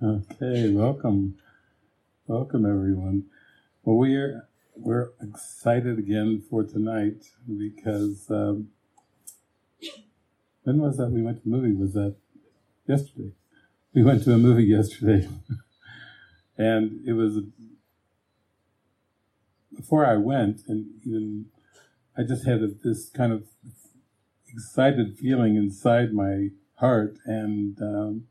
Okay, 0.00 0.70
welcome, 0.70 1.38
welcome 2.28 2.64
everyone. 2.64 3.24
Well, 3.82 3.96
we're 3.96 4.48
we're 4.76 5.10
excited 5.20 5.98
again 5.98 6.40
for 6.48 6.62
tonight 6.62 7.24
because 7.48 8.30
um, 8.30 8.68
when 10.62 10.78
was 10.78 10.98
that 10.98 11.08
we 11.08 11.20
went 11.20 11.38
to 11.38 11.42
the 11.42 11.50
movie? 11.50 11.72
Was 11.72 11.94
that 11.94 12.14
yesterday? 12.86 13.32
We 13.92 14.04
went 14.04 14.22
to 14.22 14.34
a 14.34 14.38
movie 14.38 14.66
yesterday, 14.66 15.28
and 16.56 17.00
it 17.04 17.14
was 17.14 17.40
before 19.74 20.06
I 20.06 20.14
went, 20.14 20.60
and 20.68 20.90
even 21.04 21.46
I 22.16 22.22
just 22.22 22.46
had 22.46 22.62
a, 22.62 22.68
this 22.68 23.08
kind 23.08 23.32
of 23.32 23.46
excited 24.46 25.18
feeling 25.18 25.56
inside 25.56 26.12
my 26.12 26.50
heart, 26.74 27.16
and. 27.24 27.82
Um, 27.82 28.28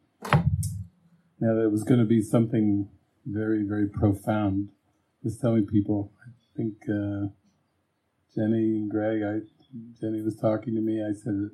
yeah, 1.40 1.54
that 1.54 1.70
was 1.72 1.84
going 1.84 2.00
to 2.00 2.06
be 2.06 2.22
something 2.22 2.90
very, 3.26 3.64
very 3.64 3.88
profound. 3.88 4.70
Just 5.24 5.42
telling 5.42 5.66
people, 5.66 6.12
I 6.26 6.58
think 6.58 6.74
uh, 6.90 7.28
Jenny 8.34 8.78
and 8.78 8.90
Greg, 8.90 9.22
I, 9.24 9.40
Jenny 10.00 10.22
was 10.22 10.36
talking 10.36 10.76
to 10.76 10.82
me. 10.82 11.04
I 11.04 11.14
said, 11.14 11.50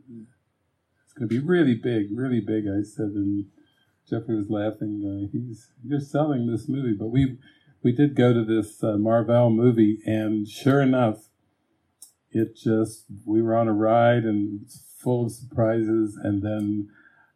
it's 1.04 1.14
going 1.14 1.28
to 1.30 1.40
be 1.40 1.40
really 1.40 1.76
big, 1.76 2.08
really 2.16 2.40
big. 2.40 2.66
I 2.68 2.84
said, 2.84 3.12
and 3.16 3.46
Jeffrey 4.10 4.36
was 4.36 4.50
laughing. 4.50 5.02
Uh, 5.04 5.30
he's 5.32 5.70
you're 5.84 6.00
selling 6.00 6.48
this 6.48 6.68
movie, 6.68 6.94
but 6.94 7.08
we 7.08 7.38
we 7.84 7.92
did 7.92 8.16
go 8.16 8.34
to 8.34 8.44
this 8.44 8.84
uh, 8.84 8.98
Marvel 8.98 9.50
movie, 9.50 10.00
and 10.06 10.48
sure 10.48 10.82
enough, 10.82 11.30
it 12.32 12.56
just 12.56 13.06
we 13.26 13.42
were 13.42 13.56
on 13.56 13.68
a 13.68 13.74
ride 13.74 14.24
and 14.24 14.66
full 14.98 15.26
of 15.26 15.32
surprises, 15.32 16.18
and 16.22 16.42
then 16.42 16.90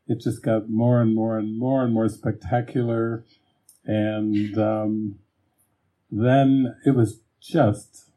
it 0.08 0.22
just 0.22 0.42
got 0.42 0.70
more 0.70 1.02
and 1.02 1.14
more 1.14 1.38
and 1.38 1.58
more 1.58 1.84
and 1.84 1.94
more 1.94 2.10
spectacular. 2.10 3.26
And 3.86 4.58
um, 4.58 5.20
then 6.10 6.76
it 6.86 6.96
was 6.96 7.20
just 7.42 8.10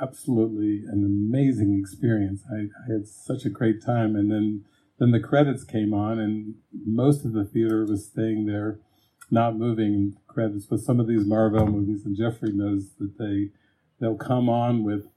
absolutely 0.00 0.84
an 0.88 1.04
amazing 1.04 1.78
experience. 1.78 2.42
I, 2.50 2.56
I, 2.56 2.92
had 2.92 3.06
such 3.08 3.44
a 3.44 3.50
great 3.50 3.84
time. 3.84 4.14
And 4.16 4.30
then, 4.30 4.64
then 4.98 5.10
the 5.10 5.20
credits 5.20 5.64
came 5.64 5.92
on, 5.92 6.18
and 6.18 6.54
most 6.86 7.24
of 7.24 7.32
the 7.32 7.44
theater 7.44 7.84
was 7.84 8.06
staying 8.06 8.46
there, 8.46 8.78
not 9.30 9.56
moving. 9.56 10.16
Credits 10.26 10.70
with 10.70 10.84
some 10.84 11.00
of 11.00 11.08
these 11.08 11.24
Marvel 11.24 11.66
movies, 11.66 12.04
and 12.04 12.16
Jeffrey 12.16 12.52
knows 12.52 12.90
that 13.00 13.18
they 13.18 13.50
they'll 13.98 14.16
come 14.16 14.48
on 14.48 14.84
with 14.84 15.08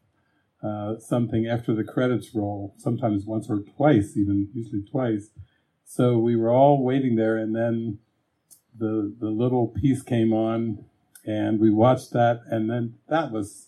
uh, 0.63 0.97
something 0.97 1.45
after 1.45 1.75
the 1.75 1.83
credits 1.83 2.33
roll, 2.33 2.73
sometimes 2.77 3.25
once 3.25 3.47
or 3.47 3.59
twice, 3.59 4.17
even 4.17 4.49
usually 4.55 4.81
twice 4.81 5.29
so 5.93 6.17
we 6.17 6.37
were 6.37 6.49
all 6.49 6.81
waiting 6.81 7.17
there, 7.17 7.35
and 7.35 7.53
then 7.53 7.99
the 8.77 9.13
the 9.19 9.29
little 9.29 9.67
piece 9.67 10.01
came 10.01 10.31
on, 10.31 10.85
and 11.25 11.59
we 11.59 11.69
watched 11.69 12.13
that, 12.13 12.43
and 12.49 12.69
then 12.69 12.95
that 13.09 13.29
was 13.29 13.67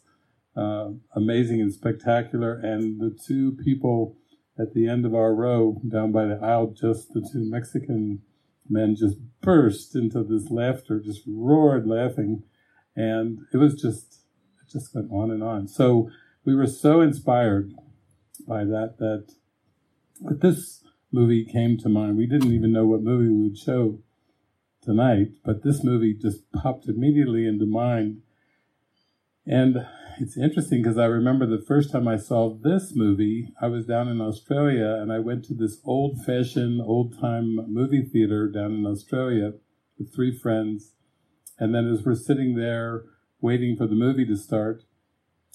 uh, 0.55 0.91
amazing 1.13 1.59
and 1.59 1.73
spectacular. 1.73 2.53
And 2.53 3.01
the 3.01 3.09
two 3.27 3.57
people 3.61 4.15
at 4.57 4.73
the 4.73 4.87
end 4.87 5.05
of 5.05 5.13
our 5.13 5.35
row, 5.35 5.81
down 5.85 6.13
by 6.13 6.23
the 6.23 6.39
aisle, 6.41 6.67
just 6.67 7.11
the 7.11 7.19
two 7.19 7.43
Mexican 7.43 8.21
men, 8.69 8.95
just 8.95 9.17
burst 9.41 9.93
into 9.93 10.23
this 10.23 10.49
laughter, 10.49 11.01
just 11.01 11.23
roared 11.27 11.85
laughing, 11.85 12.43
and 12.95 13.39
it 13.53 13.57
was 13.57 13.73
just 13.73 14.23
it 14.61 14.71
just 14.71 14.95
went 14.95 15.11
on 15.11 15.29
and 15.29 15.43
on. 15.43 15.67
So 15.67 16.09
we 16.45 16.55
were 16.55 16.67
so 16.67 17.01
inspired 17.01 17.73
by 18.47 18.63
that 18.63 18.95
that 18.99 19.25
but 20.21 20.39
this 20.39 20.82
movie 21.13 21.45
came 21.45 21.77
to 21.77 21.89
mind. 21.89 22.17
We 22.17 22.25
didn't 22.25 22.51
even 22.51 22.71
know 22.71 22.85
what 22.85 23.01
movie 23.01 23.29
we 23.29 23.49
would 23.49 23.57
show 23.57 23.99
tonight, 24.81 25.29
but 25.45 25.63
this 25.63 25.83
movie 25.83 26.13
just 26.13 26.51
popped 26.53 26.87
immediately 26.87 27.45
into 27.45 27.65
mind. 27.65 28.21
And 29.45 29.85
it's 30.19 30.37
interesting 30.37 30.81
because 30.81 30.97
I 30.97 31.05
remember 31.05 31.45
the 31.45 31.63
first 31.65 31.91
time 31.91 32.07
I 32.07 32.17
saw 32.17 32.53
this 32.53 32.93
movie, 32.95 33.49
I 33.61 33.67
was 33.67 33.85
down 33.85 34.07
in 34.07 34.21
Australia 34.21 34.97
and 35.01 35.11
I 35.11 35.19
went 35.19 35.45
to 35.45 35.53
this 35.53 35.79
old 35.83 36.23
fashioned, 36.25 36.81
old 36.81 37.19
time 37.19 37.55
movie 37.71 38.03
theater 38.03 38.47
down 38.47 38.73
in 38.73 38.85
Australia 38.85 39.53
with 39.97 40.13
three 40.13 40.37
friends. 40.37 40.93
And 41.59 41.73
then 41.73 41.87
as 41.87 42.03
we're 42.03 42.15
sitting 42.15 42.55
there 42.55 43.03
waiting 43.41 43.75
for 43.75 43.87
the 43.87 43.95
movie 43.95 44.25
to 44.25 44.37
start, 44.37 44.83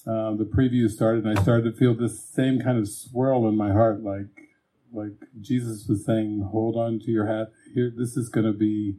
uh, 0.07 0.33
the 0.35 0.45
preview 0.45 0.89
started, 0.89 1.25
and 1.25 1.37
I 1.37 1.41
started 1.41 1.71
to 1.71 1.77
feel 1.77 1.93
this 1.93 2.23
same 2.23 2.61
kind 2.61 2.77
of 2.77 2.87
swirl 2.87 3.47
in 3.47 3.57
my 3.57 3.71
heart 3.71 4.01
like, 4.01 4.48
like 4.91 5.13
Jesus 5.39 5.87
was 5.87 6.05
saying, 6.05 6.49
hold 6.51 6.75
on 6.75 6.99
to 6.99 7.11
your 7.11 7.27
hat. 7.27 7.51
Here, 7.73 7.91
this 7.95 8.17
is 8.17 8.29
going 8.29 8.45
to 8.45 8.57
be 8.57 8.97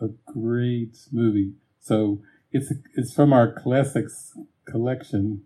a 0.00 0.08
great 0.26 0.96
movie. 1.10 1.54
So 1.80 2.20
it's 2.50 2.72
it's 2.94 3.12
from 3.12 3.32
our 3.32 3.52
classics 3.52 4.32
collection. 4.66 5.42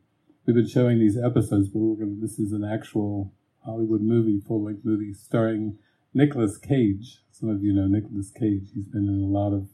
We've 0.47 0.56
been 0.56 0.69
showing 0.69 0.99
these 0.99 1.19
episodes, 1.19 1.69
but 1.69 1.81
we're 1.81 1.97
going. 1.97 2.21
This 2.21 2.39
is 2.39 2.53
an 2.53 2.65
actual 2.65 3.33
Hollywood 3.65 4.03
movie, 4.03 4.41
full 4.47 4.65
length 4.65 4.85
movie 4.85 5.12
starring 5.12 5.79
Nicolas 6.15 6.59
Cage. 6.59 7.19
Some 7.31 7.49
of 7.49 7.62
you 7.62 7.73
know 7.73 7.87
Nicolas 7.87 8.31
Cage. 8.31 8.71
He's 8.75 8.89
been 8.89 9.09
in 9.09 9.23
a 9.23 9.27
lot 9.27 9.53
of, 9.53 9.69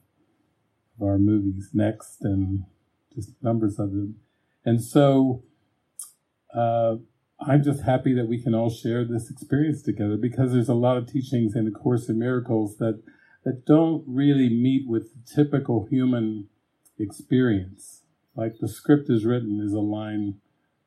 of 1.00 1.06
our 1.06 1.19
movies. 1.19 1.71
Next, 1.72 2.19
and 2.22 2.65
just 3.15 3.31
numbers 3.43 3.78
of 3.78 3.93
them. 3.93 4.16
And 4.65 4.82
so. 4.82 5.44
Uh, 6.55 6.97
I'm 7.47 7.62
just 7.62 7.82
happy 7.82 8.14
that 8.14 8.28
we 8.28 8.41
can 8.41 8.54
all 8.54 8.70
share 8.70 9.04
this 9.04 9.30
experience 9.30 9.82
together 9.82 10.16
because 10.16 10.53
there's 10.53 10.69
a 10.69 10.75
lot 10.75 10.97
of 10.97 11.10
teachings 11.10 11.56
in 11.56 11.64
the 11.64 11.70
Course 11.70 12.08
in 12.08 12.19
Miracles 12.19 12.76
that 12.78 13.03
that 13.44 13.66
don't 13.66 14.04
really 14.06 14.48
meet 14.48 14.86
with 14.86 15.08
the 15.14 15.34
typical 15.34 15.86
human 15.91 16.48
experience. 16.98 18.02
Like 18.36 18.58
the 18.60 18.69
script 18.69 19.10
is 19.10 19.25
written 19.25 19.60
is 19.60 19.72
a 19.72 19.81
line 19.81 20.36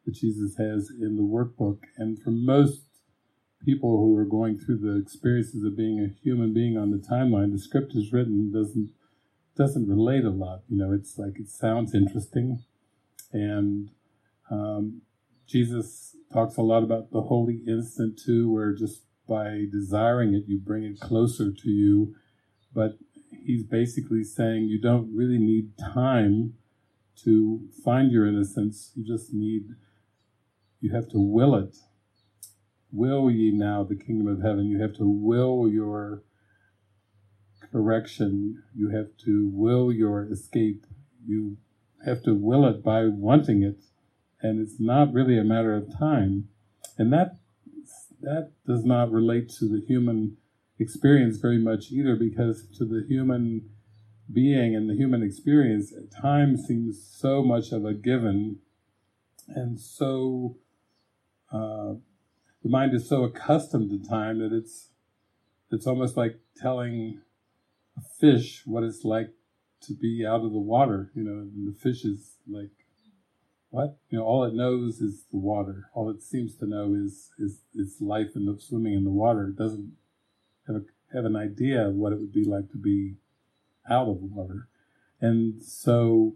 that 0.05 0.15
Jesus 0.15 0.55
has 0.57 0.89
in 0.89 1.17
the 1.17 1.23
workbook, 1.23 1.79
and 1.97 2.21
for 2.21 2.31
most 2.31 2.83
people 3.63 3.97
who 3.97 4.15
are 4.17 4.25
going 4.25 4.57
through 4.57 4.77
the 4.77 4.97
experiences 4.97 5.63
of 5.63 5.75
being 5.75 5.99
a 5.99 6.23
human 6.23 6.53
being 6.53 6.77
on 6.77 6.91
the 6.91 6.97
timeline, 6.97 7.51
the 7.51 7.59
script 7.59 7.93
is 7.95 8.13
written 8.13 8.51
doesn't 8.53 8.91
doesn't 9.57 9.87
relate 9.87 10.23
a 10.23 10.29
lot. 10.29 10.61
You 10.69 10.77
know, 10.77 10.93
it's 10.93 11.17
like 11.17 11.39
it 11.39 11.49
sounds 11.49 11.93
interesting, 11.93 12.63
and 13.33 13.89
um, 14.49 15.01
Jesus 15.47 16.15
talks 16.33 16.57
a 16.57 16.61
lot 16.61 16.83
about 16.83 17.11
the 17.11 17.21
holy 17.21 17.61
instant 17.67 18.19
too, 18.23 18.51
where 18.51 18.73
just 18.73 19.03
by 19.27 19.65
desiring 19.71 20.33
it, 20.33 20.43
you 20.47 20.59
bring 20.59 20.83
it 20.83 20.99
closer 20.99 21.51
to 21.51 21.69
you. 21.69 22.15
But 22.73 22.97
he's 23.45 23.63
basically 23.63 24.23
saying 24.23 24.65
you 24.65 24.81
don't 24.81 25.15
really 25.15 25.37
need 25.37 25.77
time 25.77 26.55
to 27.23 27.67
find 27.83 28.11
your 28.11 28.27
innocence. 28.27 28.91
You 28.95 29.05
just 29.05 29.33
need, 29.33 29.63
you 30.81 30.93
have 30.93 31.09
to 31.09 31.19
will 31.19 31.55
it. 31.55 31.77
Will 32.91 33.29
ye 33.29 33.51
now 33.51 33.83
the 33.83 33.95
kingdom 33.95 34.27
of 34.27 34.41
heaven? 34.41 34.65
You 34.65 34.81
have 34.81 34.95
to 34.97 35.07
will 35.07 35.69
your 35.69 36.23
correction. 37.71 38.63
You 38.75 38.89
have 38.89 39.07
to 39.25 39.49
will 39.53 39.91
your 39.91 40.31
escape. 40.31 40.85
You 41.25 41.57
have 42.05 42.23
to 42.23 42.33
will 42.35 42.65
it 42.67 42.83
by 42.83 43.07
wanting 43.07 43.63
it 43.63 43.83
and 44.45 44.53
it's 44.63 44.79
not 44.79 45.13
really 45.13 45.37
a 45.39 45.43
matter 45.43 45.73
of 45.75 45.97
time. 45.97 46.49
And 46.97 47.11
that 47.11 47.29
that 48.21 48.51
does 48.65 48.83
not 48.85 49.11
relate 49.11 49.49
to 49.59 49.65
the 49.65 49.81
human 49.85 50.37
experience 50.79 51.37
very 51.37 51.61
much 51.69 51.91
either, 51.91 52.15
because 52.15 52.67
to 52.77 52.85
the 52.85 53.05
human 53.07 53.69
being 54.31 54.75
and 54.75 54.89
the 54.89 54.95
human 54.95 55.21
experience, 55.21 55.93
time 56.21 56.57
seems 56.57 56.93
so 57.21 57.43
much 57.43 57.71
of 57.71 57.85
a 57.85 57.93
given, 57.93 58.57
and 59.47 59.79
so 59.79 60.57
uh, 61.51 61.93
the 62.63 62.69
mind 62.69 62.93
is 62.93 63.07
so 63.07 63.23
accustomed 63.23 63.89
to 63.91 64.09
time 64.09 64.39
that 64.39 64.51
it's 64.51 64.89
it's 65.71 65.87
almost 65.87 66.17
like 66.17 66.39
telling 66.57 67.21
a 67.97 68.01
fish 68.19 68.63
what 68.65 68.83
it's 68.83 69.03
like 69.03 69.29
to 69.81 69.93
be 69.93 70.25
out 70.25 70.43
of 70.43 70.51
the 70.51 70.65
water. 70.73 71.11
You 71.13 71.23
know, 71.23 71.39
and 71.41 71.67
the 71.67 71.77
fish 71.77 72.03
is 72.03 72.35
like 72.47 72.84
what 73.75 73.97
you 74.09 74.17
know 74.17 74.23
all 74.23 74.45
it 74.45 74.53
knows 74.53 75.01
is 75.01 75.25
the 75.33 75.37
water. 75.37 75.89
All 75.93 76.09
it 76.09 76.23
seems 76.23 76.55
to 76.57 76.65
know 76.65 76.95
is 76.95 77.31
is 77.37 77.59
its 77.73 77.99
life 77.99 78.29
and 78.33 78.61
swimming 78.61 78.93
in 78.93 79.03
the 79.03 79.11
water. 79.11 79.47
It 79.49 79.57
doesn't 79.57 79.91
have, 80.65 80.77
a, 80.77 80.83
have 81.13 81.25
an 81.25 81.35
idea 81.35 81.89
of 81.89 81.95
what 81.95 82.13
it 82.13 82.19
would 82.19 82.31
be 82.31 82.45
like 82.45 82.71
to 82.71 82.77
be 82.77 83.15
out 83.89 84.07
of 84.07 84.21
water. 84.21 84.69
And 85.19 85.61
so 85.61 86.35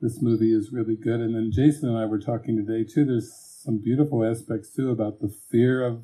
this 0.00 0.20
movie 0.20 0.52
is 0.52 0.72
really 0.72 0.96
good. 0.96 1.20
And 1.20 1.36
then 1.36 1.52
jason 1.52 1.88
and 1.88 1.98
i 1.98 2.04
were 2.04 2.18
talking 2.18 2.56
today 2.56 2.82
too. 2.82 3.04
There's 3.04 3.32
some 3.32 3.78
beautiful 3.78 4.24
aspects 4.24 4.74
too 4.74 4.90
about 4.90 5.20
the 5.20 5.32
fear 5.50 5.84
of 5.84 6.02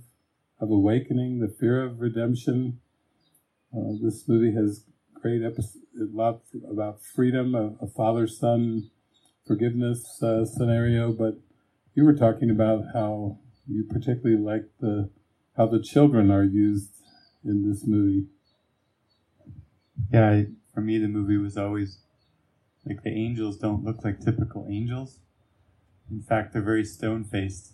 of 0.61 0.71
awakening 0.71 1.41
the 1.41 1.49
fear 1.49 1.83
of 1.83 2.01
redemption. 2.01 2.79
Uh, 3.77 3.99
this 4.01 4.29
movie 4.29 4.55
has 4.55 4.85
great 5.13 5.43
episode 5.43 5.83
about 6.71 7.03
freedom 7.03 7.57
a, 7.57 7.75
a 7.85 7.89
father 7.89 8.29
son 8.29 8.92
forgiveness 9.47 10.23
uh, 10.23 10.45
scenario, 10.45 11.13
but 11.13 11.35
you 11.95 12.05
were 12.05 12.15
talking 12.15 12.51
about 12.51 12.85
how 12.95 13.39
you 13.67 13.85
particularly 13.85 14.41
like 14.41 14.65
the 14.81 15.11
how 15.57 15.67
the 15.67 15.83
children 15.83 16.31
are 16.31 16.45
used 16.45 16.91
in 17.45 17.69
this 17.69 17.87
movie. 17.87 18.27
Yeah, 20.13 20.31
I, 20.31 20.47
for 20.75 20.81
me, 20.81 20.99
the 20.99 21.09
movie 21.09 21.37
was 21.37 21.57
always 21.57 21.99
like 22.87 23.03
the 23.03 23.11
angels 23.11 23.59
don't 23.59 23.85
look 23.85 24.05
like 24.05 24.21
typical 24.21 24.67
angels. 24.69 25.19
In 26.11 26.23
fact, 26.23 26.53
they're 26.53 26.63
very 26.63 26.85
stone 26.85 27.25
faced. 27.25 27.73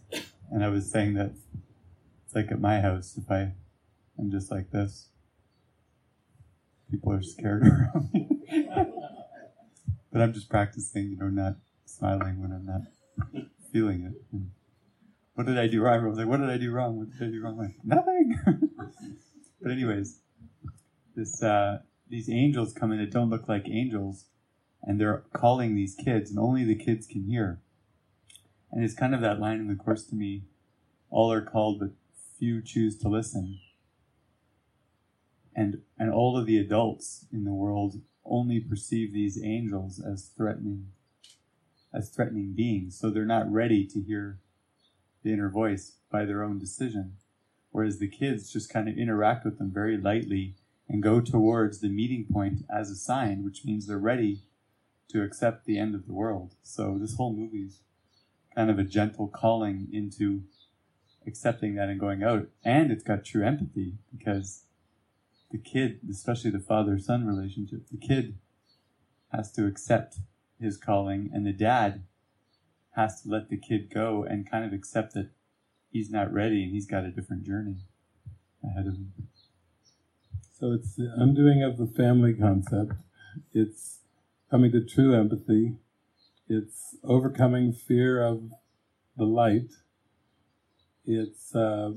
And 0.51 0.65
I 0.65 0.69
was 0.69 0.91
saying 0.91 1.15
that 1.15 1.33
it's 2.25 2.35
like 2.35 2.51
at 2.51 2.61
my 2.61 2.81
house, 2.81 3.17
if 3.17 3.31
I 3.31 3.53
am 4.19 4.31
just 4.31 4.51
like 4.51 4.71
this, 4.71 5.09
people 6.91 7.13
are 7.13 7.23
scared 7.23 7.63
around 7.67 8.11
me. 8.13 8.69
but 10.19 10.25
I'm 10.25 10.33
just 10.33 10.49
practicing, 10.49 11.13
you 11.13 11.17
know, 11.17 11.29
not 11.29 11.59
smiling 11.85 12.43
when 12.43 12.51
I'm 12.51 12.67
not 12.67 13.47
feeling 13.73 14.03
it. 14.03 14.21
And 14.33 14.51
what 15.35 15.47
did 15.47 15.57
I 15.57 15.69
do 15.69 15.81
wrong? 15.81 16.03
I 16.03 16.09
was 16.09 16.19
like, 16.19 16.27
what 16.27 16.41
did 16.41 16.51
I 16.51 16.57
do 16.57 16.73
wrong? 16.73 16.99
What 16.99 17.13
did 17.13 17.29
I 17.29 17.31
do 17.31 17.41
wrong? 17.41 17.57
Like, 17.57 17.77
nothing. 17.85 18.37
but 19.63 19.71
anyways, 19.71 20.19
this 21.15 21.41
uh, 21.41 21.83
these 22.09 22.29
angels 22.29 22.73
come 22.73 22.91
in 22.91 22.99
that 22.99 23.13
don't 23.13 23.31
look 23.31 23.49
like 23.49 23.69
angels, 23.69 24.25
and 24.83 25.01
they're 25.01 25.23
calling 25.33 25.77
these 25.77 25.95
kids, 25.95 26.31
and 26.31 26.41
only 26.41 26.65
the 26.65 26.75
kids 26.75 27.07
can 27.07 27.23
hear. 27.23 27.61
And 28.73 28.83
it's 28.83 28.95
kind 28.95 29.15
of 29.15 29.21
that 29.21 29.39
line 29.39 29.61
in 29.61 29.69
the 29.69 29.77
course 29.77 30.03
to 30.07 30.17
me: 30.17 30.47
all 31.11 31.31
are 31.31 31.43
called, 31.43 31.79
but 31.79 31.91
few 32.41 32.61
choose 32.61 32.99
to 32.99 33.09
listen. 33.09 33.61
And 35.55 35.83
and 35.97 36.11
all 36.11 36.37
of 36.37 36.47
the 36.47 36.59
adults 36.59 37.27
in 37.33 37.45
the 37.45 37.55
world 37.55 38.01
only 38.31 38.61
perceive 38.61 39.13
these 39.13 39.43
angels 39.43 40.01
as 40.01 40.31
threatening 40.37 40.89
as 41.93 42.11
threatening 42.11 42.53
beings, 42.55 42.99
so 42.99 43.09
they're 43.09 43.25
not 43.25 43.51
ready 43.51 43.87
to 43.87 44.03
hear 44.03 44.39
the 45.23 45.33
inner 45.33 45.49
voice 45.49 45.97
by 46.13 46.25
their 46.25 46.43
own 46.43 46.59
decision. 46.59 47.15
Whereas 47.71 47.99
the 47.99 48.09
kids 48.09 48.53
just 48.53 48.71
kind 48.71 48.89
of 48.89 48.99
interact 48.99 49.45
with 49.45 49.59
them 49.59 49.71
very 49.73 49.97
lightly 49.97 50.55
and 50.89 51.03
go 51.03 51.21
towards 51.21 51.81
the 51.81 51.89
meeting 51.89 52.27
point 52.31 52.65
as 52.71 52.91
a 52.91 52.97
sign, 52.97 53.45
which 53.45 53.65
means 53.65 53.87
they're 53.87 53.99
ready 53.99 54.43
to 55.09 55.23
accept 55.23 55.65
the 55.65 55.79
end 55.79 55.95
of 55.95 56.07
the 56.07 56.13
world. 56.13 56.55
So 56.63 56.99
this 57.01 57.17
whole 57.17 57.33
movie's 57.33 57.81
kind 58.55 58.71
of 58.71 58.79
a 58.79 58.85
gentle 58.85 59.29
calling 59.29 59.89
into 59.93 60.43
accepting 61.27 61.75
that 61.77 61.89
and 61.89 62.01
going 62.01 62.23
out. 62.23 62.49
And 62.65 62.91
it's 62.91 63.05
got 63.05 63.25
true 63.25 63.45
empathy 63.45 63.95
because 64.11 64.65
the 65.51 65.59
kid, 65.59 66.01
especially 66.11 66.51
the 66.51 66.59
father 66.59 66.99
son 66.99 67.27
relationship, 67.27 67.89
the 67.91 67.97
kid 67.97 68.39
has 69.33 69.51
to 69.53 69.67
accept 69.67 70.19
his 70.61 70.77
calling, 70.77 71.31
and 71.33 71.47
the 71.47 71.53
dad 71.53 72.05
has 72.97 73.23
to 73.23 73.29
let 73.29 73.49
the 73.49 73.57
kid 73.57 73.93
go 73.93 74.25
and 74.25 74.51
kind 74.51 74.65
of 74.65 74.73
accept 74.73 75.15
that 75.15 75.31
he's 75.91 76.11
not 76.11 76.33
ready 76.33 76.63
and 76.65 76.73
he's 76.73 76.87
got 76.87 77.05
a 77.05 77.11
different 77.11 77.45
journey 77.45 77.77
ahead 78.65 78.87
of 78.87 78.95
him. 78.95 79.13
So 80.59 80.73
it's 80.73 80.97
the 80.97 81.13
undoing 81.17 81.63
of 81.63 81.79
the 81.79 81.87
family 81.87 82.35
concept. 82.35 82.93
It's 83.55 84.01
coming 84.51 84.73
to 84.73 84.85
true 84.85 85.15
empathy. 85.15 85.77
It's 86.49 86.97
overcoming 87.05 87.73
fear 87.73 88.21
of 88.21 88.51
the 89.17 89.25
light. 89.25 89.71
It's 91.05 91.55
uh, 91.55 91.93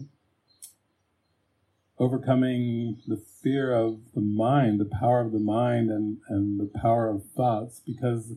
overcoming 2.02 2.98
the 3.06 3.22
fear 3.44 3.72
of 3.76 4.00
the 4.16 4.22
mind, 4.22 4.80
the 4.80 4.98
power 5.00 5.22
of 5.22 5.32
the 5.32 5.40
mind, 5.40 5.92
and, 5.92 6.18
and 6.30 6.60
the 6.60 6.80
power 6.80 7.08
of 7.08 7.24
thoughts, 7.38 7.80
because 7.86 8.34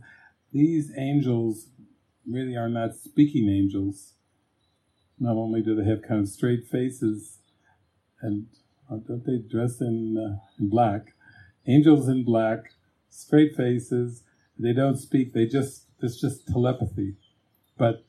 these 0.52 0.92
angels 0.98 1.68
really 2.30 2.56
are 2.56 2.68
not 2.68 2.94
speaking 2.94 3.48
angels. 3.48 4.12
Not 5.18 5.36
only 5.36 5.62
do 5.62 5.74
they 5.74 5.88
have 5.88 6.02
kind 6.02 6.20
of 6.20 6.28
straight 6.28 6.66
faces, 6.66 7.38
and 8.20 8.46
don't 9.06 9.24
they 9.24 9.38
dress 9.38 9.80
in, 9.80 10.18
uh, 10.18 10.44
in 10.58 10.68
black? 10.68 11.14
Angels 11.66 12.06
in 12.06 12.22
black, 12.22 12.72
straight 13.08 13.56
faces. 13.56 14.24
They 14.58 14.74
don't 14.74 14.98
speak. 14.98 15.32
They 15.32 15.46
just 15.46 15.86
it's 16.02 16.20
just 16.20 16.46
telepathy. 16.48 17.14
But 17.78 18.04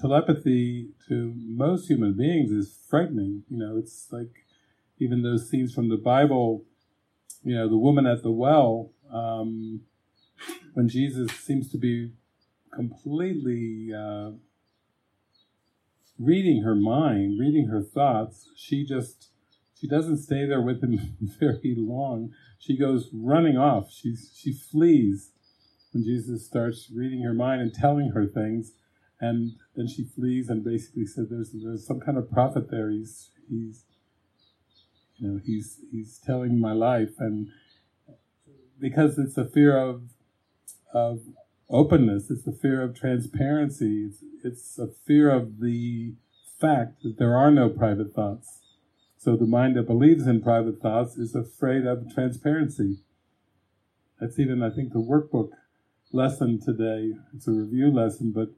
telepathy 0.00 0.90
to 1.08 1.34
most 1.36 1.88
human 1.88 2.16
beings 2.16 2.52
is 2.52 2.78
frightening. 2.88 3.42
You 3.50 3.58
know, 3.58 3.76
it's 3.76 4.06
like 4.12 4.44
even 5.00 5.22
those 5.22 5.48
scenes 5.48 5.74
from 5.74 5.88
the 5.88 5.96
Bible, 5.96 6.64
you 7.42 7.56
know, 7.56 7.68
the 7.68 7.78
woman 7.78 8.06
at 8.06 8.22
the 8.22 8.30
well, 8.30 8.92
um, 9.12 9.80
when 10.74 10.88
Jesus 10.88 11.32
seems 11.32 11.70
to 11.72 11.78
be 11.78 12.12
completely 12.72 13.88
uh, 13.96 14.32
reading 16.18 16.62
her 16.62 16.74
mind, 16.74 17.40
reading 17.40 17.68
her 17.68 17.82
thoughts, 17.82 18.50
she 18.54 18.84
just 18.84 19.30
she 19.74 19.88
doesn't 19.88 20.18
stay 20.18 20.44
there 20.44 20.60
with 20.60 20.82
him 20.82 21.16
very 21.40 21.74
long. 21.76 22.32
She 22.58 22.76
goes 22.76 23.08
running 23.12 23.56
off. 23.56 23.90
She 23.90 24.14
she 24.34 24.52
flees 24.52 25.32
when 25.92 26.04
Jesus 26.04 26.46
starts 26.46 26.90
reading 26.94 27.22
her 27.22 27.34
mind 27.34 27.62
and 27.62 27.72
telling 27.72 28.10
her 28.10 28.26
things, 28.26 28.72
and 29.18 29.52
then 29.74 29.88
she 29.88 30.04
flees 30.04 30.50
and 30.50 30.62
basically 30.62 31.06
said, 31.06 31.28
"There's 31.30 31.52
there's 31.52 31.86
some 31.86 32.00
kind 32.00 32.18
of 32.18 32.30
prophet 32.30 32.70
there. 32.70 32.90
He's 32.90 33.30
he's 33.48 33.84
you 35.20 35.28
know, 35.28 35.40
he's 35.44 35.80
he's 35.92 36.18
telling 36.18 36.58
my 36.58 36.72
life, 36.72 37.14
and 37.18 37.48
because 38.78 39.18
it's 39.18 39.36
a 39.36 39.44
fear 39.44 39.76
of 39.76 40.02
of 40.92 41.20
openness, 41.68 42.30
it's 42.30 42.46
a 42.46 42.52
fear 42.52 42.82
of 42.82 42.98
transparency, 42.98 44.08
it's, 44.08 44.24
it's 44.42 44.78
a 44.78 44.88
fear 45.06 45.30
of 45.30 45.60
the 45.60 46.14
fact 46.58 47.02
that 47.02 47.18
there 47.18 47.36
are 47.36 47.50
no 47.50 47.68
private 47.68 48.12
thoughts. 48.12 48.60
So 49.18 49.36
the 49.36 49.46
mind 49.46 49.76
that 49.76 49.86
believes 49.86 50.26
in 50.26 50.42
private 50.42 50.80
thoughts 50.80 51.16
is 51.16 51.34
afraid 51.34 51.86
of 51.86 52.12
transparency. 52.12 52.98
That's 54.18 54.38
even, 54.38 54.62
I 54.62 54.70
think, 54.70 54.92
the 54.92 54.98
workbook 54.98 55.50
lesson 56.12 56.60
today. 56.60 57.12
It's 57.34 57.46
a 57.46 57.52
review 57.52 57.92
lesson, 57.92 58.32
but 58.32 58.48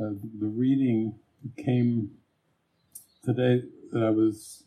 uh, 0.00 0.14
the 0.40 0.48
reading 0.48 1.18
came 1.56 2.12
today 3.24 3.62
that 3.92 4.02
I 4.02 4.10
was 4.10 4.64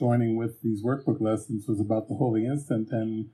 joining 0.00 0.34
with 0.36 0.62
these 0.62 0.82
workbook 0.82 1.20
lessons 1.20 1.66
was 1.68 1.78
about 1.78 2.08
the 2.08 2.14
holy 2.14 2.46
instant 2.46 2.88
and 2.90 3.28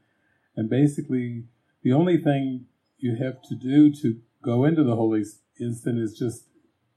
and 0.56 0.68
basically 0.68 1.44
the 1.82 1.92
only 1.92 2.18
thing 2.18 2.66
you 2.98 3.14
have 3.14 3.40
to 3.42 3.54
do 3.54 3.92
to 3.92 4.20
go 4.42 4.64
into 4.64 4.82
the 4.82 4.96
holy 4.96 5.24
instant 5.60 5.98
is 5.98 6.18
just 6.18 6.48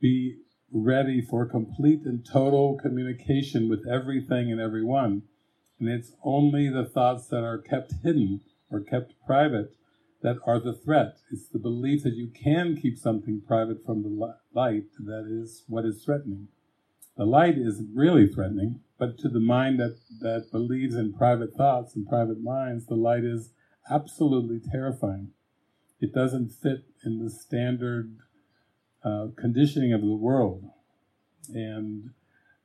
be 0.02 0.38
ready 0.72 1.22
for 1.22 1.46
complete 1.46 2.02
and 2.04 2.26
total 2.26 2.78
communication 2.82 3.70
with 3.70 3.88
everything 3.88 4.52
and 4.52 4.60
everyone 4.60 5.22
and 5.80 5.88
it's 5.88 6.14
only 6.24 6.68
the 6.68 6.86
thoughts 6.86 7.28
that 7.28 7.44
are 7.44 7.60
kept 7.60 7.94
hidden 8.04 8.42
or 8.72 8.82
kept 8.82 9.14
private 9.26 9.76
that 10.22 10.38
are 10.46 10.60
the 10.60 10.74
threat. 10.74 11.18
It's 11.32 11.48
the 11.48 11.60
belief 11.60 12.04
that 12.04 12.16
you 12.16 12.28
can 12.28 12.76
keep 12.76 12.98
something 12.98 13.42
private 13.48 13.86
from 13.86 14.04
the 14.04 14.36
light 14.54 14.88
that 15.00 15.26
is 15.30 15.64
what 15.68 15.86
is 15.86 16.04
threatening. 16.04 16.50
The 17.16 17.26
light 17.26 17.58
is 17.58 17.82
really 17.94 18.28
threatening, 18.28 18.82
but 19.00 19.18
to 19.20 19.30
the 19.30 19.40
mind 19.40 19.80
that, 19.80 19.98
that 20.20 20.52
believes 20.52 20.94
in 20.94 21.14
private 21.14 21.54
thoughts 21.54 21.96
and 21.96 22.08
private 22.08 22.44
minds, 22.44 22.86
the 22.86 22.96
light 22.96 23.24
is 23.24 23.52
absolutely 23.90 24.60
terrifying. 24.60 25.30
It 26.02 26.14
doesn't 26.14 26.50
fit 26.50 26.84
in 27.06 27.24
the 27.24 27.30
standard 27.30 28.18
uh, 29.04 29.28
conditioning 29.38 29.94
of 29.94 30.02
the 30.02 30.08
world. 30.14 30.66
And 31.54 32.12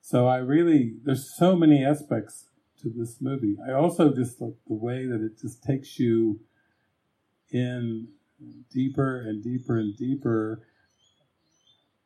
so 0.01 0.27
I 0.27 0.39
really, 0.39 0.95
there's 1.05 1.33
so 1.37 1.55
many 1.57 1.85
aspects 1.85 2.47
to 2.83 2.91
this 2.91 3.21
movie. 3.21 3.57
I 3.67 3.73
also 3.73 4.13
just 4.13 4.41
like 4.41 4.57
the 4.67 4.75
way 4.75 5.07
that 5.07 5.25
it 5.25 5.41
just 5.41 5.63
takes 5.63 5.99
you 6.01 6.41
in 7.51 8.09
deeper 8.73 9.21
and 9.21 9.43
deeper 9.43 9.79
and 9.79 9.97
deeper 9.97 10.63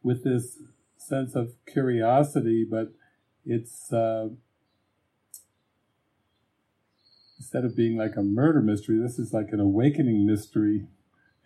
with 0.02 0.22
this 0.22 0.58
sense 0.98 1.34
of 1.34 1.54
curiosity, 1.66 2.66
but 2.68 2.92
it's 3.44 3.92
uh, 3.92 4.28
instead 7.38 7.64
of 7.64 7.76
being 7.76 7.96
like 7.96 8.16
a 8.16 8.22
murder 8.22 8.60
mystery, 8.60 8.98
this 8.98 9.18
is 9.18 9.32
like 9.32 9.48
an 9.52 9.60
awakening 9.60 10.26
mystery, 10.26 10.86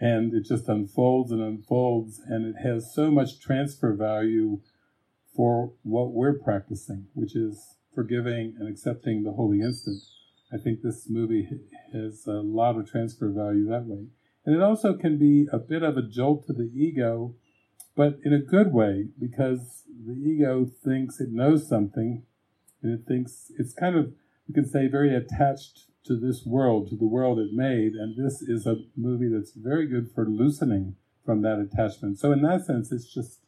and 0.00 0.34
it 0.34 0.44
just 0.44 0.68
unfolds 0.68 1.30
and 1.30 1.40
unfolds, 1.40 2.20
and 2.26 2.44
it 2.46 2.60
has 2.62 2.92
so 2.94 3.10
much 3.10 3.40
transfer 3.40 3.92
value 3.92 4.60
for 5.34 5.72
what 5.82 6.12
we're 6.12 6.38
practicing, 6.38 7.06
which 7.14 7.36
is 7.36 7.76
forgiving 7.94 8.54
and 8.58 8.68
accepting 8.68 9.22
the 9.22 9.32
holy 9.32 9.60
instant. 9.60 10.02
I 10.52 10.58
think 10.58 10.82
this 10.82 11.08
movie 11.08 11.48
has 11.92 12.26
a 12.26 12.40
lot 12.40 12.76
of 12.76 12.90
transfer 12.90 13.30
value 13.30 13.68
that 13.68 13.84
way. 13.84 14.06
And 14.44 14.54
it 14.54 14.62
also 14.62 14.94
can 14.94 15.18
be 15.18 15.48
a 15.52 15.58
bit 15.58 15.82
of 15.82 15.96
a 15.96 16.02
jolt 16.02 16.46
to 16.46 16.52
the 16.52 16.70
ego 16.74 17.34
but 17.94 18.18
in 18.24 18.32
a 18.32 18.38
good 18.38 18.72
way 18.72 19.08
because 19.18 19.82
the 20.06 20.14
ego 20.14 20.66
thinks 20.84 21.20
it 21.20 21.30
knows 21.30 21.68
something 21.68 22.22
and 22.82 22.98
it 22.98 23.06
thinks 23.06 23.52
it's 23.58 23.74
kind 23.74 23.96
of 23.96 24.12
you 24.46 24.54
can 24.54 24.68
say 24.68 24.86
very 24.86 25.14
attached 25.14 25.84
to 26.04 26.16
this 26.16 26.44
world 26.44 26.88
to 26.88 26.96
the 26.96 27.06
world 27.06 27.38
it 27.38 27.52
made 27.52 27.92
and 27.92 28.16
this 28.16 28.42
is 28.42 28.66
a 28.66 28.76
movie 28.96 29.28
that's 29.28 29.52
very 29.52 29.86
good 29.86 30.10
for 30.14 30.26
loosening 30.26 30.96
from 31.24 31.42
that 31.42 31.60
attachment. 31.60 32.18
So 32.18 32.32
in 32.32 32.42
that 32.42 32.66
sense 32.66 32.90
it's 32.90 33.12
just 33.12 33.40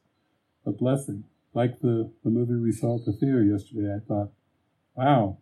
a 0.64 0.70
blessing. 0.70 1.24
Like 1.52 1.80
the, 1.80 2.12
the 2.22 2.30
movie 2.30 2.54
we 2.54 2.72
saw 2.72 2.98
at 2.98 3.04
the 3.04 3.12
theater 3.12 3.42
yesterday 3.42 3.94
i 3.94 4.00
thought 4.06 4.30
wow 4.96 5.38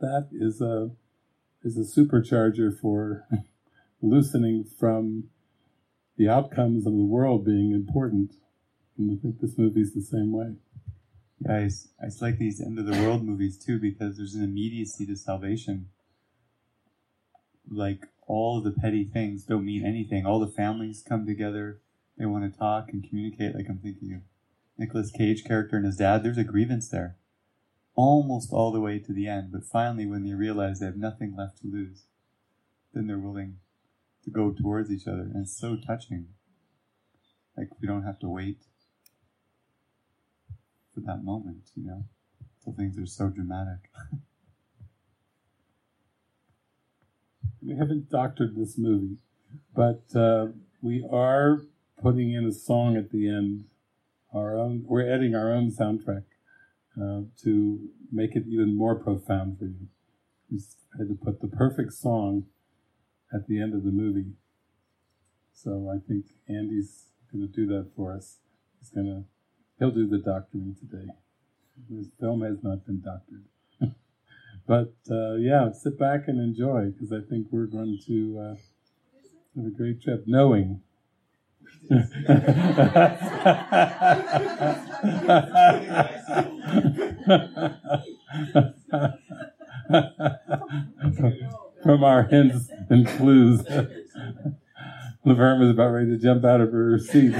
that 0.00 0.28
is 0.32 0.60
a 0.60 0.90
is 1.62 1.76
a 1.76 2.00
supercharger 2.00 2.78
for 2.78 3.26
loosening 4.02 4.64
from 4.64 5.24
the 6.20 6.28
outcomes 6.28 6.86
of 6.86 6.92
the 6.92 7.02
world 7.02 7.46
being 7.46 7.72
important. 7.72 8.34
And 8.98 9.10
I 9.10 9.18
think 9.22 9.40
this 9.40 9.56
movie's 9.56 9.94
the 9.94 10.02
same 10.02 10.32
way. 10.32 10.56
Guys, 11.42 11.88
I 11.98 12.08
just 12.08 12.20
like 12.20 12.36
these 12.36 12.60
end 12.60 12.78
of 12.78 12.84
the 12.84 13.02
world 13.02 13.24
movies 13.24 13.56
too 13.56 13.78
because 13.80 14.18
there's 14.18 14.34
an 14.34 14.44
immediacy 14.44 15.06
to 15.06 15.16
salvation. 15.16 15.88
Like 17.70 18.06
all 18.26 18.60
the 18.60 18.70
petty 18.70 19.04
things 19.04 19.44
don't 19.44 19.64
mean 19.64 19.82
anything. 19.82 20.26
All 20.26 20.38
the 20.38 20.46
families 20.46 21.02
come 21.02 21.24
together, 21.24 21.80
they 22.18 22.26
want 22.26 22.52
to 22.52 22.58
talk 22.58 22.90
and 22.92 23.02
communicate. 23.02 23.54
Like 23.54 23.70
I'm 23.70 23.78
thinking 23.78 24.12
of 24.12 24.20
Nicolas 24.76 25.10
Cage 25.10 25.42
character 25.42 25.78
and 25.78 25.86
his 25.86 25.96
dad. 25.96 26.22
There's 26.22 26.36
a 26.36 26.44
grievance 26.44 26.90
there, 26.90 27.16
almost 27.94 28.52
all 28.52 28.72
the 28.72 28.80
way 28.80 28.98
to 28.98 29.14
the 29.14 29.26
end. 29.26 29.52
But 29.52 29.64
finally, 29.64 30.04
when 30.04 30.24
they 30.24 30.34
realize 30.34 30.80
they 30.80 30.86
have 30.86 30.96
nothing 30.98 31.34
left 31.34 31.62
to 31.62 31.66
lose, 31.66 32.02
then 32.92 33.06
they're 33.06 33.18
willing 33.18 33.56
to 34.24 34.30
go 34.30 34.52
towards 34.52 34.90
each 34.90 35.06
other, 35.06 35.22
and 35.22 35.44
it's 35.44 35.58
so 35.58 35.76
touching. 35.76 36.28
Like 37.56 37.68
we 37.80 37.88
don't 37.88 38.04
have 38.04 38.18
to 38.20 38.28
wait 38.28 38.58
for 40.94 41.00
that 41.00 41.22
moment, 41.22 41.70
you 41.74 41.86
know, 41.86 42.04
till 42.62 42.72
things 42.72 42.98
are 42.98 43.06
so 43.06 43.28
dramatic. 43.28 43.90
we 47.62 47.76
haven't 47.76 48.10
doctored 48.10 48.56
this 48.56 48.78
movie, 48.78 49.18
but 49.74 50.02
uh, 50.14 50.48
we 50.80 51.06
are 51.10 51.62
putting 52.02 52.32
in 52.32 52.46
a 52.46 52.52
song 52.52 52.96
at 52.96 53.10
the 53.10 53.28
end. 53.28 53.64
Our 54.32 54.56
own, 54.56 54.84
we're 54.86 55.12
adding 55.12 55.34
our 55.34 55.52
own 55.52 55.72
soundtrack 55.72 56.22
uh, 57.00 57.22
to 57.42 57.88
make 58.12 58.36
it 58.36 58.44
even 58.48 58.76
more 58.76 58.94
profound 58.94 59.58
for 59.58 59.64
you. 59.64 59.88
We 60.50 60.60
had 60.98 61.08
to 61.08 61.14
put 61.14 61.40
the 61.40 61.48
perfect 61.48 61.92
song 61.92 62.46
at 63.32 63.46
the 63.46 63.60
end 63.60 63.74
of 63.74 63.84
the 63.84 63.90
movie. 63.90 64.32
So 65.52 65.92
I 65.94 65.98
think 66.06 66.26
Andy's 66.48 67.06
going 67.32 67.46
to 67.46 67.52
do 67.52 67.66
that 67.66 67.90
for 67.94 68.14
us. 68.14 68.38
He's 68.78 68.90
going 68.90 69.06
to, 69.06 69.24
he'll 69.78 69.90
do 69.90 70.08
the 70.08 70.18
doctoring 70.18 70.76
today. 70.78 71.06
His 71.88 72.08
film 72.18 72.42
has 72.42 72.62
not 72.62 72.86
been 72.86 73.00
doctored. 73.00 73.44
but 74.66 74.94
uh, 75.10 75.34
yeah, 75.34 75.70
sit 75.72 75.98
back 75.98 76.28
and 76.28 76.40
enjoy 76.40 76.90
because 76.90 77.12
I 77.12 77.20
think 77.28 77.48
we're 77.50 77.66
going 77.66 77.98
to 78.06 78.38
uh, 78.38 78.54
have 79.56 79.66
a 79.66 79.70
great 79.70 80.00
trip 80.02 80.24
knowing. 80.26 80.82
From 91.82 92.04
our 92.04 92.24
hints 92.24 92.68
and 92.88 93.06
clues. 93.06 93.62
Laverne 95.24 95.60
was 95.60 95.70
about 95.70 95.90
ready 95.90 96.10
to 96.10 96.18
jump 96.18 96.44
out 96.44 96.60
of 96.60 96.72
her 96.72 96.98
seat. 96.98 97.32
Did 97.32 97.36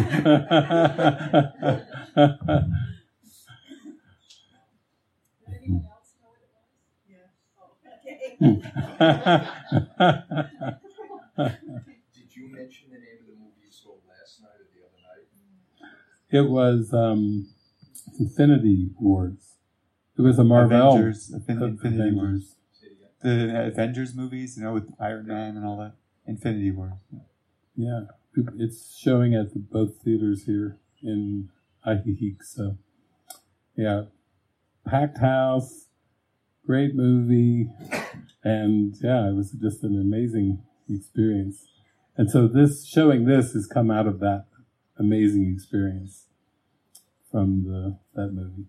you 12.34 12.48
mention 12.48 12.90
the 12.90 12.98
name 12.98 13.20
of 13.20 13.26
the 13.26 13.36
movie 13.38 13.60
you 13.64 13.70
saw 13.70 13.90
last 14.08 14.40
night 14.40 14.56
or 14.56 14.66
the 14.74 14.82
other 14.86 15.00
night? 15.02 15.26
it 16.30 16.50
was 16.50 16.92
um, 16.94 17.48
Infinity 18.18 18.90
Wars. 18.98 19.54
It 20.18 20.22
was 20.22 20.38
a 20.38 20.44
Marvel. 20.44 20.92
Avengers, 20.94 21.30
Infin- 21.30 21.62
Infinity 21.62 22.00
Avengers. 22.00 22.16
Wars. 22.16 22.54
The 23.22 23.66
Avengers 23.66 24.14
movies, 24.14 24.56
you 24.56 24.64
know, 24.64 24.72
with 24.72 24.94
Iron 24.98 25.26
Man 25.26 25.56
and 25.56 25.66
all 25.66 25.76
that. 25.78 25.94
Infinity 26.26 26.70
Wars. 26.70 26.92
Yeah, 27.76 28.02
it's 28.58 28.96
showing 28.96 29.34
at 29.34 29.52
the, 29.52 29.58
both 29.58 29.96
theaters 30.02 30.44
here 30.44 30.78
in 31.02 31.48
Ajijic. 31.86 32.42
So, 32.42 32.78
yeah, 33.76 34.04
packed 34.86 35.18
house, 35.18 35.86
great 36.64 36.94
movie, 36.94 37.68
and 38.44 38.96
yeah, 39.02 39.28
it 39.28 39.34
was 39.34 39.50
just 39.52 39.82
an 39.82 40.00
amazing 40.00 40.62
experience. 40.88 41.66
And 42.16 42.30
so, 42.30 42.46
this 42.46 42.86
showing 42.86 43.24
this 43.24 43.52
has 43.52 43.66
come 43.66 43.90
out 43.90 44.06
of 44.06 44.20
that 44.20 44.46
amazing 44.98 45.52
experience 45.52 46.26
from 47.30 47.64
the 47.64 47.98
that 48.14 48.32
movie. 48.32 48.66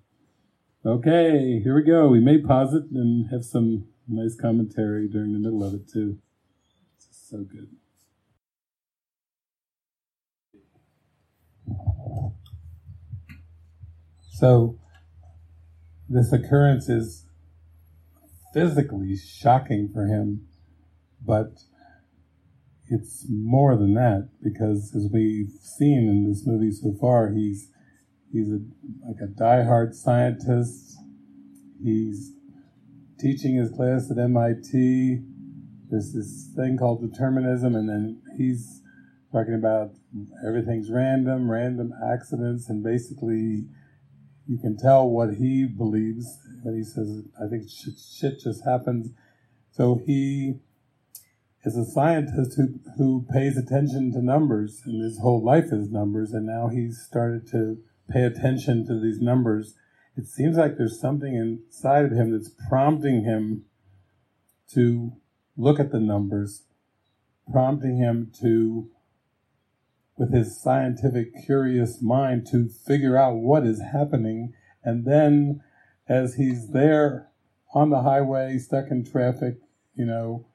Okay, 0.83 1.59
here 1.63 1.75
we 1.75 1.83
go. 1.83 2.07
We 2.07 2.19
may 2.19 2.39
pause 2.39 2.73
it 2.73 2.85
and 2.91 3.29
have 3.29 3.45
some 3.45 3.85
nice 4.11 4.35
commentary 4.35 5.07
during 5.07 5.33
the 5.33 5.39
middle 5.39 5.63
of 5.63 5.73
it 5.73 5.89
too. 5.91 6.17
It's 6.95 7.07
just 7.07 7.29
so 7.29 7.37
good. 7.39 7.69
So, 14.33 14.79
this 16.09 16.33
occurrence 16.33 16.89
is 16.89 17.27
physically 18.53 19.15
shocking 19.15 19.89
for 19.93 20.07
him, 20.07 20.47
but 21.23 21.59
it's 22.89 23.25
more 23.29 23.77
than 23.77 23.93
that 23.93 24.29
because, 24.43 24.93
as 24.95 25.09
we've 25.13 25.51
seen 25.61 26.09
in 26.09 26.27
this 26.27 26.45
movie 26.45 26.71
so 26.71 26.93
far, 26.99 27.31
he's 27.31 27.69
he's 28.33 28.49
a, 28.49 28.59
like 29.07 29.21
a 29.21 29.27
diehard 29.27 29.93
scientist. 29.93 30.97
He's 31.81 32.33
teaching 33.21 33.55
his 33.55 33.69
class 33.71 34.09
at 34.09 34.17
MIT. 34.17 35.21
There's 35.89 36.13
this 36.13 36.49
thing 36.55 36.77
called 36.77 37.01
determinism, 37.01 37.75
and 37.75 37.87
then 37.87 38.21
he's 38.37 38.81
talking 39.31 39.53
about 39.53 39.91
everything's 40.45 40.89
random, 40.89 41.49
random 41.49 41.93
accidents, 42.11 42.69
and 42.69 42.83
basically 42.83 43.65
you 44.47 44.57
can 44.57 44.77
tell 44.77 45.09
what 45.09 45.35
he 45.35 45.65
believes 45.65 46.25
when 46.63 46.75
he 46.75 46.83
says, 46.83 47.23
I 47.41 47.47
think 47.47 47.69
shit, 47.69 47.93
shit 47.97 48.39
just 48.39 48.65
happens. 48.65 49.09
So 49.71 50.01
he 50.05 50.55
is 51.63 51.77
a 51.77 51.85
scientist 51.85 52.57
who, 52.57 52.79
who 52.97 53.25
pays 53.31 53.57
attention 53.57 54.11
to 54.13 54.21
numbers, 54.21 54.81
and 54.85 55.01
his 55.01 55.19
whole 55.19 55.43
life 55.43 55.71
is 55.71 55.89
numbers, 55.89 56.33
and 56.33 56.45
now 56.45 56.67
he's 56.67 57.01
started 57.01 57.47
to 57.51 57.77
pay 58.09 58.23
attention 58.23 58.85
to 58.87 58.99
these 58.99 59.21
numbers. 59.21 59.75
It 60.17 60.27
seems 60.27 60.57
like 60.57 60.77
there's 60.77 60.99
something 60.99 61.35
inside 61.35 62.05
of 62.05 62.11
him 62.11 62.31
that's 62.31 62.51
prompting 62.69 63.23
him 63.23 63.65
to 64.73 65.13
look 65.57 65.79
at 65.79 65.91
the 65.91 65.99
numbers, 65.99 66.63
prompting 67.51 67.97
him 67.97 68.31
to 68.41 68.89
with 70.17 70.33
his 70.33 70.61
scientific, 70.61 71.29
curious 71.45 72.01
mind 72.01 72.45
to 72.45 72.69
figure 72.69 73.17
out 73.17 73.37
what 73.37 73.65
is 73.65 73.81
happening. 73.81 74.53
And 74.83 75.05
then, 75.05 75.63
as 76.07 76.35
he's 76.35 76.69
there 76.69 77.29
on 77.73 77.89
the 77.89 78.03
highway, 78.03 78.57
stuck 78.59 78.91
in 78.91 79.03
traffic, 79.03 79.55
you 79.95 80.05
know, 80.05 80.45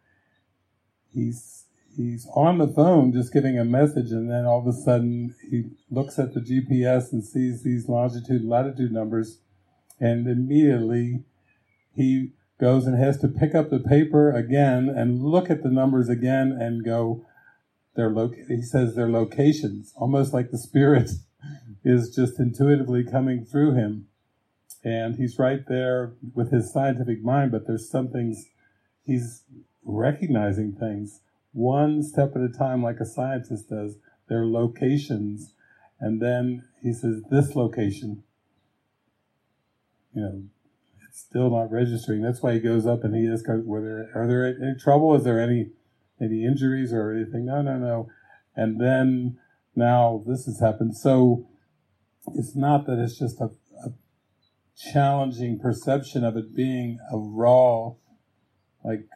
he's 1.13 1.65
he's 1.97 2.29
on 2.35 2.59
the 2.59 2.69
phone 2.69 3.13
just 3.13 3.33
getting 3.33 3.59
a 3.59 3.65
message, 3.65 4.13
and 4.13 4.31
then 4.31 4.45
all 4.45 4.61
of 4.61 4.67
a 4.67 4.73
sudden 4.73 5.35
he 5.51 5.65
looks 5.91 6.19
at 6.19 6.35
the 6.35 6.41
GPS 6.41 7.13
and 7.13 7.25
sees 7.25 7.63
these 7.63 7.89
longitude 7.89 8.45
latitude 8.45 8.93
numbers, 8.93 9.41
and 10.00 10.26
immediately 10.26 11.25
he 11.95 12.33
goes 12.61 12.87
and 12.87 12.99
has 12.99 13.19
to 13.19 13.29
pick 13.29 13.55
up 13.55 13.71
the 13.71 13.79
paper 13.79 14.31
again 14.31 14.88
and 14.88 15.23
look 15.23 15.50
at 15.50 15.62
the 15.62 15.71
numbers 15.71 16.09
again 16.09 16.53
and 16.53 16.85
go, 16.85 17.25
their 17.95 18.11
loc- 18.11 18.35
he 18.49 18.62
says 18.62 18.95
their 18.95 19.11
locations, 19.11 19.93
almost 19.97 20.33
like 20.33 20.50
the 20.50 20.59
spirit 20.59 21.11
is 21.85 22.15
just 22.15 22.38
intuitively 22.38 23.05
coming 23.05 23.45
through 23.45 23.75
him. 23.75 24.07
And 24.85 25.17
he's 25.17 25.38
right 25.38 25.67
there 25.67 26.12
with 26.35 26.53
his 26.53 26.73
scientific 26.73 27.23
mind, 27.23 27.50
but 27.50 27.67
there's 27.67 27.91
some 27.91 28.09
things 28.09 28.47
he's 29.05 29.43
recognizing 29.85 30.73
things 30.73 31.21
one 31.57 32.03
step 32.03 32.37
at 32.37 32.43
a 32.43 32.50
time, 32.50 32.83
like 32.83 33.00
a 33.00 33.07
scientist 33.07 33.71
does, 33.71 33.97
their 34.29 34.45
locations. 34.45 35.55
And 35.99 36.21
then 36.21 36.65
he 36.83 36.93
says, 36.93 37.23
This 37.31 37.57
location, 37.57 38.23
you 40.17 40.23
know, 40.23 40.43
it's 41.09 41.21
still 41.21 41.51
not 41.51 41.71
registering. 41.71 42.23
That's 42.23 42.43
why 42.43 42.55
he 42.55 42.61
goes 42.61 42.87
up 42.87 43.05
and 43.05 43.15
he 43.15 43.31
asks, 43.31 43.47
Were 43.47 43.81
there, 43.81 44.11
Are 44.15 44.27
there 44.27 44.47
any 44.47 44.75
trouble? 44.79 45.15
Is 45.15 45.25
there 45.25 45.41
any 45.41 45.71
any 46.21 46.45
injuries 46.45 46.93
or 46.93 47.13
anything. 47.13 47.47
No, 47.47 47.63
no, 47.63 47.77
no. 47.79 48.09
And 48.55 48.81
then 48.81 49.39
now 49.75 50.23
this 50.27 50.47
has 50.47 50.61
happened. 50.61 50.97
So 50.97 51.47
it's 52.35 52.57
not 52.57 52.87
that 52.87 52.99
it's 52.99 53.19
just 53.19 53.41
a, 53.41 53.51
a 53.85 53.93
challenging 54.77 55.59
perception 55.59 56.25
of 56.25 56.37
it 56.37 56.55
being 56.55 56.99
a 57.13 57.19
raw, 57.19 57.93
like 58.85 59.07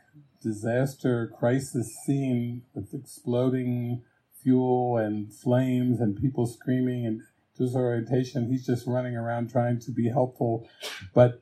disaster 0.42 1.32
crisis 1.38 1.96
scene 2.04 2.62
with 2.74 2.94
exploding 2.94 4.02
fuel 4.42 4.96
and 4.96 5.32
flames 5.32 6.00
and 6.00 6.20
people 6.20 6.46
screaming 6.46 7.06
and 7.06 7.20
disorientation. 7.60 8.50
He's 8.50 8.66
just 8.66 8.86
running 8.86 9.16
around 9.16 9.50
trying 9.50 9.78
to 9.80 9.92
be 9.92 10.08
helpful. 10.08 10.68
But 11.14 11.40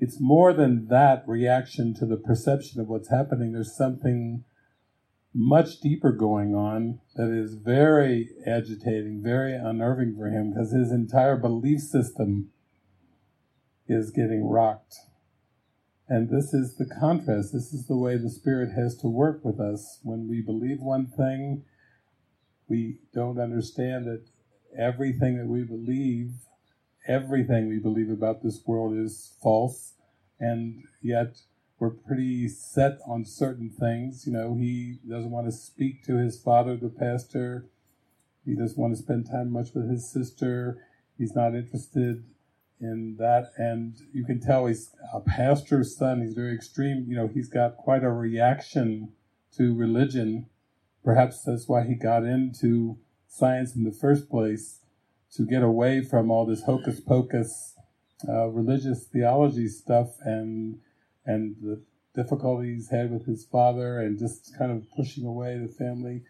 it's 0.00 0.20
more 0.20 0.52
than 0.52 0.88
that 0.88 1.22
reaction 1.26 1.94
to 1.94 2.06
the 2.06 2.16
perception 2.16 2.80
of 2.80 2.88
what's 2.88 3.10
happening. 3.10 3.52
There's 3.52 3.76
something 3.76 4.44
much 5.34 5.80
deeper 5.80 6.10
going 6.10 6.54
on 6.54 7.00
that 7.14 7.30
is 7.30 7.54
very 7.54 8.30
agitating, 8.46 9.22
very 9.22 9.54
unnerving 9.54 10.16
for 10.16 10.28
him 10.28 10.50
because 10.50 10.72
his 10.72 10.90
entire 10.90 11.36
belief 11.36 11.80
system 11.80 12.50
is 13.86 14.10
getting 14.10 14.48
rocked. 14.48 14.96
And 16.08 16.30
this 16.30 16.54
is 16.54 16.76
the 16.76 16.86
contrast. 16.86 17.52
This 17.52 17.74
is 17.74 17.86
the 17.86 17.96
way 17.96 18.16
the 18.16 18.30
Spirit 18.30 18.70
has 18.72 18.96
to 18.98 19.08
work 19.08 19.44
with 19.44 19.60
us. 19.60 20.00
When 20.02 20.26
we 20.26 20.40
believe 20.40 20.80
one 20.80 21.06
thing, 21.06 21.64
we 22.66 23.00
don't 23.12 23.38
understand 23.38 24.06
that 24.06 24.24
everything 24.78 25.36
that 25.36 25.46
we 25.46 25.62
believe, 25.62 26.32
everything 27.06 27.68
we 27.68 27.78
believe 27.78 28.10
about 28.10 28.42
this 28.42 28.62
world 28.66 28.96
is 28.96 29.34
false, 29.42 29.94
and 30.38 30.84
yet 31.02 31.38
we're 31.78 31.90
pretty 31.90 32.48
set 32.48 32.98
on 33.06 33.24
certain 33.24 33.70
things. 33.70 34.26
You 34.26 34.32
know, 34.32 34.54
he 34.54 34.98
doesn't 35.08 35.30
want 35.30 35.46
to 35.46 35.52
speak 35.52 36.04
to 36.06 36.16
his 36.16 36.40
father, 36.40 36.76
the 36.76 36.88
pastor. 36.88 37.66
He 38.44 38.54
doesn't 38.54 38.78
want 38.78 38.96
to 38.96 39.02
spend 39.02 39.26
time 39.26 39.52
much 39.52 39.68
with 39.74 39.88
his 39.88 40.10
sister. 40.10 40.84
He's 41.16 41.34
not 41.34 41.54
interested 41.54 42.24
in 42.80 43.16
that. 43.18 43.50
And 43.56 43.96
you 44.12 44.24
can 44.24 44.40
tell 44.40 44.66
he's 44.66 44.90
a 45.12 45.20
pastor's 45.20 45.96
son. 45.96 46.22
He's 46.22 46.34
very 46.34 46.54
extreme. 46.54 47.04
You 47.08 47.16
know, 47.16 47.28
he's 47.28 47.48
got 47.48 47.76
quite 47.76 48.04
a 48.04 48.10
reaction 48.10 49.12
to 49.56 49.74
religion. 49.74 50.46
Perhaps 51.04 51.42
that's 51.44 51.68
why 51.68 51.84
he 51.84 51.94
got 51.94 52.24
into 52.24 52.98
science 53.28 53.76
in 53.76 53.84
the 53.84 53.92
first 53.92 54.28
place 54.28 54.80
to 55.34 55.44
get 55.44 55.62
away 55.62 56.02
from 56.02 56.30
all 56.30 56.46
this 56.46 56.64
hocus 56.64 57.00
pocus 57.00 57.74
uh, 58.28 58.48
religious 58.48 59.04
theology 59.04 59.68
stuff 59.68 60.16
and 60.24 60.80
and 61.24 61.56
the 61.62 61.80
difficulties 62.14 62.88
he 62.88 62.96
had 62.96 63.12
with 63.12 63.26
his 63.26 63.44
father 63.44 64.00
and 64.00 64.18
just 64.18 64.56
kind 64.58 64.72
of 64.72 64.90
pushing 64.96 65.24
away 65.24 65.58
the 65.58 65.68
family 65.68 66.22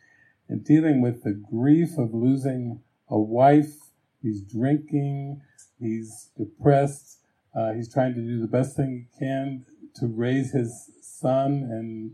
and 0.48 0.64
dealing 0.64 1.00
with 1.00 1.22
the 1.22 1.32
grief 1.32 1.96
of 1.96 2.12
losing 2.12 2.80
a 3.08 3.18
wife. 3.18 3.74
He's 4.20 4.42
drinking, 4.42 5.40
he's 5.78 6.30
depressed, 6.36 7.20
uh, 7.54 7.72
he's 7.72 7.92
trying 7.92 8.14
to 8.14 8.20
do 8.20 8.40
the 8.40 8.48
best 8.48 8.76
thing 8.76 9.06
he 9.12 9.18
can 9.18 9.64
to 9.96 10.06
raise 10.06 10.52
his 10.52 10.90
son 11.00 11.68
and 11.70 12.12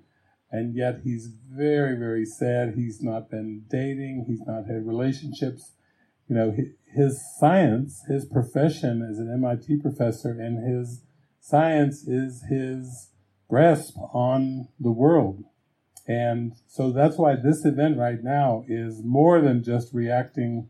and 0.55 0.75
yet 0.75 1.01
he's 1.05 1.31
very 1.51 1.97
very 1.97 2.25
sad 2.25 2.75
he's 2.75 3.03
not 3.03 3.31
been 3.31 3.63
dating 3.69 4.25
he's 4.27 4.47
not 4.47 4.67
had 4.67 4.87
relationships 4.87 5.73
you 6.29 6.35
know 6.37 6.55
his 6.95 7.21
science 7.39 8.03
his 8.09 8.25
profession 8.25 9.07
as 9.09 9.19
an 9.19 9.29
mit 9.41 9.83
professor 9.83 10.33
and 10.41 10.57
his 10.67 11.03
science 11.45 12.09
is 12.09 12.43
his 12.49 13.11
grasp 13.49 13.97
on 14.15 14.69
the 14.81 14.91
world. 14.91 15.45
And 16.07 16.53
so 16.67 16.91
that's 16.91 17.19
why 17.19 17.37
this 17.37 17.65
event 17.65 17.99
right 17.99 18.23
now 18.23 18.65
is 18.67 19.03
more 19.05 19.41
than 19.41 19.63
just 19.63 19.93
reacting 19.93 20.69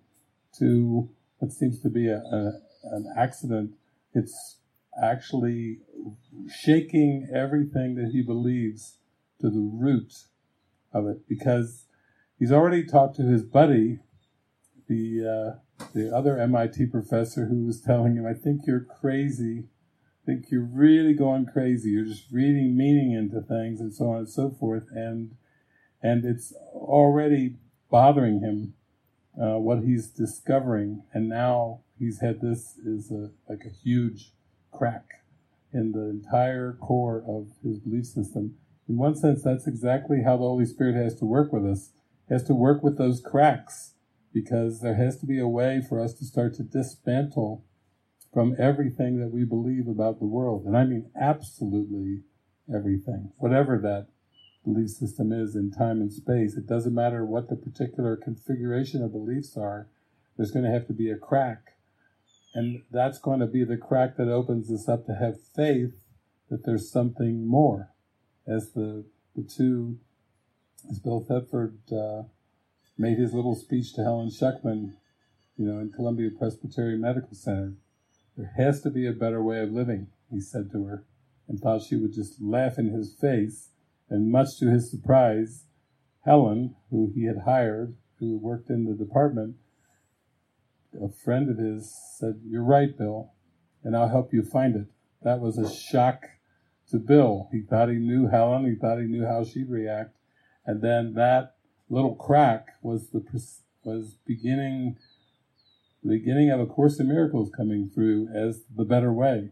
to 0.59 1.09
what 1.39 1.53
seems 1.53 1.81
to 1.83 1.89
be 1.89 2.09
a, 2.09 2.19
a, 2.19 2.53
an 2.85 3.07
accident. 3.17 3.73
It's 4.13 4.59
actually 5.01 5.79
shaking 6.49 7.29
everything 7.35 7.95
that 7.97 8.11
he 8.13 8.23
believes 8.23 8.99
to 9.45 9.51
the 9.51 9.61
root 9.61 10.13
of 10.93 11.07
it 11.07 11.29
because 11.29 11.85
he's 12.39 12.53
already 12.53 12.85
talked 12.85 13.17
to 13.17 13.23
his 13.23 13.43
buddy, 13.43 13.99
the 14.89 15.59
uh, 15.81 15.85
the 15.93 16.15
other 16.15 16.39
MIT 16.39 16.87
professor, 16.87 17.47
who 17.47 17.65
was 17.67 17.81
telling 17.81 18.17
him, 18.17 18.27
"I 18.27 18.35
think 18.35 18.63
you're 18.67 18.85
crazy 18.85 19.69
I 20.25 20.27
think 20.27 20.51
you're 20.51 20.63
really 20.63 21.13
going 21.13 21.45
crazy. 21.45 21.91
You're 21.91 22.07
just 22.07 22.31
reading 22.33 22.77
meaning 22.77 23.13
into 23.13 23.43
things 23.43 23.81
and 23.81 23.93
so 23.93 24.09
on 24.09 24.19
and 24.19 24.29
so 24.29 24.51
forth, 24.51 24.85
and 24.91 25.37
and 26.03 26.25
it's 26.25 26.55
already 26.73 27.57
bothering 27.91 28.41
him 28.41 28.75
uh, 29.41 29.59
what 29.59 29.83
he's 29.83 30.09
discovering, 30.09 31.03
and 31.13 31.29
now 31.29 31.81
he's 31.99 32.21
had 32.21 32.41
this 32.41 32.79
is 32.79 33.11
a 33.11 33.33
like 33.51 33.65
a 33.67 33.69
huge 33.69 34.33
crack 34.73 35.05
in 35.75 35.93
the 35.93 36.09
entire 36.09 36.73
core 36.73 37.23
of 37.29 37.49
his 37.63 37.79
belief 37.81 38.07
system. 38.07 38.57
In 38.89 38.97
one 38.97 39.17
sense, 39.17 39.43
that's 39.43 39.67
exactly 39.67 40.23
how 40.23 40.37
the 40.37 40.45
Holy 40.45 40.67
Spirit 40.67 40.95
has 40.97 41.15
to 41.17 41.25
work 41.25 41.53
with 41.53 41.65
us. 41.65 41.93
He 42.29 42.35
has 42.35 42.45
to 42.45 42.55
work 42.55 42.83
with 42.83 42.99
those 42.99 43.21
cracks 43.21 43.95
because 44.33 44.81
there 44.81 44.97
has 44.97 45.17
to 45.19 45.27
be 45.27 45.39
a 45.39 45.49
way 45.49 45.81
for 45.87 46.01
us 46.01 46.15
to 46.15 46.25
start 46.25 46.55
to 46.55 46.63
dismantle 46.63 47.65
from 48.33 48.57
everything 48.59 49.21
that 49.21 49.31
we 49.31 49.45
believe 49.45 49.87
about 49.87 50.19
the 50.19 50.27
world. 50.27 50.67
And 50.67 50.77
I 50.77 50.85
mean 50.85 51.11
absolutely 51.19 52.23
everything, 52.69 53.33
whatever 53.39 53.79
that 53.79 54.09
belief 54.65 54.91
system 54.91 55.33
is 55.33 55.55
in 55.55 55.71
time 55.71 56.01
and 56.01 56.13
space. 56.13 56.57
It 56.57 56.67
doesn't 56.67 56.95
matter 56.95 57.25
what 57.25 57.49
the 57.49 57.57
particular 57.57 58.17
configuration 58.17 59.03
of 59.03 59.13
beliefs 59.13 59.57
are, 59.57 59.89
there's 60.37 60.51
going 60.51 60.65
to 60.65 60.73
have 60.73 60.87
to 60.89 60.93
be 60.93 61.11
a 61.11 61.17
crack. 61.17 61.75
And 62.55 62.83
that's 62.91 63.19
going 63.19 63.41
to 63.41 63.47
be 63.47 63.65
the 63.65 63.77
crack 63.77 64.17
that 64.17 64.29
opens 64.29 64.71
us 64.71 64.89
up 64.89 65.07
to 65.07 65.15
have 65.15 65.41
faith 65.55 66.05
that 66.51 66.65
there's 66.65 66.91
something 66.91 67.47
more. 67.47 67.94
As 68.47 68.73
the, 68.73 69.05
the 69.35 69.43
two, 69.43 69.99
as 70.91 70.99
Bill 70.99 71.21
Thetford 71.21 71.79
uh, 71.93 72.25
made 72.99 73.19
his 73.19 73.33
little 73.33 73.55
speech 73.55 73.95
to 73.95 74.03
Helen 74.03 74.31
Schucman, 74.31 74.95
you 75.57 75.67
know, 75.67 75.79
in 75.79 75.91
Columbia 75.91 76.31
Presbyterian 76.37 77.01
Medical 77.01 77.35
Center 77.35 77.75
there 78.37 78.53
has 78.57 78.81
to 78.83 78.91
be 78.91 79.07
a 79.07 79.13
better 79.13 79.43
way 79.43 79.61
of 79.61 79.71
living, 79.71 80.09
he 80.31 80.41
said 80.41 80.71
to 80.73 80.85
her, 80.85 81.05
and 81.49 81.61
thought 81.61 81.83
she 81.83 81.97
would 81.97 82.13
just 82.13 82.41
laugh 82.43 82.79
in 82.79 82.89
his 82.89 83.15
face. 83.15 83.71
And 84.11 84.31
much 84.31 84.59
to 84.59 84.71
his 84.71 84.91
surprise, 84.91 85.65
Helen, 86.25 86.75
who 86.91 87.13
he 87.15 87.25
had 87.25 87.43
hired, 87.45 87.97
who 88.19 88.37
worked 88.37 88.71
in 88.71 88.87
the 88.87 88.95
department, 88.95 89.57
a 91.01 91.09
friend 91.09 91.49
of 91.49 91.59
his 91.59 91.95
said, 92.19 92.41
You're 92.45 92.65
right, 92.65 92.97
Bill, 92.97 93.33
and 93.83 93.97
I'll 93.97 94.09
help 94.09 94.33
you 94.33 94.43
find 94.43 94.77
it. 94.77 94.87
That 95.23 95.41
was 95.41 95.59
a 95.59 95.73
shock 95.73 96.25
to 96.95 97.01
Bill. 97.01 97.49
He 97.51 97.61
thought 97.61 97.89
he 97.89 97.97
knew 97.97 98.29
Helen, 98.29 98.65
he 98.65 98.77
thought 98.77 99.01
he 99.01 99.07
knew 99.07 99.27
how 99.27 99.45
she'd 99.45 99.69
react. 99.69 100.17
And 100.65 100.81
then 100.81 101.15
that 101.15 101.57
little 101.91 102.15
crack 102.15 102.69
was 102.83 103.11
the 103.11 103.23
was 103.83 104.17
beginning 104.27 104.97
the 106.03 106.19
beginning 106.19 106.51
of 106.51 106.61
A 106.61 106.67
Course 106.67 107.01
in 107.01 107.09
Miracles 107.09 107.51
coming 107.55 107.91
through 107.93 108.29
as 108.35 108.63
the 108.75 108.85
better 108.85 109.13
way 109.13 109.51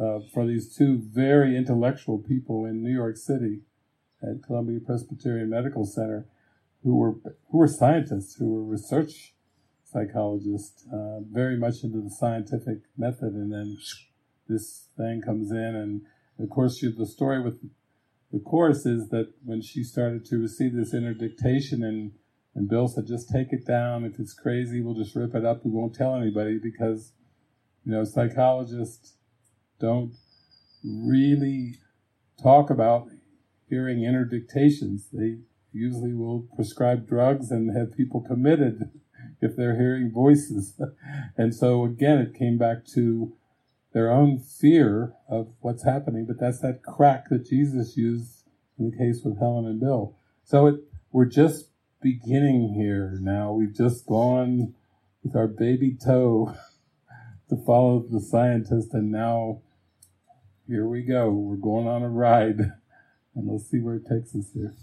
uh, 0.00 0.18
for 0.32 0.46
these 0.46 0.76
two 0.76 1.00
very 1.02 1.56
intellectual 1.56 2.18
people 2.18 2.64
in 2.64 2.82
New 2.82 2.92
York 2.92 3.16
City 3.16 3.62
at 4.22 4.42
Columbia 4.44 4.80
Presbyterian 4.80 5.48
Medical 5.48 5.86
Center 5.86 6.26
who 6.82 6.94
were 6.94 7.14
who 7.50 7.58
were 7.58 7.68
scientists, 7.68 8.36
who 8.36 8.52
were 8.52 8.64
research 8.64 9.34
psychologists, 9.84 10.86
uh, 10.92 11.20
very 11.20 11.56
much 11.56 11.82
into 11.82 12.00
the 12.00 12.10
scientific 12.10 12.78
method, 12.96 13.32
and 13.32 13.50
then 13.50 13.78
this 14.48 14.88
thing 14.96 15.22
comes 15.22 15.50
in, 15.50 15.74
and 15.74 16.02
of 16.42 16.50
course, 16.50 16.80
the 16.80 17.06
story 17.06 17.42
with 17.42 17.60
the 18.32 18.38
course 18.38 18.86
is 18.86 19.08
that 19.08 19.32
when 19.44 19.60
she 19.60 19.82
started 19.82 20.24
to 20.26 20.38
receive 20.38 20.74
this 20.74 20.94
inner 20.94 21.14
dictation 21.14 21.82
and 21.82 22.12
and 22.54 22.68
Bill 22.68 22.88
said, 22.88 23.06
just 23.06 23.30
take 23.30 23.52
it 23.52 23.66
down. 23.66 24.04
If 24.04 24.18
it's 24.18 24.34
crazy, 24.34 24.80
we'll 24.80 24.94
just 24.94 25.14
rip 25.14 25.34
it 25.34 25.44
up. 25.44 25.64
We 25.64 25.70
won't 25.70 25.94
tell 25.94 26.16
anybody 26.16 26.58
because, 26.58 27.12
you 27.84 27.92
know, 27.92 28.04
psychologists 28.04 29.14
don't 29.78 30.14
really 30.84 31.76
talk 32.42 32.70
about 32.70 33.08
hearing 33.68 34.02
inner 34.02 34.24
dictations. 34.24 35.08
They 35.12 35.38
usually 35.72 36.12
will 36.12 36.48
prescribe 36.56 37.06
drugs 37.06 37.52
and 37.52 37.76
have 37.76 37.96
people 37.96 38.20
committed 38.20 38.90
if 39.40 39.56
they're 39.56 39.78
hearing 39.78 40.10
voices. 40.12 40.74
and 41.36 41.54
so 41.54 41.84
again, 41.84 42.18
it 42.18 42.34
came 42.34 42.58
back 42.58 42.84
to 42.94 43.32
their 43.92 44.10
own 44.10 44.38
fear 44.38 45.14
of 45.28 45.48
what's 45.60 45.84
happening, 45.84 46.26
but 46.26 46.38
that's 46.38 46.60
that 46.60 46.82
crack 46.82 47.28
that 47.28 47.48
Jesus 47.48 47.96
used 47.96 48.44
in 48.78 48.90
the 48.90 48.96
case 48.96 49.22
with 49.24 49.38
Helen 49.38 49.66
and 49.66 49.80
Bill. 49.80 50.16
So 50.44 50.66
it, 50.66 50.76
we're 51.12 51.26
just 51.26 51.70
beginning 52.00 52.74
here 52.74 53.18
now. 53.20 53.52
We've 53.52 53.74
just 53.74 54.06
gone 54.06 54.74
with 55.22 55.36
our 55.36 55.48
baby 55.48 55.96
toe 56.02 56.54
to 57.48 57.56
follow 57.66 58.04
the 58.08 58.20
scientist, 58.20 58.94
and 58.94 59.10
now 59.10 59.62
here 60.66 60.86
we 60.86 61.02
go. 61.02 61.30
We're 61.30 61.56
going 61.56 61.88
on 61.88 62.02
a 62.02 62.08
ride, 62.08 62.58
and 63.34 63.48
let's 63.48 63.68
see 63.68 63.80
where 63.80 63.96
it 63.96 64.06
takes 64.08 64.34
us 64.34 64.50
here. 64.54 64.74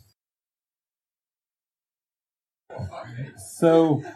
So, 3.58 4.04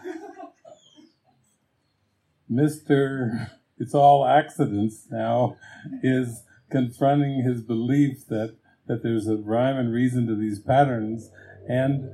Mr. 2.52 3.50
It's 3.82 3.96
all 3.96 4.28
accidents 4.28 5.08
now 5.10 5.58
is 6.04 6.44
confronting 6.70 7.44
his 7.44 7.64
belief 7.64 8.28
that, 8.28 8.56
that 8.86 9.02
there's 9.02 9.28
a 9.28 9.38
rhyme 9.38 9.76
and 9.76 9.92
reason 9.92 10.28
to 10.28 10.36
these 10.36 10.60
patterns 10.60 11.32
and 11.68 12.12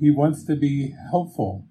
he 0.00 0.10
wants 0.10 0.42
to 0.44 0.56
be 0.56 0.94
helpful. 1.10 1.66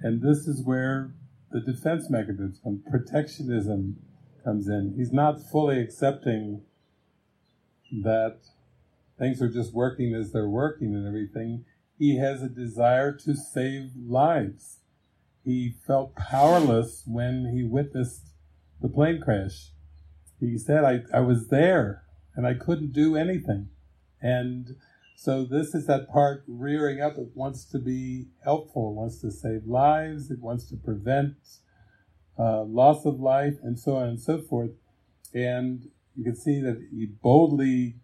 And 0.00 0.22
this 0.22 0.48
is 0.48 0.64
where 0.64 1.12
the 1.50 1.60
defense 1.60 2.08
mechanism, 2.08 2.82
protectionism, 2.90 3.96
comes 4.42 4.68
in. 4.68 4.94
He's 4.96 5.12
not 5.12 5.42
fully 5.42 5.78
accepting 5.78 6.62
that 8.02 8.38
things 9.18 9.42
are 9.42 9.50
just 9.50 9.74
working 9.74 10.14
as 10.14 10.32
they're 10.32 10.48
working 10.48 10.94
and 10.94 11.06
everything. 11.06 11.66
He 11.98 12.16
has 12.16 12.42
a 12.42 12.48
desire 12.48 13.12
to 13.12 13.34
save 13.34 13.90
lives. 13.94 14.77
He 15.44 15.74
felt 15.86 16.14
powerless 16.14 17.04
when 17.06 17.52
he 17.54 17.62
witnessed 17.62 18.32
the 18.80 18.88
plane 18.88 19.20
crash. 19.20 19.70
He 20.40 20.58
said, 20.58 20.84
I, 20.84 21.00
I 21.12 21.20
was 21.20 21.48
there 21.48 22.04
and 22.34 22.46
I 22.46 22.54
couldn't 22.54 22.92
do 22.92 23.16
anything. 23.16 23.68
And 24.20 24.76
so 25.16 25.44
this 25.44 25.74
is 25.74 25.86
that 25.86 26.08
part 26.08 26.44
rearing 26.46 27.00
up. 27.00 27.18
It 27.18 27.30
wants 27.34 27.64
to 27.66 27.78
be 27.78 28.26
helpful, 28.44 28.90
it 28.90 28.94
wants 28.94 29.20
to 29.22 29.32
save 29.32 29.66
lives, 29.66 30.30
it 30.30 30.40
wants 30.40 30.68
to 30.70 30.76
prevent 30.76 31.34
uh, 32.38 32.62
loss 32.62 33.04
of 33.04 33.18
life, 33.18 33.54
and 33.62 33.78
so 33.78 33.96
on 33.96 34.08
and 34.08 34.20
so 34.20 34.40
forth. 34.40 34.70
And 35.34 35.88
you 36.14 36.22
can 36.22 36.36
see 36.36 36.60
that 36.60 36.86
he 36.92 37.06
boldly, 37.06 37.96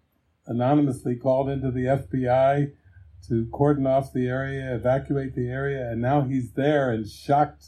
anonymously 0.47 1.15
called 1.15 1.49
into 1.49 1.71
the 1.71 1.85
FBI 1.85 2.73
to 3.29 3.47
cordon 3.53 3.87
off 3.87 4.13
the 4.13 4.29
area, 4.29 4.75
evacuate 4.75 5.35
the 5.35 5.49
area, 5.49 5.91
and 5.91 6.01
now 6.01 6.23
he's 6.23 6.53
there 6.53 6.91
and 6.91 7.09
shocked 7.09 7.67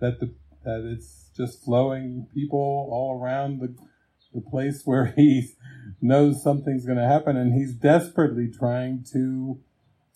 that 0.00 0.20
the 0.20 0.34
that 0.64 0.84
it's 0.84 1.30
just 1.36 1.64
flowing 1.64 2.28
people 2.32 2.88
all 2.92 3.20
around 3.20 3.60
the 3.60 3.74
the 4.32 4.40
place 4.40 4.82
where 4.84 5.06
he 5.16 5.48
knows 6.00 6.42
something's 6.42 6.86
going 6.86 6.98
to 6.98 7.06
happen, 7.06 7.36
and 7.36 7.52
he's 7.52 7.74
desperately 7.74 8.48
trying 8.50 9.04
to 9.12 9.60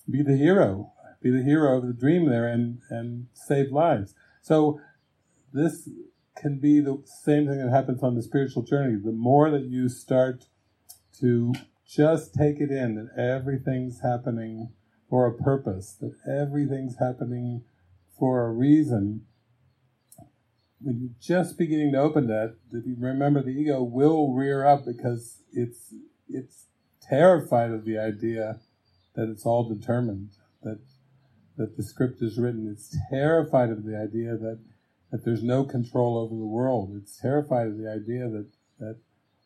be 0.08 0.22
the 0.22 0.36
hero, 0.36 0.92
be 1.22 1.30
the 1.30 1.42
hero 1.42 1.78
of 1.78 1.86
the 1.86 1.92
dream 1.92 2.28
there, 2.28 2.46
and 2.46 2.78
and 2.90 3.26
save 3.32 3.72
lives. 3.72 4.14
So 4.42 4.80
this 5.52 5.88
can 6.36 6.58
be 6.58 6.80
the 6.80 7.02
same 7.24 7.46
thing 7.46 7.58
that 7.58 7.70
happens 7.70 8.02
on 8.02 8.14
the 8.14 8.22
spiritual 8.22 8.62
journey. 8.62 8.96
The 9.02 9.12
more 9.12 9.50
that 9.50 9.64
you 9.64 9.88
start 9.88 10.44
to 11.20 11.54
just 11.88 12.34
take 12.34 12.60
it 12.60 12.70
in 12.70 12.94
that 12.96 13.20
everything's 13.20 14.00
happening 14.00 14.70
for 15.08 15.26
a 15.26 15.34
purpose, 15.34 15.96
that 16.00 16.14
everything's 16.28 16.98
happening 16.98 17.62
for 18.18 18.46
a 18.46 18.52
reason, 18.52 19.22
when 20.80 21.00
you're 21.00 21.10
just 21.20 21.58
beginning 21.58 21.92
to 21.92 21.98
open 21.98 22.26
that, 22.28 22.56
remember 22.98 23.42
the 23.42 23.50
ego 23.50 23.82
will 23.82 24.32
rear 24.32 24.66
up 24.66 24.84
because 24.84 25.42
it's 25.52 25.94
it's 26.28 26.66
terrified 27.00 27.70
of 27.70 27.84
the 27.84 27.98
idea 27.98 28.60
that 29.14 29.28
it's 29.28 29.46
all 29.46 29.68
determined, 29.68 30.30
that 30.62 30.80
that 31.56 31.76
the 31.76 31.82
script 31.82 32.20
is 32.20 32.38
written. 32.38 32.68
It's 32.70 32.96
terrified 33.10 33.70
of 33.70 33.84
the 33.84 33.96
idea 33.96 34.36
that 34.36 34.58
that 35.10 35.24
there's 35.24 35.42
no 35.42 35.64
control 35.64 36.18
over 36.18 36.34
the 36.34 36.46
world. 36.46 36.92
It's 36.96 37.18
terrified 37.18 37.68
of 37.68 37.78
the 37.78 37.90
idea 37.90 38.28
that 38.28 38.48
that 38.78 38.96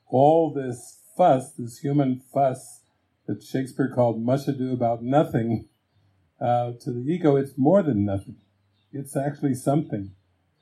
all 0.08 0.52
this 0.52 1.00
fuss, 1.16 1.52
this 1.52 1.78
human 1.78 2.20
fuss 2.32 2.80
that 3.26 3.42
Shakespeare 3.42 3.92
called 3.94 4.22
much 4.22 4.48
ado 4.48 4.72
about 4.72 5.02
nothing, 5.02 5.68
uh, 6.40 6.72
to 6.80 6.90
the 6.90 7.00
ego, 7.00 7.36
it's 7.36 7.56
more 7.56 7.82
than 7.82 8.04
nothing. 8.04 8.36
It's 8.92 9.16
actually 9.16 9.54
something. 9.54 10.12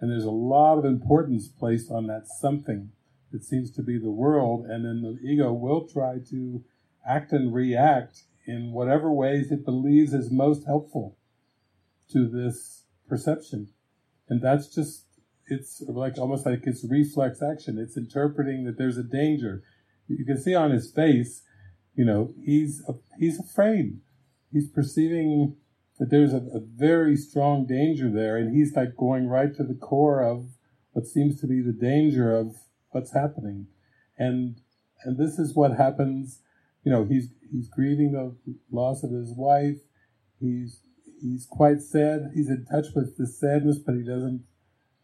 And 0.01 0.11
there's 0.11 0.25
a 0.25 0.31
lot 0.31 0.79
of 0.79 0.85
importance 0.85 1.49
placed 1.49 1.91
on 1.91 2.07
that 2.07 2.27
something 2.27 2.91
that 3.33 3.45
seems 3.45 3.71
to 3.73 3.83
be 3.83 3.99
the 3.99 4.11
world, 4.11 4.67
and 4.67 4.85
then 4.85 5.03
the 5.03 5.19
ego 5.29 5.53
will 5.53 5.87
try 5.87 6.19
to 6.31 6.65
act 7.07 7.33
and 7.33 7.55
react 7.55 8.23
in 8.47 8.73
whatever 8.73 9.13
ways 9.13 9.53
it 9.53 9.65
believes 9.65 10.15
is 10.15 10.31
most 10.31 10.65
helpful 10.67 11.17
to 12.11 12.27
this 12.27 12.85
perception. 13.09 13.69
And 14.29 14.41
that's 14.41 14.75
just, 14.75 15.05
it's 15.47 15.83
like 15.87 16.19
almost 16.19 16.47
like 16.47 16.63
it's 16.65 16.85
reflex 16.89 17.43
action. 17.43 17.79
It's 17.79 17.97
interpreting 17.97 18.65
that 18.65 18.79
there's 18.79 18.99
a 18.99 19.03
danger. 19.03 19.63
You 20.09 20.25
can 20.25 20.41
see 20.41 20.55
on 20.55 20.71
his 20.71 20.91
face, 20.91 21.43
you 21.95 22.05
know, 22.05 22.33
he's, 22.45 22.83
he's 23.19 23.39
afraid. 23.39 24.01
He's 24.53 24.69
perceiving 24.69 25.57
that 25.99 26.11
there's 26.11 26.33
a, 26.33 26.39
a 26.55 26.61
very 26.61 27.17
strong 27.17 27.67
danger 27.67 28.11
there, 28.11 28.37
and 28.37 28.55
he's 28.55 28.75
like 28.75 28.97
going 28.97 29.29
right 29.29 29.55
to 29.57 29.65
the 29.65 29.75
core 29.75 30.23
of 30.23 30.47
what 30.93 31.07
seems 31.07 31.41
to 31.41 31.47
be 31.47 31.61
the 31.61 31.73
danger 31.73 32.35
of 32.35 32.57
what's 32.91 33.13
happening. 33.13 33.67
And 34.17 34.61
and 35.05 35.17
this 35.17 35.39
is 35.39 35.55
what 35.55 35.77
happens, 35.77 36.41
you 36.85 36.91
know, 36.91 37.05
he's 37.05 37.29
he's 37.51 37.69
grieving 37.69 38.13
the 38.13 38.35
loss 38.71 39.03
of 39.03 39.11
his 39.11 39.33
wife. 39.37 39.79
He's 40.41 40.81
he's 41.21 41.47
quite 41.47 41.81
sad. 41.81 42.31
He's 42.35 42.49
in 42.49 42.65
touch 42.71 42.87
with 42.95 43.17
the 43.17 43.27
sadness, 43.27 43.79
but 43.79 43.95
he 43.95 44.03
doesn't 44.03 44.45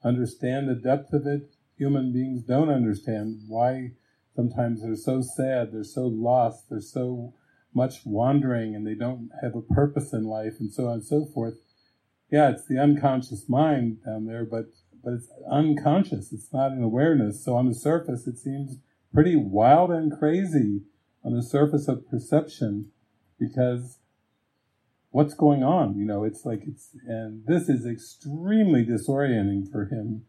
understand 0.04 0.68
the 0.68 0.74
depth 0.74 1.12
of 1.12 1.26
it. 1.26 1.54
Human 1.76 2.12
beings 2.12 2.42
don't 2.42 2.70
understand 2.70 3.40
why 3.48 3.92
sometimes 4.34 4.82
they're 4.82 4.96
so 4.96 5.22
sad, 5.22 5.72
they're 5.72 5.84
so 5.84 6.06
lost, 6.06 6.68
they're 6.68 6.80
so 6.80 7.34
much 7.72 8.04
wandering 8.04 8.74
and 8.74 8.86
they 8.86 8.94
don't 8.94 9.30
have 9.42 9.54
a 9.54 9.62
purpose 9.62 10.12
in 10.12 10.24
life 10.24 10.54
and 10.60 10.72
so 10.72 10.86
on 10.86 10.94
and 10.94 11.04
so 11.04 11.24
forth. 11.24 11.54
Yeah, 12.30 12.50
it's 12.50 12.66
the 12.66 12.78
unconscious 12.78 13.48
mind 13.48 14.04
down 14.04 14.26
there, 14.26 14.44
but 14.44 14.66
but 15.02 15.12
it's 15.12 15.28
unconscious. 15.50 16.32
It's 16.32 16.52
not 16.52 16.72
an 16.72 16.82
awareness. 16.82 17.44
So 17.44 17.56
on 17.56 17.68
the 17.68 17.74
surface, 17.74 18.26
it 18.26 18.38
seems 18.38 18.78
pretty 19.12 19.36
wild 19.36 19.90
and 19.90 20.10
crazy 20.10 20.82
on 21.22 21.34
the 21.34 21.42
surface 21.42 21.88
of 21.88 22.08
perception 22.08 22.90
because 23.38 23.98
what's 25.10 25.34
going 25.34 25.62
on? 25.62 25.96
You 25.98 26.06
know, 26.06 26.24
it's 26.24 26.44
like 26.44 26.62
it's, 26.66 26.90
and 27.06 27.44
this 27.46 27.68
is 27.68 27.86
extremely 27.86 28.84
disorienting 28.84 29.70
for 29.70 29.84
him 29.84 30.24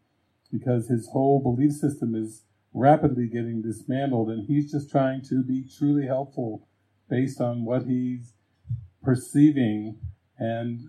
because 0.52 0.88
his 0.88 1.08
whole 1.12 1.40
belief 1.40 1.72
system 1.72 2.14
is 2.14 2.42
rapidly 2.76 3.26
getting 3.26 3.62
dismantled 3.62 4.28
and 4.28 4.46
he's 4.46 4.70
just 4.70 4.90
trying 4.90 5.22
to 5.22 5.42
be 5.42 5.64
truly 5.78 6.06
helpful 6.06 6.68
based 7.08 7.40
on 7.40 7.64
what 7.64 7.86
he's 7.86 8.34
perceiving 9.02 9.98
and 10.38 10.80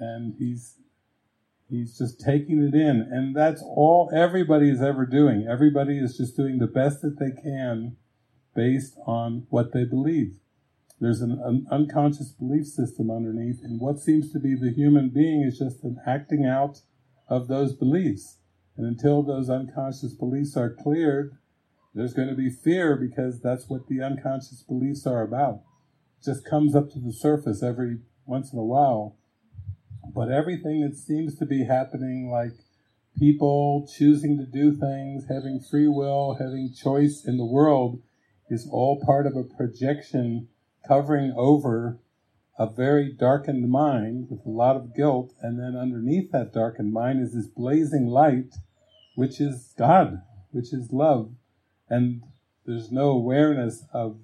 and 0.00 0.34
he's 0.38 0.76
he's 1.68 1.96
just 1.96 2.20
taking 2.20 2.62
it 2.62 2.74
in. 2.74 3.08
And 3.10 3.34
that's 3.34 3.62
all 3.62 4.10
everybody 4.14 4.70
is 4.70 4.82
ever 4.82 5.06
doing. 5.06 5.46
Everybody 5.48 5.98
is 5.98 6.16
just 6.16 6.36
doing 6.36 6.58
the 6.58 6.66
best 6.66 7.02
that 7.02 7.18
they 7.18 7.30
can 7.40 7.96
based 8.54 8.96
on 9.06 9.46
what 9.48 9.72
they 9.72 9.84
believe. 9.84 10.38
There's 11.00 11.20
an, 11.20 11.40
an 11.44 11.66
unconscious 11.70 12.32
belief 12.32 12.66
system 12.66 13.10
underneath 13.10 13.60
and 13.62 13.80
what 13.80 13.98
seems 13.98 14.32
to 14.32 14.40
be 14.40 14.54
the 14.54 14.72
human 14.72 15.10
being 15.10 15.42
is 15.42 15.58
just 15.58 15.84
an 15.84 15.98
acting 16.06 16.44
out 16.44 16.80
of 17.28 17.48
those 17.48 17.74
beliefs 17.74 18.38
and 18.76 18.86
until 18.86 19.22
those 19.22 19.48
unconscious 19.48 20.12
beliefs 20.12 20.56
are 20.56 20.74
cleared 20.74 21.36
there's 21.96 22.12
going 22.12 22.28
to 22.28 22.34
be 22.34 22.50
fear 22.50 22.94
because 22.94 23.40
that's 23.40 23.70
what 23.70 23.88
the 23.88 24.02
unconscious 24.02 24.62
beliefs 24.62 25.06
are 25.06 25.22
about. 25.22 25.62
It 26.20 26.26
just 26.26 26.44
comes 26.44 26.76
up 26.76 26.90
to 26.90 26.98
the 26.98 27.10
surface 27.10 27.62
every 27.62 28.00
once 28.26 28.52
in 28.52 28.58
a 28.58 28.64
while. 28.64 29.16
But 30.14 30.30
everything 30.30 30.82
that 30.82 30.98
seems 30.98 31.38
to 31.38 31.46
be 31.46 31.64
happening, 31.64 32.30
like 32.30 32.52
people 33.18 33.88
choosing 33.96 34.36
to 34.36 34.44
do 34.44 34.76
things, 34.76 35.24
having 35.30 35.58
free 35.58 35.88
will, 35.88 36.36
having 36.38 36.74
choice 36.74 37.24
in 37.24 37.38
the 37.38 37.46
world, 37.46 38.02
is 38.50 38.68
all 38.70 39.00
part 39.00 39.26
of 39.26 39.34
a 39.34 39.42
projection 39.42 40.48
covering 40.86 41.32
over 41.34 41.98
a 42.58 42.68
very 42.68 43.10
darkened 43.10 43.70
mind 43.70 44.26
with 44.28 44.44
a 44.44 44.50
lot 44.50 44.76
of 44.76 44.94
guilt. 44.94 45.32
And 45.40 45.58
then 45.58 45.74
underneath 45.80 46.30
that 46.32 46.52
darkened 46.52 46.92
mind 46.92 47.22
is 47.22 47.32
this 47.32 47.46
blazing 47.46 48.06
light, 48.06 48.54
which 49.16 49.40
is 49.40 49.74
God, 49.76 50.22
which 50.52 50.72
is 50.72 50.92
love 50.92 51.32
and 51.88 52.22
there's 52.64 52.90
no 52.90 53.10
awareness 53.10 53.84
of 53.92 54.18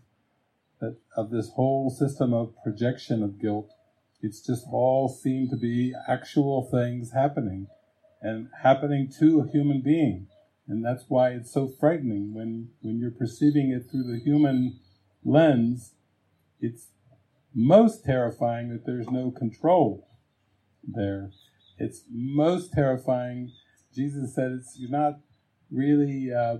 that 0.80 0.96
of 1.16 1.30
this 1.30 1.50
whole 1.50 1.90
system 1.90 2.34
of 2.34 2.54
projection 2.64 3.22
of 3.22 3.40
guilt. 3.40 3.70
It's 4.20 4.44
just 4.44 4.66
all 4.70 5.08
seem 5.08 5.48
to 5.50 5.56
be 5.56 5.94
actual 6.08 6.68
things 6.70 7.12
happening 7.12 7.68
and 8.20 8.48
happening 8.62 9.12
to 9.18 9.40
a 9.40 9.50
human 9.50 9.80
being. 9.80 10.26
And 10.68 10.84
that's 10.84 11.04
why 11.08 11.30
it's 11.30 11.52
so 11.52 11.68
frightening 11.68 12.34
when, 12.34 12.70
when 12.80 12.98
you're 12.98 13.10
perceiving 13.10 13.70
it 13.70 13.90
through 13.90 14.04
the 14.04 14.20
human 14.20 14.78
lens. 15.24 15.92
It's 16.60 16.86
most 17.52 18.04
terrifying 18.04 18.70
that 18.70 18.86
there's 18.86 19.08
no 19.08 19.32
control 19.32 20.08
there. 20.84 21.30
It's 21.78 22.04
most 22.10 22.72
terrifying. 22.72 23.52
Jesus 23.94 24.34
said 24.34 24.52
it's 24.52 24.78
you're 24.78 24.90
not 24.90 25.20
really 25.70 26.32
uh, 26.32 26.58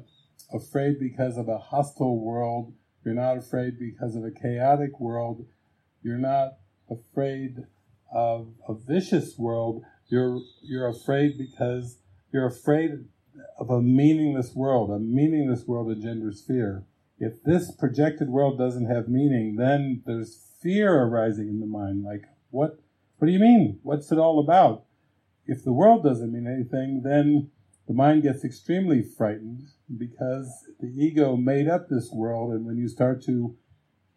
afraid 0.52 0.98
because 0.98 1.36
of 1.36 1.48
a 1.48 1.58
hostile 1.58 2.18
world. 2.18 2.72
You're 3.04 3.14
not 3.14 3.38
afraid 3.38 3.78
because 3.78 4.16
of 4.16 4.24
a 4.24 4.30
chaotic 4.30 5.00
world. 5.00 5.46
You're 6.02 6.18
not 6.18 6.58
afraid 6.90 7.66
of 8.12 8.48
a 8.68 8.74
vicious 8.74 9.38
world. 9.38 9.82
You're, 10.08 10.40
you're 10.62 10.88
afraid 10.88 11.38
because 11.38 11.98
you're 12.32 12.46
afraid 12.46 13.06
of 13.58 13.70
a 13.70 13.82
meaningless 13.82 14.54
world. 14.54 14.90
A 14.90 14.98
meaningless 14.98 15.66
world 15.66 15.90
engenders 15.90 16.42
fear. 16.42 16.84
If 17.18 17.42
this 17.42 17.70
projected 17.70 18.28
world 18.28 18.58
doesn't 18.58 18.90
have 18.90 19.08
meaning, 19.08 19.56
then 19.56 20.02
there's 20.06 20.44
fear 20.60 21.02
arising 21.02 21.48
in 21.48 21.60
the 21.60 21.66
mind. 21.66 22.04
Like, 22.04 22.24
what, 22.50 22.80
what 23.18 23.26
do 23.26 23.32
you 23.32 23.38
mean? 23.38 23.78
What's 23.82 24.12
it 24.12 24.18
all 24.18 24.38
about? 24.38 24.84
If 25.46 25.64
the 25.64 25.72
world 25.72 26.04
doesn't 26.04 26.32
mean 26.32 26.46
anything, 26.46 27.02
then 27.02 27.50
the 27.86 27.94
mind 27.94 28.22
gets 28.22 28.44
extremely 28.44 29.02
frightened 29.02 29.64
because 29.96 30.66
the 30.80 30.88
ego 30.88 31.36
made 31.36 31.68
up 31.68 31.88
this 31.88 32.10
world, 32.12 32.52
and 32.52 32.64
when 32.64 32.78
you 32.78 32.88
start 32.88 33.22
to 33.24 33.56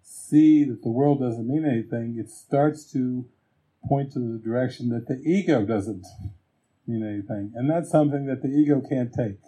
see 0.01 0.63
that 0.63 0.83
the 0.83 0.89
world 0.89 1.19
doesn't 1.19 1.47
mean 1.47 1.65
anything, 1.65 2.17
it 2.17 2.29
starts 2.29 2.89
to 2.91 3.25
point 3.87 4.11
to 4.13 4.19
the 4.19 4.39
direction 4.39 4.89
that 4.89 5.07
the 5.07 5.21
ego 5.25 5.65
doesn't 5.65 6.05
mean 6.87 7.03
anything. 7.03 7.51
And 7.55 7.69
that's 7.69 7.89
something 7.89 8.25
that 8.27 8.41
the 8.41 8.49
ego 8.49 8.81
can't 8.87 9.13
take. 9.13 9.39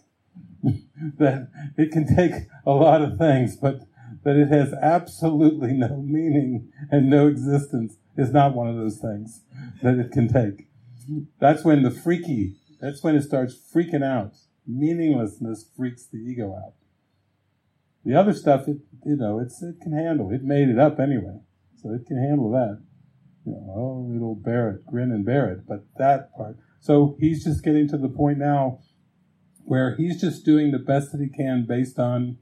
that 1.17 1.49
it 1.77 1.91
can 1.91 2.15
take 2.15 2.47
a 2.65 2.71
lot 2.71 3.01
of 3.01 3.17
things, 3.17 3.55
but 3.55 3.81
that 4.23 4.35
it 4.35 4.49
has 4.49 4.73
absolutely 4.73 5.73
no 5.73 6.01
meaning 6.01 6.71
and 6.91 7.09
no 7.09 7.27
existence 7.27 7.97
is 8.17 8.31
not 8.31 8.55
one 8.55 8.67
of 8.67 8.75
those 8.75 8.97
things 8.97 9.41
that 9.81 9.97
it 9.97 10.11
can 10.11 10.27
take. 10.27 10.66
That's 11.39 11.63
when 11.63 11.83
the 11.83 11.91
freaky, 11.91 12.55
that's 12.79 13.03
when 13.03 13.15
it 13.15 13.23
starts 13.23 13.55
freaking 13.55 14.03
out. 14.03 14.33
Meaninglessness 14.65 15.69
freaks 15.75 16.05
the 16.05 16.17
ego 16.17 16.53
out. 16.55 16.73
The 18.03 18.15
other 18.15 18.33
stuff, 18.33 18.67
it, 18.67 18.77
you 19.05 19.15
know, 19.15 19.39
it's, 19.39 19.61
it 19.61 19.81
can 19.81 19.93
handle. 19.93 20.31
It 20.31 20.43
made 20.43 20.69
it 20.69 20.79
up 20.79 20.99
anyway. 20.99 21.39
So 21.81 21.93
it 21.93 22.05
can 22.05 22.17
handle 22.17 22.51
that. 22.51 22.81
You 23.45 23.53
know, 23.53 23.73
oh, 23.75 24.15
it'll 24.15 24.35
bear 24.35 24.69
it, 24.71 24.85
grin 24.85 25.11
and 25.11 25.25
bear 25.25 25.51
it. 25.51 25.67
But 25.67 25.85
that 25.97 26.35
part. 26.35 26.57
So 26.79 27.15
he's 27.19 27.43
just 27.43 27.63
getting 27.63 27.87
to 27.89 27.97
the 27.97 28.09
point 28.09 28.37
now 28.37 28.79
where 29.63 29.95
he's 29.95 30.19
just 30.19 30.45
doing 30.45 30.71
the 30.71 30.79
best 30.79 31.11
that 31.11 31.21
he 31.21 31.29
can 31.29 31.65
based 31.67 31.99
on 31.99 32.37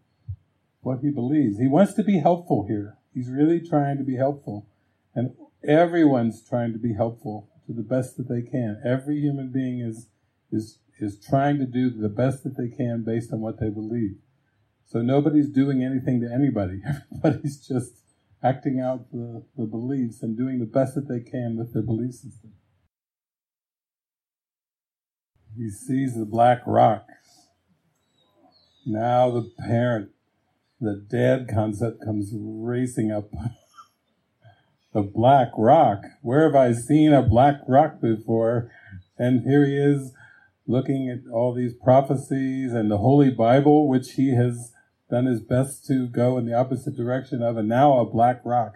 what 0.81 0.99
he 1.01 1.09
believes. 1.09 1.59
He 1.59 1.67
wants 1.67 1.93
to 1.93 2.03
be 2.03 2.19
helpful 2.19 2.65
here. 2.67 2.97
He's 3.13 3.29
really 3.29 3.59
trying 3.59 3.97
to 3.97 4.03
be 4.03 4.17
helpful. 4.17 4.67
And 5.15 5.35
everyone's 5.67 6.43
trying 6.47 6.73
to 6.73 6.79
be 6.79 6.93
helpful 6.93 7.49
to 7.67 7.73
the 7.73 7.81
best 7.81 8.17
that 8.17 8.29
they 8.29 8.41
can. 8.41 8.81
Every 8.85 9.19
human 9.19 9.51
being 9.51 9.79
is, 9.79 10.07
is, 10.51 10.79
is 10.99 11.19
trying 11.19 11.57
to 11.59 11.65
do 11.65 11.89
the 11.89 12.09
best 12.09 12.43
that 12.43 12.57
they 12.57 12.69
can 12.69 13.03
based 13.03 13.33
on 13.33 13.41
what 13.41 13.59
they 13.59 13.69
believe. 13.69 14.17
So 14.85 15.01
nobody's 15.01 15.49
doing 15.49 15.83
anything 15.83 16.21
to 16.21 16.31
anybody. 16.31 16.81
Everybody's 17.23 17.57
just 17.65 18.03
acting 18.43 18.79
out 18.79 19.11
the, 19.11 19.43
the 19.57 19.65
beliefs 19.65 20.21
and 20.21 20.37
doing 20.37 20.59
the 20.59 20.65
best 20.65 20.95
that 20.95 21.07
they 21.07 21.19
can 21.19 21.57
with 21.57 21.73
their 21.73 21.81
belief 21.81 22.13
system. 22.13 22.53
He 25.57 25.69
sees 25.69 26.15
the 26.15 26.25
black 26.25 26.61
rock. 26.67 27.07
Now 28.85 29.31
the 29.31 29.49
parent, 29.57 30.11
the 30.79 30.95
dad 31.09 31.47
concept 31.51 32.03
comes 32.03 32.31
racing 32.33 33.11
up. 33.11 33.29
the 34.95 35.01
black 35.01 35.49
rock. 35.57 36.03
Where 36.21 36.43
have 36.43 36.55
I 36.55 36.71
seen 36.71 37.11
a 37.11 37.21
black 37.21 37.55
rock 37.67 37.99
before? 37.99 38.71
And 39.17 39.41
here 39.43 39.65
he 39.65 39.75
is 39.75 40.13
looking 40.65 41.09
at 41.09 41.29
all 41.31 41.53
these 41.53 41.73
prophecies 41.73 42.71
and 42.71 42.89
the 42.89 42.99
Holy 42.99 43.29
Bible, 43.29 43.89
which 43.89 44.13
he 44.13 44.33
has 44.35 44.71
done 45.11 45.25
his 45.25 45.41
best 45.41 45.85
to 45.87 46.07
go 46.07 46.37
in 46.37 46.45
the 46.45 46.53
opposite 46.53 46.95
direction 46.95 47.43
of, 47.43 47.57
and 47.57 47.67
now 47.67 47.99
a 47.99 48.09
black 48.09 48.39
rock. 48.45 48.75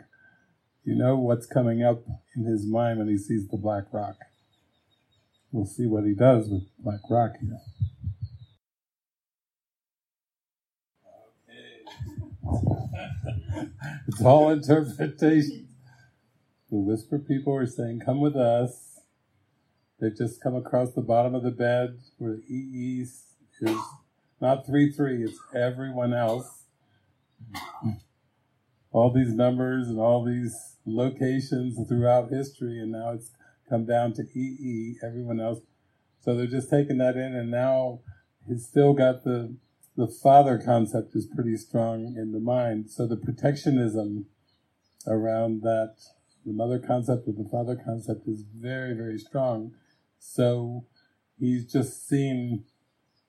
You 0.83 0.95
know 0.95 1.15
what's 1.15 1.45
coming 1.45 1.81
up 1.83 2.03
in 2.35 2.43
his 2.43 2.67
mind 2.67 2.99
when 2.99 3.07
he 3.07 3.17
sees 3.17 3.47
the 3.47 3.55
black 3.55 3.85
rock. 3.93 4.17
We'll 5.53 5.65
see 5.65 5.87
what 5.87 6.03
he 6.03 6.13
does 6.13 6.49
with 6.49 6.63
black 6.79 6.99
rock 7.09 7.35
here. 7.41 7.59
it's 14.09 14.21
all 14.21 14.49
interpretation. 14.49 15.68
The 16.71 16.77
whisper 16.77 17.19
people 17.19 17.55
are 17.55 17.65
saying, 17.65 18.01
Come 18.05 18.21
with 18.21 18.35
us. 18.35 19.01
They've 19.99 20.15
just 20.15 20.41
come 20.41 20.55
across 20.55 20.93
the 20.93 21.01
bottom 21.01 21.35
of 21.35 21.43
the 21.43 21.51
bed 21.51 21.99
where 22.17 22.37
the 22.37 22.43
EE 22.53 23.01
is 23.01 23.23
not 24.41 24.65
3 24.65 24.91
3, 24.91 25.23
it's 25.23 25.39
everyone 25.53 26.13
else. 26.13 26.63
All 28.91 29.11
these 29.11 29.33
numbers 29.33 29.87
and 29.87 29.99
all 29.99 30.23
these 30.23 30.77
locations 30.85 31.77
throughout 31.87 32.29
history, 32.31 32.79
and 32.79 32.91
now 32.91 33.11
it's 33.11 33.31
come 33.69 33.85
down 33.85 34.13
to 34.13 34.23
EE, 34.33 34.97
everyone 35.03 35.39
else. 35.39 35.59
So 36.21 36.35
they're 36.35 36.47
just 36.47 36.69
taking 36.69 36.97
that 36.97 37.15
in, 37.15 37.35
and 37.35 37.51
now 37.51 37.99
he's 38.47 38.65
still 38.65 38.93
got 38.93 39.23
the 39.23 39.55
the 39.95 40.07
father 40.07 40.57
concept 40.57 41.13
is 41.13 41.25
pretty 41.25 41.57
strong 41.57 42.15
in 42.17 42.31
the 42.31 42.39
mind. 42.39 42.89
So 42.89 43.05
the 43.05 43.17
protectionism 43.17 44.27
around 45.05 45.61
that, 45.63 45.95
the 46.45 46.53
mother 46.53 46.79
concept 46.79 47.27
with 47.27 47.37
the 47.37 47.49
father 47.49 47.75
concept 47.75 48.27
is 48.27 48.43
very, 48.55 48.93
very 48.93 49.17
strong. 49.17 49.73
So 50.19 50.85
he's 51.39 51.71
just 51.71 52.07
seen 52.07 52.65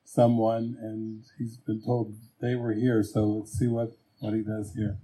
someone 0.05 0.77
and 0.81 1.25
he's 1.39 1.57
been 1.57 1.83
told 1.83 2.15
they 2.41 2.55
were 2.55 2.73
here, 2.73 3.03
so 3.03 3.27
let's 3.27 3.53
see 3.53 3.69
what, 3.69 3.93
what 4.19 4.35
he 4.35 4.43
does 4.43 4.73
here. 4.75 4.99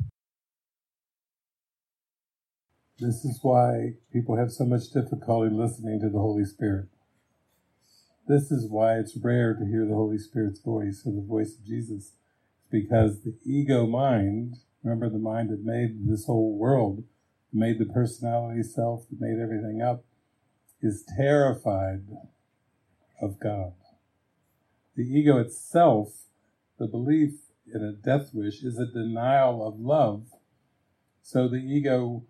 This 2.99 3.25
is 3.25 3.39
why 3.43 3.95
people 4.13 4.37
have 4.37 4.51
so 4.51 4.65
much 4.65 4.91
difficulty 4.91 5.55
listening 5.55 6.01
to 6.01 6.09
the 6.09 6.19
Holy 6.19 6.45
Spirit. 6.45 6.87
This 8.27 8.51
is 8.51 8.69
why 8.69 8.99
it's 8.99 9.17
rare 9.17 9.55
to 9.55 9.67
hear 9.67 9.85
the 9.85 9.95
Holy 9.95 10.19
Spirit's 10.19 10.61
voice 10.61 11.03
or 11.05 11.13
the 11.13 11.21
voice 11.21 11.57
of 11.59 11.65
Jesus. 11.65 12.13
Because 12.71 13.23
the 13.23 13.37
ego 13.45 13.87
mind, 13.87 14.57
remember 14.83 15.09
the 15.09 15.19
mind 15.19 15.51
that 15.51 15.63
made 15.63 16.09
this 16.09 16.25
whole 16.25 16.59
world, 16.59 17.05
made 17.57 17.79
the 17.79 17.87
personality 17.87 18.63
self, 18.63 19.09
that 19.09 19.21
made 19.21 19.41
everything 19.41 19.83
up, 19.83 20.05
is 20.81 21.05
terrified 21.17 22.03
of 23.21 23.41
God. 23.41 23.73
The 24.95 25.03
ego 25.03 25.39
itself, 25.39 26.25
the 26.79 26.87
belief 26.87 27.33
in 27.73 27.83
a 27.83 27.93
death 27.93 28.31
wish, 28.33 28.63
is 28.63 28.79
a 28.79 28.87
denial 28.87 29.67
of 29.67 29.81
love. 29.81 30.27
So 31.23 31.49
the 31.49 31.57
ego 31.57 32.25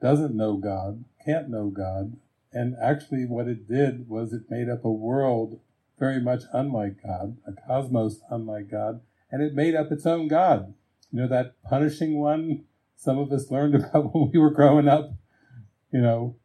doesn't 0.00 0.36
know 0.36 0.56
God, 0.56 1.04
can't 1.24 1.48
know 1.48 1.68
God, 1.68 2.16
and 2.52 2.76
actually 2.80 3.26
what 3.26 3.48
it 3.48 3.68
did 3.68 4.08
was 4.08 4.32
it 4.32 4.50
made 4.50 4.68
up 4.68 4.84
a 4.84 4.90
world 4.90 5.60
very 5.98 6.20
much 6.20 6.42
unlike 6.52 7.02
God, 7.02 7.38
a 7.46 7.52
cosmos 7.52 8.20
unlike 8.30 8.70
God, 8.70 9.00
and 9.30 9.42
it 9.42 9.54
made 9.54 9.74
up 9.74 9.90
its 9.90 10.06
own 10.06 10.28
God. 10.28 10.74
You 11.10 11.20
know, 11.20 11.28
that 11.28 11.54
punishing 11.62 12.18
one 12.18 12.64
some 12.96 13.18
of 13.18 13.30
us 13.32 13.50
learned 13.50 13.74
about 13.76 14.14
when 14.14 14.30
we 14.32 14.38
were 14.38 14.50
growing 14.50 14.88
up. 14.88 15.12
You 15.92 16.00
know, 16.00 16.36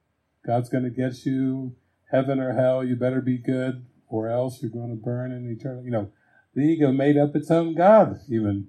God's 0.45 0.69
going 0.69 0.83
to 0.83 0.89
get 0.89 1.25
you, 1.25 1.75
heaven 2.11 2.39
or 2.39 2.53
hell, 2.53 2.83
you 2.83 2.95
better 2.95 3.21
be 3.21 3.37
good 3.37 3.85
or 4.07 4.29
else 4.29 4.61
you're 4.61 4.71
going 4.71 4.89
to 4.89 4.95
burn 4.95 5.31
in 5.31 5.49
eternity. 5.49 5.85
You 5.85 5.91
know, 5.91 6.11
the 6.53 6.61
ego 6.61 6.91
made 6.91 7.17
up 7.17 7.35
its 7.35 7.49
own 7.49 7.75
God, 7.75 8.19
even. 8.29 8.67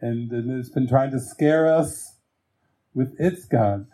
And, 0.00 0.30
and 0.30 0.50
it's 0.50 0.68
been 0.68 0.86
trying 0.86 1.10
to 1.12 1.20
scare 1.20 1.66
us 1.66 2.16
with 2.94 3.18
its 3.18 3.46
God. 3.46 3.86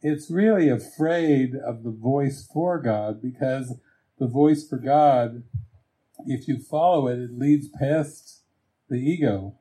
It's 0.00 0.30
really 0.30 0.68
afraid 0.68 1.54
of 1.54 1.82
the 1.82 1.90
voice 1.90 2.48
for 2.52 2.80
God 2.80 3.20
because 3.20 3.74
the 4.18 4.26
voice 4.26 4.66
for 4.66 4.78
God, 4.78 5.42
if 6.26 6.48
you 6.48 6.58
follow 6.58 7.08
it, 7.08 7.18
it 7.18 7.38
leads 7.38 7.68
past 7.68 8.42
the 8.88 8.96
ego. 8.96 9.56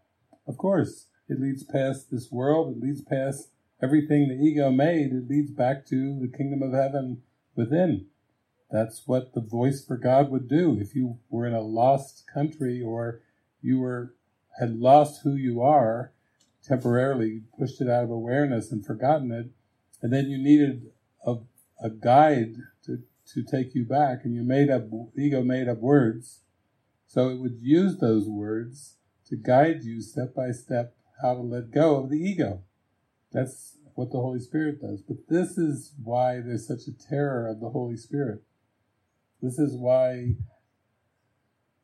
Of 0.47 0.57
course, 0.57 1.07
it 1.27 1.39
leads 1.39 1.63
past 1.63 2.11
this 2.11 2.31
world, 2.31 2.75
it 2.75 2.83
leads 2.83 3.01
past 3.01 3.49
everything 3.81 4.27
the 4.27 4.35
ego 4.35 4.69
made, 4.69 5.11
it 5.11 5.29
leads 5.29 5.51
back 5.51 5.85
to 5.87 6.19
the 6.19 6.27
kingdom 6.27 6.61
of 6.61 6.73
heaven 6.73 7.21
within. 7.55 8.05
That's 8.69 9.03
what 9.05 9.33
the 9.33 9.41
voice 9.41 9.83
for 9.83 9.97
God 9.97 10.31
would 10.31 10.47
do. 10.47 10.77
If 10.79 10.95
you 10.95 11.19
were 11.29 11.45
in 11.45 11.53
a 11.53 11.61
lost 11.61 12.23
country 12.33 12.81
or 12.81 13.21
you 13.61 13.79
were 13.79 14.15
had 14.59 14.77
lost 14.77 15.21
who 15.23 15.35
you 15.35 15.61
are 15.61 16.13
temporarily, 16.63 17.41
pushed 17.57 17.81
it 17.81 17.89
out 17.89 18.03
of 18.03 18.11
awareness 18.11 18.71
and 18.71 18.85
forgotten 18.85 19.31
it, 19.31 19.47
and 20.01 20.13
then 20.13 20.29
you 20.29 20.37
needed 20.37 20.91
a, 21.25 21.37
a 21.81 21.89
guide 21.89 22.55
to, 22.85 23.03
to 23.33 23.43
take 23.43 23.73
you 23.73 23.83
back, 23.83 24.23
and 24.23 24.35
you 24.35 24.43
made 24.43 24.69
up 24.69 24.83
ego 25.17 25.41
made 25.41 25.67
up 25.67 25.79
words, 25.79 26.41
so 27.07 27.29
it 27.29 27.39
would 27.39 27.57
use 27.61 27.97
those 27.97 28.27
words 28.27 28.95
to 29.27 29.35
guide 29.35 29.83
you 29.83 30.01
step 30.01 30.35
by 30.35 30.51
step 30.51 30.95
how 31.21 31.35
to 31.35 31.41
let 31.41 31.71
go 31.71 31.97
of 31.97 32.09
the 32.09 32.17
ego. 32.17 32.63
That's 33.31 33.77
what 33.95 34.11
the 34.11 34.19
Holy 34.19 34.39
Spirit 34.39 34.81
does. 34.81 35.01
But 35.01 35.27
this 35.29 35.57
is 35.57 35.93
why 36.01 36.41
there's 36.41 36.67
such 36.67 36.87
a 36.87 37.09
terror 37.09 37.47
of 37.47 37.59
the 37.59 37.69
Holy 37.69 37.97
Spirit 37.97 38.43
this 39.41 39.57
is 39.57 39.75
why 39.75 40.35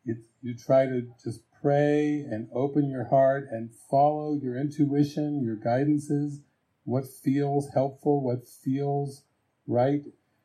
it, 0.04 0.18
you 0.40 0.54
try 0.54 0.86
to 0.86 1.08
just 1.22 1.40
pray 1.60 2.20
and 2.20 2.48
open 2.54 2.88
your 2.88 3.08
heart 3.08 3.48
and 3.50 3.70
follow 3.90 4.38
your 4.40 4.56
intuition, 4.56 5.42
your 5.42 5.56
guidances, 5.56 6.40
what 6.84 7.04
feels 7.06 7.70
helpful, 7.74 8.22
what 8.22 8.46
feels 8.46 9.24
right. 9.66 10.02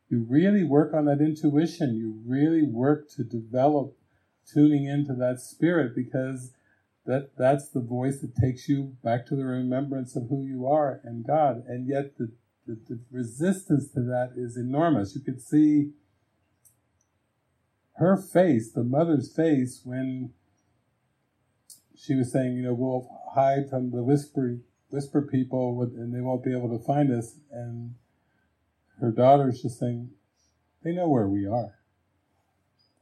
You 0.10 0.26
really 0.28 0.64
work 0.64 0.94
on 0.94 1.06
that 1.06 1.22
intuition. 1.22 1.96
You 1.96 2.20
really 2.26 2.64
work 2.64 3.10
to 3.12 3.24
develop 3.24 3.96
tuning 4.52 4.86
into 4.86 5.14
that 5.14 5.40
spirit 5.40 5.96
because 5.96 6.52
that 7.06 7.32
that's 7.38 7.70
the 7.70 7.82
voice 7.82 8.20
that 8.22 8.36
takes 8.36 8.70
you 8.70 8.96
back 9.04 9.26
to 9.28 9.36
the 9.36 9.46
remembrance 9.46 10.16
of 10.16 10.30
who 10.30 10.46
you 10.46 10.66
are 10.66 11.02
and 11.04 11.26
God. 11.26 11.64
And 11.68 11.88
yet 11.88 12.18
the, 12.18 12.32
the, 12.66 12.80
the 12.88 13.00
resistance 13.12 13.92
to 13.92 14.02
that 14.02 14.32
is 14.38 14.56
enormous. 14.56 15.16
You 15.16 15.22
could 15.22 15.42
see 15.42 15.92
her 17.98 18.18
face, 18.18 18.72
the 18.72 18.84
mother's 18.84 19.34
face, 19.34 19.82
when 19.84 20.32
she 21.96 22.16
was 22.16 22.32
saying, 22.32 22.56
you 22.56 22.64
know, 22.64 22.74
we'll 22.74 23.08
hide 23.34 23.70
from 23.70 23.92
the 23.92 24.04
whisper 24.04 24.60
whisper 24.90 25.24
people, 25.24 25.82
and 25.82 26.14
they 26.14 26.22
won't 26.22 26.44
be 26.44 26.56
able 26.56 26.78
to 26.78 26.84
find 26.86 27.12
us. 27.12 27.36
And 27.52 27.96
her 29.02 29.12
daughter's 29.12 29.62
just 29.62 29.80
saying, 29.80 30.12
they 30.84 30.92
know 30.92 31.08
where 31.08 31.28
we 31.28 31.48
are. 31.48 31.80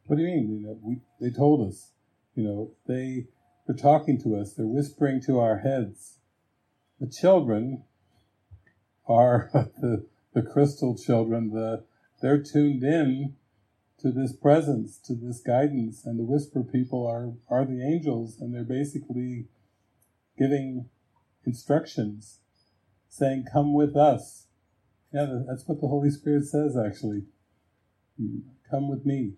What 0.05 0.15
do 0.15 0.21
you 0.21 0.29
mean? 0.29 0.51
You 0.51 0.67
know, 0.67 0.79
we, 0.81 1.01
they 1.19 1.35
told 1.35 1.67
us. 1.67 1.91
You 2.33 2.43
know, 2.43 2.71
they 2.87 3.25
they're 3.71 3.77
talking 3.77 4.21
to 4.21 4.35
us. 4.35 4.53
They're 4.53 4.65
whispering 4.65 5.21
to 5.27 5.39
our 5.39 5.59
heads. 5.59 6.19
The 6.99 7.07
children 7.07 7.83
are 9.07 9.49
the 9.53 10.07
the 10.33 10.41
crystal 10.41 10.97
children. 10.97 11.51
The 11.51 11.85
they're 12.21 12.41
tuned 12.41 12.83
in 12.83 13.35
to 13.99 14.11
this 14.11 14.33
presence, 14.33 14.97
to 15.05 15.13
this 15.13 15.39
guidance, 15.41 16.05
and 16.05 16.19
the 16.19 16.23
whisper 16.23 16.63
people 16.63 17.07
are 17.07 17.33
are 17.49 17.65
the 17.65 17.81
angels, 17.81 18.39
and 18.41 18.53
they're 18.53 18.63
basically 18.63 19.47
giving 20.37 20.89
instructions, 21.45 22.39
saying, 23.07 23.45
"Come 23.53 23.73
with 23.73 23.95
us." 23.95 24.47
Yeah, 25.13 25.43
that's 25.47 25.67
what 25.67 25.79
the 25.79 25.87
Holy 25.87 26.11
Spirit 26.11 26.45
says. 26.45 26.75
Actually, 26.75 27.23
come 28.69 28.89
with 28.89 29.05
me, 29.05 29.35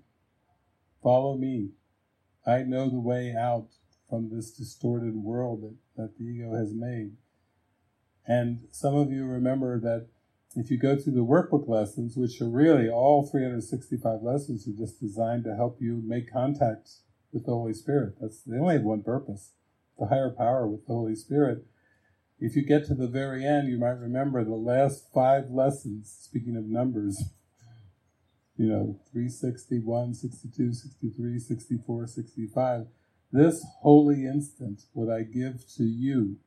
follow 1.03 1.37
me. 1.37 1.69
I 2.47 2.63
know 2.63 2.89
the 2.89 2.99
way 2.99 3.35
out 3.35 3.69
from 4.13 4.29
this 4.29 4.51
distorted 4.51 5.15
world 5.15 5.63
that, 5.63 5.75
that 5.97 6.17
the 6.19 6.23
ego 6.23 6.53
has 6.53 6.71
made. 6.71 7.13
And 8.27 8.67
some 8.69 8.93
of 8.93 9.11
you 9.11 9.25
remember 9.25 9.79
that 9.79 10.05
if 10.55 10.69
you 10.69 10.77
go 10.77 10.95
through 10.95 11.13
the 11.13 11.25
workbook 11.25 11.67
lessons, 11.67 12.15
which 12.15 12.39
are 12.39 12.47
really 12.47 12.87
all 12.87 13.25
365 13.25 14.21
lessons, 14.21 14.67
are 14.67 14.77
just 14.77 14.99
designed 14.99 15.45
to 15.45 15.55
help 15.55 15.81
you 15.81 15.99
make 16.05 16.31
contact 16.31 16.91
with 17.31 17.47
the 17.47 17.53
Holy 17.53 17.73
Spirit. 17.73 18.17
That's 18.21 18.43
they 18.43 18.59
only 18.59 18.75
have 18.75 18.83
one 18.83 19.01
purpose: 19.01 19.53
the 19.97 20.05
higher 20.05 20.29
power 20.29 20.67
with 20.67 20.85
the 20.85 20.93
Holy 20.93 21.15
Spirit. 21.15 21.65
If 22.39 22.55
you 22.55 22.63
get 22.63 22.85
to 22.85 22.93
the 22.93 23.07
very 23.07 23.43
end, 23.43 23.67
you 23.67 23.79
might 23.79 23.97
remember 23.97 24.43
the 24.43 24.51
last 24.51 25.07
five 25.11 25.49
lessons. 25.49 26.15
Speaking 26.21 26.55
of 26.55 26.65
numbers, 26.65 27.19
you 28.57 28.67
know, 28.67 28.99
361, 29.11 30.13
62, 30.13 30.71
63, 30.71 31.39
64, 31.39 32.05
65. 32.05 32.85
This 33.33 33.65
holy 33.81 34.27
instant 34.27 34.83
would 34.93 35.09
I 35.09 35.23
give 35.23 35.65
to 35.77 35.83
you 35.83 36.37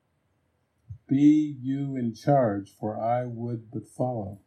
be 1.09 1.57
you 1.61 1.97
in 1.97 2.15
charge, 2.15 2.71
for 2.79 2.97
I 2.97 3.25
would 3.25 3.73
but 3.73 3.89
follow. 3.89 4.39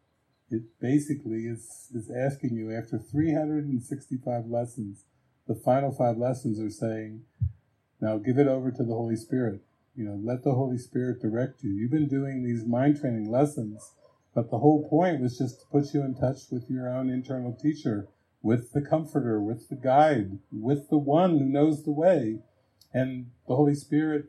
It 0.49 0.63
basically 0.79 1.47
is, 1.47 1.89
is 1.93 2.09
asking 2.09 2.55
you, 2.55 2.71
after 2.71 2.97
365 2.97 4.47
lessons, 4.47 5.03
the 5.47 5.55
final 5.55 5.91
five 5.91 6.17
lessons 6.17 6.61
are 6.61 6.69
saying, 6.69 7.23
now 7.99 8.17
give 8.17 8.37
it 8.37 8.47
over 8.47 8.71
to 8.71 8.83
the 8.83 8.93
Holy 8.93 9.17
Spirit. 9.17 9.61
You 9.93 10.05
know, 10.05 10.19
let 10.23 10.43
the 10.43 10.53
Holy 10.53 10.77
Spirit 10.77 11.21
direct 11.21 11.61
you. 11.61 11.71
You've 11.71 11.91
been 11.91 12.07
doing 12.07 12.43
these 12.43 12.65
mind 12.65 13.01
training 13.01 13.29
lessons, 13.29 13.91
but 14.33 14.49
the 14.49 14.59
whole 14.59 14.87
point 14.87 15.19
was 15.19 15.37
just 15.37 15.59
to 15.59 15.65
put 15.67 15.93
you 15.93 16.03
in 16.03 16.15
touch 16.15 16.39
with 16.51 16.69
your 16.69 16.87
own 16.87 17.09
internal 17.09 17.53
teacher, 17.53 18.07
with 18.41 18.71
the 18.73 18.81
comforter, 18.81 19.41
with 19.41 19.69
the 19.69 19.75
guide, 19.75 20.39
with 20.51 20.89
the 20.89 20.97
one 20.97 21.37
who 21.37 21.45
knows 21.45 21.83
the 21.83 21.91
way. 21.91 22.39
And 22.93 23.31
the 23.47 23.55
Holy 23.55 23.75
Spirit 23.75 24.25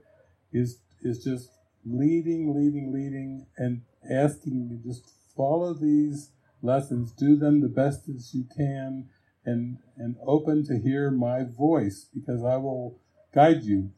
is, 0.53 0.79
is 1.03 1.23
just 1.23 1.51
leading, 1.85 2.55
leading, 2.55 2.92
leading, 2.92 3.46
and 3.57 3.83
asking 4.11 4.68
you 4.70 4.92
just 4.92 5.12
follow 5.37 5.75
these 5.75 6.31
lessons, 6.62 7.12
do 7.12 7.37
them 7.37 7.61
the 7.61 7.68
best 7.68 8.09
as 8.09 8.35
you 8.35 8.44
can, 8.57 9.09
and 9.44 9.79
and 9.96 10.16
open 10.27 10.64
to 10.66 10.79
hear 10.79 11.11
my 11.11 11.44
voice 11.44 12.07
because 12.14 12.44
I 12.44 12.57
will 12.57 12.99
guide 13.35 13.62
you. 13.62 13.90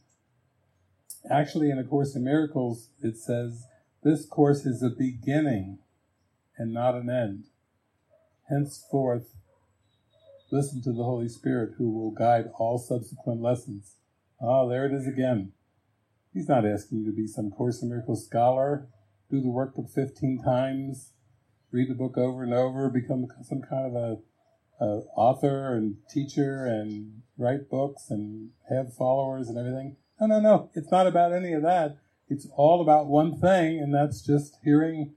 Actually, 1.31 1.71
in 1.71 1.79
A 1.79 1.85
Course 1.85 2.15
in 2.15 2.25
Miracles, 2.25 2.89
it 3.01 3.17
says 3.17 3.65
this 4.03 4.27
course 4.27 4.67
is 4.67 4.83
a 4.83 4.91
beginning 4.91 5.79
and 6.57 6.73
not 6.73 6.95
an 6.95 7.09
end. 7.09 7.45
Henceforth, 8.49 9.35
listen 10.53 10.83
to 10.83 10.93
the 10.93 11.03
Holy 11.03 11.29
Spirit 11.29 11.75
who 11.79 11.91
will 11.91 12.11
guide 12.11 12.51
all 12.59 12.79
subsequent 12.79 13.41
lessons. 13.41 13.97
Ah, 14.41 14.67
there 14.67 14.85
it 14.85 14.93
is 14.93 15.07
again. 15.07 15.53
He's 16.33 16.49
not 16.49 16.67
asking 16.67 16.99
you 16.99 17.07
to 17.07 17.17
be 17.17 17.27
some 17.27 17.51
Course 17.51 17.83
in 17.83 17.89
Miracles 17.89 18.27
scholar, 18.27 18.89
do 19.31 19.41
the 19.41 19.49
workbook 19.49 19.91
15 19.91 20.43
times, 20.45 21.13
read 21.71 21.89
the 21.89 21.95
book 21.95 22.19
over 22.19 22.43
and 22.43 22.53
over, 22.53 22.91
become 22.91 23.27
some 23.43 23.63
kind 23.63 23.87
of 23.87 23.95
a, 23.95 24.85
a 24.85 24.87
author 25.17 25.75
and 25.75 25.97
teacher 26.13 26.67
and 26.67 27.23
write 27.39 27.71
books 27.71 28.11
and 28.11 28.51
have 28.69 28.95
followers 28.95 29.49
and 29.49 29.57
everything. 29.57 29.97
No, 30.21 30.27
no, 30.27 30.41
no. 30.41 30.71
It's 30.75 30.91
not 30.91 31.07
about 31.07 31.33
any 31.33 31.55
of 31.55 31.63
that. 31.63 31.97
It's 32.29 32.47
all 32.57 32.81
about 32.83 33.07
one 33.07 33.41
thing, 33.41 33.79
and 33.79 33.95
that's 33.95 34.23
just 34.23 34.59
hearing 34.63 35.15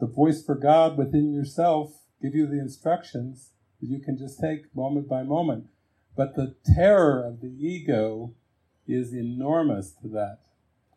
the 0.00 0.06
voice 0.06 0.42
for 0.44 0.54
God 0.54 0.96
within 0.96 1.32
yourself 1.32 1.92
give 2.22 2.34
you 2.34 2.46
the 2.46 2.60
instructions 2.60 3.52
you 3.80 4.00
can 4.00 4.16
just 4.16 4.40
take 4.40 4.74
moment 4.74 5.08
by 5.08 5.22
moment. 5.22 5.66
But 6.16 6.34
the 6.34 6.56
terror 6.74 7.24
of 7.24 7.40
the 7.40 7.48
ego 7.48 8.34
is 8.86 9.12
enormous 9.12 9.92
to 10.02 10.08
that 10.08 10.40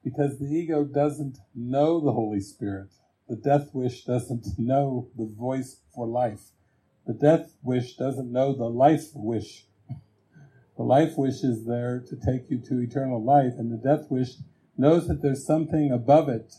because 0.04 0.40
the 0.40 0.48
ego 0.48 0.84
doesn't 0.84 1.38
know 1.54 2.00
the 2.00 2.14
Holy 2.14 2.40
Spirit. 2.40 2.90
The 3.30 3.36
death 3.36 3.70
wish 3.74 4.04
doesn't 4.04 4.58
know 4.58 5.10
the 5.18 5.26
voice 5.26 5.82
for 5.94 6.08
life. 6.08 6.52
The 7.06 7.14
death 7.14 7.56
wish 7.64 7.96
doesn't 7.96 8.32
know 8.32 8.54
the 8.54 8.70
life 8.70 9.08
wish. 9.14 9.68
The 10.78 10.84
life 10.84 11.18
wish 11.18 11.44
is 11.44 11.66
there 11.66 12.00
to 12.00 12.16
take 12.16 12.50
you 12.50 12.60
to 12.60 12.80
eternal 12.80 13.24
life, 13.24 13.54
and 13.58 13.72
the 13.72 13.78
death 13.78 14.10
wish 14.10 14.38
knows 14.78 15.08
that 15.08 15.22
there's 15.22 15.46
something 15.46 15.92
above 15.92 16.30
it, 16.30 16.56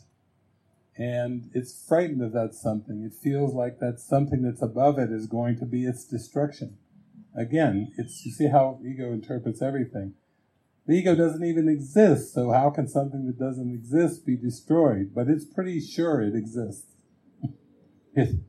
and 0.97 1.51
it's 1.55 1.85
frightened 1.87 2.23
of 2.23 2.33
that 2.33 2.55
something. 2.55 3.03
It 3.03 3.15
feels 3.15 3.55
like 3.55 3.79
that 3.81 3.99
something 3.99 4.43
that's 4.43 4.63
above 4.63 4.99
it 4.99 5.11
is 5.11 5.27
going 5.27 5.59
to 5.59 5.67
be 5.67 5.87
its 5.87 6.05
destruction. 6.05 6.77
Again, 7.35 7.93
it's 7.97 8.25
you 8.27 8.33
see 8.33 8.49
how 8.49 8.79
ego 8.85 9.13
interprets 9.13 9.63
everything. 9.63 10.15
The 10.87 10.95
ego 10.95 11.15
doesn't 11.15 11.45
even 11.45 11.69
exist, 11.69 12.35
so 12.35 12.51
how 12.51 12.71
can 12.71 12.89
something 12.89 13.27
that 13.27 13.39
doesn't 13.39 13.73
exist 13.73 14.27
be 14.27 14.37
destroyed? 14.37 15.13
But 15.15 15.29
it's 15.29 15.45
pretty 15.45 15.81
sure 15.81 16.21
it 16.21 16.35
exists. 16.35 16.89
it, 18.15 18.41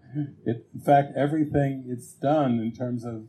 it, 0.45 0.67
in 0.73 0.81
fact, 0.81 1.13
everything 1.15 1.85
it's 1.87 2.11
done 2.11 2.59
in 2.59 2.73
terms 2.73 3.05
of 3.05 3.27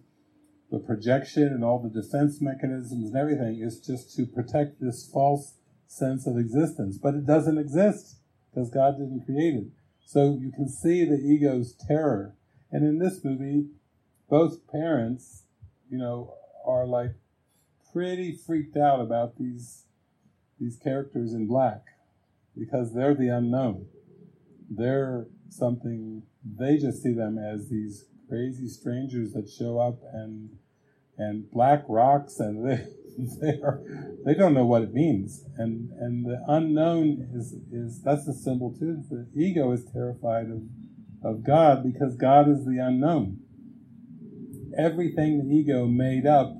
the 0.72 0.78
projection 0.80 1.44
and 1.44 1.62
all 1.62 1.78
the 1.78 2.02
defense 2.02 2.40
mechanisms 2.40 3.10
and 3.10 3.16
everything 3.16 3.60
is 3.60 3.78
just 3.78 4.16
to 4.16 4.26
protect 4.26 4.80
this 4.80 5.08
false 5.12 5.54
sense 5.86 6.26
of 6.26 6.36
existence. 6.36 6.98
But 6.98 7.14
it 7.14 7.26
doesn't 7.26 7.58
exist 7.58 8.16
because 8.54 8.70
God 8.70 8.98
didn't 8.98 9.24
create 9.24 9.54
it. 9.54 9.66
So 10.04 10.38
you 10.40 10.52
can 10.52 10.68
see 10.68 11.04
the 11.04 11.16
ego's 11.16 11.74
terror. 11.74 12.36
And 12.70 12.84
in 12.84 12.98
this 12.98 13.24
movie, 13.24 13.68
both 14.28 14.66
parents, 14.68 15.44
you 15.90 15.98
know, 15.98 16.34
are 16.66 16.86
like 16.86 17.14
pretty 17.92 18.32
freaked 18.32 18.76
out 18.76 19.00
about 19.00 19.36
these 19.36 19.84
these 20.60 20.76
characters 20.76 21.32
in 21.32 21.46
black 21.46 21.82
because 22.56 22.94
they're 22.94 23.14
the 23.14 23.28
unknown. 23.28 23.86
They're 24.70 25.26
something 25.48 26.22
they 26.44 26.76
just 26.76 27.02
see 27.02 27.12
them 27.12 27.38
as 27.38 27.68
these 27.68 28.06
crazy 28.28 28.68
strangers 28.68 29.32
that 29.32 29.48
show 29.48 29.78
up 29.78 29.98
and 30.12 30.50
and 31.16 31.50
black 31.50 31.84
rocks 31.88 32.38
and 32.38 32.68
they 32.68 32.86
they 33.40 33.60
are 33.60 33.80
they 34.24 34.34
don't 34.34 34.54
know 34.54 34.66
what 34.66 34.82
it 34.82 34.92
means 34.92 35.44
and 35.56 35.90
and 36.00 36.26
the 36.26 36.42
unknown 36.48 37.28
is 37.34 37.54
is 37.72 38.02
that's 38.02 38.26
the 38.26 38.34
symbol 38.34 38.74
too 38.76 39.02
the 39.08 39.28
ego 39.40 39.70
is 39.70 39.84
terrified 39.92 40.46
of 40.50 40.62
of 41.22 41.44
God 41.44 41.84
because 41.84 42.16
God 42.16 42.48
is 42.48 42.64
the 42.64 42.78
unknown 42.78 43.38
everything 44.76 45.38
the 45.38 45.54
ego 45.54 45.86
made 45.86 46.26
up 46.26 46.56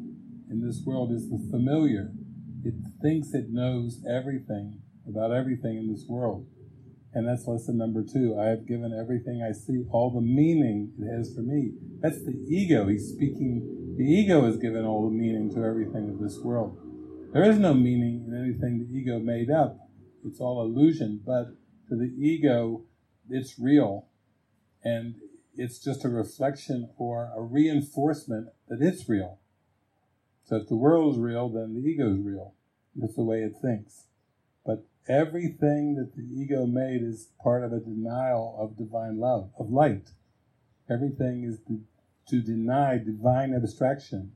in 0.50 0.64
this 0.64 0.82
world 0.84 1.10
is 1.12 1.28
the 1.28 1.38
familiar. 1.50 2.12
It 2.62 2.74
thinks 3.02 3.34
it 3.34 3.46
knows 3.50 4.00
everything 4.08 4.80
about 5.06 5.32
everything 5.32 5.76
in 5.76 5.92
this 5.92 6.06
world. 6.08 6.46
And 7.12 7.28
that's 7.28 7.46
lesson 7.46 7.76
number 7.76 8.02
two. 8.02 8.38
I 8.38 8.46
have 8.46 8.66
given 8.66 8.92
everything 8.92 9.42
I 9.42 9.52
see 9.52 9.84
all 9.90 10.10
the 10.10 10.20
meaning 10.20 10.92
it 10.98 11.16
has 11.16 11.34
for 11.34 11.42
me. 11.42 11.72
That's 12.00 12.24
the 12.24 12.34
ego. 12.48 12.88
He's 12.88 13.08
speaking. 13.08 13.83
The 13.96 14.04
ego 14.04 14.44
has 14.44 14.56
given 14.56 14.84
all 14.84 15.08
the 15.08 15.14
meaning 15.14 15.54
to 15.54 15.64
everything 15.64 16.10
of 16.10 16.18
this 16.18 16.38
world. 16.38 16.76
There 17.32 17.44
is 17.44 17.58
no 17.58 17.74
meaning 17.74 18.24
in 18.26 18.36
anything 18.36 18.78
the 18.78 18.98
ego 18.98 19.18
made 19.18 19.50
up. 19.50 19.88
It's 20.26 20.40
all 20.40 20.62
illusion. 20.62 21.20
But 21.24 21.56
to 21.88 21.96
the 21.96 22.12
ego, 22.18 22.82
it's 23.30 23.58
real. 23.58 24.06
And 24.82 25.14
it's 25.56 25.78
just 25.78 26.04
a 26.04 26.08
reflection 26.08 26.90
or 26.98 27.30
a 27.36 27.42
reinforcement 27.42 28.48
that 28.68 28.82
it's 28.82 29.08
real. 29.08 29.38
So 30.44 30.56
if 30.56 30.68
the 30.68 30.76
world 30.76 31.14
is 31.14 31.20
real, 31.20 31.48
then 31.48 31.74
the 31.74 31.88
ego 31.88 32.12
is 32.12 32.18
real. 32.18 32.54
That's 32.96 33.14
the 33.14 33.22
way 33.22 33.42
it 33.42 33.54
thinks. 33.62 34.06
But 34.66 34.86
everything 35.08 35.94
that 35.96 36.16
the 36.16 36.22
ego 36.22 36.66
made 36.66 37.02
is 37.02 37.28
part 37.42 37.64
of 37.64 37.72
a 37.72 37.80
denial 37.80 38.56
of 38.58 38.76
divine 38.76 39.18
love, 39.18 39.50
of 39.58 39.70
light. 39.70 40.08
Everything 40.90 41.44
is 41.44 41.58
to, 41.68 41.80
to 42.28 42.40
deny 42.40 42.98
divine 42.98 43.54
abstraction, 43.54 44.32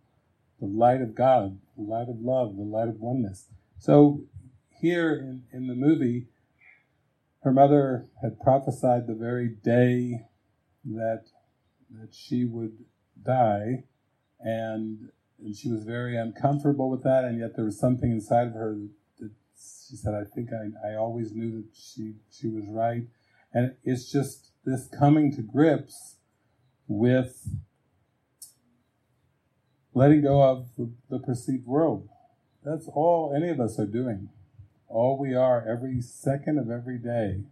the 0.61 0.67
light 0.67 1.01
of 1.01 1.15
God, 1.15 1.59
the 1.77 1.83
light 1.83 2.09
of 2.09 2.21
love, 2.21 2.57
the 2.57 2.63
light 2.63 2.89
of 2.89 3.01
oneness. 3.01 3.49
So 3.79 4.23
here 4.71 5.15
in, 5.15 5.45
in 5.53 5.67
the 5.67 5.75
movie, 5.75 6.27
her 7.43 7.53
mother 7.53 8.07
had 8.21 8.41
prophesied 8.41 9.07
the 9.07 9.15
very 9.15 9.49
day 9.49 10.27
that 10.85 11.25
that 11.91 12.15
she 12.15 12.45
would 12.45 12.85
die, 13.23 13.85
and, 14.41 15.11
and 15.39 15.57
she 15.57 15.71
was 15.71 15.85
very 15.85 16.17
uncomfortable 16.17 16.91
with 16.91 17.03
that, 17.03 17.25
and 17.25 17.39
yet 17.39 17.57
there 17.57 17.65
was 17.65 17.79
something 17.79 18.11
inside 18.11 18.49
of 18.49 18.53
her 18.53 18.77
that 19.19 19.31
she 19.89 19.97
said, 19.97 20.15
I 20.15 20.25
think 20.25 20.51
I, 20.53 20.91
I 20.91 20.95
always 20.97 21.33
knew 21.33 21.51
that 21.53 21.69
she, 21.75 22.15
she 22.31 22.49
was 22.49 22.65
right. 22.69 23.05
And 23.53 23.75
it's 23.83 24.13
just 24.13 24.51
this 24.65 24.87
coming 24.99 25.35
to 25.37 25.43
grips 25.43 26.17
with 26.87 27.49
letting 29.99 30.23
go 30.23 30.43
of 30.43 30.69
the, 31.11 31.19
perceived 31.19 31.67
world. 31.67 32.09
That's 32.65 32.89
all 32.89 33.35
any 33.35 33.51
of 33.51 33.59
us 33.59 33.79
are 33.81 33.87
doing. 33.87 34.29
All 34.87 35.19
we 35.19 35.35
are 35.35 35.67
every 35.69 36.01
second 36.01 36.59
of 36.59 36.71
every 36.71 36.99
day, 36.99 37.43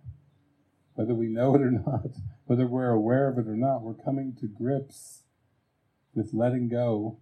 whether 0.95 1.15
we 1.15 1.27
know 1.27 1.57
it 1.57 1.61
or 1.61 1.73
not, 1.73 2.07
whether 2.47 2.67
we're 2.67 2.91
aware 2.91 3.29
of 3.29 3.37
it 3.39 3.49
or 3.49 3.57
not, 3.57 3.83
we're 3.83 3.95
coming 3.95 4.37
to 4.41 4.47
grips 4.47 5.23
with 6.15 6.33
letting 6.33 6.69
go 6.69 7.19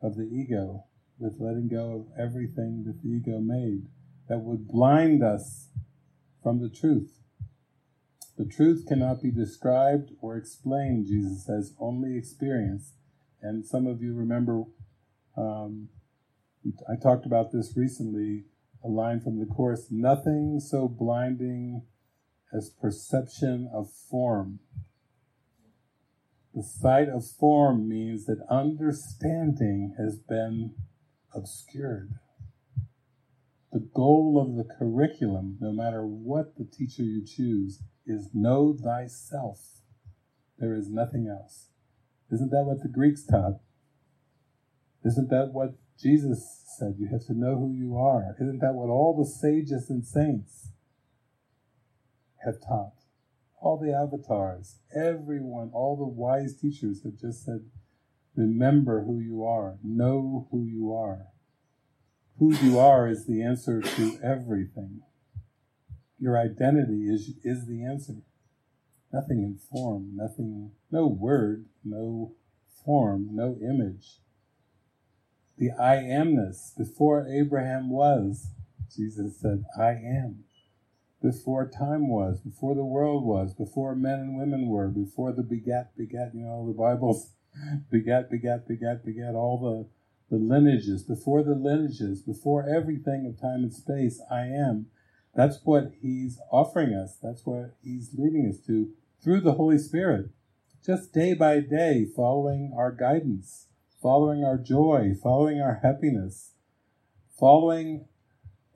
of 0.00 0.16
the 0.16 0.24
ego, 0.24 0.84
with 1.18 1.36
letting 1.38 1.68
go 1.68 1.92
of 1.94 2.18
everything 2.18 2.84
that 2.86 3.02
the 3.02 3.08
ego 3.10 3.38
made 3.38 3.86
that 4.28 4.38
would 4.38 4.66
blind 4.66 5.22
us 5.22 5.68
from 6.42 6.60
the 6.60 6.70
truth. 6.70 7.20
The 8.38 8.46
truth 8.46 8.86
cannot 8.88 9.22
be 9.22 9.30
described 9.30 10.12
or 10.22 10.36
explained, 10.36 11.06
Jesus 11.06 11.44
says, 11.44 11.74
only 11.78 12.16
experienced. 12.16 12.94
And 13.42 13.66
some 13.66 13.88
of 13.88 14.00
you 14.00 14.14
remember, 14.14 14.62
um, 15.36 15.88
I 16.88 16.94
talked 16.94 17.26
about 17.26 17.50
this 17.52 17.76
recently, 17.76 18.44
a 18.84 18.88
line 18.88 19.20
from 19.20 19.40
the 19.40 19.46
Course 19.46 19.88
nothing 19.90 20.60
so 20.60 20.88
blinding 20.88 21.82
as 22.52 22.70
perception 22.70 23.68
of 23.72 23.90
form. 23.90 24.60
The 26.54 26.62
sight 26.62 27.08
of 27.08 27.24
form 27.26 27.88
means 27.88 28.26
that 28.26 28.46
understanding 28.48 29.94
has 29.98 30.18
been 30.18 30.74
obscured. 31.34 32.10
The 33.72 33.88
goal 33.94 34.38
of 34.38 34.56
the 34.56 34.74
curriculum, 34.74 35.56
no 35.60 35.72
matter 35.72 36.06
what 36.06 36.56
the 36.58 36.64
teacher 36.64 37.02
you 37.02 37.24
choose, 37.24 37.82
is 38.06 38.28
know 38.34 38.76
thyself. 38.76 39.60
There 40.58 40.74
is 40.74 40.90
nothing 40.90 41.26
else. 41.26 41.71
Isn't 42.32 42.50
that 42.50 42.64
what 42.64 42.82
the 42.82 42.88
Greeks 42.88 43.24
taught? 43.24 43.60
Isn't 45.04 45.28
that 45.28 45.50
what 45.52 45.74
Jesus 46.00 46.62
said? 46.78 46.94
You 46.98 47.08
have 47.08 47.26
to 47.26 47.34
know 47.34 47.56
who 47.56 47.72
you 47.72 47.96
are. 47.96 48.34
Isn't 48.40 48.60
that 48.60 48.74
what 48.74 48.88
all 48.88 49.16
the 49.16 49.28
sages 49.28 49.90
and 49.90 50.04
saints 50.04 50.70
have 52.44 52.60
taught? 52.66 52.94
All 53.60 53.78
the 53.78 53.92
avatars, 53.92 54.78
everyone, 54.94 55.70
all 55.72 55.96
the 55.96 56.06
wise 56.06 56.56
teachers 56.56 57.02
have 57.04 57.18
just 57.18 57.44
said, 57.44 57.66
remember 58.34 59.04
who 59.04 59.20
you 59.20 59.44
are, 59.44 59.76
know 59.84 60.48
who 60.50 60.64
you 60.64 60.92
are. 60.92 61.26
Who 62.38 62.54
you 62.54 62.78
are 62.78 63.08
is 63.08 63.26
the 63.26 63.42
answer 63.42 63.82
to 63.82 64.18
everything. 64.24 65.02
Your 66.18 66.38
identity 66.38 67.04
is, 67.04 67.34
is 67.44 67.66
the 67.66 67.84
answer. 67.84 68.14
Nothing 69.12 69.42
in 69.42 69.58
form, 69.70 70.12
nothing, 70.14 70.72
no 70.90 71.06
word, 71.06 71.66
no 71.84 72.32
form, 72.84 73.28
no 73.32 73.58
image. 73.60 74.20
The 75.58 75.70
I 75.72 75.96
amness, 75.96 76.76
before 76.76 77.26
Abraham 77.28 77.90
was, 77.90 78.48
Jesus 78.94 79.38
said, 79.38 79.64
I 79.78 79.90
am 79.90 80.44
before 81.22 81.68
time 81.68 82.08
was, 82.08 82.40
before 82.40 82.74
the 82.74 82.84
world 82.84 83.24
was, 83.24 83.54
before 83.54 83.94
men 83.94 84.18
and 84.18 84.36
women 84.36 84.66
were, 84.66 84.88
before 84.88 85.32
the 85.32 85.42
begat, 85.42 85.96
begat, 85.96 86.34
you 86.34 86.44
know, 86.44 86.66
the 86.66 86.76
Bible's 86.76 87.30
begat, 87.90 88.28
begat, 88.28 88.66
begat, 88.66 89.04
begat, 89.04 89.34
all 89.34 89.88
the, 90.30 90.36
the 90.36 90.42
lineages, 90.42 91.04
before 91.04 91.42
the 91.44 91.54
lineages, 91.54 92.22
before 92.22 92.68
everything 92.68 93.24
of 93.24 93.40
time 93.40 93.62
and 93.62 93.72
space, 93.72 94.20
I 94.30 94.46
am. 94.46 94.86
That's 95.34 95.60
what 95.64 95.92
he's 96.02 96.38
offering 96.50 96.92
us. 96.92 97.16
That's 97.22 97.46
what 97.46 97.76
he's 97.82 98.10
leading 98.18 98.50
us 98.50 98.58
to 98.66 98.90
through 99.22 99.40
the 99.40 99.52
Holy 99.52 99.78
Spirit. 99.78 100.30
Just 100.84 101.12
day 101.12 101.34
by 101.34 101.60
day, 101.60 102.04
following 102.04 102.72
our 102.76 102.90
guidance, 102.90 103.68
following 104.00 104.42
our 104.42 104.58
joy, 104.58 105.12
following 105.22 105.60
our 105.60 105.80
happiness, 105.82 106.54
following 107.38 108.06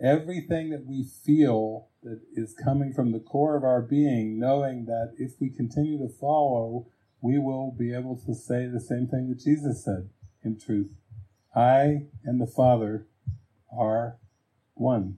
everything 0.01 0.71
that 0.71 0.87
we 0.87 1.03
feel 1.03 1.89
that 2.03 2.21
is 2.35 2.55
coming 2.55 2.93
from 2.93 3.11
the 3.11 3.19
core 3.19 3.57
of 3.57 3.65
our 3.65 3.83
being, 3.83 4.39
knowing 4.39 4.85
that 4.87 5.15
if 5.19 5.33
we 5.41 5.51
continue 5.51 5.99
to 5.99 6.09
follow, 6.09 6.87
we 7.21 7.39
will 7.39 7.73
be 7.73 7.93
able 7.93 8.17
to 8.25 8.35
say 8.35 8.67
the 8.67 8.81
same 8.81 9.09
thing 9.09 9.29
that 9.29 9.41
Jesus 9.41 9.85
said 9.85 10.09
in 10.45 10.59
truth. 10.59 10.93
I 11.55 12.07
and 12.25 12.41
the 12.41 12.47
Father 12.47 13.07
are 13.77 14.19
one. 14.75 15.17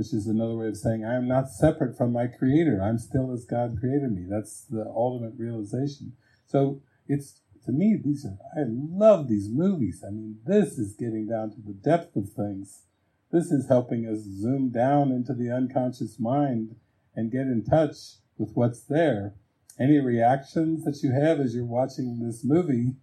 Which 0.00 0.14
is 0.14 0.26
another 0.26 0.54
way 0.54 0.68
of 0.68 0.78
saying 0.78 1.04
I 1.04 1.14
am 1.14 1.28
not 1.28 1.50
separate 1.50 1.96
from 1.96 2.12
my 2.12 2.26
Creator. 2.26 2.80
I'm 2.82 2.98
still 2.98 3.32
as 3.32 3.44
God 3.44 3.76
created 3.78 4.12
me. 4.12 4.24
That's 4.26 4.62
the 4.62 4.86
ultimate 4.86 5.34
realization. 5.36 6.14
So 6.46 6.80
it's 7.06 7.42
to 7.66 7.72
me, 7.72 7.98
these 8.02 8.24
are 8.24 8.38
I 8.56 8.64
love 8.66 9.28
these 9.28 9.50
movies. 9.50 10.02
I 10.06 10.10
mean, 10.10 10.38
this 10.46 10.78
is 10.78 10.94
getting 10.94 11.28
down 11.28 11.50
to 11.50 11.60
the 11.60 11.74
depth 11.74 12.16
of 12.16 12.30
things 12.30 12.84
this 13.32 13.52
is 13.52 13.68
helping 13.68 14.06
us 14.06 14.20
zoom 14.20 14.70
down 14.70 15.12
into 15.12 15.34
the 15.34 15.50
unconscious 15.50 16.18
mind 16.18 16.74
and 17.14 17.30
get 17.30 17.42
in 17.42 17.64
touch 17.64 17.96
with 18.36 18.50
what's 18.54 18.82
there. 18.82 19.34
Any 19.78 19.98
reactions 19.98 20.84
that 20.84 21.02
you 21.02 21.12
have 21.12 21.38
as 21.38 21.54
you're 21.54 21.64
watching 21.64 22.18
this 22.18 22.44
movie, 22.44 22.94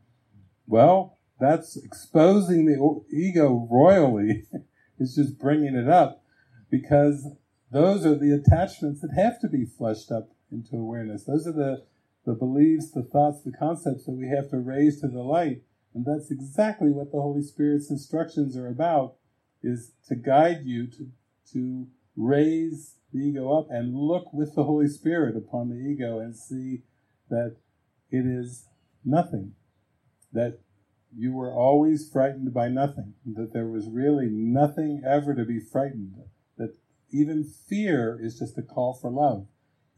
well, 0.68 1.18
that's 1.40 1.78
exposing 1.78 2.66
the 2.66 3.04
ego 3.16 3.68
royally. 3.72 4.44
it's 5.00 5.16
just 5.16 5.40
bringing 5.40 5.76
it 5.76 5.88
up 5.88 6.24
because 6.70 7.28
those 7.72 8.06
are 8.06 8.16
the 8.16 8.32
attachments 8.32 9.02
that 9.02 9.14
have 9.16 9.40
to 9.42 9.48
be 9.48 9.66
flushed 9.66 10.12
up 10.12 10.30
into 10.52 10.76
awareness. 10.76 11.26
Those 11.26 11.48
are 11.48 11.54
the, 11.54 11.84
the 12.26 12.34
beliefs, 12.34 12.92
the 12.92 13.04
thoughts, 13.04 13.42
the 13.42 13.52
concepts 13.52 14.06
that 14.06 14.14
we 14.14 14.30
have 14.30 14.50
to 14.52 14.58
raise 14.58 15.02
to 15.02 15.08
the 15.08 15.22
light. 15.22 15.62
And 15.94 16.06
that's 16.06 16.32
exactly 16.32 16.92
what 16.92 17.12
the 17.12 17.22
Holy 17.22 17.42
Spirit's 17.42 17.90
instructions 17.90 18.56
are 18.56 18.68
about 18.68 19.16
is 19.64 19.94
to 20.08 20.16
guide 20.16 20.62
you 20.64 20.88
to, 20.88 21.10
to 21.54 21.88
raise 22.16 22.96
the 23.14 23.20
ego 23.20 23.58
up 23.58 23.68
and 23.70 23.96
look 23.96 24.32
with 24.34 24.56
the 24.56 24.64
Holy 24.64 24.88
Spirit 24.88 25.36
upon 25.36 25.70
the 25.70 25.76
ego 25.76 26.20
and 26.20 26.36
see 26.36 26.84
that 27.30 27.58
it 28.12 28.26
is 28.26 28.68
nothing. 29.04 29.54
That 30.32 30.60
you 31.16 31.34
were 31.34 31.54
always 31.54 32.10
frightened 32.10 32.54
by 32.54 32.70
nothing. 32.70 33.14
That 33.26 33.54
there 33.54 33.68
was 33.68 33.90
really 33.90 34.28
nothing 34.30 35.02
ever 35.06 35.34
to 35.34 35.46
be 35.46 35.60
frightened. 35.60 36.14
That 36.18 36.28
even 37.12 37.44
fear 37.44 38.20
is 38.22 38.38
just 38.38 38.58
a 38.58 38.62
call 38.62 38.94
for 38.94 39.10
love. 39.10 39.48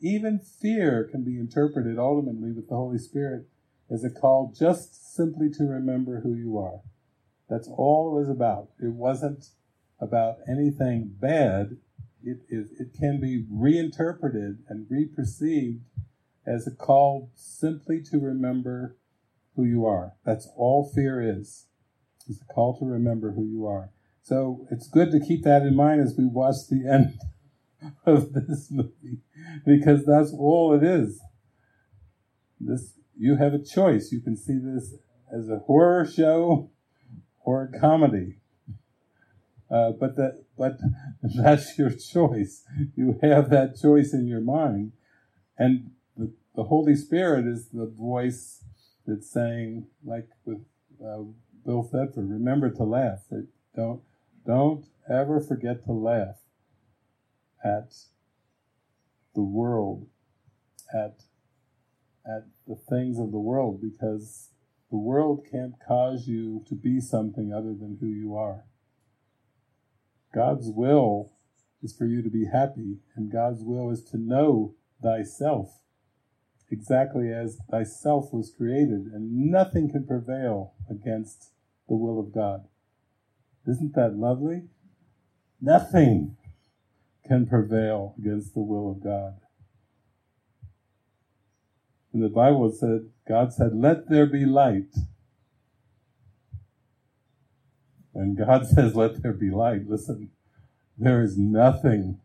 Even 0.01 0.39
fear 0.39 1.07
can 1.09 1.23
be 1.23 1.37
interpreted 1.37 1.97
ultimately 1.97 2.51
with 2.51 2.69
the 2.69 2.75
Holy 2.75 2.97
Spirit 2.97 3.47
as 3.89 4.03
a 4.03 4.09
call 4.09 4.53
just 4.57 5.15
simply 5.15 5.49
to 5.49 5.63
remember 5.63 6.21
who 6.21 6.33
you 6.33 6.57
are. 6.57 6.81
That's 7.49 7.67
all 7.67 8.11
it 8.11 8.19
was 8.19 8.29
about. 8.29 8.69
It 8.79 8.93
wasn't 8.93 9.47
about 9.99 10.37
anything 10.47 11.15
bad. 11.19 11.77
It, 12.23 12.39
it, 12.47 12.67
it 12.79 12.93
can 12.97 13.19
be 13.19 13.45
reinterpreted 13.49 14.59
and 14.67 14.87
reperceived 14.87 15.81
as 16.45 16.67
a 16.67 16.71
call 16.75 17.31
simply 17.35 18.01
to 18.03 18.19
remember 18.19 18.95
who 19.55 19.65
you 19.65 19.85
are. 19.85 20.13
That's 20.25 20.47
all 20.55 20.89
fear 20.93 21.21
is. 21.21 21.65
It's 22.27 22.41
a 22.41 22.53
call 22.53 22.77
to 22.79 22.85
remember 22.85 23.31
who 23.31 23.45
you 23.45 23.65
are. 23.65 23.89
So 24.29 24.67
it's 24.69 24.87
good 24.87 25.09
to 25.09 25.19
keep 25.19 25.43
that 25.45 25.63
in 25.63 25.75
mind 25.75 26.01
as 26.01 26.13
we 26.15 26.27
watch 26.27 26.67
the 26.69 26.87
end 26.87 27.19
of 28.05 28.31
this 28.31 28.69
movie, 28.69 29.21
because 29.65 30.05
that's 30.05 30.31
all 30.31 30.71
it 30.71 30.83
is. 30.83 31.19
This 32.59 32.93
you 33.17 33.37
have 33.37 33.55
a 33.55 33.63
choice. 33.63 34.11
You 34.11 34.21
can 34.21 34.37
see 34.37 34.59
this 34.59 34.93
as 35.35 35.49
a 35.49 35.57
horror 35.57 36.05
show 36.05 36.69
or 37.39 37.63
a 37.63 37.79
comedy. 37.79 38.35
Uh, 39.71 39.93
but 39.99 40.15
that, 40.17 40.43
but 40.55 40.77
that's 41.23 41.79
your 41.79 41.89
choice. 41.89 42.63
You 42.95 43.17
have 43.23 43.49
that 43.49 43.81
choice 43.81 44.13
in 44.13 44.27
your 44.27 44.41
mind, 44.41 44.91
and 45.57 45.89
the, 46.15 46.31
the 46.55 46.65
Holy 46.65 46.95
Spirit 46.95 47.47
is 47.47 47.69
the 47.69 47.87
voice 47.87 48.63
that's 49.07 49.31
saying, 49.31 49.87
like 50.05 50.27
with 50.45 50.59
uh, 51.03 51.23
Bill 51.65 51.81
Thetford, 51.81 52.29
remember 52.29 52.69
to 52.69 52.83
laugh. 52.83 53.21
Don't 53.75 54.01
don't 54.49 54.85
ever 55.07 55.39
forget 55.39 55.85
to 55.85 55.91
laugh 55.91 56.37
at 57.63 57.93
the 59.35 59.43
world, 59.43 60.07
at 60.91 61.19
at 62.25 62.47
the 62.67 62.75
things 62.75 63.19
of 63.19 63.31
the 63.31 63.37
world, 63.37 63.79
because 63.79 64.49
the 64.89 64.97
world 64.97 65.45
can't 65.51 65.75
cause 65.87 66.27
you 66.27 66.63
to 66.67 66.73
be 66.73 66.99
something 66.99 67.53
other 67.53 67.75
than 67.75 67.99
who 68.01 68.07
you 68.07 68.35
are. 68.35 68.65
God's 70.33 70.71
will 70.71 71.33
is 71.83 71.95
for 71.95 72.05
you 72.05 72.23
to 72.23 72.29
be 72.31 72.45
happy, 72.45 72.97
and 73.15 73.31
God's 73.31 73.61
will 73.61 73.91
is 73.91 74.03
to 74.05 74.17
know 74.17 74.73
thyself 74.99 75.79
exactly 76.71 77.31
as 77.31 77.59
thyself 77.69 78.33
was 78.33 78.51
created, 78.57 79.11
and 79.13 79.51
nothing 79.51 79.91
can 79.91 80.07
prevail 80.07 80.73
against 80.89 81.51
the 81.87 81.95
will 81.95 82.19
of 82.19 82.33
God. 82.33 82.68
Isn't 83.67 83.93
that 83.95 84.15
lovely? 84.15 84.63
Nothing 85.61 86.37
can 87.27 87.45
prevail 87.45 88.15
against 88.17 88.53
the 88.53 88.61
will 88.61 88.91
of 88.91 89.03
God. 89.03 89.39
In 92.13 92.21
the 92.21 92.29
Bible 92.29 92.71
said, 92.71 93.09
God 93.27 93.53
said, 93.53 93.75
let 93.75 94.09
there 94.09 94.25
be 94.25 94.45
light. 94.45 94.95
When 98.11 98.35
God 98.35 98.65
says, 98.75 98.95
let 98.95 99.21
there 99.21 99.33
be 99.33 99.51
light, 99.51 99.87
listen, 99.87 100.31
there 100.97 101.21
is 101.21 101.37
nothing 101.37 102.19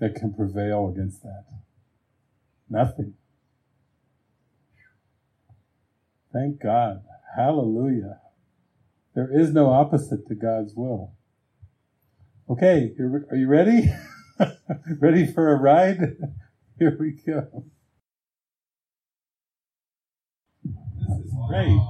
that 0.00 0.14
can 0.14 0.34
prevail 0.34 0.88
against 0.88 1.22
that. 1.22 1.44
Nothing. 2.68 3.14
Thank 6.32 6.60
God. 6.60 7.02
Hallelujah. 7.36 8.20
There 9.18 9.36
is 9.36 9.52
no 9.52 9.70
opposite 9.70 10.28
to 10.28 10.36
God's 10.36 10.76
will. 10.76 11.12
Okay, 12.48 12.92
are 13.00 13.36
you 13.36 13.48
ready? 13.48 13.92
ready 15.00 15.26
for 15.26 15.52
a 15.52 15.56
ride? 15.56 15.98
Here 16.78 16.96
we 17.00 17.20
go. 17.26 17.64
This 20.62 21.18
is 21.18 21.34
great. 21.48 21.80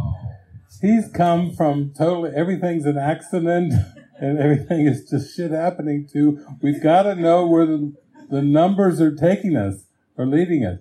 He's 0.81 1.13
come 1.13 1.55
from 1.55 1.93
totally, 1.93 2.31
everything's 2.35 2.87
an 2.87 2.97
accident 2.97 3.75
and 4.19 4.39
everything 4.39 4.87
is 4.87 5.11
just 5.11 5.37
shit 5.37 5.51
happening 5.51 6.09
to. 6.15 6.43
We've 6.63 6.83
got 6.83 7.03
to 7.03 7.15
know 7.15 7.47
where 7.47 7.67
the, 7.67 7.93
the 8.31 8.41
numbers 8.41 9.03
are 9.03 9.15
taking 9.15 9.55
us 9.55 9.85
or 10.17 10.27
leading 10.27 10.65
us. 10.65 10.81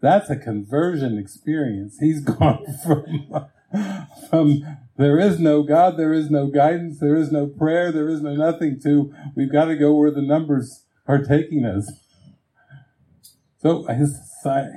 That's 0.00 0.30
a 0.30 0.36
conversion 0.36 1.16
experience. 1.16 1.98
He's 2.00 2.22
gone 2.24 2.66
from, 2.84 3.46
from 4.28 4.62
there 4.96 5.18
is 5.18 5.38
no 5.38 5.62
God, 5.62 5.96
there 5.96 6.12
is 6.12 6.30
no 6.30 6.46
guidance, 6.46 6.98
there 7.00 7.16
is 7.16 7.30
no 7.30 7.46
prayer, 7.46 7.92
there 7.92 8.08
is 8.08 8.20
no 8.20 8.34
nothing 8.34 8.80
to 8.82 9.14
we've 9.34 9.52
got 9.52 9.66
to 9.66 9.76
go 9.76 9.94
where 9.94 10.10
the 10.10 10.22
numbers 10.22 10.84
are 11.06 11.22
taking 11.22 11.64
us. 11.64 11.90
So 13.60 13.84
his 13.84 14.18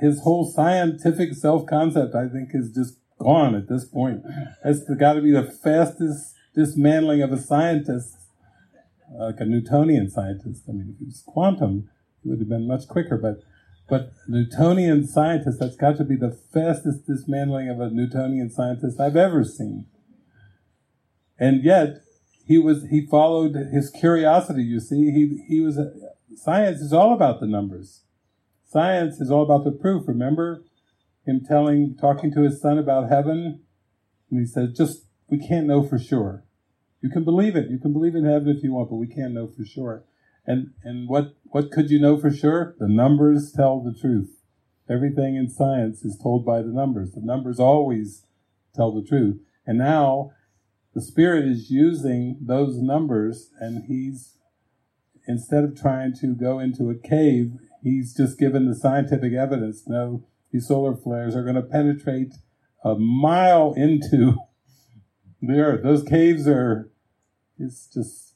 his 0.00 0.22
whole 0.22 0.44
scientific 0.44 1.34
self 1.34 1.66
concept, 1.66 2.14
I 2.14 2.28
think, 2.28 2.50
is 2.52 2.70
just 2.72 2.98
gone 3.18 3.54
at 3.54 3.68
this 3.68 3.84
point. 3.84 4.22
That's 4.64 4.82
got 4.98 5.14
to 5.14 5.20
be 5.20 5.32
the 5.32 5.44
fastest 5.44 6.34
dismantling 6.54 7.22
of 7.22 7.32
a 7.32 7.40
scientist, 7.40 8.16
like 9.18 9.36
a 9.38 9.44
Newtonian 9.44 10.10
scientist. 10.10 10.64
I 10.68 10.72
mean, 10.72 10.94
if 10.94 11.02
it 11.02 11.06
was 11.06 11.22
quantum, 11.26 11.88
it 12.24 12.28
would 12.28 12.40
have 12.40 12.48
been 12.48 12.66
much 12.66 12.88
quicker. 12.88 13.16
But 13.16 13.42
but 13.88 14.12
Newtonian 14.28 15.06
scientist, 15.06 15.58
that's 15.60 15.76
got 15.76 15.96
to 15.98 16.04
be 16.04 16.16
the 16.16 16.38
fastest 16.52 17.06
dismantling 17.06 17.68
of 17.68 17.80
a 17.80 17.90
Newtonian 17.90 18.50
scientist 18.50 19.00
I've 19.00 19.16
ever 19.16 19.44
seen. 19.44 19.86
And 21.38 21.62
yet, 21.64 22.02
he 22.46 22.58
was 22.58 22.86
he 22.90 23.06
followed 23.06 23.54
his 23.72 23.90
curiosity. 23.90 24.62
You 24.62 24.80
see, 24.80 25.10
he 25.10 25.44
he 25.48 25.60
was 25.60 25.78
science 26.34 26.80
is 26.80 26.92
all 26.92 27.12
about 27.12 27.40
the 27.40 27.46
numbers. 27.46 28.02
Science 28.64 29.20
is 29.20 29.30
all 29.30 29.42
about 29.42 29.64
the 29.64 29.70
proof. 29.70 30.08
Remember 30.08 30.64
him 31.26 31.44
telling, 31.46 31.96
talking 32.00 32.32
to 32.32 32.42
his 32.42 32.60
son 32.60 32.78
about 32.78 33.08
heaven, 33.08 33.60
and 34.30 34.40
he 34.40 34.46
said, 34.46 34.74
"Just 34.74 35.06
we 35.28 35.38
can't 35.38 35.66
know 35.66 35.82
for 35.82 35.98
sure. 35.98 36.44
You 37.00 37.10
can 37.10 37.24
believe 37.24 37.56
it. 37.56 37.70
You 37.70 37.78
can 37.78 37.92
believe 37.92 38.14
in 38.14 38.24
heaven 38.24 38.48
if 38.48 38.62
you 38.62 38.72
want, 38.72 38.90
but 38.90 38.96
we 38.96 39.06
can't 39.06 39.34
know 39.34 39.46
for 39.46 39.64
sure." 39.64 40.04
And 40.46 40.72
and 40.82 41.08
what 41.08 41.34
what 41.52 41.70
could 41.70 41.90
you 41.90 42.00
know 42.00 42.16
for 42.16 42.30
sure? 42.30 42.74
The 42.78 42.88
numbers 42.88 43.52
tell 43.52 43.80
the 43.80 43.92
truth. 43.92 44.40
Everything 44.90 45.36
in 45.36 45.48
science 45.48 46.02
is 46.02 46.18
told 46.18 46.44
by 46.44 46.62
the 46.62 46.72
numbers. 46.72 47.12
The 47.12 47.20
numbers 47.20 47.60
always 47.60 48.24
tell 48.74 48.90
the 48.90 49.06
truth. 49.06 49.38
And 49.66 49.78
now 49.78 50.32
the 50.94 51.02
spirit 51.02 51.44
is 51.44 51.70
using 51.70 52.38
those 52.40 52.78
numbers 52.78 53.50
and 53.60 53.84
he's 53.84 54.38
instead 55.28 55.62
of 55.62 55.80
trying 55.80 56.14
to 56.14 56.34
go 56.34 56.58
into 56.58 56.90
a 56.90 56.94
cave, 56.94 57.52
he's 57.82 58.14
just 58.14 58.38
given 58.38 58.68
the 58.68 58.74
scientific 58.74 59.32
evidence. 59.34 59.84
No, 59.86 60.24
these 60.50 60.66
solar 60.66 60.96
flares 60.96 61.36
are 61.36 61.44
going 61.44 61.54
to 61.54 61.62
penetrate 61.62 62.34
a 62.82 62.94
mile 62.94 63.74
into 63.74 64.36
the 65.40 65.60
earth. 65.60 65.82
Those 65.82 66.02
caves 66.02 66.48
are, 66.48 66.90
it's 67.58 67.86
just, 67.92 68.34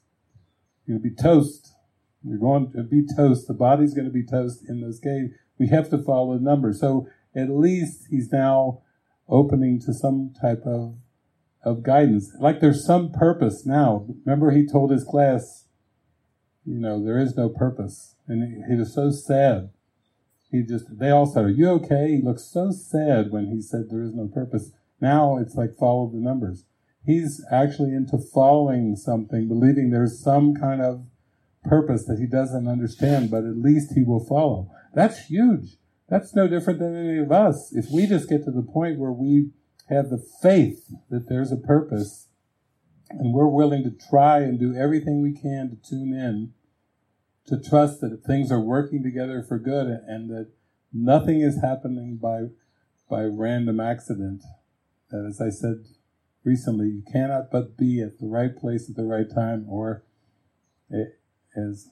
you'll 0.86 1.00
be 1.00 1.10
toast. 1.10 1.72
You're 2.26 2.38
going 2.38 2.72
to 2.72 2.82
be 2.82 3.04
toast. 3.16 3.46
The 3.46 3.54
body's 3.54 3.94
going 3.94 4.06
to 4.06 4.12
be 4.12 4.24
toast 4.24 4.64
in 4.68 4.80
this 4.80 4.98
caves. 4.98 5.30
We 5.58 5.68
have 5.68 5.88
to 5.90 5.98
follow 5.98 6.34
the 6.34 6.44
numbers. 6.44 6.80
So 6.80 7.08
at 7.34 7.50
least 7.50 8.06
he's 8.10 8.32
now 8.32 8.82
opening 9.28 9.80
to 9.80 9.94
some 9.94 10.34
type 10.40 10.62
of 10.66 10.96
of 11.66 11.82
guidance. 11.82 12.32
Like 12.38 12.60
there's 12.60 12.86
some 12.86 13.10
purpose 13.10 13.66
now. 13.66 14.06
Remember 14.24 14.52
he 14.52 14.64
told 14.64 14.92
his 14.92 15.02
class, 15.02 15.66
you 16.64 16.78
know, 16.78 17.04
there 17.04 17.18
is 17.18 17.36
no 17.36 17.48
purpose. 17.48 18.14
And 18.28 18.42
he, 18.42 18.62
he 18.72 18.78
was 18.78 18.94
so 18.94 19.10
sad. 19.10 19.70
He 20.50 20.62
just, 20.62 20.86
they 20.98 21.10
all 21.10 21.26
said, 21.26 21.44
are 21.44 21.48
you 21.48 21.68
okay? 21.70 22.12
He 22.12 22.22
looked 22.22 22.40
so 22.40 22.70
sad 22.70 23.32
when 23.32 23.46
he 23.46 23.60
said 23.60 23.90
there 23.90 24.04
is 24.04 24.14
no 24.14 24.28
purpose. 24.28 24.70
Now 25.00 25.38
it's 25.38 25.56
like 25.56 25.76
follow 25.76 26.08
the 26.08 26.18
numbers. 26.18 26.64
He's 27.04 27.44
actually 27.50 27.92
into 27.94 28.18
following 28.18 28.94
something, 28.94 29.48
believing 29.48 29.90
there's 29.90 30.22
some 30.22 30.54
kind 30.54 30.80
of 30.80 31.04
purpose 31.68 32.04
that 32.06 32.18
he 32.18 32.26
doesn't 32.26 32.68
understand, 32.68 33.30
but 33.30 33.44
at 33.44 33.56
least 33.56 33.92
he 33.94 34.02
will 34.02 34.24
follow. 34.24 34.70
That's 34.94 35.26
huge. 35.26 35.76
That's 36.08 36.34
no 36.34 36.46
different 36.46 36.78
than 36.78 36.96
any 36.96 37.18
of 37.18 37.32
us. 37.32 37.72
If 37.72 37.86
we 37.92 38.06
just 38.06 38.28
get 38.28 38.44
to 38.44 38.50
the 38.50 38.62
point 38.62 38.98
where 38.98 39.12
we 39.12 39.50
have 39.88 40.10
the 40.10 40.24
faith 40.42 40.92
that 41.10 41.28
there's 41.28 41.52
a 41.52 41.56
purpose 41.56 42.28
and 43.10 43.32
we're 43.32 43.46
willing 43.46 43.84
to 43.84 43.90
try 43.90 44.38
and 44.38 44.58
do 44.58 44.74
everything 44.74 45.22
we 45.22 45.32
can 45.32 45.70
to 45.70 45.88
tune 45.88 46.12
in, 46.12 46.52
to 47.46 47.60
trust 47.68 48.00
that 48.00 48.22
things 48.26 48.50
are 48.50 48.60
working 48.60 49.02
together 49.02 49.44
for 49.46 49.58
good 49.58 49.86
and 49.86 50.28
that 50.30 50.50
nothing 50.92 51.40
is 51.40 51.60
happening 51.62 52.16
by, 52.16 52.46
by 53.08 53.22
random 53.22 53.78
accident. 53.78 54.42
That, 55.10 55.24
as 55.28 55.40
I 55.40 55.50
said 55.50 55.84
recently, 56.42 56.86
you 56.86 57.02
cannot 57.12 57.50
but 57.52 57.76
be 57.76 58.00
at 58.02 58.18
the 58.18 58.26
right 58.26 58.56
place 58.56 58.88
at 58.88 58.96
the 58.96 59.04
right 59.04 59.32
time 59.32 59.66
or 59.68 60.04
it, 60.90 61.18
as 61.56 61.88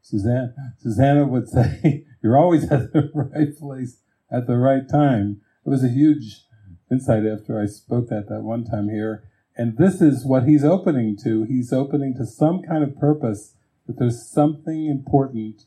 Suzanne, 0.00 0.54
Susanna 0.78 1.26
would 1.26 1.48
say, 1.50 2.04
you're 2.22 2.38
always 2.38 2.64
at 2.70 2.92
the 2.92 3.10
right 3.14 3.56
place 3.56 3.98
at 4.30 4.46
the 4.46 4.56
right 4.56 4.88
time. 4.88 5.40
It 5.64 5.68
was 5.68 5.84
a 5.84 5.88
huge 5.88 6.42
insight 6.90 7.24
after 7.26 7.60
I 7.60 7.66
spoke 7.66 8.08
that 8.08 8.28
that 8.28 8.42
one 8.42 8.64
time 8.64 8.88
here. 8.88 9.24
And 9.56 9.76
this 9.76 10.00
is 10.00 10.24
what 10.24 10.44
he's 10.44 10.64
opening 10.64 11.16
to. 11.24 11.42
He's 11.44 11.72
opening 11.72 12.14
to 12.14 12.26
some 12.26 12.62
kind 12.62 12.84
of 12.84 12.96
purpose 12.98 13.54
that 13.86 13.98
there's 13.98 14.30
something 14.30 14.86
important 14.86 15.64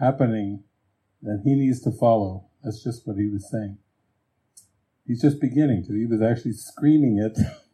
happening 0.00 0.64
that 1.22 1.42
he 1.44 1.54
needs 1.54 1.80
to 1.82 1.90
follow. 1.90 2.46
That's 2.62 2.82
just 2.82 3.06
what 3.06 3.16
he 3.16 3.26
was 3.26 3.48
saying. 3.50 3.78
He's 5.06 5.20
just 5.20 5.40
beginning 5.40 5.84
to. 5.86 5.94
He 5.94 6.06
was 6.06 6.22
actually 6.22 6.52
screaming 6.52 7.18
it 7.18 7.38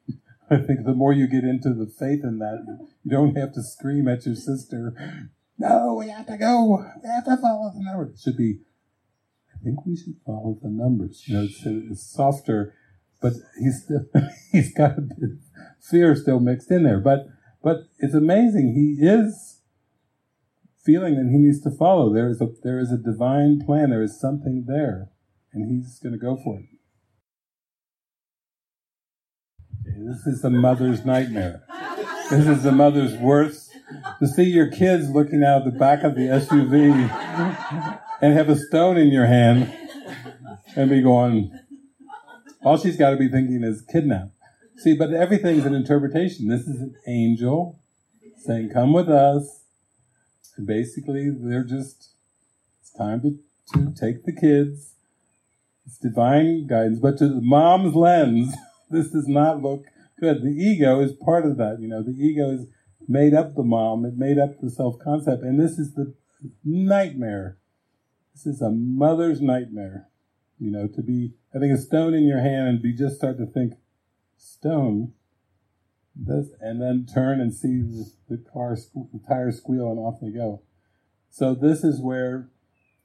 I 0.51 0.57
think 0.59 0.85
the 0.85 0.95
more 0.95 1.13
you 1.13 1.27
get 1.27 1.45
into 1.45 1.73
the 1.73 1.87
faith 1.87 2.23
in 2.23 2.39
that, 2.39 2.65
you 3.03 3.11
don't 3.11 3.37
have 3.37 3.53
to 3.55 3.63
scream 3.63 4.09
at 4.09 4.27
your 4.27 4.35
sister, 4.35 4.95
no, 5.59 5.95
we 5.99 6.09
have 6.09 6.27
to 6.27 6.37
go, 6.37 6.85
we 7.03 7.09
have 7.09 7.25
to 7.25 7.37
follow 7.37 7.71
the 7.75 7.83
numbers. 7.83 8.15
It 8.15 8.21
should 8.23 8.37
be, 8.37 8.59
I 9.55 9.63
think 9.63 9.87
we 9.87 9.97
should 9.97 10.17
follow 10.27 10.59
the 10.61 10.69
numbers. 10.69 11.23
You 11.27 11.37
know, 11.37 11.45
it's, 11.45 11.63
it's 11.65 12.13
softer, 12.13 12.75
but 13.23 13.35
he's 13.59 13.85
still, 13.85 14.05
he's 14.53 14.75
got 14.75 14.99
a 14.99 15.01
bit 15.01 15.19
of 15.23 15.39
fear 15.81 16.17
still 16.17 16.41
mixed 16.41 16.71
in 16.71 16.83
there. 16.83 17.01
But, 17.01 17.27
but 17.63 17.85
it's 17.99 18.15
amazing. 18.15 18.75
He 18.75 19.07
is 19.07 19.61
feeling 20.85 21.15
that 21.15 21.31
he 21.31 21.39
needs 21.39 21.63
to 21.63 21.71
follow. 21.71 22.13
There 22.13 22.29
is 22.29 22.41
a, 22.41 22.49
there 22.63 22.81
is 22.81 22.91
a 22.91 22.99
divine 22.99 23.61
plan. 23.65 23.91
There 23.91 24.03
is 24.03 24.21
something 24.21 24.65
there, 24.67 25.09
and 25.53 25.71
he's 25.71 26.01
going 26.01 26.13
to 26.13 26.19
go 26.19 26.37
for 26.37 26.59
it. 26.59 26.67
This 29.97 30.27
is 30.27 30.43
the 30.43 30.51
mother's 30.51 31.05
nightmare. 31.05 31.63
This 32.31 32.47
is 32.47 32.63
the 32.63 32.73
mother's 32.73 33.17
worst. 33.17 33.71
To 34.19 34.27
see 34.27 34.45
your 34.45 34.69
kids 34.71 35.11
looking 35.11 35.45
out 35.45 35.65
the 35.65 35.71
back 35.71 36.03
of 36.03 36.15
the 36.15 36.23
SUV 36.23 36.93
and 38.21 38.35
have 38.35 38.49
a 38.49 38.57
stone 38.57 38.97
in 38.97 39.09
your 39.09 39.27
hand 39.27 39.73
and 40.75 40.91
be 40.91 41.01
going, 41.01 41.57
all 42.65 42.77
she's 42.77 42.97
got 42.97 43.11
to 43.11 43.17
be 43.17 43.29
thinking 43.29 43.63
is 43.63 43.83
kidnap. 43.83 44.31
See, 44.79 44.97
but 44.97 45.13
everything's 45.13 45.65
an 45.65 45.75
interpretation. 45.75 46.49
This 46.49 46.63
is 46.63 46.81
an 46.81 46.97
angel 47.07 47.79
saying, 48.39 48.71
come 48.71 48.93
with 48.93 49.09
us. 49.09 49.65
And 50.57 50.67
basically, 50.67 51.31
they're 51.31 51.65
just, 51.65 52.11
it's 52.81 52.93
time 52.93 53.21
to, 53.23 53.39
to 53.75 53.95
take 53.95 54.25
the 54.25 54.33
kids. 54.33 54.95
It's 55.87 55.99
divine 55.99 56.67
guidance, 56.67 56.99
but 56.99 57.19
to 57.19 57.29
the 57.29 57.41
mom's 57.41 57.95
lens, 57.95 58.55
this 58.91 59.11
does 59.11 59.28
not 59.28 59.62
look 59.62 59.85
good. 60.18 60.43
The 60.43 60.51
ego 60.51 61.01
is 61.01 61.12
part 61.12 61.45
of 61.45 61.57
that. 61.59 61.78
You 61.80 61.89
know, 61.89 62.03
the 62.03 62.12
ego 62.12 62.51
is 62.51 62.66
made 63.09 63.35
up 63.35 63.55
the 63.55 63.62
mom, 63.62 64.05
it 64.05 64.16
made 64.16 64.39
up 64.39 64.61
the 64.61 64.70
self 64.70 64.99
concept, 64.99 65.43
and 65.43 65.61
this 65.61 65.78
is 65.78 65.95
the 65.95 66.14
nightmare. 66.64 67.59
This 68.35 68.47
is 68.47 68.62
a 68.62 68.70
mother's 68.70 69.41
nightmare. 69.41 70.09
You 70.59 70.70
know, 70.70 70.87
to 70.89 71.03
be 71.03 71.35
having 71.53 71.70
a 71.70 71.78
stone 71.78 72.14
in 72.14 72.24
your 72.24 72.41
hand 72.41 72.68
and 72.68 72.82
be 72.82 72.93
just 72.93 73.16
start 73.16 73.39
to 73.39 73.47
think, 73.47 73.74
stone, 74.37 75.12
this, 76.14 76.49
and 76.61 76.80
then 76.80 77.07
turn 77.12 77.41
and 77.41 77.53
see 77.53 77.80
the, 77.80 78.12
the 78.28 78.39
car, 78.39 78.76
the 78.95 79.20
tires 79.26 79.59
squeal 79.59 79.91
and 79.91 79.99
off 79.99 80.20
they 80.20 80.30
go. 80.30 80.62
So 81.28 81.55
this 81.55 81.82
is 81.82 82.01
where 82.01 82.49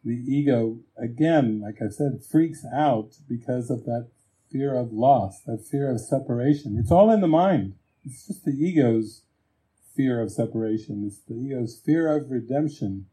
the 0.03 0.13
ego, 0.13 0.79
again, 0.97 1.61
like 1.61 1.81
I 1.81 1.89
said, 1.89 2.23
freaks 2.23 2.63
out 2.73 3.15
because 3.27 3.69
of 3.69 3.85
that 3.85 4.09
fear 4.51 4.75
of 4.75 4.91
loss, 4.91 5.41
that 5.45 5.65
fear 5.69 5.91
of 5.91 6.01
separation. 6.01 6.77
It's 6.79 6.91
all 6.91 7.11
in 7.11 7.21
the 7.21 7.27
mind. 7.27 7.75
It's 8.03 8.27
just 8.27 8.45
the 8.45 8.51
ego's 8.51 9.23
fear 9.95 10.21
of 10.21 10.31
separation. 10.31 11.03
It's 11.05 11.21
the 11.27 11.35
ego's 11.35 11.81
fear 11.85 12.15
of 12.15 12.31
redemption. 12.31 13.07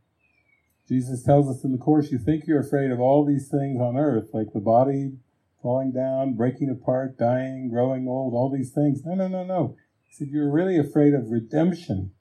Jesus 0.88 1.24
tells 1.24 1.48
us 1.48 1.64
in 1.64 1.72
the 1.72 1.78
Course, 1.78 2.12
you 2.12 2.18
think 2.18 2.46
you're 2.46 2.60
afraid 2.60 2.90
of 2.90 3.00
all 3.00 3.24
these 3.24 3.48
things 3.48 3.80
on 3.80 3.96
earth, 3.96 4.28
like 4.32 4.52
the 4.52 4.60
body 4.60 5.12
falling 5.60 5.92
down, 5.92 6.34
breaking 6.34 6.70
apart, 6.70 7.18
dying, 7.18 7.68
growing 7.68 8.06
old, 8.06 8.34
all 8.34 8.50
these 8.50 8.72
things. 8.72 9.02
No, 9.04 9.14
no, 9.14 9.26
no, 9.26 9.42
no. 9.42 9.76
He 10.04 10.14
said, 10.14 10.28
you're 10.28 10.50
really 10.50 10.78
afraid 10.78 11.12
of 11.12 11.30
redemption. 11.30 12.12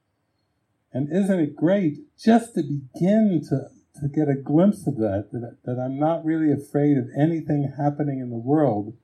And 0.92 1.12
isn't 1.12 1.40
it 1.40 1.56
great 1.56 1.98
just 2.18 2.56
to 2.56 2.64
begin 2.64 3.42
to, 3.50 3.68
to 4.02 4.08
get 4.08 4.30
a 4.30 4.42
glimpse 4.42 4.88
of 4.88 4.96
that, 4.98 5.30
that, 5.32 5.58
that 5.66 5.80
I'm 5.80 6.00
not 6.00 6.26
really 6.26 6.52
afraid 6.52 6.98
of 6.98 7.10
anything 7.16 7.74
happening 7.78 8.20
in 8.20 8.30
the 8.30 8.38
world. 8.38 8.96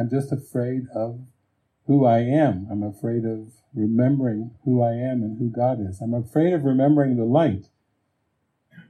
I'm 0.00 0.08
just 0.08 0.32
afraid 0.32 0.84
of 0.94 1.20
who 1.86 2.06
I 2.06 2.20
am. 2.20 2.66
I'm 2.70 2.82
afraid 2.82 3.26
of 3.26 3.52
remembering 3.74 4.52
who 4.64 4.82
I 4.82 4.92
am 4.92 5.22
and 5.22 5.38
who 5.38 5.50
God 5.50 5.78
is. 5.78 6.00
I'm 6.00 6.14
afraid 6.14 6.54
of 6.54 6.64
remembering 6.64 7.18
the 7.18 7.26
light. 7.26 7.66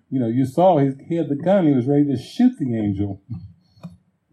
You 0.09 0.21
know, 0.21 0.29
you 0.29 0.45
saw 0.45 0.79
he, 0.79 0.93
he 1.09 1.17
had 1.17 1.29
the 1.29 1.35
gun, 1.35 1.67
he 1.67 1.75
was 1.75 1.89
ready 1.89 2.05
to 2.05 2.17
shoot 2.17 2.57
the 2.59 2.79
angel. 2.79 3.23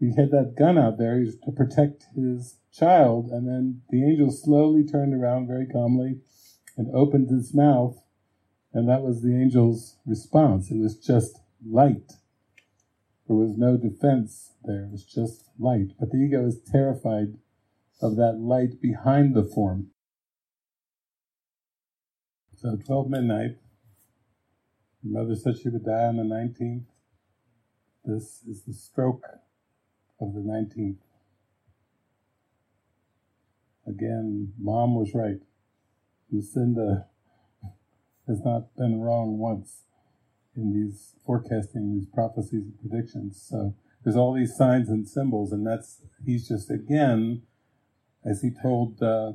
He 0.00 0.14
had 0.14 0.30
that 0.30 0.54
gun 0.56 0.78
out 0.78 0.96
there 0.96 1.24
to 1.24 1.50
protect 1.50 2.06
his 2.14 2.58
child, 2.72 3.30
and 3.32 3.48
then 3.48 3.82
the 3.90 4.04
angel 4.04 4.30
slowly 4.30 4.84
turned 4.86 5.12
around 5.12 5.48
very 5.48 5.66
calmly 5.66 6.20
and 6.76 6.86
opened 6.94 7.30
his 7.30 7.52
mouth, 7.52 7.98
and 8.72 8.88
that 8.88 9.02
was 9.02 9.22
the 9.22 9.34
angel's 9.34 9.96
response. 10.06 10.70
It 10.70 10.78
was 10.78 10.96
just 10.96 11.40
light. 11.68 12.12
There 13.26 13.34
was 13.34 13.56
no 13.56 13.76
defense 13.76 14.52
there, 14.62 14.84
it 14.84 14.92
was 14.92 15.02
just 15.02 15.47
light. 15.58 15.92
But 15.98 16.10
the 16.10 16.18
ego 16.18 16.46
is 16.46 16.60
terrified 16.60 17.34
of 18.00 18.16
that 18.16 18.38
light 18.38 18.80
behind 18.80 19.34
the 19.34 19.42
form. 19.42 19.88
So 22.56 22.76
12 22.76 23.10
midnight, 23.10 23.58
mother 25.02 25.36
said 25.36 25.58
she 25.58 25.68
would 25.68 25.84
die 25.84 26.04
on 26.04 26.16
the 26.16 26.22
19th. 26.24 26.86
This 28.04 28.42
is 28.48 28.62
the 28.62 28.72
stroke 28.72 29.24
of 30.20 30.34
the 30.34 30.40
19th. 30.40 30.96
Again, 33.86 34.52
mom 34.58 34.94
was 34.94 35.14
right. 35.14 35.40
Lucinda 36.30 37.06
has 38.26 38.40
not 38.40 38.74
been 38.76 39.00
wrong 39.00 39.38
once 39.38 39.82
in 40.56 40.72
these 40.72 41.14
forecasting, 41.24 41.94
these 41.94 42.06
prophecies 42.06 42.64
and 42.64 42.78
predictions. 42.80 43.40
So 43.40 43.74
there's 44.04 44.16
all 44.16 44.34
these 44.34 44.56
signs 44.56 44.88
and 44.88 45.08
symbols, 45.08 45.52
and 45.52 45.66
that's, 45.66 46.02
he's 46.24 46.48
just 46.48 46.70
again 46.70 47.42
as 48.24 48.42
he 48.42 48.50
told 48.50 49.02
uh, 49.02 49.32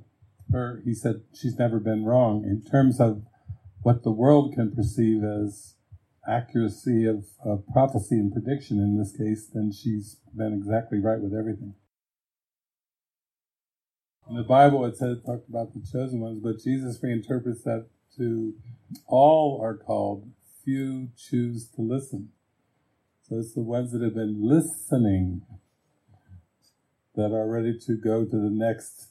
her, 0.51 0.82
he 0.84 0.93
said 0.93 1.22
she's 1.34 1.57
never 1.57 1.80
been 1.80 2.05
wrong 2.05 2.43
in 2.43 2.61
terms 2.70 2.99
of 2.99 3.24
what 3.82 4.03
the 4.03 4.11
world 4.11 4.53
can 4.53 4.74
perceive 4.74 5.24
as 5.24 5.76
accuracy 6.28 7.05
of, 7.05 7.26
of 7.43 7.66
prophecy 7.68 8.16
and 8.16 8.32
prediction 8.32 8.78
in 8.80 8.97
this 8.97 9.11
case, 9.11 9.49
then 9.53 9.72
she's 9.72 10.18
been 10.36 10.53
exactly 10.53 10.99
right 10.99 11.20
with 11.20 11.34
everything. 11.34 11.76
In 14.30 14.38
the 14.38 14.43
Bible, 14.43 14.86
it 14.86 14.95
said 14.95 15.26
talked 15.26 15.49
about 15.49 15.74
the 15.74 15.82
chosen 15.82 16.22
ones, 16.22 16.39
but 16.41 16.64
Jesus 16.64 16.99
reinterprets 16.99 17.64
that 17.64 17.88
to 18.18 18.53
all 19.05 19.59
are 19.61 19.76
called, 19.76 20.32
few 20.64 21.09
choose 21.18 21.68
to 21.76 21.82
listen. 21.82 22.30
So 23.28 23.39
it's 23.39 23.53
the 23.53 23.61
ones 23.61 23.93
that 23.93 24.01
have 24.01 24.15
been 24.15 24.38
listening 24.41 25.43
that 27.15 27.32
are 27.32 27.47
ready 27.47 27.78
to 27.86 27.95
go 27.95 28.26
to 28.26 28.36
the 28.36 28.49
next 28.49 29.07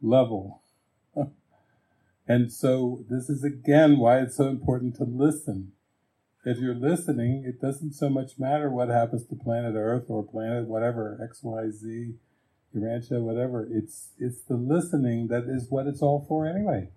level. 0.00 0.62
and 2.28 2.50
so 2.50 3.04
this 3.10 3.28
is 3.28 3.44
again 3.44 3.98
why 3.98 4.20
it's 4.20 4.36
so 4.36 4.48
important 4.48 4.96
to 4.96 5.04
listen. 5.04 5.72
If 6.46 6.58
you're 6.58 6.74
listening, 6.74 7.44
it 7.44 7.60
doesn't 7.60 7.92
so 7.92 8.08
much 8.08 8.38
matter 8.38 8.70
what 8.70 8.88
happens 8.88 9.26
to 9.26 9.34
planet 9.34 9.74
Earth 9.76 10.04
or 10.08 10.22
planet 10.22 10.66
whatever, 10.66 11.20
X, 11.22 11.40
Y, 11.42 11.70
Z, 11.70 12.14
Urantia, 12.74 13.20
whatever. 13.20 13.68
It's 13.70 14.12
it's 14.18 14.40
the 14.40 14.56
listening 14.56 15.26
that 15.28 15.44
is 15.44 15.66
what 15.68 15.86
it's 15.86 16.00
all 16.00 16.24
for 16.26 16.46
anyway. 16.46 16.88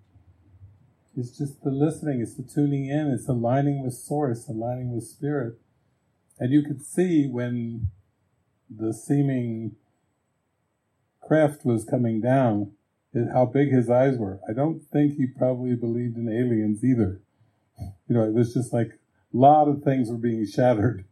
It's 1.14 1.36
just 1.36 1.62
the 1.62 1.70
listening, 1.70 2.20
it's 2.22 2.36
the 2.36 2.42
tuning 2.42 2.86
in, 2.86 3.10
it's 3.10 3.28
aligning 3.28 3.82
with 3.84 3.94
source, 3.94 4.48
aligning 4.48 4.94
with 4.94 5.04
spirit. 5.04 5.58
And 6.40 6.52
you 6.52 6.62
could 6.62 6.82
see 6.82 7.26
when 7.26 7.90
the 8.74 8.94
seeming 8.94 9.76
craft 11.20 11.66
was 11.66 11.84
coming 11.84 12.22
down, 12.22 12.72
how 13.32 13.44
big 13.44 13.70
his 13.70 13.90
eyes 13.90 14.16
were. 14.16 14.40
I 14.48 14.54
don't 14.54 14.80
think 14.90 15.14
he 15.14 15.26
probably 15.26 15.74
believed 15.74 16.16
in 16.16 16.28
aliens 16.28 16.82
either. 16.82 17.20
You 18.08 18.16
know, 18.16 18.24
it 18.24 18.32
was 18.32 18.54
just 18.54 18.72
like 18.72 18.88
a 18.88 19.36
lot 19.36 19.68
of 19.68 19.82
things 19.82 20.10
were 20.10 20.16
being 20.16 20.46
shattered. 20.46 21.04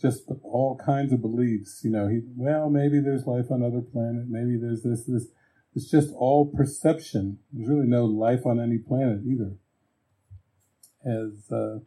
Just 0.00 0.24
all 0.42 0.78
kinds 0.84 1.12
of 1.12 1.22
beliefs. 1.22 1.80
You 1.82 1.90
know, 1.90 2.08
he, 2.08 2.20
well, 2.36 2.68
maybe 2.68 3.00
there's 3.00 3.26
life 3.26 3.50
on 3.50 3.62
other 3.62 3.80
planet. 3.80 4.24
Maybe 4.28 4.58
there's 4.60 4.82
this, 4.82 5.04
this. 5.06 5.28
It's 5.74 5.90
just 5.90 6.12
all 6.14 6.52
perception. 6.54 7.38
There's 7.52 7.68
really 7.70 7.86
no 7.86 8.04
life 8.04 8.44
on 8.44 8.60
any 8.60 8.78
planet 8.78 9.20
either. 9.24 9.52
As, 11.06 11.50
uh, 11.50 11.78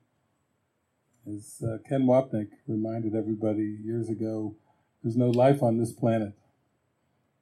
as 1.28 1.62
uh, 1.64 1.78
Ken 1.88 2.06
Wapnick 2.06 2.50
reminded 2.68 3.16
everybody 3.16 3.78
years 3.84 4.10
ago, 4.10 4.56
there's 5.04 5.18
no 5.18 5.30
life 5.30 5.62
on 5.62 5.78
this 5.78 5.92
planet 5.92 6.34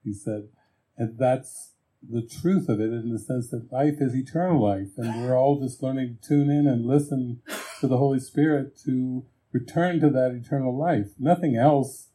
he 0.04 0.14
said. 0.14 0.50
And 0.98 1.18
that's 1.18 1.72
the 2.08 2.22
truth 2.22 2.70
of 2.70 2.80
it 2.80 2.92
in 2.92 3.12
the 3.12 3.20
sense 3.20 3.50
that 3.50 3.72
life 3.72 3.96
is 4.00 4.16
eternal 4.16 4.62
life, 4.62 4.90
and 4.98 5.22
we're 5.22 5.38
all 5.38 5.60
just 5.60 5.82
learning 5.82 6.18
to 6.22 6.28
tune 6.28 6.50
in 6.50 6.68
and 6.68 6.86
listen 6.86 7.42
to 7.80 7.88
the 7.88 7.98
Holy 7.98 8.20
Spirit 8.20 8.78
to 8.86 9.26
return 9.52 10.00
to 10.02 10.10
that 10.10 10.32
eternal 10.32 10.78
life. 10.78 11.12
Nothing 11.18 11.56
else, 11.56 12.10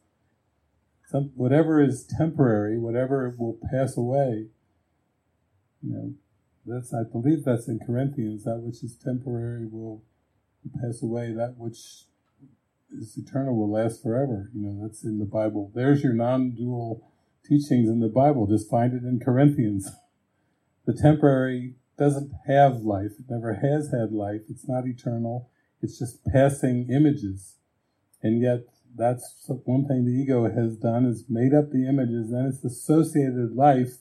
some, 1.07 1.31
whatever 1.35 1.81
is 1.81 2.05
temporary, 2.05 2.77
whatever 2.77 3.33
will 3.37 3.57
pass 3.71 3.97
away, 3.97 4.47
you 5.81 5.93
know, 5.93 6.13
that's, 6.65 6.93
I 6.93 7.03
believe 7.03 7.43
that's 7.43 7.67
in 7.67 7.79
Corinthians, 7.79 8.43
that 8.43 8.59
which 8.59 8.83
is 8.83 8.95
temporary 8.95 9.65
will 9.65 10.03
pass 10.69 11.01
away, 11.01 11.33
that 11.33 11.55
which 11.57 12.05
is 12.91 13.17
eternal 13.17 13.55
will 13.55 13.71
last 13.71 14.01
forever. 14.01 14.49
You 14.53 14.61
know, 14.61 14.79
that's 14.81 15.03
in 15.03 15.19
the 15.19 15.25
Bible. 15.25 15.71
There's 15.73 16.03
your 16.03 16.13
non-dual 16.13 17.07
teachings 17.45 17.89
in 17.89 17.99
the 17.99 18.07
Bible. 18.07 18.47
Just 18.47 18.69
find 18.69 18.93
it 18.93 19.03
in 19.03 19.19
Corinthians. 19.19 19.89
The 20.85 20.99
temporary 20.99 21.75
doesn't 21.99 22.31
have 22.47 22.77
life. 22.77 23.11
It 23.19 23.25
never 23.29 23.53
has 23.53 23.91
had 23.91 24.11
life. 24.11 24.41
It's 24.49 24.67
not 24.67 24.87
eternal. 24.87 25.51
It's 25.83 25.99
just 25.99 26.25
passing 26.25 26.89
images. 26.89 27.57
And 28.23 28.41
yet, 28.41 28.61
that's 28.95 29.45
one 29.65 29.87
thing 29.87 30.05
the 30.05 30.11
ego 30.11 30.49
has 30.49 30.75
done 30.77 31.05
is 31.05 31.25
made 31.29 31.53
up 31.53 31.71
the 31.71 31.87
images, 31.87 32.31
then 32.31 32.45
it's 32.45 32.63
associated 32.63 33.55
life 33.55 33.97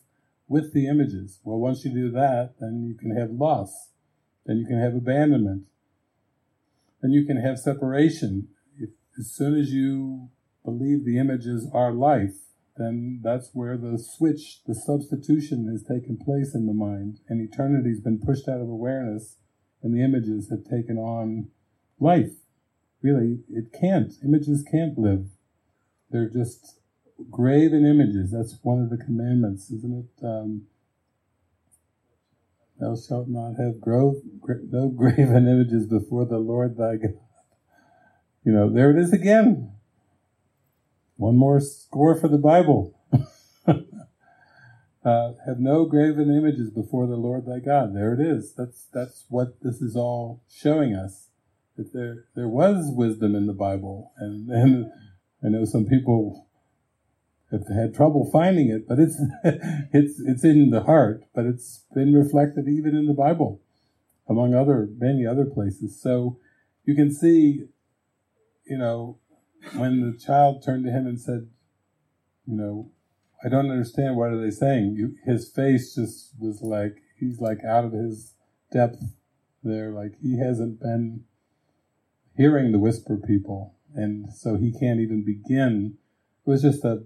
with 0.48 0.72
the 0.72 0.86
images. 0.86 1.40
Well, 1.44 1.58
once 1.58 1.84
you 1.84 1.92
do 1.92 2.10
that, 2.12 2.54
then 2.58 2.84
you 2.86 2.94
can 2.94 3.14
have 3.16 3.30
loss. 3.30 3.90
Then 4.46 4.58
you 4.58 4.66
can 4.66 4.80
have 4.80 4.94
abandonment. 4.94 5.64
Then 7.02 7.12
you 7.12 7.24
can 7.24 7.36
have 7.36 7.58
separation. 7.58 8.48
If, 8.78 8.90
as 9.18 9.30
soon 9.30 9.54
as 9.58 9.72
you 9.72 10.30
believe 10.64 11.04
the 11.04 11.18
images 11.18 11.68
are 11.72 11.92
life, 11.92 12.34
then 12.76 13.20
that's 13.22 13.50
where 13.52 13.76
the 13.76 13.98
switch, 13.98 14.60
the 14.66 14.74
substitution 14.74 15.68
has 15.70 15.82
taken 15.82 16.16
place 16.16 16.54
in 16.54 16.66
the 16.66 16.72
mind, 16.72 17.18
and 17.28 17.40
eternity's 17.40 18.00
been 18.00 18.20
pushed 18.20 18.48
out 18.48 18.60
of 18.60 18.68
awareness, 18.68 19.36
and 19.82 19.94
the 19.94 20.02
images 20.02 20.50
have 20.50 20.64
taken 20.64 20.96
on 20.96 21.48
life. 21.98 22.32
Really, 23.02 23.40
it 23.50 23.72
can't. 23.78 24.12
Images 24.24 24.64
can't 24.70 24.98
live. 24.98 25.26
They're 26.10 26.30
just 26.30 26.78
graven 27.30 27.84
images. 27.84 28.30
That's 28.30 28.58
one 28.62 28.80
of 28.80 28.90
the 28.90 28.96
commandments, 28.96 29.70
isn't 29.70 30.04
it? 30.04 30.24
Um, 30.24 30.66
Thou 32.78 32.96
shalt 32.96 33.28
not 33.28 33.54
have 33.56 33.80
grove, 33.80 34.16
no 34.70 34.88
graven 34.96 35.48
images 35.48 35.86
before 35.86 36.24
the 36.24 36.38
Lord 36.38 36.76
thy 36.76 36.96
God. 36.96 37.18
You 38.44 38.52
know, 38.52 38.70
there 38.70 38.90
it 38.90 39.02
is 39.02 39.12
again. 39.12 39.72
One 41.16 41.36
more 41.36 41.60
score 41.60 42.14
for 42.14 42.28
the 42.28 42.38
Bible. 42.38 42.94
Uh, 45.04 45.32
have 45.46 45.58
no 45.58 45.86
graven 45.86 46.28
images 46.28 46.70
before 46.70 47.06
the 47.06 47.16
Lord 47.16 47.46
thy 47.46 47.60
God. 47.60 47.94
There 47.94 48.12
it 48.12 48.20
is. 48.20 48.52
That's 48.52 48.88
that's 48.92 49.24
what 49.28 49.62
this 49.62 49.80
is 49.80 49.96
all 49.96 50.42
showing 50.50 50.94
us. 50.94 51.28
That 51.76 51.94
there 51.94 52.24
there 52.34 52.48
was 52.48 52.90
wisdom 52.90 53.34
in 53.34 53.46
the 53.46 53.54
Bible, 53.54 54.12
and 54.18 54.50
and 54.50 54.92
I 55.42 55.48
know 55.48 55.64
some 55.64 55.86
people 55.86 56.47
have 57.50 57.68
had 57.68 57.94
trouble 57.94 58.28
finding 58.30 58.68
it, 58.68 58.86
but 58.86 58.98
it's 58.98 59.16
it's 59.92 60.20
it's 60.20 60.44
in 60.44 60.70
the 60.70 60.82
heart. 60.82 61.24
But 61.34 61.46
it's 61.46 61.84
been 61.94 62.12
reflected 62.12 62.68
even 62.68 62.96
in 62.96 63.06
the 63.06 63.14
Bible, 63.14 63.60
among 64.28 64.54
other 64.54 64.88
many 64.98 65.26
other 65.26 65.44
places. 65.44 66.00
So 66.00 66.38
you 66.84 66.94
can 66.94 67.12
see, 67.12 67.64
you 68.66 68.78
know, 68.78 69.18
when 69.74 70.00
the 70.00 70.18
child 70.18 70.62
turned 70.62 70.84
to 70.84 70.90
him 70.90 71.06
and 71.06 71.20
said, 71.20 71.48
you 72.46 72.56
know, 72.56 72.90
I 73.44 73.48
don't 73.48 73.70
understand 73.70 74.16
what 74.16 74.30
are 74.30 74.40
they 74.40 74.50
saying. 74.50 74.94
You, 74.96 75.14
his 75.24 75.48
face 75.48 75.94
just 75.94 76.32
was 76.38 76.62
like 76.62 77.02
he's 77.18 77.40
like 77.40 77.64
out 77.64 77.84
of 77.84 77.92
his 77.92 78.34
depth 78.72 79.02
there, 79.62 79.90
like 79.90 80.14
he 80.20 80.38
hasn't 80.38 80.80
been 80.80 81.24
hearing 82.36 82.72
the 82.72 82.78
whisper 82.78 83.16
people, 83.16 83.74
and 83.94 84.32
so 84.32 84.56
he 84.56 84.72
can't 84.72 85.00
even 85.00 85.24
begin. 85.24 85.98
It 86.48 86.52
was 86.52 86.62
just 86.62 86.82
a, 86.82 87.02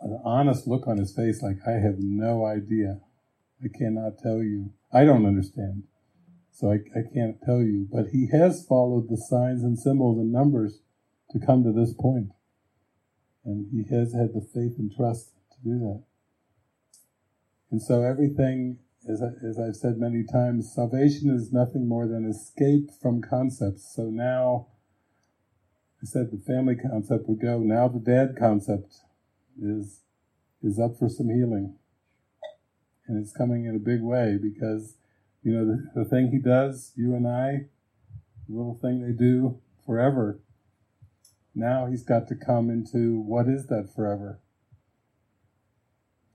an 0.00 0.20
honest 0.24 0.66
look 0.66 0.88
on 0.88 0.98
his 0.98 1.14
face, 1.14 1.44
like 1.44 1.58
I 1.64 1.74
have 1.74 2.00
no 2.00 2.44
idea. 2.44 2.98
I 3.62 3.68
cannot 3.68 4.18
tell 4.20 4.42
you. 4.42 4.72
I 4.92 5.04
don't 5.04 5.26
understand, 5.26 5.84
so 6.50 6.72
I, 6.72 6.78
I 6.98 7.02
can't 7.14 7.40
tell 7.40 7.62
you. 7.62 7.86
But 7.88 8.06
he 8.08 8.28
has 8.32 8.66
followed 8.66 9.08
the 9.08 9.16
signs 9.16 9.62
and 9.62 9.78
symbols 9.78 10.18
and 10.18 10.32
numbers 10.32 10.80
to 11.30 11.38
come 11.38 11.62
to 11.62 11.70
this 11.70 11.94
point. 11.94 12.30
And 13.44 13.68
he 13.70 13.94
has 13.94 14.12
had 14.12 14.34
the 14.34 14.44
faith 14.52 14.76
and 14.76 14.90
trust 14.92 15.30
to 15.52 15.58
do 15.62 15.78
that. 15.78 16.02
And 17.70 17.80
so 17.80 18.02
everything, 18.02 18.80
as, 19.08 19.22
I, 19.22 19.28
as 19.46 19.56
I've 19.56 19.76
said 19.76 19.98
many 19.98 20.24
times, 20.24 20.72
salvation 20.74 21.30
is 21.30 21.52
nothing 21.52 21.86
more 21.86 22.08
than 22.08 22.28
escape 22.28 22.90
from 23.00 23.22
concepts. 23.22 23.94
So 23.94 24.10
now, 24.10 24.66
Said 26.06 26.30
the 26.30 26.38
family 26.38 26.76
concept 26.76 27.28
would 27.28 27.40
go. 27.40 27.58
Now 27.58 27.88
the 27.88 27.98
dad 27.98 28.36
concept 28.38 28.94
is 29.60 30.00
is 30.62 30.78
up 30.78 30.98
for 30.98 31.08
some 31.08 31.28
healing, 31.28 31.76
and 33.06 33.22
it's 33.22 33.36
coming 33.36 33.64
in 33.64 33.74
a 33.74 33.78
big 33.80 34.02
way 34.02 34.38
because 34.40 34.94
you 35.42 35.52
know 35.52 35.66
the, 35.66 36.02
the 36.02 36.08
thing 36.08 36.30
he 36.30 36.38
does, 36.38 36.92
you 36.96 37.14
and 37.14 37.26
I, 37.26 37.66
the 38.48 38.56
little 38.56 38.78
thing 38.80 39.02
they 39.02 39.12
do 39.12 39.60
forever 39.84 40.40
now 41.56 41.86
he's 41.86 42.02
got 42.02 42.28
to 42.28 42.34
come 42.34 42.68
into 42.68 43.18
what 43.18 43.48
is 43.48 43.66
that 43.68 43.88
forever? 43.94 44.38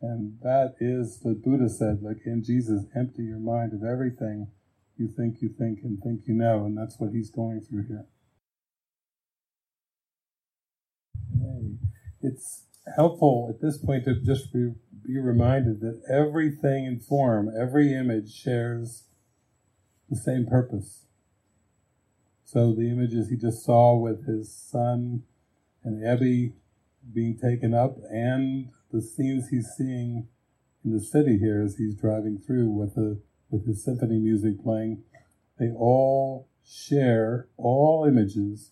And 0.01 0.39
that 0.41 0.75
is 0.79 1.19
the 1.19 1.35
Buddha 1.35 1.69
said, 1.69 2.01
like 2.01 2.25
in 2.25 2.43
Jesus, 2.43 2.85
empty 2.95 3.23
your 3.23 3.37
mind 3.37 3.71
of 3.71 3.83
everything 3.83 4.47
you 4.97 5.07
think 5.07 5.41
you 5.41 5.49
think 5.49 5.81
and 5.83 6.01
think 6.01 6.21
you 6.25 6.33
know. 6.33 6.65
And 6.65 6.75
that's 6.75 6.99
what 6.99 7.11
he's 7.11 7.29
going 7.29 7.61
through 7.61 7.83
here. 7.83 8.07
Helpful 12.95 13.47
at 13.49 13.61
this 13.61 13.77
point 13.77 14.05
to 14.05 14.15
just 14.15 14.53
be, 14.53 14.73
be 15.05 15.19
reminded 15.19 15.81
that 15.81 16.01
everything 16.09 16.85
in 16.85 16.99
form, 16.99 17.49
every 17.59 17.93
image 17.93 18.33
shares 18.33 19.03
the 20.09 20.15
same 20.15 20.45
purpose. 20.45 21.05
So 22.43 22.73
the 22.73 22.89
images 22.89 23.29
he 23.29 23.37
just 23.37 23.63
saw 23.63 23.95
with 23.95 24.27
his 24.27 24.53
son 24.53 25.23
and 25.83 26.05
Abby 26.05 26.53
being 27.13 27.37
taken 27.37 27.73
up, 27.73 27.97
and 28.09 28.69
the 28.91 29.01
scenes 29.01 29.49
he's 29.49 29.69
seeing 29.77 30.27
in 30.83 30.91
the 30.91 30.99
city 30.99 31.37
here 31.39 31.61
as 31.61 31.77
he's 31.77 31.95
driving 31.95 32.37
through 32.37 32.69
with 32.69 32.95
the 32.95 33.21
with 33.49 33.67
his 33.67 33.83
symphony 33.83 34.17
music 34.17 34.63
playing, 34.63 35.03
they 35.59 35.69
all 35.71 36.47
share 36.63 37.47
all 37.57 38.05
images, 38.07 38.71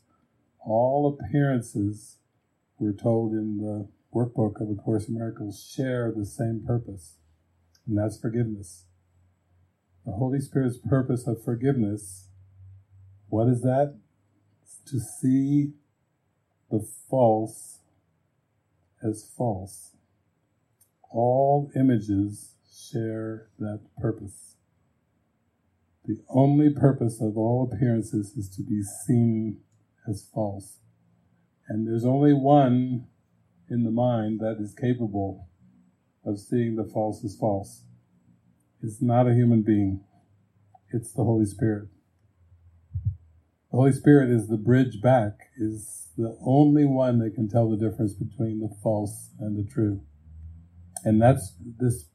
all 0.59 1.17
appearances. 1.20 2.17
We're 2.78 2.93
told 2.93 3.34
in 3.34 3.57
the 3.57 3.89
workbook 4.14 4.62
of 4.62 4.70
A 4.70 4.76
Course 4.76 5.07
in 5.07 5.16
Miracles 5.16 5.64
share 5.76 6.12
the 6.16 6.26
same 6.26 6.64
purpose, 6.66 7.18
and 7.88 7.97
that's 7.97 8.20
forgiveness. 8.20 8.86
The 10.05 10.14
Holy 10.14 10.39
Spirit's 10.39 10.78
purpose 10.78 11.28
of 11.28 11.43
forgiveness 11.43 12.30
what 13.30 13.47
is 13.47 13.62
that? 13.62 13.95
To 14.88 14.99
see 14.99 15.74
the 16.72 16.86
false 17.10 17.80
as 19.03 19.32
false. 19.38 19.95
All 21.12 21.72
images 21.76 22.55
share 22.91 23.49
that 23.60 23.82
purpose. 24.01 24.55
The 26.05 26.18
only 26.28 26.72
purpose 26.72 27.22
of 27.22 27.38
all 27.38 27.70
appearances 27.72 28.32
is 28.36 28.49
to 28.55 28.64
be 28.64 28.82
seen 28.82 29.60
as 30.07 30.28
false. 30.34 30.80
And 31.68 31.88
there's 31.88 32.05
only 32.05 32.34
one 32.34 33.05
in 33.70 33.84
the 33.84 33.91
mind 33.91 34.39
that 34.39 34.57
is 34.59 34.74
capable 34.74 35.47
of 36.26 36.39
seeing 36.39 36.76
the 36.76 36.89
false 36.91 37.24
as 37.24 37.36
false. 37.39 37.84
It's 38.82 39.01
not 39.01 39.28
a 39.28 39.34
human 39.34 39.61
being, 39.61 40.03
it's 40.91 41.11
the 41.11 41.24
Holy 41.24 41.45
Spirit. 41.45 41.89
The 43.72 43.78
Holy 43.78 43.91
Spirit 43.91 44.30
is 44.32 44.47
the 44.47 44.57
bridge 44.57 45.01
back, 45.01 45.34
is 45.57 46.09
the 46.17 46.38
only 46.43 46.86
one 46.86 47.20
that 47.20 47.36
can 47.36 47.47
tell 47.47 47.70
the 47.70 47.78
difference 47.78 48.13
between 48.13 48.59
the 48.59 48.76
false 48.82 49.30
and 49.39 49.57
the 49.57 49.70
true. 49.70 50.01
And 51.03 51.22
that's 51.22 51.53
this 51.80 52.05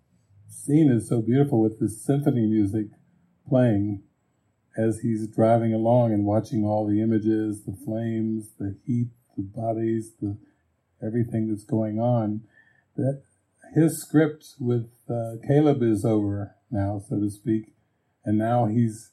scene 0.48 0.90
is 0.90 1.08
so 1.08 1.22
beautiful 1.22 1.60
with 1.60 1.78
this 1.80 2.04
symphony 2.04 2.46
music 2.46 2.86
playing 3.48 4.02
as 4.76 5.00
he's 5.00 5.28
driving 5.28 5.72
along 5.72 6.12
and 6.12 6.24
watching 6.24 6.64
all 6.64 6.86
the 6.86 7.00
images, 7.00 7.64
the 7.64 7.76
flames, 7.84 8.50
the 8.58 8.76
heat, 8.84 9.10
the 9.36 9.42
bodies, 9.42 10.12
the 10.20 10.36
everything 11.04 11.48
that's 11.48 11.64
going 11.64 11.98
on. 11.98 12.42
That 12.96 13.22
his 13.74 14.00
script 14.00 14.54
with 14.60 14.90
uh, 15.10 15.34
Caleb 15.46 15.82
is 15.82 16.04
over 16.04 16.54
now, 16.70 17.02
so 17.08 17.18
to 17.18 17.30
speak, 17.30 17.74
and 18.24 18.38
now 18.38 18.66
he's 18.66 19.10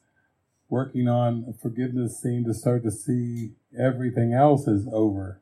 working 0.70 1.08
on 1.08 1.46
a 1.50 1.54
forgiveness 1.54 2.22
scene 2.22 2.46
to 2.46 2.54
start 2.54 2.84
to 2.84 2.92
see 2.92 3.52
everything 3.78 4.34
else 4.34 4.68
is 4.68 4.88
over. 4.92 5.42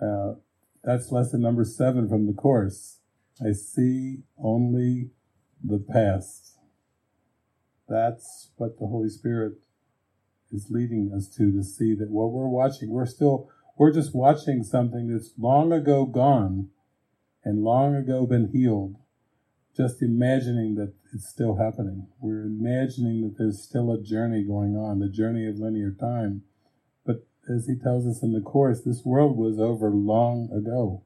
Uh, 0.00 0.34
that's 0.82 1.12
lesson 1.12 1.40
number 1.40 1.64
seven 1.64 2.08
from 2.08 2.26
the 2.26 2.32
Course. 2.32 2.98
I 3.40 3.52
see 3.52 4.22
only 4.38 5.10
the 5.62 5.78
past. 5.78 6.56
That's 7.88 8.50
what 8.56 8.78
the 8.78 8.86
Holy 8.86 9.08
Spirit 9.08 9.54
is 10.52 10.68
leading 10.70 11.12
us 11.14 11.28
to, 11.36 11.52
to 11.52 11.62
see 11.62 11.94
that 11.94 12.10
what 12.10 12.32
we're 12.32 12.48
watching, 12.48 12.90
we're 12.90 13.06
still, 13.06 13.50
we're 13.76 13.92
just 13.92 14.14
watching 14.14 14.62
something 14.62 15.08
that's 15.08 15.32
long 15.38 15.72
ago 15.72 16.06
gone 16.06 16.70
and 17.44 17.62
long 17.62 17.94
ago 17.94 18.26
been 18.26 18.50
healed 18.52 18.96
just 19.76 20.00
imagining 20.00 20.74
that 20.76 20.94
it's 21.12 21.28
still 21.28 21.56
happening. 21.56 22.06
We're 22.18 22.46
imagining 22.46 23.22
that 23.22 23.36
there's 23.36 23.62
still 23.62 23.92
a 23.92 24.02
journey 24.02 24.42
going 24.42 24.74
on, 24.74 25.00
the 25.00 25.08
journey 25.08 25.46
of 25.46 25.58
linear 25.58 25.90
time. 25.90 26.42
But 27.04 27.26
as 27.54 27.66
he 27.66 27.76
tells 27.76 28.06
us 28.06 28.22
in 28.22 28.32
the 28.32 28.40
Course, 28.40 28.82
this 28.82 29.04
world 29.04 29.36
was 29.36 29.60
over 29.60 29.90
long 29.90 30.48
ago. 30.50 31.04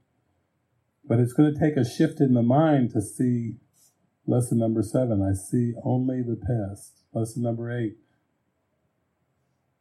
But 1.05 1.19
it's 1.19 1.33
going 1.33 1.53
to 1.53 1.59
take 1.59 1.77
a 1.77 1.89
shift 1.89 2.21
in 2.21 2.35
the 2.35 2.43
mind 2.43 2.93
to 2.93 3.03
see 3.03 3.57
lesson 4.27 4.59
number 4.59 4.83
seven. 4.83 5.21
I 5.21 5.35
see 5.35 5.75
only 5.85 6.23
the 6.23 6.37
past. 6.37 6.93
Lesson 7.13 7.43
number 7.43 7.77
eight. 7.77 7.97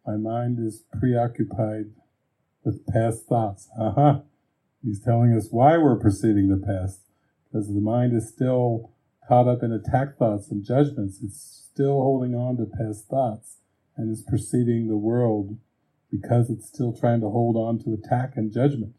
My 0.07 0.17
mind 0.17 0.57
is 0.59 0.85
preoccupied 0.99 1.91
with 2.69 2.85
past 2.85 3.25
thoughts. 3.25 3.67
Aha. 3.79 4.21
He's 4.83 5.01
telling 5.01 5.33
us 5.33 5.47
why 5.49 5.77
we're 5.77 5.99
perceiving 5.99 6.49
the 6.49 6.63
past 6.65 7.01
because 7.51 7.67
the 7.67 7.81
mind 7.81 8.15
is 8.15 8.29
still 8.29 8.91
caught 9.27 9.47
up 9.47 9.63
in 9.63 9.71
attack 9.71 10.17
thoughts 10.17 10.51
and 10.51 10.63
judgments. 10.63 11.19
It's 11.23 11.67
still 11.71 12.01
holding 12.01 12.35
on 12.35 12.57
to 12.57 12.65
past 12.65 13.07
thoughts 13.07 13.57
and 13.97 14.11
is 14.11 14.21
perceiving 14.21 14.87
the 14.87 14.97
world 14.97 15.57
because 16.11 16.49
it's 16.49 16.67
still 16.67 16.95
trying 16.95 17.21
to 17.21 17.29
hold 17.29 17.55
on 17.55 17.79
to 17.79 17.93
attack 17.93 18.33
and 18.35 18.53
judgment. 18.53 18.93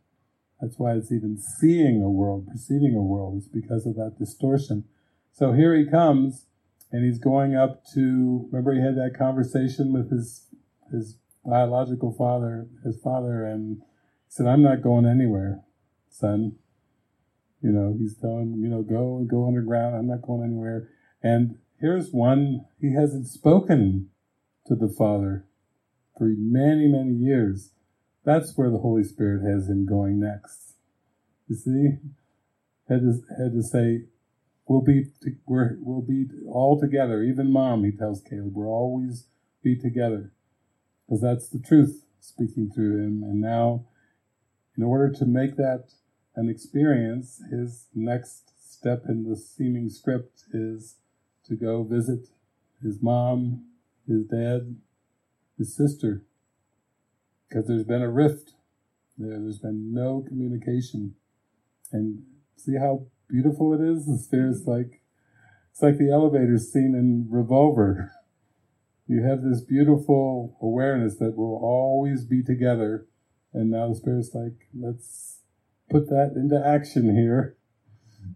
That's 0.61 0.79
why 0.79 0.95
it's 0.95 1.13
even 1.13 1.39
seeing 1.39 2.03
a 2.03 2.11
world, 2.11 2.49
perceiving 2.51 2.95
a 2.95 3.03
world, 3.03 3.39
is 3.39 3.49
because 3.49 3.87
of 3.87 3.95
that 3.95 4.17
distortion. 4.19 4.85
So 5.33 5.53
here 5.53 5.75
he 5.75 5.87
comes, 5.87 6.45
and 6.93 7.05
he's 7.05 7.19
going 7.19 7.57
up 7.57 7.83
to. 7.95 8.49
Remember, 8.53 8.75
he 8.75 8.83
had 8.83 8.97
that 8.97 9.19
conversation 9.19 9.93
with 9.93 10.11
his 10.11 10.49
his 10.93 11.17
biological 11.45 12.13
father, 12.13 12.69
his 12.85 13.01
father, 13.01 13.45
and 13.45 13.83
said, 14.29 14.47
"I'm 14.47 14.63
not 14.63 14.83
going 14.83 15.07
anywhere, 15.07 15.63
son. 16.09 16.57
You 17.63 17.71
know, 17.71 17.95
he's 17.99 18.17
telling 18.17 18.59
you 18.59 18.69
know, 18.69 18.83
go 18.83 19.19
and 19.19 19.29
go 19.29 19.47
underground. 19.47 19.97
I'm 19.97 20.07
not 20.07 20.23
going 20.23 20.43
anywhere. 20.43 20.89
And 21.23 21.59
here's 21.79 22.11
one, 22.11 22.65
he 22.81 22.95
hasn't 22.95 23.27
spoken 23.27 24.11
to 24.67 24.75
the 24.75 24.89
Father 24.89 25.47
for 26.17 26.33
many, 26.39 26.87
many 26.89 27.13
years. 27.13 27.73
That's 28.25 28.57
where 28.57 28.71
the 28.71 28.79
Holy 28.79 29.05
Spirit 29.05 29.43
has 29.43 29.69
him 29.69 29.85
going 29.85 30.21
next. 30.21 30.75
You 31.49 31.57
see? 31.57 31.99
had 32.91 33.03
to 33.03 33.23
had 33.39 33.53
to 33.53 33.63
say, 33.63 34.05
"We'll 34.67 34.83
be 34.83 35.07
we're 35.47 35.79
we'll 35.81 36.03
be 36.03 36.27
all 36.47 36.79
together." 36.79 37.23
Even 37.23 37.53
mom, 37.53 37.85
he 37.85 37.93
tells 37.93 38.21
Caleb, 38.21 38.55
"We'll 38.55 38.69
always 38.69 39.29
be 39.63 39.77
together," 39.77 40.33
because 41.11 41.23
that's 41.23 41.49
the 41.49 41.59
truth 41.59 42.05
speaking 42.21 42.71
through 42.73 43.05
him. 43.05 43.25
And 43.25 43.41
now, 43.41 43.85
in 44.77 44.85
order 44.85 45.11
to 45.11 45.27
make 45.27 45.57
that 45.57 45.89
an 46.37 46.49
experience, 46.49 47.43
his 47.51 47.87
next 47.93 48.53
step 48.57 49.03
in 49.09 49.29
the 49.29 49.37
seeming 49.37 49.91
script 49.91 50.45
is 50.53 50.99
to 51.47 51.57
go 51.57 51.83
visit 51.83 52.29
his 52.81 53.03
mom, 53.03 53.65
his 54.07 54.25
dad, 54.27 54.77
his 55.59 55.77
sister, 55.77 56.23
because 57.49 57.67
there's 57.67 57.85
been 57.85 58.03
a 58.03 58.11
rift 58.11 58.53
there. 59.19 59.41
There's 59.41 59.59
been 59.59 59.93
no 59.93 60.25
communication, 60.27 61.17
and 61.91 62.23
see 62.57 62.77
how 62.77 63.07
beautiful 63.29 63.75
it 63.75 63.81
is. 63.81 64.07
The 64.07 64.63
like 64.65 65.03
it's 65.73 65.83
like 65.83 65.99
the 65.99 66.13
elevator 66.13 66.57
scene 66.59 66.95
in 66.95 67.27
Revolver. 67.29 68.13
You 69.11 69.25
have 69.25 69.43
this 69.43 69.61
beautiful 69.61 70.57
awareness 70.63 71.17
that 71.17 71.33
we'll 71.35 71.59
always 71.61 72.23
be 72.23 72.45
together, 72.45 73.09
and 73.53 73.69
now 73.69 73.89
the 73.89 73.97
spirit's 73.97 74.33
like, 74.37 74.69
let's 74.73 75.41
put 75.91 76.09
that 76.11 76.35
into 76.37 76.65
action 76.65 77.17
here, 77.17 77.57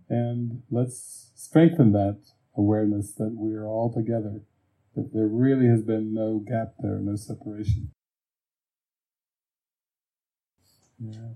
and 0.09 0.65
let's 0.73 1.31
strengthen 1.37 1.93
that 1.93 2.19
awareness 2.57 3.13
that 3.13 3.37
we 3.39 3.55
are 3.55 3.69
all 3.69 3.93
together. 3.93 4.43
That 4.97 5.13
there 5.15 5.29
really 5.29 5.69
has 5.69 5.83
been 5.83 6.13
no 6.13 6.41
gap 6.41 6.73
there, 6.81 6.99
no 6.99 7.15
separation. 7.15 7.93
Yeah, 10.99 11.35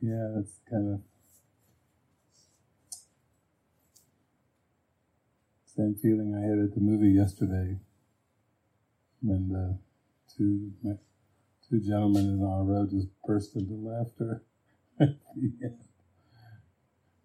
yeah, 0.00 0.28
that's 0.34 0.60
kind 0.70 0.94
of 0.94 1.00
same 5.66 5.94
feeling 5.94 6.34
I 6.34 6.40
had 6.40 6.58
at 6.58 6.74
the 6.74 6.80
movie 6.80 7.10
yesterday 7.10 7.76
when 9.22 9.54
uh, 9.54 9.76
the 10.36 10.36
two 10.36 10.72
two 11.68 11.80
gentlemen 11.80 12.28
in 12.28 12.42
our 12.44 12.62
row 12.64 12.86
just 12.86 13.08
burst 13.24 13.56
into 13.56 13.74
laughter. 13.74 14.42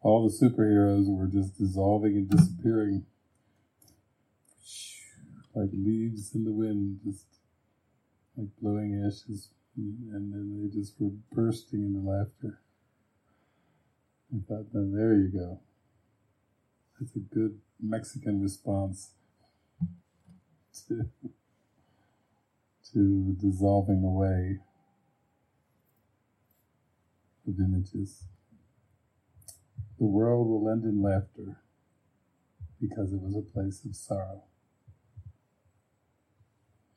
All 0.01 0.27
the 0.27 0.33
superheroes 0.33 1.07
were 1.07 1.27
just 1.27 1.57
dissolving 1.57 2.15
and 2.15 2.29
disappearing 2.29 3.05
like 5.53 5.71
leaves 5.73 6.33
in 6.35 6.45
the 6.45 6.51
wind, 6.51 6.99
just 7.03 7.25
like 8.37 8.47
blowing 8.61 9.03
ashes 9.05 9.49
and 9.77 10.33
then 10.33 10.59
they 10.61 10.79
just 10.79 10.93
were 10.99 11.11
bursting 11.31 11.83
into 11.83 11.99
laughter. 11.99 12.59
I 14.33 14.39
thought, 14.47 14.73
then 14.73 14.93
there 14.93 15.13
you 15.13 15.29
go. 15.29 15.59
That's 16.99 17.15
a 17.15 17.19
good 17.19 17.59
Mexican 17.81 18.41
response 18.41 19.11
to, 20.87 21.05
to 22.93 23.35
dissolving 23.39 24.03
away 24.03 24.59
of 27.47 27.59
images. 27.59 28.23
The 29.99 30.05
world 30.05 30.47
will 30.47 30.69
end 30.69 30.83
in 30.83 31.01
laughter 31.01 31.57
because 32.79 33.13
it 33.13 33.19
was 33.19 33.35
a 33.35 33.41
place 33.41 33.83
of 33.85 33.95
sorrow. 33.95 34.43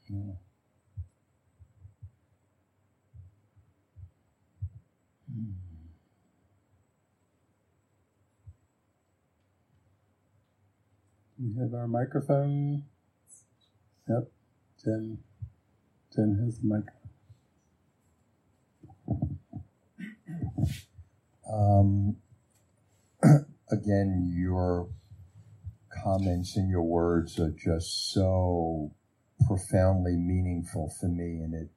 Yeah. 0.08 0.34
We 11.38 11.58
have 11.58 11.72
our 11.72 11.88
microphone. 11.88 12.84
Yep, 14.06 14.30
Jen. 14.84 15.18
Jen 16.14 16.42
has 16.44 16.58
the 16.58 16.66
mic. 16.66 16.84
Um, 21.52 22.16
again, 23.70 24.32
your 24.34 24.88
comments 26.02 26.56
and 26.56 26.68
your 26.68 26.82
words 26.82 27.38
are 27.38 27.50
just 27.52 28.12
so 28.12 28.92
profoundly 29.46 30.16
meaningful 30.16 30.92
for 31.00 31.08
me, 31.08 31.38
and 31.42 31.54
it 31.54 31.70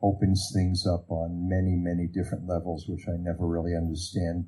opens 0.00 0.50
things 0.54 0.86
up 0.86 1.10
on 1.10 1.48
many, 1.48 1.74
many 1.74 2.06
different 2.06 2.46
levels, 2.46 2.86
which 2.88 3.06
I 3.08 3.16
never 3.18 3.46
really 3.46 3.74
understand. 3.74 4.46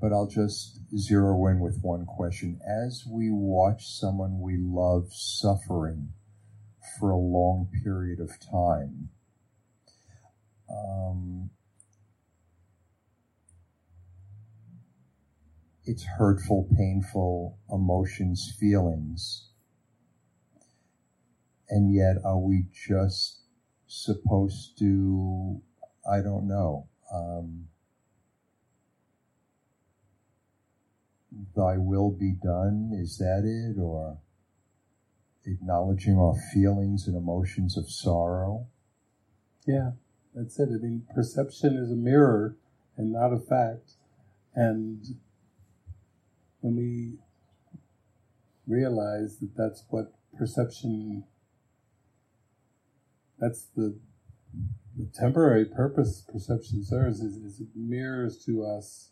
But 0.00 0.12
I'll 0.12 0.28
just 0.28 0.80
zero 0.96 1.46
in 1.48 1.60
with 1.60 1.80
one 1.82 2.06
question. 2.06 2.58
As 2.66 3.04
we 3.06 3.30
watch 3.30 3.86
someone 3.86 4.40
we 4.40 4.56
love 4.58 5.08
suffering 5.10 6.14
for 6.98 7.10
a 7.10 7.16
long 7.16 7.68
period 7.84 8.20
of 8.20 8.38
time, 8.40 9.10
um, 10.70 11.50
it's 15.84 16.04
hurtful, 16.04 16.68
painful 16.76 17.58
emotions, 17.70 18.54
feelings. 18.58 19.50
And 21.70 21.92
yet, 21.94 22.16
are 22.24 22.38
we 22.38 22.64
just 22.72 23.42
supposed 23.86 24.78
to, 24.78 25.60
I 26.10 26.20
don't 26.20 26.48
know, 26.48 26.88
um, 27.12 27.68
thy 31.54 31.76
will 31.76 32.10
be 32.10 32.32
done? 32.32 32.90
Is 32.94 33.18
that 33.18 33.44
it? 33.44 33.80
Or 33.80 34.18
acknowledging 35.48 36.18
our 36.18 36.34
feelings 36.52 37.06
and 37.06 37.16
emotions 37.16 37.76
of 37.76 37.90
sorrow? 37.90 38.66
Yeah, 39.66 39.92
that's 40.34 40.58
it. 40.58 40.68
I 40.68 40.82
mean, 40.82 41.04
perception 41.14 41.76
is 41.76 41.90
a 41.90 41.96
mirror 41.96 42.56
and 42.96 43.12
not 43.12 43.32
a 43.32 43.38
fact. 43.38 43.92
And 44.54 45.02
when 46.60 46.76
we 46.76 47.14
realize 48.66 49.38
that 49.38 49.56
that's 49.56 49.84
what 49.88 50.12
perception 50.36 51.24
that's 53.38 53.66
the, 53.76 53.96
the 54.96 55.08
temporary 55.14 55.64
purpose 55.64 56.24
perception 56.30 56.84
serves 56.84 57.20
is, 57.20 57.36
is 57.36 57.60
it 57.60 57.68
mirrors 57.74 58.36
to 58.46 58.64
us 58.64 59.10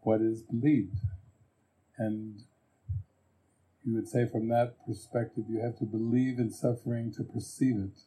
what 0.00 0.20
is 0.20 0.42
believed. 0.42 0.98
And 1.98 2.42
you 3.86 3.94
would 3.94 4.08
say 4.08 4.26
from 4.26 4.48
that 4.48 4.74
perspective, 4.86 5.44
you 5.48 5.60
have 5.60 5.78
to 5.78 5.84
believe 5.84 6.38
in 6.38 6.50
suffering 6.50 7.12
to 7.12 7.22
perceive 7.22 7.76
it. 7.76 8.00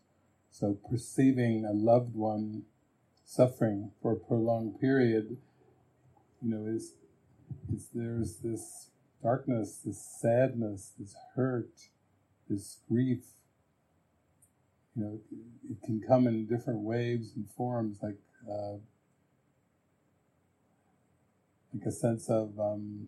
So 0.51 0.77
perceiving 0.89 1.65
a 1.65 1.71
loved 1.71 2.15
one 2.15 2.63
suffering 3.25 3.91
for 4.01 4.11
a 4.11 4.17
prolonged 4.17 4.79
period, 4.79 5.37
you 6.41 6.49
know, 6.49 6.65
is, 6.67 6.93
is 7.73 7.87
there's 7.93 8.37
this 8.37 8.89
darkness, 9.23 9.79
this 9.85 10.05
sadness, 10.19 10.91
this 10.99 11.15
hurt, 11.35 11.71
this 12.49 12.79
grief 12.89 13.23
you 14.99 15.05
know, 15.05 15.19
it 15.69 15.81
can 15.85 16.01
come 16.05 16.27
in 16.27 16.45
different 16.45 16.81
waves 16.81 17.31
and 17.35 17.49
forms, 17.55 17.99
like 18.01 18.17
uh, 18.51 18.73
like 21.73 21.85
a 21.85 21.91
sense 21.91 22.29
of 22.29 22.59
um, 22.59 23.07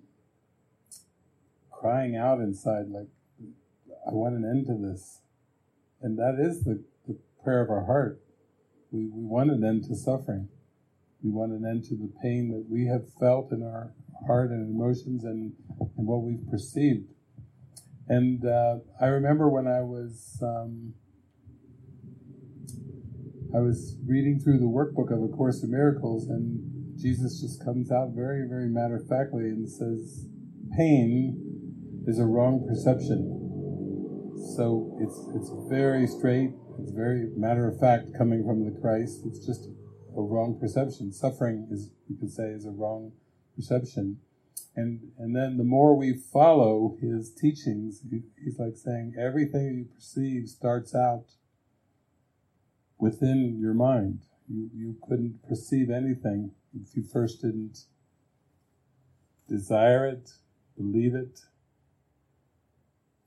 crying 1.82 2.15
out 2.15 2.39
inside, 2.39 2.89
like 2.89 3.07
I 4.07 4.11
want 4.13 4.36
an 4.36 4.45
end 4.45 4.67
to 4.67 4.77
this, 4.77 5.21
and 5.99 6.17
that 6.19 6.38
is 6.39 6.63
the, 6.63 6.84
the 7.07 7.17
prayer 7.43 7.63
of 7.63 7.71
our 7.71 7.86
heart. 7.86 8.21
We 8.91 9.07
we 9.07 9.25
want 9.25 9.49
an 9.49 9.63
end 9.63 9.86
to 9.86 9.95
suffering. 9.95 10.47
We 11.23 11.32
want 11.32 11.53
an 11.53 11.65
end 11.65 11.86
to 11.86 11.95
the 11.95 12.11
pain 12.21 12.51
that 12.51 12.65
we 12.69 12.86
have 12.86 13.11
felt 13.19 13.51
in 13.51 13.63
our 13.63 13.93
heart 14.27 14.51
and 14.51 14.69
emotions 14.69 15.23
and, 15.23 15.53
and 15.79 16.07
what 16.07 16.21
we've 16.21 16.47
perceived. 16.49 17.09
And 18.07 18.45
uh, 18.45 18.79
I 18.99 19.07
remember 19.07 19.49
when 19.49 19.67
I 19.67 19.82
was 19.82 20.39
um, 20.43 20.93
I 23.55 23.59
was 23.59 23.97
reading 24.05 24.39
through 24.39 24.59
the 24.59 24.65
workbook 24.65 25.11
of 25.11 25.23
A 25.23 25.36
Course 25.36 25.63
in 25.63 25.71
Miracles, 25.71 26.27
and 26.27 26.99
Jesus 26.99 27.41
just 27.41 27.63
comes 27.65 27.91
out 27.91 28.11
very, 28.15 28.47
very 28.47 28.67
matter 28.67 28.97
of 28.97 29.07
factly 29.07 29.45
and 29.45 29.67
says, 29.67 30.27
pain 30.77 31.51
is 32.08 32.20
a 32.20 32.26
wrong 32.26 32.66
perception. 32.68 33.38
So 34.56 34.97
it's 34.99 35.20
it's 35.36 35.52
very 35.70 36.08
straight, 36.08 36.52
it's 36.80 36.91
very 36.91 37.30
matter 37.36 37.68
of 37.68 37.80
fact 37.80 38.18
coming 38.18 38.43
from 38.45 38.66
the 38.66 38.80
Christ. 38.80 39.22
It's 39.26 39.45
just 39.45 39.70
a 40.18 40.22
wrong 40.22 40.58
perception. 40.60 41.14
Suffering 41.14 41.68
is 41.72 41.91
you 42.10 42.18
could 42.18 42.32
say 42.32 42.49
is 42.49 42.66
a 42.66 42.72
wrong 42.72 43.12
perception. 43.56 44.18
And 44.76 45.12
and 45.18 45.36
then 45.36 45.58
the 45.58 45.64
more 45.64 45.95
we 45.95 46.14
follow 46.14 46.97
his 47.02 47.34
teachings, 47.34 48.04
he's 48.43 48.58
like 48.58 48.78
saying 48.78 49.16
everything 49.20 49.76
you 49.76 49.86
perceive 49.93 50.47
starts 50.47 50.95
out 50.95 51.26
within 52.97 53.60
your 53.60 53.74
mind. 53.74 54.22
You, 54.47 54.70
you 54.74 54.95
couldn't 55.08 55.39
perceive 55.47 55.89
anything 55.89 56.52
if 56.74 56.95
you 56.95 57.04
first 57.04 57.41
didn't 57.41 57.86
desire 59.47 60.06
it, 60.06 60.32
believe 60.78 61.16
it, 61.16 61.41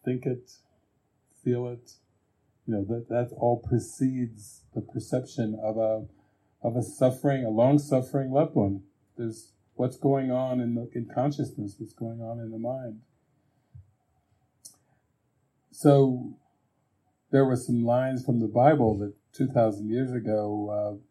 think 0.04 0.26
it, 0.26 0.52
feel 1.42 1.66
it. 1.68 1.92
You 2.66 2.74
know 2.74 2.84
that 2.84 3.08
that 3.08 3.30
all 3.36 3.58
precedes 3.58 4.62
the 4.74 4.80
perception 4.80 5.58
of 5.62 5.76
a 5.76 6.06
of 6.62 6.76
a 6.76 6.82
suffering, 6.82 7.44
a 7.44 7.50
long 7.50 7.78
suffering 7.78 8.32
loved 8.32 8.54
one. 8.54 8.82
There's 9.18 9.52
what's 9.74 9.96
going 9.96 10.30
on 10.30 10.60
in 10.60 10.74
the 10.74 10.88
in 10.94 11.08
consciousness, 11.12 11.76
what's 11.78 11.92
going 11.92 12.20
on 12.22 12.40
in 12.40 12.50
the 12.50 12.58
mind. 12.58 13.00
So 15.70 16.36
there 17.30 17.44
were 17.44 17.56
some 17.56 17.84
lines 17.84 18.24
from 18.24 18.38
the 18.38 18.46
Bible 18.46 18.96
that 18.98 19.12
2,000 19.32 19.90
years 19.90 20.12
ago 20.12 20.70
uh, 20.70 21.04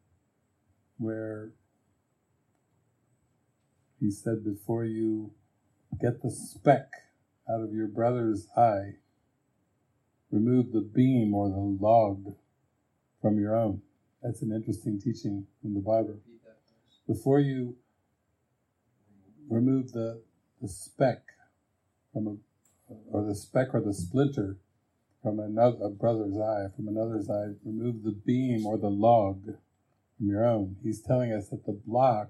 where 0.97 1.51
he 3.99 4.09
said, 4.09 4.43
Before 4.43 4.85
you 4.85 5.33
get 6.01 6.21
the 6.21 6.31
speck 6.31 6.91
out 7.49 7.61
of 7.61 7.73
your 7.73 7.87
brother's 7.87 8.47
eye, 8.55 8.95
remove 10.31 10.71
the 10.71 10.81
beam 10.81 11.33
or 11.33 11.49
the 11.49 11.55
log 11.55 12.35
from 13.21 13.39
your 13.39 13.55
own. 13.55 13.81
That's 14.21 14.41
an 14.41 14.51
interesting 14.51 14.99
teaching 14.99 15.45
in 15.63 15.73
the 15.73 15.79
Bible. 15.79 16.19
Before 17.07 17.39
you 17.39 17.75
remove 19.49 19.91
the, 19.91 20.21
the 20.61 20.67
speck 20.67 21.23
from 22.13 22.27
a, 22.27 22.93
or 23.11 23.25
the 23.25 23.35
speck 23.35 23.73
or 23.73 23.81
the 23.81 23.93
splinter 23.93 24.57
from 25.21 25.39
another 25.39 25.77
a 25.85 25.89
brother's 25.89 26.37
eye, 26.37 26.67
from 26.75 26.87
another's 26.87 27.29
eye, 27.29 27.53
remove 27.65 28.03
the 28.03 28.11
beam 28.11 28.65
or 28.65 28.77
the 28.77 28.89
log 28.89 29.43
from 30.17 30.27
your 30.27 30.45
own. 30.45 30.77
He's 30.83 31.01
telling 31.01 31.33
us 31.33 31.49
that 31.49 31.65
the 31.65 31.79
block 31.85 32.29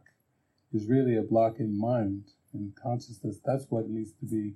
is 0.74 0.88
really 0.88 1.18
a 1.18 1.22
block 1.22 1.60
in 1.60 1.78
mind, 1.80 2.26
in 2.54 2.74
consciousness. 2.82 3.40
That's 3.46 3.66
what 3.70 3.90
needs 3.90 4.12
to 4.20 4.26
be 4.26 4.54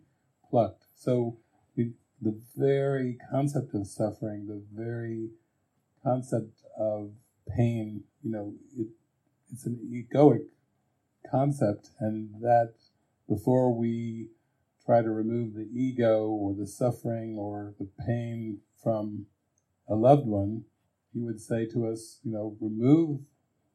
plucked. 0.50 0.86
So 0.96 1.38
we, 1.76 1.94
the 2.22 2.40
very 2.56 3.18
concept 3.32 3.74
of 3.74 3.88
suffering, 3.88 4.48
the 4.48 4.64
very 4.74 5.30
concept 6.04 6.62
of 6.78 7.12
pain, 7.56 8.04
you 8.24 8.32
know, 8.32 8.54
it, 8.78 8.88
it's 9.52 9.66
an 9.66 9.80
egoic 9.92 10.48
concept, 11.30 11.92
and 12.00 12.42
that 12.42 12.74
before 13.28 13.74
we 13.74 14.30
try 14.86 15.02
to 15.02 15.10
remove 15.10 15.54
the 15.54 15.68
ego 15.74 16.28
or 16.28 16.54
the 16.54 16.68
suffering 16.68 17.38
or 17.38 17.74
the 17.80 17.90
pain 18.06 18.60
from 18.82 19.26
a 19.88 19.96
loved 19.96 20.26
one, 20.26 20.64
he 21.14 21.22
would 21.22 21.42
say 21.42 21.66
to 21.66 21.88
us, 21.88 22.20
you 22.24 22.32
know, 22.32 22.56
remove 22.60 23.22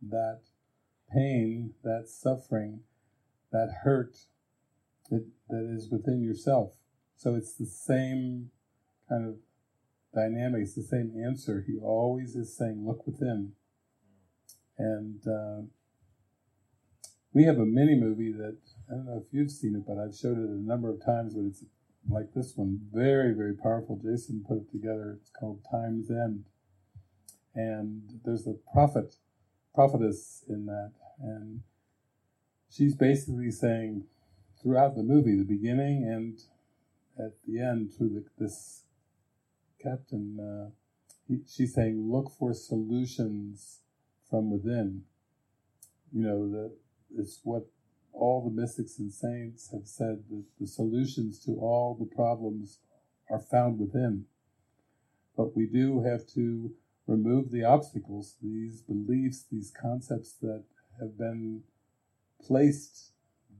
that 0.01 0.41
pain, 1.13 1.75
that 1.85 2.09
suffering, 2.09 2.81
that 3.51 3.69
hurt 3.85 4.17
that, 5.13 5.27
that 5.51 5.71
is 5.77 5.91
within 5.91 6.23
yourself. 6.23 6.73
So 7.17 7.37
it's 7.37 7.55
the 7.55 7.67
same 7.67 8.51
kind 9.09 9.29
of 9.29 9.37
dynamic, 10.15 10.63
it's 10.63 10.75
the 10.75 10.83
same 10.83 11.13
answer. 11.25 11.65
He 11.67 11.79
always 11.79 12.35
is 12.35 12.57
saying, 12.57 12.85
look 12.85 13.07
within. 13.07 13.53
And 14.79 15.21
uh, 15.29 15.67
we 17.33 17.45
have 17.45 17.59
a 17.59 17.67
mini 17.67 17.95
movie 17.95 18.33
that 18.33 18.57
I 18.91 18.95
don't 18.95 19.07
know 19.07 19.23
if 19.25 19.33
you've 19.33 19.51
seen 19.51 19.77
it, 19.77 19.85
but 19.87 19.99
I've 19.99 20.17
showed 20.17 20.39
it 20.39 20.51
a 20.51 20.67
number 20.67 20.91
of 20.91 21.05
times. 21.05 21.35
But 21.35 21.45
it's 21.45 21.65
like 22.09 22.33
this 22.35 22.55
one, 22.57 22.81
very 22.93 23.33
very 23.35 23.55
powerful. 23.55 24.01
Jason 24.03 24.45
put 24.47 24.59
it 24.59 24.71
together. 24.71 25.19
It's 25.21 25.31
called 25.31 25.65
Time's 25.71 26.11
End, 26.11 26.45
and 27.55 28.03
there's 28.25 28.47
a 28.47 28.55
prophet, 28.73 29.17
prophetess 29.75 30.45
in 30.49 30.67
that, 30.67 30.93
and 31.21 31.61
she's 32.71 32.95
basically 32.95 33.51
saying 33.51 34.05
throughout 34.63 34.95
the 34.95 35.03
movie, 35.03 35.37
the 35.37 35.45
beginning 35.45 36.05
and 36.05 36.39
at 37.19 37.33
the 37.47 37.61
end, 37.61 37.93
through 37.93 38.09
the, 38.11 38.25
this 38.39 38.85
captain, 39.83 40.39
uh, 40.41 40.71
he, 41.29 41.41
she's 41.47 41.75
saying, 41.75 42.11
look 42.11 42.31
for 42.39 42.55
solutions 42.55 43.81
from 44.31 44.51
within. 44.51 45.03
You 46.13 46.23
know, 46.23 46.51
the 46.51 46.73
it's 47.15 47.41
what 47.43 47.67
all 48.13 48.43
the 48.43 48.61
mystics 48.61 48.99
and 48.99 49.13
saints 49.13 49.71
have 49.73 49.87
said 49.87 50.25
that 50.31 50.45
the 50.61 50.67
solutions 50.67 51.39
to 51.45 51.53
all 51.53 51.95
the 51.99 52.15
problems 52.15 52.79
are 53.31 53.39
found 53.39 53.79
within. 53.79 54.27
But 55.37 55.57
we 55.57 55.67
do 55.67 56.03
have 56.03 56.27
to 56.35 56.73
remove 57.07 57.51
the 57.51 57.65
obstacles, 57.65 58.37
these 58.43 58.83
beliefs, 58.83 59.45
these 59.51 59.71
concepts 59.71 60.35
that 60.43 60.65
have 61.01 61.19
been 61.19 61.63
placed 62.47 63.12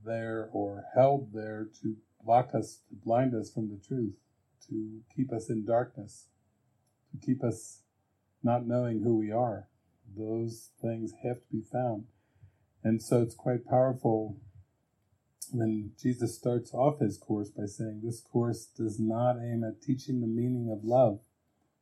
there 0.05 0.49
or 0.51 0.85
held 0.95 1.33
there 1.33 1.67
to 1.81 1.95
block 2.23 2.51
us, 2.53 2.79
to 2.89 2.95
blind 2.95 3.33
us 3.33 3.51
from 3.51 3.69
the 3.69 3.79
truth, 3.85 4.15
to 4.67 5.01
keep 5.15 5.31
us 5.31 5.49
in 5.49 5.65
darkness, 5.65 6.27
to 7.11 7.25
keep 7.25 7.43
us 7.43 7.81
not 8.41 8.67
knowing 8.67 9.01
who 9.01 9.17
we 9.17 9.31
are. 9.31 9.67
Those 10.17 10.69
things 10.81 11.13
have 11.23 11.37
to 11.37 11.51
be 11.51 11.61
found. 11.61 12.05
And 12.83 13.01
so 13.01 13.21
it's 13.21 13.35
quite 13.35 13.65
powerful 13.65 14.37
when 15.51 15.91
Jesus 16.01 16.35
starts 16.35 16.73
off 16.73 16.99
his 16.99 17.17
course 17.17 17.49
by 17.49 17.65
saying, 17.65 18.01
This 18.03 18.21
course 18.21 18.65
does 18.65 18.99
not 18.99 19.37
aim 19.37 19.63
at 19.63 19.81
teaching 19.81 20.19
the 20.19 20.27
meaning 20.27 20.69
of 20.71 20.83
love, 20.83 21.19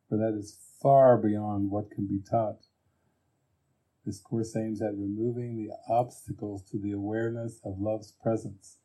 for 0.08 0.16
that 0.18 0.36
is 0.38 0.58
far 0.80 1.16
beyond 1.16 1.70
what 1.70 1.90
can 1.90 2.06
be 2.06 2.20
taught. 2.20 2.66
This 4.04 4.20
course 4.20 4.56
aims 4.56 4.82
at 4.82 4.96
removing 4.96 5.56
the 5.56 5.70
obstacles 5.88 6.62
to 6.70 6.78
the 6.78 6.92
awareness 6.92 7.60
of 7.64 7.80
love's 7.80 8.12
presence. 8.22 8.78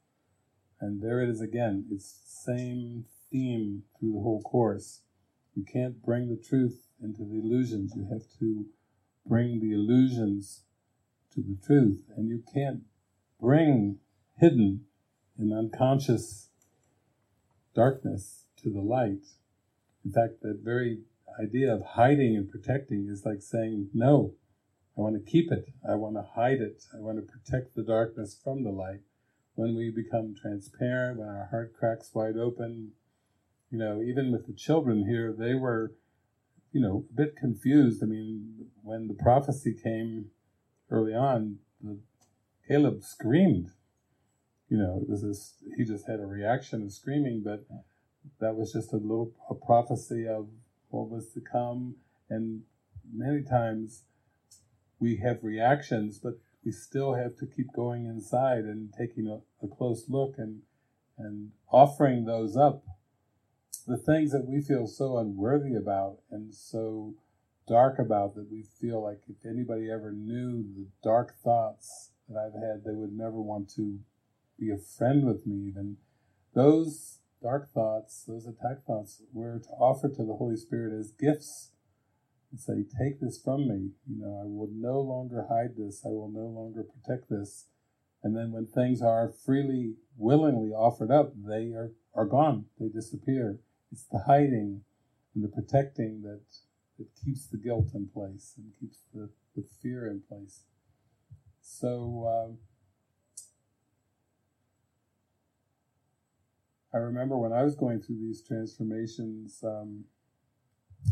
And 0.79 1.01
there 1.01 1.21
it 1.21 1.29
is 1.29 1.41
again. 1.41 1.85
It's 1.91 2.13
the 2.13 2.53
same 2.53 3.05
theme 3.31 3.83
through 3.99 4.13
the 4.13 4.21
whole 4.21 4.41
course. 4.41 5.01
You 5.55 5.65
can't 5.65 6.03
bring 6.03 6.29
the 6.29 6.37
truth 6.37 6.87
into 7.01 7.23
the 7.23 7.39
illusions. 7.39 7.93
You 7.95 8.07
have 8.11 8.23
to 8.39 8.65
bring 9.25 9.59
the 9.59 9.73
illusions 9.73 10.63
to 11.33 11.41
the 11.41 11.57
truth, 11.65 12.03
and 12.15 12.29
you 12.29 12.43
can't 12.53 12.81
bring 13.39 13.97
hidden 14.39 14.85
and 15.37 15.51
unconscious 15.51 16.49
darkness 17.75 18.45
to 18.61 18.71
the 18.71 18.81
light. 18.81 19.25
In 20.05 20.11
fact, 20.11 20.41
that 20.41 20.61
very 20.63 20.99
idea 21.41 21.73
of 21.73 21.81
hiding 21.83 22.35
and 22.35 22.49
protecting 22.49 23.07
is 23.11 23.25
like 23.25 23.41
saying, 23.41 23.89
No, 23.93 24.33
I 24.97 25.01
want 25.01 25.15
to 25.15 25.31
keep 25.31 25.51
it. 25.51 25.65
I 25.87 25.95
want 25.95 26.15
to 26.15 26.23
hide 26.23 26.59
it. 26.59 26.83
I 26.93 26.99
want 26.99 27.17
to 27.17 27.31
protect 27.31 27.75
the 27.75 27.83
darkness 27.83 28.39
from 28.43 28.63
the 28.63 28.71
light. 28.71 29.01
When 29.53 29.75
we 29.75 29.91
become 29.91 30.35
transparent, 30.39 31.19
when 31.19 31.29
our 31.29 31.47
heart 31.51 31.73
cracks 31.77 32.11
wide 32.13 32.37
open, 32.37 32.91
you 33.69 33.77
know, 33.77 34.01
even 34.01 34.31
with 34.31 34.47
the 34.47 34.53
children 34.53 35.05
here, 35.07 35.35
they 35.37 35.53
were, 35.53 35.93
you 36.71 36.81
know, 36.81 37.05
a 37.09 37.15
bit 37.15 37.35
confused. 37.35 38.01
I 38.01 38.07
mean, 38.07 38.67
when 38.83 39.07
the 39.07 39.13
prophecy 39.13 39.73
came 39.73 40.31
early 40.89 41.13
on, 41.13 41.57
the, 41.81 41.99
Caleb 42.67 43.03
screamed. 43.03 43.71
You 44.69 44.77
know, 44.77 44.99
it 45.01 45.09
was 45.09 45.21
this, 45.21 45.53
he 45.77 45.85
just 45.85 46.07
had 46.07 46.19
a 46.19 46.25
reaction 46.25 46.83
of 46.83 46.91
screaming, 46.91 47.41
but 47.43 47.65
that 48.39 48.55
was 48.55 48.73
just 48.73 48.91
a 48.93 48.97
little 48.97 49.31
a 49.49 49.55
prophecy 49.55 50.27
of 50.27 50.47
what 50.89 51.09
was 51.09 51.31
to 51.33 51.41
come. 51.41 51.95
And 52.29 52.63
many 53.13 53.43
times 53.43 54.03
we 54.99 55.17
have 55.17 55.43
reactions, 55.43 56.19
but 56.19 56.33
we 56.63 56.71
still 56.71 57.13
have 57.13 57.35
to 57.37 57.45
keep 57.45 57.71
going 57.73 58.05
inside 58.05 58.65
and 58.65 58.93
taking 58.97 59.27
a, 59.27 59.65
a 59.65 59.69
close 59.69 60.05
look 60.09 60.35
and 60.37 60.61
and 61.17 61.51
offering 61.71 62.25
those 62.25 62.55
up. 62.55 62.83
The 63.87 63.97
things 63.97 64.31
that 64.31 64.47
we 64.47 64.61
feel 64.61 64.85
so 64.85 65.17
unworthy 65.17 65.75
about 65.75 66.19
and 66.29 66.53
so 66.53 67.15
dark 67.67 67.99
about 67.99 68.35
that 68.35 68.51
we 68.51 68.63
feel 68.79 69.03
like 69.03 69.21
if 69.27 69.45
anybody 69.45 69.89
ever 69.89 70.11
knew 70.11 70.63
the 70.75 70.87
dark 71.03 71.35
thoughts 71.43 72.11
that 72.29 72.37
I've 72.37 72.53
had, 72.53 72.83
they 72.83 72.93
would 72.93 73.13
never 73.13 73.41
want 73.41 73.69
to 73.75 73.99
be 74.59 74.69
a 74.69 74.77
friend 74.77 75.25
with 75.25 75.47
me. 75.47 75.67
Even 75.67 75.97
those 76.53 77.19
dark 77.41 77.71
thoughts, 77.73 78.23
those 78.27 78.45
attack 78.45 78.85
thoughts, 78.85 79.21
were 79.33 79.59
to 79.59 79.69
offer 79.69 80.09
to 80.09 80.25
the 80.25 80.35
Holy 80.35 80.57
Spirit 80.57 80.97
as 80.97 81.11
gifts 81.11 81.71
and 82.51 82.59
say, 82.59 82.83
Take 82.97 83.19
this 83.19 83.39
from 83.41 83.67
me. 83.67 83.91
You 84.09 84.21
know, 84.21 84.39
I 84.41 84.45
will 84.45 84.69
no 84.73 84.99
longer 84.99 85.47
hide 85.49 85.75
this, 85.77 86.03
I 86.05 86.09
will 86.09 86.31
no 86.31 86.47
longer 86.47 86.83
protect 86.83 87.29
this. 87.29 87.65
And 88.23 88.35
then 88.35 88.51
when 88.51 88.65
things 88.65 89.01
are 89.01 89.29
freely, 89.29 89.93
willingly 90.17 90.71
offered 90.71 91.11
up, 91.11 91.33
they 91.35 91.73
are, 91.73 91.91
are 92.13 92.25
gone, 92.25 92.65
they 92.79 92.87
disappear. 92.87 93.59
It's 93.91 94.05
the 94.05 94.23
hiding 94.27 94.81
and 95.35 95.43
the 95.43 95.47
protecting 95.47 96.23
that 96.23 96.41
it 96.99 97.07
keeps 97.23 97.45
the 97.47 97.57
guilt 97.57 97.89
in 97.93 98.07
place 98.07 98.53
and 98.57 98.73
keeps 98.79 98.97
the, 99.13 99.29
the 99.55 99.63
fear 99.81 100.07
in 100.07 100.21
place. 100.27 100.63
So 101.61 102.27
um, 102.27 102.57
I 106.93 106.97
remember 106.97 107.37
when 107.37 107.53
I 107.53 107.63
was 107.63 107.75
going 107.75 108.01
through 108.01 108.19
these 108.19 108.41
transformations, 108.41 109.63
um, 109.63 110.05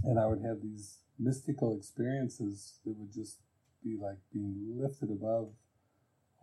and 0.04 0.20
I 0.20 0.26
would 0.26 0.42
have 0.42 0.62
these 0.62 0.98
mystical 1.20 1.76
experiences 1.78 2.80
that 2.86 2.98
would 2.98 3.14
just 3.14 3.38
be 3.84 3.98
like 4.00 4.18
being 4.34 4.76
lifted 4.78 5.10
above 5.10 5.50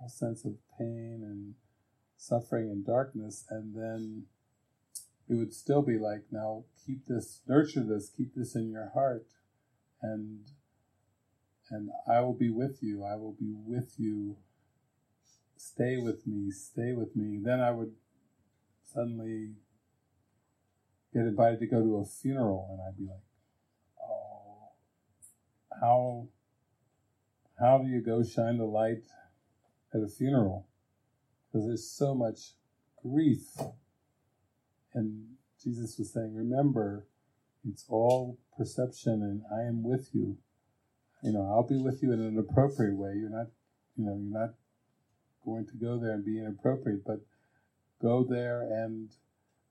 all 0.00 0.08
sense 0.08 0.44
of 0.44 0.54
pain 0.78 1.20
and 1.22 1.54
suffering 2.16 2.70
and 2.70 2.86
darkness, 2.86 3.44
and 3.50 3.74
then 3.74 4.24
it 5.28 5.34
would 5.34 5.52
still 5.52 5.82
be 5.82 5.98
like, 5.98 6.22
now 6.30 6.64
keep 6.86 7.06
this, 7.06 7.40
nurture 7.48 7.82
this, 7.82 8.10
keep 8.16 8.34
this 8.34 8.54
in 8.54 8.70
your 8.70 8.90
heart, 8.94 9.26
and 10.00 10.40
and 11.70 11.90
I 12.06 12.20
will 12.20 12.34
be 12.34 12.50
with 12.50 12.82
you. 12.82 13.02
I 13.02 13.16
will 13.16 13.32
be 13.32 13.54
with 13.54 13.94
you. 13.96 14.36
Stay 15.56 15.96
with 15.96 16.26
me. 16.26 16.50
Stay 16.50 16.92
with 16.92 17.16
me. 17.16 17.38
Then 17.42 17.60
I 17.60 17.70
would 17.70 17.92
suddenly 18.92 19.52
get 21.14 21.22
invited 21.22 21.60
to 21.60 21.66
go 21.66 21.82
to 21.82 21.96
a 21.96 22.04
funeral, 22.04 22.68
and 22.70 22.80
I'd 22.82 22.98
be 22.98 23.04
like, 23.04 23.22
"Oh, 23.22 23.31
how 25.80 26.28
how 27.58 27.78
do 27.78 27.88
you 27.88 28.00
go 28.00 28.22
shine 28.22 28.58
the 28.58 28.64
light 28.64 29.04
at 29.94 30.02
a 30.02 30.08
funeral? 30.08 30.68
Because 31.46 31.66
there's 31.66 31.88
so 31.88 32.14
much 32.14 32.54
grief." 33.02 33.46
And 34.94 35.36
Jesus 35.62 35.98
was 35.98 36.12
saying, 36.12 36.34
"Remember, 36.34 37.06
it's 37.64 37.84
all 37.88 38.38
perception, 38.56 39.22
and 39.22 39.42
I 39.50 39.62
am 39.62 39.82
with 39.82 40.14
you. 40.14 40.38
You 41.22 41.32
know, 41.32 41.46
I'll 41.46 41.66
be 41.66 41.78
with 41.78 42.02
you 42.02 42.12
in 42.12 42.20
an 42.20 42.38
appropriate 42.38 42.96
way. 42.96 43.14
You're 43.14 43.30
not, 43.30 43.46
you 43.96 44.04
know, 44.04 44.16
you're 44.16 44.40
not 44.40 44.54
going 45.44 45.66
to 45.66 45.76
go 45.76 45.98
there 45.98 46.12
and 46.12 46.24
be 46.24 46.38
inappropriate, 46.38 47.04
but 47.04 47.20
go 48.00 48.24
there 48.24 48.62
and." 48.62 49.10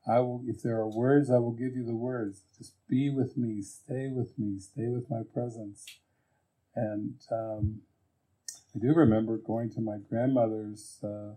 I 0.07 0.19
will, 0.19 0.43
if 0.47 0.61
there 0.63 0.77
are 0.77 0.89
words, 0.89 1.29
I 1.29 1.37
will 1.37 1.51
give 1.51 1.75
you 1.75 1.85
the 1.85 1.95
words. 1.95 2.41
Just 2.57 2.73
be 2.87 3.09
with 3.09 3.37
me, 3.37 3.61
stay 3.61 4.07
with 4.07 4.37
me, 4.37 4.59
stay 4.59 4.87
with 4.87 5.09
my 5.09 5.21
presence. 5.33 5.85
And 6.75 7.15
um, 7.31 7.81
I 8.75 8.79
do 8.79 8.93
remember 8.93 9.37
going 9.37 9.69
to 9.71 9.81
my 9.81 9.97
grandmother's 10.09 10.99
uh, 11.03 11.35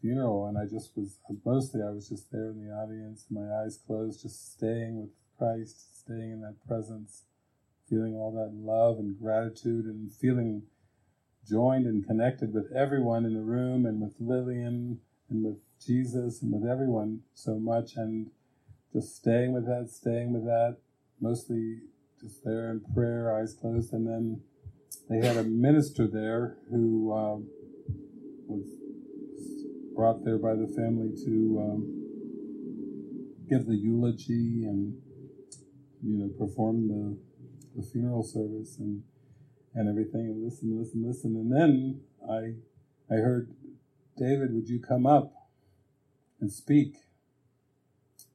funeral, 0.00 0.46
and 0.46 0.58
I 0.58 0.66
just 0.66 0.96
was 0.96 1.18
mostly 1.44 1.80
I 1.82 1.90
was 1.90 2.08
just 2.08 2.30
there 2.30 2.50
in 2.50 2.64
the 2.64 2.72
audience, 2.72 3.26
my 3.30 3.48
eyes 3.62 3.78
closed, 3.86 4.22
just 4.22 4.52
staying 4.52 5.00
with 5.00 5.10
Christ, 5.38 6.00
staying 6.00 6.32
in 6.32 6.40
that 6.42 6.64
presence, 6.66 7.22
feeling 7.88 8.14
all 8.14 8.32
that 8.32 8.54
love 8.54 8.98
and 8.98 9.18
gratitude, 9.18 9.86
and 9.86 10.12
feeling 10.12 10.62
joined 11.48 11.86
and 11.86 12.06
connected 12.06 12.52
with 12.52 12.70
everyone 12.72 13.24
in 13.24 13.34
the 13.34 13.40
room, 13.40 13.86
and 13.86 14.00
with 14.00 14.14
Lillian, 14.20 15.00
and 15.30 15.44
with 15.44 15.58
Jesus 15.84 16.42
and 16.42 16.52
with 16.52 16.70
everyone 16.70 17.20
so 17.34 17.58
much, 17.58 17.96
and 17.96 18.30
just 18.92 19.16
staying 19.16 19.52
with 19.52 19.66
that, 19.66 19.90
staying 19.90 20.32
with 20.32 20.44
that, 20.44 20.76
mostly 21.20 21.78
just 22.20 22.44
there 22.44 22.70
in 22.70 22.80
prayer, 22.94 23.34
eyes 23.34 23.54
closed, 23.54 23.92
and 23.92 24.06
then 24.06 24.40
they 25.08 25.26
had 25.26 25.36
a 25.36 25.44
minister 25.44 26.06
there 26.06 26.56
who 26.70 27.12
um, 27.12 27.48
was 28.46 28.66
brought 29.94 30.24
there 30.24 30.38
by 30.38 30.54
the 30.54 30.68
family 30.68 31.10
to 31.24 31.58
um, 31.60 32.02
give 33.48 33.66
the 33.66 33.74
eulogy 33.74 34.64
and 34.64 34.96
you 36.02 36.18
know 36.18 36.28
perform 36.38 36.88
the, 36.88 37.16
the 37.76 37.86
funeral 37.90 38.22
service 38.22 38.78
and 38.78 39.02
and 39.74 39.88
everything. 39.88 40.26
And 40.26 40.44
listen, 40.44 40.78
listen, 40.78 41.04
listen, 41.06 41.36
and 41.36 41.52
then 41.52 42.00
I 42.30 42.54
I 43.12 43.18
heard 43.18 43.50
David, 44.16 44.54
would 44.54 44.68
you 44.68 44.80
come 44.80 45.06
up 45.06 45.32
and 46.42 46.52
speak. 46.52 46.96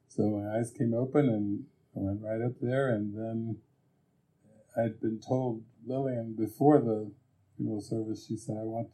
So 0.08 0.22
my 0.30 0.58
eyes 0.58 0.72
came 0.76 0.94
open 0.94 1.28
and 1.28 1.66
I 1.94 2.00
went 2.00 2.22
right 2.22 2.44
up 2.44 2.58
there, 2.60 2.88
and 2.88 3.14
then 3.14 3.58
I'd 4.76 5.00
been 5.00 5.20
told 5.20 5.62
Lillian 5.86 6.34
before 6.34 6.80
the 6.80 7.12
funeral 7.56 7.80
service, 7.80 8.26
she 8.26 8.36
said, 8.36 8.56
I 8.56 8.64
want, 8.64 8.88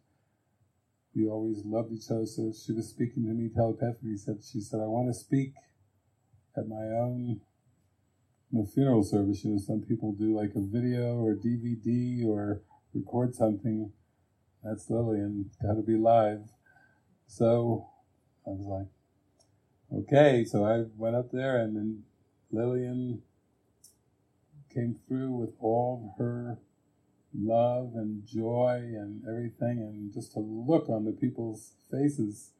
we 1.14 1.28
always 1.28 1.64
loved 1.64 1.92
each 1.92 2.10
other, 2.10 2.26
so 2.26 2.52
she 2.52 2.72
was 2.72 2.88
speaking 2.88 3.24
to 3.24 3.30
me 3.30 3.48
telepathically. 3.54 4.16
Said, 4.16 4.38
she 4.42 4.60
said, 4.60 4.80
I 4.80 4.86
want 4.86 5.08
to 5.08 5.14
speak 5.14 5.54
at 6.56 6.68
my 6.68 6.84
own 6.84 7.40
funeral 8.74 9.02
service. 9.02 9.44
You 9.44 9.52
know, 9.52 9.58
some 9.58 9.80
people 9.80 10.12
do 10.12 10.36
like 10.36 10.52
a 10.56 10.60
video 10.60 11.18
or 11.18 11.34
DVD 11.34 12.26
or 12.26 12.62
record 12.94 13.34
something. 13.34 13.92
That's 14.62 14.90
Lillian, 14.90 15.50
got 15.62 15.74
to 15.74 15.82
be 15.82 15.96
live. 15.96 16.48
So 17.26 17.88
I 18.46 18.50
was 18.50 18.66
like, 18.66 18.93
Okay, 19.92 20.44
so 20.44 20.64
I 20.64 20.84
went 20.96 21.16
up 21.16 21.30
there 21.30 21.58
and 21.58 21.76
then 21.76 22.02
Lillian 22.50 23.22
came 24.72 24.96
through 25.06 25.30
with 25.30 25.54
all 25.60 26.14
her 26.18 26.58
love 27.36 27.92
and 27.94 28.26
joy 28.26 28.80
and 28.94 29.22
everything, 29.28 29.78
and 29.78 30.12
just 30.12 30.32
to 30.32 30.40
look 30.40 30.88
on 30.88 31.04
the 31.04 31.12
people's 31.12 31.72
faces, 31.90 32.52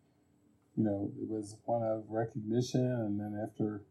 you 0.76 0.84
know, 0.84 1.10
it 1.20 1.28
was 1.28 1.56
one 1.64 1.82
of 1.82 2.04
recognition. 2.08 2.84
And 2.84 3.20
then 3.20 3.40
after 3.40 3.82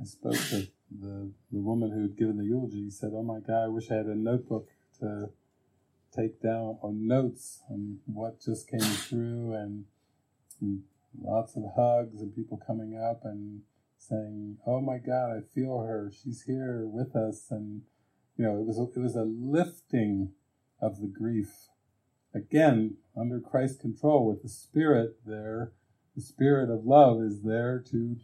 I 0.00 0.04
spoke 0.04 0.36
to 0.50 0.68
the, 0.90 1.30
the 1.52 1.60
woman 1.60 1.90
who 1.90 2.02
had 2.02 2.16
given 2.16 2.38
the 2.38 2.44
eulogy, 2.44 2.90
said, 2.90 3.10
Oh 3.12 3.22
my 3.22 3.40
God, 3.40 3.64
I 3.64 3.68
wish 3.68 3.90
I 3.90 3.96
had 3.96 4.06
a 4.06 4.14
notebook 4.14 4.68
to 5.00 5.30
take 6.16 6.40
down 6.40 6.78
on 6.82 7.06
notes 7.06 7.60
on 7.68 7.98
what 8.06 8.40
just 8.40 8.68
came 8.68 8.80
through 8.80 9.54
and, 9.54 9.84
and 10.60 10.82
lots 11.22 11.56
of 11.56 11.64
hugs 11.76 12.20
and 12.20 12.34
people 12.34 12.60
coming 12.64 12.96
up 12.96 13.24
and 13.24 13.62
saying, 13.98 14.58
"Oh 14.66 14.80
my 14.80 14.98
God, 14.98 15.36
I 15.36 15.40
feel 15.40 15.80
her. 15.80 16.10
She's 16.12 16.42
here 16.42 16.86
with 16.86 17.16
us." 17.16 17.50
And 17.50 17.82
you 18.36 18.44
know, 18.44 18.58
it 18.58 18.66
was 18.66 18.78
a, 18.78 18.84
it 18.98 19.02
was 19.02 19.16
a 19.16 19.24
lifting 19.24 20.32
of 20.80 21.00
the 21.00 21.08
grief. 21.08 21.68
Again, 22.34 22.98
under 23.16 23.40
Christ's 23.40 23.80
control, 23.80 24.26
with 24.26 24.42
the 24.42 24.48
Spirit 24.48 25.18
there, 25.26 25.72
the 26.14 26.22
Spirit 26.22 26.70
of 26.70 26.84
love 26.84 27.20
is 27.22 27.42
there 27.42 27.82
to 27.90 28.16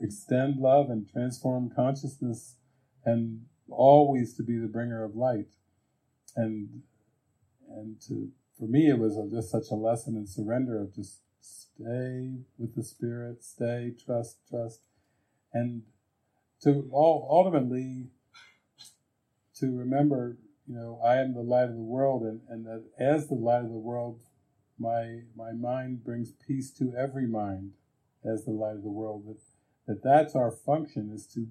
extend 0.00 0.58
love 0.58 0.90
and 0.90 1.08
transform 1.08 1.70
consciousness, 1.74 2.56
and 3.04 3.46
always 3.68 4.34
to 4.34 4.42
be 4.42 4.58
the 4.58 4.66
bringer 4.66 5.02
of 5.04 5.16
light. 5.16 5.54
And 6.34 6.82
and 7.68 8.00
to 8.08 8.30
for 8.58 8.66
me, 8.66 8.88
it 8.88 8.98
was 8.98 9.18
just 9.30 9.50
such 9.50 9.70
a 9.70 9.74
lesson 9.74 10.16
in 10.16 10.26
surrender 10.26 10.80
of 10.80 10.94
just 10.94 11.20
stay 11.46 12.38
with 12.58 12.74
the 12.74 12.82
Spirit, 12.82 13.44
stay, 13.44 13.92
trust, 14.04 14.38
trust, 14.48 14.80
and 15.52 15.82
to 16.62 16.88
all, 16.90 17.28
ultimately 17.30 18.08
to 19.54 19.76
remember, 19.76 20.38
you 20.66 20.74
know, 20.74 21.00
I 21.04 21.16
am 21.16 21.34
the 21.34 21.42
light 21.42 21.68
of 21.68 21.76
the 21.76 21.82
world, 21.82 22.22
and, 22.22 22.40
and 22.48 22.66
that 22.66 22.84
as 22.98 23.28
the 23.28 23.34
light 23.34 23.62
of 23.62 23.70
the 23.70 23.78
world, 23.78 24.20
my 24.78 25.20
my 25.34 25.52
mind 25.52 26.04
brings 26.04 26.32
peace 26.32 26.70
to 26.72 26.94
every 26.96 27.26
mind 27.26 27.72
as 28.24 28.44
the 28.44 28.50
light 28.50 28.76
of 28.76 28.82
the 28.82 28.90
world. 28.90 29.24
That 29.26 29.40
that 29.86 30.02
that's 30.02 30.34
our 30.34 30.50
function 30.50 31.10
is 31.14 31.26
to 31.28 31.46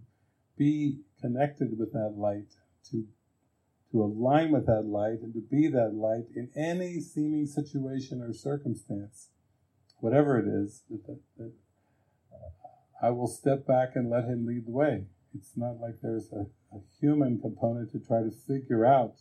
be 0.57 0.99
connected 1.21 1.79
with 1.79 1.93
that 1.93 2.15
light, 2.17 2.53
to 2.91 3.05
to 3.91 4.03
align 4.03 4.51
with 4.51 4.65
that 4.67 4.85
light, 4.85 5.21
and 5.21 5.33
to 5.33 5.41
be 5.41 5.67
that 5.67 5.93
light 5.93 6.25
in 6.35 6.49
any 6.55 6.99
seeming 6.99 7.47
situation 7.47 8.21
or 8.21 8.33
circumstance 8.33 9.29
whatever 10.05 10.37
it 10.37 10.45
is, 10.45 10.83
that, 10.87 11.03
that, 11.07 11.19
that 11.35 11.51
uh, 12.31 13.07
I 13.07 13.09
will 13.09 13.27
step 13.27 13.65
back 13.65 13.95
and 13.95 14.07
let 14.07 14.25
him 14.25 14.45
lead 14.45 14.67
the 14.67 14.71
way. 14.71 15.05
It's 15.35 15.57
not 15.57 15.81
like 15.81 15.95
there's 16.03 16.31
a, 16.31 16.45
a 16.71 16.81
human 17.01 17.39
component 17.41 17.91
to 17.93 17.99
try 17.99 18.21
to 18.21 18.29
figure 18.29 18.85
out. 18.85 19.15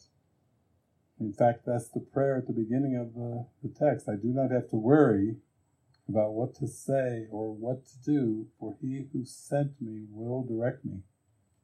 In 1.18 1.32
fact, 1.32 1.64
that's 1.64 1.88
the 1.88 2.00
prayer 2.00 2.36
at 2.36 2.46
the 2.46 2.52
beginning 2.52 2.98
of 2.98 3.14
the, 3.14 3.46
the 3.62 3.74
text. 3.74 4.10
I 4.10 4.16
do 4.16 4.28
not 4.28 4.50
have 4.50 4.68
to 4.70 4.76
worry 4.76 5.36
about 6.06 6.34
what 6.34 6.54
to 6.56 6.68
say 6.68 7.28
or 7.30 7.54
what 7.54 7.86
to 7.86 7.98
do, 8.04 8.48
for 8.60 8.76
he 8.82 9.06
who 9.10 9.24
sent 9.24 9.80
me 9.80 10.04
will 10.10 10.44
direct 10.44 10.84
me. 10.84 10.98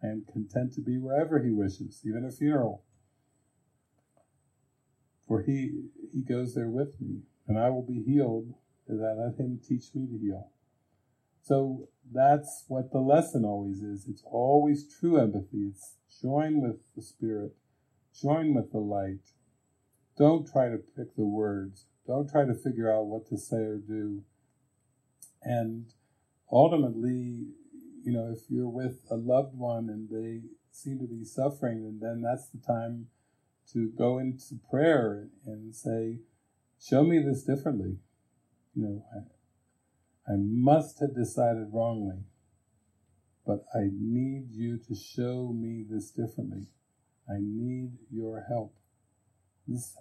I 0.03 0.07
am 0.07 0.25
content 0.33 0.73
to 0.77 0.81
be 0.81 0.97
wherever 0.97 1.43
he 1.43 1.51
wishes, 1.51 2.01
even 2.07 2.25
a 2.25 2.31
funeral. 2.31 2.85
For 5.29 5.43
he 5.43 5.91
he 6.11 6.23
goes 6.23 6.55
there 6.55 6.71
with 6.71 6.99
me, 7.03 7.21
and 7.47 7.59
I 7.59 7.69
will 7.69 7.83
be 7.83 8.03
healed 8.03 8.55
is 8.91 9.01
I 9.01 9.13
let 9.13 9.39
Him 9.39 9.61
teach 9.67 9.95
me 9.95 10.07
to 10.07 10.19
heal. 10.19 10.51
So 11.43 11.89
that's 12.13 12.65
what 12.69 12.93
the 12.93 13.01
lesson 13.01 13.45
always 13.45 13.83
is. 13.83 14.07
It's 14.09 14.23
always 14.25 14.87
true 14.89 15.19
empathy. 15.19 15.71
It's 15.71 15.97
join 16.21 16.61
with 16.61 16.77
the 16.95 17.03
Spirit, 17.03 17.55
join 18.21 18.55
with 18.55 18.73
the 18.73 18.79
light. 18.79 19.31
Don't 20.19 20.47
try 20.47 20.69
to 20.69 20.77
pick 20.77 21.17
the 21.17 21.25
words. 21.25 21.87
Don't 22.07 22.29
try 22.29 22.45
to 22.45 22.55
figure 22.55 22.93
out 22.93 23.07
what 23.07 23.27
to 23.29 23.39
say 23.39 23.57
or 23.57 23.79
do. 23.79 24.23
And 25.43 25.87
ultimately, 26.53 27.47
you 28.05 28.13
know, 28.13 28.31
if 28.37 28.51
you're 28.51 28.69
with 28.69 29.01
a 29.11 29.17
loved 29.17 29.57
one 29.57 29.89
and 29.89 30.09
they 30.11 30.49
seem 30.71 30.99
to 30.99 31.07
be 31.07 31.25
suffering, 31.25 31.79
and 31.79 32.01
then 32.01 32.23
that's 32.23 32.49
the 32.49 32.59
time 32.59 33.07
to 33.73 33.91
go 33.97 34.19
into 34.19 34.59
prayer 34.71 35.29
and 35.47 35.75
say, 35.75 36.19
Show 36.83 37.05
me 37.05 37.19
this 37.19 37.43
differently 37.43 37.99
you 38.75 38.83
know, 38.83 39.05
I, 39.15 40.33
I 40.33 40.37
must 40.37 41.01
have 41.01 41.15
decided 41.15 41.69
wrongly, 41.73 42.25
but 43.47 43.65
I 43.75 43.89
need 43.93 44.51
you 44.51 44.79
to 44.89 44.95
show 44.95 45.53
me 45.53 45.85
this 45.89 46.11
differently. 46.11 46.69
I 47.29 47.39
need 47.41 47.93
your 48.11 48.45
help. 48.49 48.75
This 49.67 49.97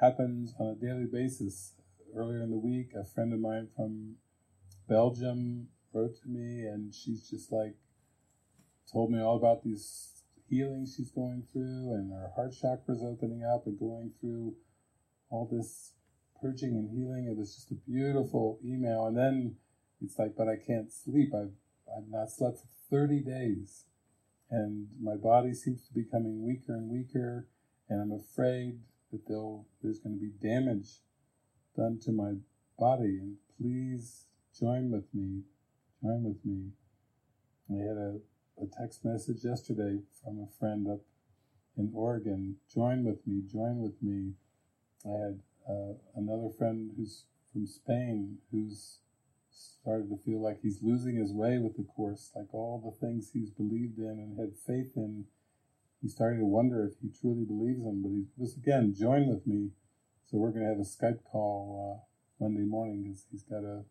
happens 0.00 0.54
on 0.58 0.68
a 0.68 0.74
daily 0.74 1.06
basis 1.06 1.74
earlier 2.14 2.42
in 2.42 2.50
the 2.50 2.58
week, 2.58 2.92
a 2.94 3.04
friend 3.04 3.32
of 3.32 3.40
mine 3.40 3.68
from 3.74 4.16
Belgium 4.88 5.68
wrote 5.92 6.16
to 6.22 6.28
me, 6.28 6.66
and 6.66 6.94
she's 6.94 7.28
just 7.28 7.52
like 7.52 7.76
told 8.92 9.10
me 9.10 9.20
all 9.20 9.36
about 9.36 9.62
these 9.62 10.22
healings 10.48 10.94
she's 10.96 11.10
going 11.10 11.44
through, 11.52 11.94
and 11.94 12.12
her 12.12 12.30
heart 12.34 12.52
chakra's 12.52 13.02
opening 13.02 13.42
up 13.42 13.66
and 13.66 13.78
going 13.78 14.12
through 14.20 14.54
all 15.30 15.48
this 15.50 15.92
purging 16.42 16.70
and 16.70 16.90
healing. 16.90 17.26
It 17.30 17.36
was 17.36 17.54
just 17.54 17.70
a 17.70 17.74
beautiful 17.74 18.58
email, 18.64 19.06
and 19.06 19.16
then 19.16 19.56
it's 20.02 20.18
like, 20.18 20.34
but 20.36 20.48
I 20.48 20.56
can't 20.56 20.92
sleep. 20.92 21.32
I've 21.34 21.52
I've 21.96 22.08
not 22.08 22.30
slept 22.30 22.58
for 22.58 22.96
30 22.96 23.20
days, 23.20 23.84
and 24.50 24.88
my 25.00 25.14
body 25.14 25.54
seems 25.54 25.86
to 25.86 25.94
be 25.94 26.02
becoming 26.02 26.44
weaker 26.44 26.74
and 26.74 26.90
weaker, 26.90 27.46
and 27.88 28.00
I'm 28.00 28.12
afraid 28.12 28.80
that 29.12 29.26
there's 29.82 29.98
going 29.98 30.18
to 30.18 30.20
be 30.20 30.32
damage 30.48 31.00
done 31.76 31.98
to 32.04 32.12
my 32.12 32.34
body. 32.78 33.18
And 33.20 33.36
please 33.60 34.26
join 34.58 34.90
with 34.90 35.04
me. 35.14 35.42
Join 36.02 36.24
with 36.24 36.44
me. 36.44 36.70
I 37.70 37.74
had 37.74 37.96
a, 37.96 38.18
a 38.60 38.66
text 38.80 39.04
message 39.04 39.44
yesterday 39.44 40.00
from 40.22 40.40
a 40.40 40.58
friend 40.58 40.88
up 40.88 41.00
in 41.76 41.90
Oregon. 41.94 42.56
Join 42.72 43.04
with 43.04 43.26
me. 43.26 43.42
Join 43.50 43.78
with 43.78 44.02
me. 44.02 44.32
I 45.04 45.24
had 45.24 45.40
uh, 45.68 45.94
another 46.16 46.48
friend 46.56 46.90
who's 46.96 47.24
from 47.52 47.66
Spain 47.66 48.38
who's 48.50 48.98
started 49.82 50.08
to 50.08 50.16
feel 50.16 50.40
like 50.40 50.60
he's 50.62 50.82
losing 50.82 51.16
his 51.16 51.32
way 51.32 51.58
with 51.58 51.76
the 51.76 51.82
course, 51.82 52.30
like 52.34 52.52
all 52.52 52.80
the 52.80 53.06
things 53.06 53.30
he's 53.32 53.50
believed 53.50 53.98
in 53.98 54.06
and 54.06 54.38
had 54.38 54.56
faith 54.56 54.92
in. 54.96 55.24
He's 56.00 56.14
starting 56.14 56.40
to 56.40 56.46
wonder 56.46 56.84
if 56.84 56.98
he 57.00 57.08
truly 57.20 57.44
believes 57.44 57.84
them. 57.84 58.02
But 58.02 58.10
he 58.10 58.24
was 58.36 58.56
again 58.56 58.94
join 58.98 59.28
with 59.28 59.46
me. 59.46 59.70
So 60.26 60.38
we're 60.38 60.50
going 60.50 60.64
to 60.64 60.68
have 60.68 60.78
a 60.78 60.82
Skype 60.82 61.22
call 61.30 62.00
uh, 62.00 62.44
Monday 62.44 62.64
morning 62.64 63.02
because 63.02 63.26
he's 63.30 63.42
got 63.42 63.64
a 63.64 63.84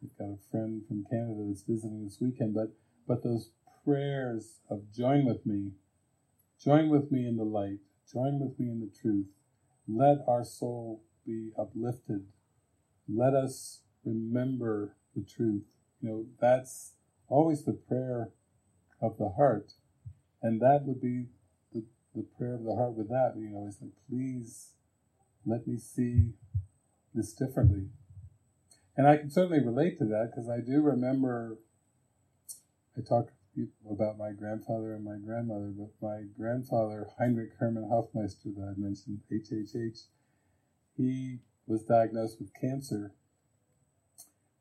he's 0.00 0.12
got 0.12 0.26
a 0.26 0.38
friend 0.50 0.82
from 0.86 1.04
Canada 1.10 1.44
that's 1.48 1.62
visiting 1.62 2.04
this 2.04 2.18
weekend. 2.20 2.54
But 2.54 2.72
but 3.08 3.24
those 3.24 3.50
prayers 3.84 4.60
of 4.68 4.92
join 4.92 5.24
with 5.24 5.44
me, 5.46 5.72
join 6.62 6.88
with 6.88 7.10
me 7.10 7.26
in 7.26 7.36
the 7.36 7.44
light, 7.44 7.78
join 8.12 8.38
with 8.38 8.58
me 8.58 8.68
in 8.68 8.80
the 8.80 8.90
truth. 9.00 9.26
Let 9.92 10.18
our 10.28 10.44
soul 10.44 11.02
be 11.26 11.50
uplifted. 11.58 12.26
Let 13.08 13.34
us 13.34 13.80
remember 14.04 14.96
the 15.16 15.22
truth. 15.22 15.64
You 16.00 16.08
know, 16.08 16.26
that's 16.40 16.92
always 17.28 17.64
the 17.64 17.72
prayer 17.72 18.30
of 19.00 19.18
the 19.18 19.30
heart. 19.30 19.72
And 20.42 20.60
that 20.60 20.82
would 20.84 21.00
be 21.00 21.26
the, 21.72 21.84
the 22.14 22.22
prayer 22.22 22.54
of 22.54 22.64
the 22.64 22.74
heart 22.74 22.94
with 22.94 23.08
that, 23.08 23.34
you 23.36 23.50
know, 23.50 23.66
is 23.66 23.78
like, 23.80 23.92
please 24.08 24.70
let 25.44 25.66
me 25.66 25.76
see 25.78 26.34
this 27.14 27.32
differently. 27.32 27.88
And 28.96 29.08
I 29.08 29.16
can 29.16 29.30
certainly 29.30 29.64
relate 29.64 29.98
to 29.98 30.04
that 30.06 30.30
because 30.30 30.48
I 30.48 30.60
do 30.60 30.82
remember, 30.82 31.58
I 32.96 33.00
talk 33.00 33.30
about 33.90 34.18
my 34.18 34.32
grandfather 34.32 34.94
and 34.94 35.04
my 35.04 35.16
grandmother, 35.16 35.72
but 35.76 35.90
my 36.00 36.22
grandfather, 36.36 37.08
Heinrich 37.18 37.52
Hermann 37.58 37.88
Hoffmeister, 37.88 38.50
that 38.56 38.74
I 38.76 38.80
mentioned, 38.80 39.20
HHH, 39.30 40.04
he 40.96 41.38
was 41.66 41.82
diagnosed 41.84 42.38
with 42.40 42.50
cancer 42.60 43.14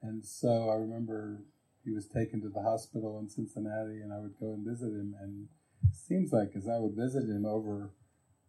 and 0.01 0.26
so 0.26 0.69
I 0.69 0.76
remember 0.76 1.41
he 1.84 1.91
was 1.91 2.07
taken 2.07 2.41
to 2.41 2.49
the 2.49 2.61
hospital 2.61 3.19
in 3.19 3.30
Cincinnati, 3.30 4.01
and 4.01 4.13
I 4.13 4.19
would 4.19 4.39
go 4.39 4.53
and 4.53 4.65
visit 4.65 4.88
him. 4.88 5.15
And 5.19 5.47
it 5.89 5.95
seems 5.95 6.31
like 6.31 6.51
as 6.55 6.67
I 6.67 6.77
would 6.77 6.95
visit 6.95 7.23
him 7.23 7.45
over 7.45 7.91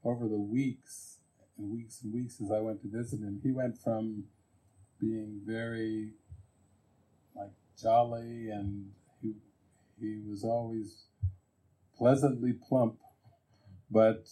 over 0.02 0.28
the 0.28 0.40
weeks 0.40 1.18
and 1.58 1.70
weeks 1.70 2.02
and 2.02 2.14
weeks 2.14 2.40
as 2.40 2.50
I 2.50 2.60
went 2.60 2.80
to 2.82 2.88
visit 2.88 3.20
him, 3.20 3.40
he 3.42 3.52
went 3.52 3.78
from 3.78 4.24
being 5.00 5.40
very 5.44 6.12
like 7.34 7.52
jolly 7.80 8.50
and 8.50 8.92
he 10.00 10.20
was 10.28 10.44
always 10.44 11.06
pleasantly 11.96 12.52
plump, 12.52 12.96
but 13.90 14.26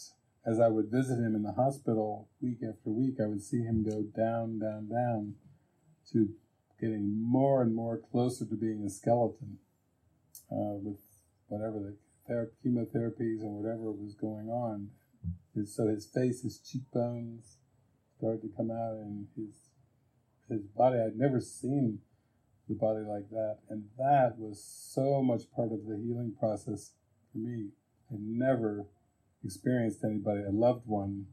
as 0.47 0.61
I 0.61 0.69
would 0.69 0.91
visit 0.91 1.19
him 1.19 1.35
in 1.35 1.43
the 1.43 1.53
hospital 1.53 2.29
week 2.41 2.59
after 2.63 2.91
week, 2.91 3.17
I 3.23 3.27
would 3.27 3.43
see 3.43 3.63
him 3.63 3.85
go 3.85 4.03
down, 4.03 4.59
down, 4.59 4.89
down 4.89 5.35
to 6.13 6.31
getting 6.81 7.21
more 7.21 7.61
and 7.63 7.75
more 7.75 7.99
closer 7.99 8.47
to 8.47 8.55
being 8.55 8.85
a 8.85 8.91
skeleton 8.91 9.59
uh, 10.51 10.79
with 10.81 11.01
whatever 11.49 11.79
the 11.81 11.97
ther- 12.27 12.53
chemotherapies 12.65 13.43
and 13.43 13.53
whatever 13.53 13.93
was 13.93 14.15
going 14.15 14.49
on. 14.49 14.89
His, 15.55 15.75
so 15.75 15.89
his 15.89 16.07
face, 16.07 16.43
his 16.43 16.59
cheekbones 16.59 17.59
started 18.17 18.43
to 18.43 18.49
come 18.57 18.71
out, 18.71 18.97
and 18.97 19.27
his 19.37 19.55
his 20.49 20.67
body. 20.67 20.99
I'd 20.99 21.17
never 21.17 21.41
seen 21.41 22.01
the 22.69 22.75
body 22.75 23.01
like 23.01 23.31
that, 23.31 23.59
and 23.69 23.85
that 23.97 24.35
was 24.39 24.63
so 24.63 25.23
much 25.23 25.51
part 25.55 25.73
of 25.73 25.87
the 25.87 25.97
healing 25.97 26.35
process 26.39 26.93
for 27.33 27.39
me. 27.39 27.69
I'd 28.13 28.21
never 28.21 28.87
experienced 29.45 30.05
anybody, 30.05 30.43
a 30.43 30.51
loved 30.51 30.87
one, 30.87 31.27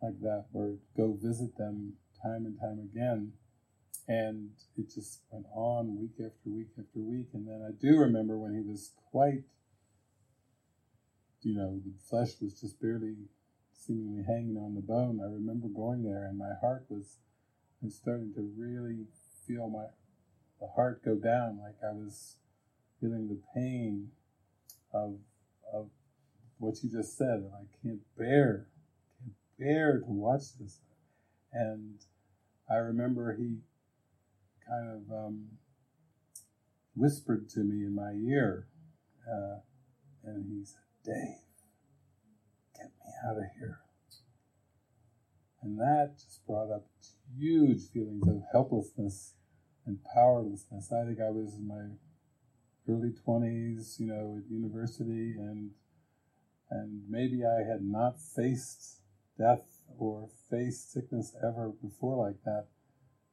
like 0.00 0.20
that, 0.20 0.46
or 0.52 0.76
go 0.96 1.18
visit 1.20 1.56
them 1.56 1.94
time 2.22 2.46
and 2.46 2.58
time 2.60 2.78
again 2.78 3.32
and 4.08 4.50
it 4.76 4.92
just 4.92 5.20
went 5.30 5.46
on 5.54 5.98
week 6.00 6.14
after 6.18 6.50
week 6.50 6.68
after 6.78 7.00
week. 7.00 7.28
And 7.32 7.46
then 7.46 7.64
I 7.66 7.70
do 7.72 7.98
remember 7.98 8.36
when 8.36 8.54
he 8.54 8.60
was 8.60 8.90
quite, 9.10 9.44
you 11.42 11.54
know, 11.54 11.80
the 11.84 11.92
flesh 12.08 12.32
was 12.40 12.60
just 12.60 12.80
barely 12.80 13.14
seemingly 13.72 14.24
hanging 14.24 14.56
on 14.56 14.74
the 14.74 14.80
bone. 14.80 15.20
I 15.22 15.32
remember 15.32 15.68
going 15.68 16.02
there, 16.02 16.24
and 16.24 16.38
my 16.38 16.52
heart 16.60 16.84
was, 16.88 17.18
was 17.80 17.94
starting 17.94 18.32
to 18.34 18.52
really 18.56 19.06
feel 19.46 19.68
my 19.68 19.86
the 20.62 20.68
heart 20.68 21.04
go 21.04 21.16
down, 21.16 21.58
like 21.60 21.74
I 21.84 21.92
was 21.92 22.36
feeling 23.00 23.26
the 23.26 23.40
pain 23.52 24.12
of 24.94 25.16
of 25.74 25.90
what 26.58 26.76
you 26.82 26.90
just 26.90 27.18
said, 27.18 27.40
and 27.40 27.50
I 27.52 27.64
can't 27.82 28.00
bear, 28.16 28.68
can't 29.18 29.34
bear 29.58 29.98
to 29.98 30.06
watch 30.06 30.56
this. 30.60 30.78
And 31.52 31.98
I 32.70 32.76
remember 32.76 33.36
he 33.36 33.56
kind 34.68 34.88
of 34.88 35.12
um, 35.12 35.48
whispered 36.94 37.48
to 37.50 37.60
me 37.60 37.84
in 37.84 37.94
my 37.96 38.12
ear, 38.12 38.68
uh, 39.28 39.58
and 40.24 40.46
he 40.48 40.64
said, 40.64 40.78
Dave, 41.04 41.42
get 42.76 42.92
me 43.04 43.12
out 43.28 43.36
of 43.36 43.44
here. 43.58 43.80
And 45.60 45.78
that 45.78 46.14
just 46.14 46.46
brought 46.46 46.70
up 46.70 46.86
huge 47.36 47.90
feelings 47.92 48.28
of 48.28 48.42
helplessness 48.52 49.34
and 49.86 49.98
powerlessness. 50.14 50.92
I 50.92 51.04
think 51.04 51.20
I 51.20 51.30
was 51.30 51.54
in 51.54 51.66
my 51.66 51.96
early 52.88 53.10
20s, 53.10 53.98
you 53.98 54.06
know, 54.06 54.38
at 54.38 54.50
university, 54.50 55.34
and 55.38 55.70
and 56.70 57.02
maybe 57.08 57.44
I 57.44 57.68
had 57.70 57.82
not 57.82 58.18
faced 58.18 59.02
death 59.38 59.82
or 59.98 60.28
faced 60.50 60.92
sickness 60.92 61.34
ever 61.42 61.70
before 61.82 62.16
like 62.16 62.42
that. 62.44 62.66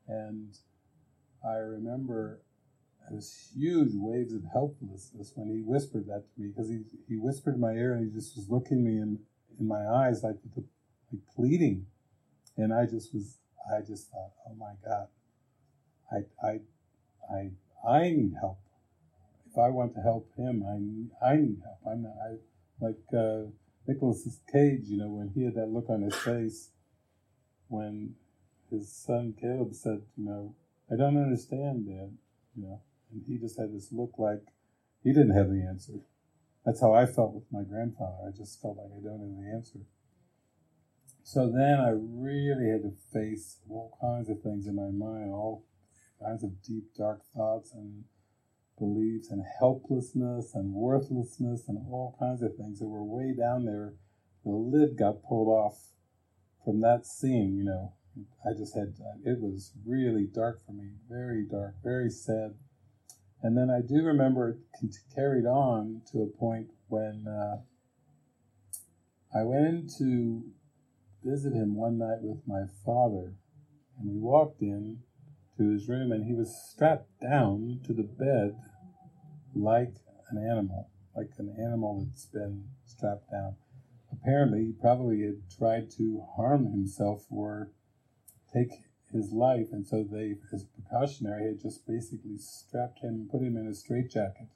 And 0.08 0.58
I 1.48 1.56
remember 1.56 2.42
this 3.10 3.52
huge 3.56 3.92
waves 3.94 4.34
of 4.34 4.44
helplessness 4.52 5.32
when 5.36 5.50
he 5.50 5.62
whispered 5.62 6.08
that 6.08 6.26
to 6.36 6.42
me 6.42 6.50
because 6.50 6.70
he, 6.70 6.82
he 7.08 7.16
whispered 7.16 7.56
in 7.56 7.62
my 7.62 7.72
ear 7.72 7.94
and 7.94 8.06
he 8.06 8.14
just 8.14 8.36
was 8.36 8.50
looking 8.50 8.84
me 8.84 9.02
in, 9.02 9.20
in 9.60 9.68
my 9.68 9.88
eyes 9.88 10.22
like, 10.22 10.36
the, 10.56 10.64
like 11.12 11.22
pleading. 11.36 11.86
And 12.58 12.74
I 12.74 12.86
just 12.86 13.14
was, 13.14 13.38
I 13.74 13.82
just 13.82 14.12
thought, 14.12 14.32
oh 14.48 14.56
my 14.56 14.74
God, 14.86 15.08
I, 16.12 16.48
I, 16.48 16.60
I, 17.32 17.52
I 17.88 18.10
need 18.12 18.34
help. 18.40 18.60
If 19.52 19.58
I 19.58 19.70
want 19.70 19.96
to 19.96 20.02
help 20.02 20.30
him, 20.36 20.64
I, 21.22 21.28
I 21.32 21.36
need 21.38 21.62
help. 21.64 21.80
I'm 21.90 22.04
not, 22.04 22.14
I, 22.24 22.36
like 22.80 23.00
uh, 23.18 23.50
Nicolas 23.88 24.40
Cage, 24.52 24.84
you 24.86 24.98
know, 24.98 25.10
when 25.10 25.32
he 25.34 25.44
had 25.44 25.56
that 25.56 25.70
look 25.70 25.90
on 25.90 26.02
his 26.02 26.16
face 26.16 26.70
when 27.70 28.16
his 28.70 28.92
son 28.92 29.34
Caleb 29.40 29.74
said, 29.74 30.02
you 30.18 30.26
know, 30.26 30.56
I 30.92 30.96
don't 30.96 31.22
understand, 31.22 31.88
Dad. 31.88 32.18
You 32.56 32.64
know, 32.64 32.82
and 33.12 33.24
he 33.28 33.38
just 33.38 33.58
had 33.58 33.74
this 33.74 33.90
look 33.92 34.14
like 34.18 34.42
he 35.04 35.14
didn't 35.14 35.36
have 35.36 35.50
the 35.50 35.66
answer. 35.68 35.94
That's 36.66 36.82
how 36.82 36.94
I 36.94 37.06
felt 37.06 37.34
with 37.34 37.46
my 37.52 37.64
grandfather. 37.64 38.28
I 38.28 38.36
just 38.36 38.62
felt 38.62 38.78
like 38.78 38.88
I 38.88 39.02
don't 39.02 39.20
have 39.20 39.44
the 39.44 39.52
answer. 39.56 39.80
So 41.24 41.48
then 41.48 41.80
I 41.80 41.92
really 41.94 42.70
had 42.70 42.82
to 42.82 42.94
face 43.14 43.58
all 43.70 43.98
kinds 44.02 44.30
of 44.30 44.42
things 44.42 44.68
in 44.68 44.76
my 44.76 44.90
mind, 44.90 45.32
all 45.32 45.64
kinds 46.22 46.44
of 46.44 46.62
deep, 46.62 46.94
dark 46.98 47.22
thoughts 47.36 47.74
and 47.74 48.04
beliefs 48.78 49.30
and 49.30 49.44
helplessness 49.60 50.54
and 50.54 50.74
worthlessness 50.74 51.68
and 51.68 51.78
all 51.90 52.16
kinds 52.20 52.42
of 52.42 52.56
things 52.56 52.80
that 52.80 52.88
were 52.88 53.04
way 53.04 53.34
down 53.38 53.66
there. 53.66 53.94
The 54.44 54.52
lid 54.52 54.98
got 54.98 55.24
pulled 55.24 55.50
off 55.50 55.90
from 56.64 56.82
that 56.82 57.06
scene, 57.06 57.56
you 57.58 57.64
know, 57.64 57.94
I 58.46 58.54
just 58.58 58.76
had, 58.76 58.96
it 59.24 59.40
was 59.40 59.74
really 59.86 60.26
dark 60.26 60.66
for 60.66 60.72
me, 60.74 60.92
very 61.10 61.46
dark, 61.46 61.76
very 61.84 62.10
sad. 62.10 62.56
And 63.42 63.58
then 63.58 63.70
I 63.70 63.82
do 63.82 64.04
remember 64.04 64.58
it 64.82 64.96
carried 65.14 65.46
on 65.46 66.02
to 66.12 66.22
a 66.22 66.28
point 66.28 66.72
when 66.88 67.26
uh, 67.28 67.58
I 69.38 69.44
went 69.44 69.66
in 69.66 69.90
to 70.00 70.44
visit 71.24 71.54
him 71.54 71.76
one 71.76 71.98
night 71.98 72.22
with 72.22 72.42
my 72.48 72.64
father, 72.86 73.36
And 73.98 74.10
we 74.10 74.18
walked 74.18 74.62
in 74.62 75.00
to 75.60 75.70
his 75.70 75.88
room, 75.88 76.12
and 76.12 76.26
he 76.26 76.34
was 76.34 76.56
strapped 76.72 77.22
down 77.22 77.82
to 77.86 77.94
the 77.94 78.04
bed 78.04 78.56
like 79.54 79.94
an 80.32 80.38
animal, 80.38 80.90
like 81.16 81.32
an 81.38 81.54
animal 81.60 82.06
that's 82.06 82.26
been 82.26 82.64
strapped 82.86 83.30
down. 83.30 83.56
Apparently, 84.12 84.66
he 84.66 84.72
probably 84.72 85.22
had 85.22 85.42
tried 85.56 85.92
to 85.92 86.24
harm 86.36 86.72
himself 86.72 87.26
or 87.30 87.70
take 88.52 88.72
his 89.12 89.32
life, 89.32 89.68
and 89.72 89.86
so 89.86 90.04
they, 90.04 90.36
as 90.54 90.64
precautionary, 90.64 91.48
had 91.48 91.62
just 91.62 91.86
basically 91.86 92.38
strapped 92.38 93.00
him 93.00 93.10
and 93.10 93.30
put 93.30 93.42
him 93.42 93.58
in 93.58 93.68
a 93.68 93.76
straitjacket. 93.76 94.48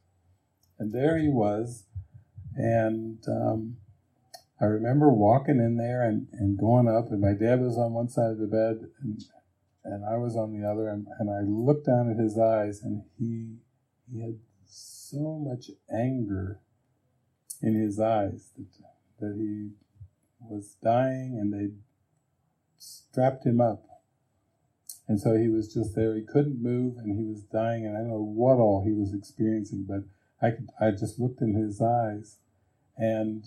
And 0.80 0.94
there 0.94 1.18
he 1.18 1.28
was, 1.28 1.86
and 2.56 3.20
um, 3.28 3.78
I 4.62 4.66
remember 4.66 5.10
walking 5.10 5.58
in 5.58 5.78
there 5.78 6.04
and, 6.04 6.28
and 6.32 6.58
going 6.58 6.88
up, 6.88 7.12
and 7.12 7.20
my 7.20 7.34
dad 7.34 7.62
was 7.62 7.78
on 7.78 7.94
one 7.94 8.10
side 8.10 8.32
of 8.32 8.38
the 8.38 8.48
bed, 8.48 8.90
and, 9.02 9.22
and 9.84 10.06
I 10.06 10.18
was 10.18 10.36
on 10.36 10.54
the 10.54 10.68
other, 10.68 10.88
and, 10.88 11.08
and 11.20 11.30
I 11.30 11.42
looked 11.42 11.86
down 11.86 12.10
at 12.10 12.18
his 12.18 12.38
eyes, 12.38 12.82
and 12.82 13.04
he 13.18 13.58
he 14.12 14.22
had 14.22 14.40
so 14.66 15.38
much 15.38 15.72
anger 15.92 16.60
in 17.62 17.76
his 17.76 18.00
eyes 18.00 18.52
that, 18.58 18.68
that 19.20 19.36
he 19.38 19.72
was 20.40 20.76
dying, 20.84 21.38
and 21.40 21.54
they 21.54 21.74
strapped 22.78 23.46
him 23.46 23.62
up. 23.62 23.86
And 25.08 25.20
so 25.20 25.36
he 25.36 25.50
was 25.50 25.74
just 25.74 25.96
there. 25.96 26.16
He 26.16 26.22
couldn't 26.22 26.62
move, 26.62 26.98
and 26.98 27.18
he 27.18 27.26
was 27.26 27.44
dying, 27.44 27.86
and 27.86 27.96
I 27.96 28.00
don't 28.00 28.10
know 28.10 28.24
what 28.24 28.58
all 28.58 28.84
he 28.84 28.94
was 28.94 29.14
experiencing, 29.14 29.86
but 29.88 30.04
I 30.42 30.52
could, 30.52 30.70
I 30.80 30.92
just 30.92 31.20
looked 31.20 31.42
in 31.42 31.54
his 31.54 31.82
eyes, 31.82 32.38
and 32.98 33.46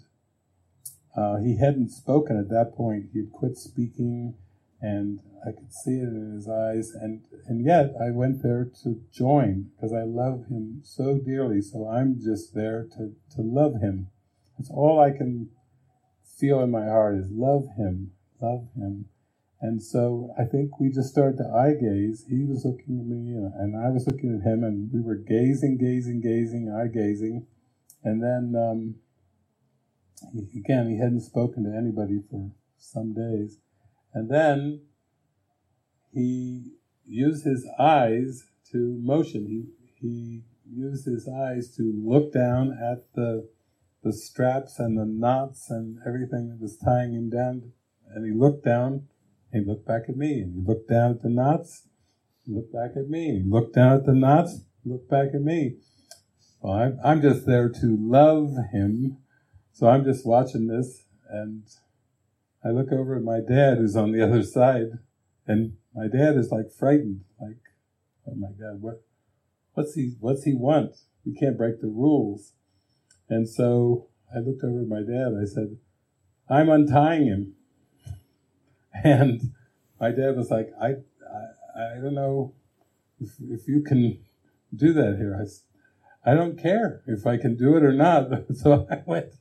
uh, 1.16 1.36
he 1.36 1.56
hadn't 1.56 1.90
spoken 1.90 2.38
at 2.38 2.50
that 2.50 2.74
point. 2.74 3.06
He 3.12 3.20
had 3.20 3.32
quit 3.32 3.56
speaking, 3.56 4.34
and 4.80 5.20
I 5.46 5.52
could 5.52 5.72
see 5.72 5.98
it 5.98 6.08
in 6.08 6.32
his 6.34 6.48
eyes. 6.48 6.92
And, 6.92 7.24
and 7.46 7.64
yet 7.64 7.92
I 8.00 8.10
went 8.10 8.42
there 8.42 8.68
to 8.82 9.00
join 9.12 9.70
because 9.74 9.92
I 9.92 10.02
love 10.02 10.46
him 10.48 10.80
so 10.84 11.18
dearly. 11.18 11.60
So 11.62 11.88
I'm 11.88 12.20
just 12.20 12.54
there 12.54 12.86
to, 12.96 13.12
to 13.36 13.42
love 13.42 13.80
him. 13.80 14.08
That's 14.58 14.70
all 14.70 15.00
I 15.00 15.10
can 15.10 15.50
feel 16.38 16.60
in 16.60 16.70
my 16.70 16.86
heart 16.86 17.16
is 17.16 17.30
love 17.30 17.66
him, 17.76 18.12
love 18.40 18.68
him. 18.76 19.06
And 19.60 19.82
so 19.82 20.34
I 20.38 20.44
think 20.44 20.78
we 20.78 20.90
just 20.90 21.08
started 21.08 21.38
to 21.38 21.48
eye 21.48 21.74
gaze. 21.80 22.26
He 22.28 22.44
was 22.44 22.64
looking 22.64 23.00
at 23.00 23.06
me, 23.06 23.32
and 23.32 23.74
I 23.76 23.88
was 23.88 24.06
looking 24.06 24.38
at 24.38 24.46
him, 24.46 24.62
and 24.62 24.92
we 24.92 25.00
were 25.00 25.16
gazing, 25.16 25.78
gazing, 25.78 26.20
gazing, 26.20 26.70
eye 26.70 26.88
gazing. 26.92 27.46
And 28.04 28.22
then 28.22 28.54
um, 28.54 28.96
again, 30.54 30.90
he 30.90 30.98
hadn't 30.98 31.22
spoken 31.22 31.64
to 31.64 31.76
anybody 31.76 32.20
for 32.30 32.50
some 32.78 33.14
days. 33.14 33.58
And 34.16 34.30
then 34.30 34.80
he 36.10 36.72
used 37.04 37.44
his 37.44 37.68
eyes 37.78 38.46
to 38.72 38.98
motion. 39.02 39.46
He, 39.46 39.66
he 40.00 40.42
used 40.74 41.04
his 41.04 41.28
eyes 41.28 41.76
to 41.76 41.92
look 42.02 42.32
down 42.32 42.72
at 42.72 43.12
the, 43.14 43.46
the 44.02 44.14
straps 44.14 44.78
and 44.78 44.98
the 44.98 45.04
knots 45.04 45.66
and 45.68 45.98
everything 46.06 46.48
that 46.48 46.58
was 46.58 46.78
tying 46.78 47.12
him 47.12 47.28
down. 47.28 47.72
And 48.08 48.24
he 48.24 48.32
looked 48.32 48.64
down, 48.64 49.08
he 49.52 49.60
looked 49.60 49.86
back 49.86 50.04
at 50.08 50.16
me, 50.16 50.40
and 50.40 50.54
he 50.54 50.66
looked 50.66 50.88
down 50.88 51.10
at 51.10 51.22
the 51.22 51.28
knots, 51.28 51.86
looked 52.46 52.72
back 52.72 52.92
at 52.96 53.10
me, 53.10 53.42
he 53.42 53.44
looked 53.46 53.74
down 53.74 53.98
at 53.98 54.06
the 54.06 54.14
knots, 54.14 54.60
looked 54.82 55.10
back 55.10 55.34
at 55.34 55.42
me. 55.42 55.76
Well, 56.62 56.72
I'm, 56.72 56.98
I'm 57.04 57.20
just 57.20 57.44
there 57.44 57.68
to 57.68 57.98
love 58.00 58.54
him 58.72 59.18
so 59.76 59.88
I'm 59.88 60.04
just 60.04 60.24
watching 60.24 60.68
this 60.68 61.04
and 61.28 61.62
I 62.66 62.70
look 62.70 62.90
over 62.90 63.16
at 63.16 63.22
my 63.22 63.38
dad 63.38 63.78
who's 63.78 63.94
on 63.94 64.10
the 64.10 64.22
other 64.22 64.42
side 64.42 64.98
and 65.46 65.74
my 65.94 66.08
dad 66.08 66.36
is 66.36 66.50
like 66.50 66.72
frightened, 66.72 67.20
like, 67.40 67.60
oh 68.26 68.34
my 68.34 68.48
God, 68.48 68.82
what, 68.82 69.04
what's 69.74 69.94
he, 69.94 70.14
what's 70.18 70.42
he 70.42 70.54
want? 70.54 70.96
We 71.24 71.32
can't 71.32 71.56
break 71.56 71.80
the 71.80 71.86
rules. 71.86 72.54
And 73.28 73.48
so 73.48 74.08
I 74.34 74.40
looked 74.40 74.64
over 74.64 74.82
at 74.82 74.88
my 74.88 75.02
dad. 75.02 75.38
I 75.40 75.46
said, 75.46 75.76
I'm 76.48 76.68
untying 76.68 77.26
him. 77.26 77.54
And 79.04 79.52
my 80.00 80.10
dad 80.10 80.36
was 80.36 80.50
like, 80.50 80.70
I, 80.80 80.86
I, 80.88 81.98
I 81.98 82.00
don't 82.00 82.14
know 82.14 82.54
if, 83.20 83.28
if 83.50 83.68
you 83.68 83.82
can 83.82 84.24
do 84.74 84.94
that 84.94 85.16
here. 85.18 85.38
I, 85.38 86.30
I 86.30 86.34
don't 86.34 86.58
care 86.58 87.02
if 87.06 87.26
I 87.26 87.36
can 87.36 87.56
do 87.56 87.76
it 87.76 87.84
or 87.84 87.92
not. 87.92 88.30
So 88.54 88.88
I 88.90 89.02
went 89.04 89.34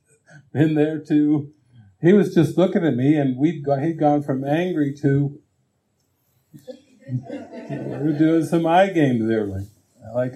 in 0.54 0.74
there 0.74 0.98
too. 0.98 1.54
He 2.06 2.12
was 2.12 2.32
just 2.32 2.56
looking 2.56 2.84
at 2.84 2.94
me, 2.94 3.16
and 3.16 3.36
we'd 3.36 3.64
go, 3.64 3.76
he'd 3.78 3.98
gone 3.98 4.22
from 4.22 4.44
angry 4.44 4.94
to 5.02 5.40
we're 7.08 8.16
doing 8.16 8.44
some 8.44 8.64
eye 8.64 8.88
games 8.90 9.26
there, 9.26 9.44
like 9.44 9.66
like. 10.14 10.34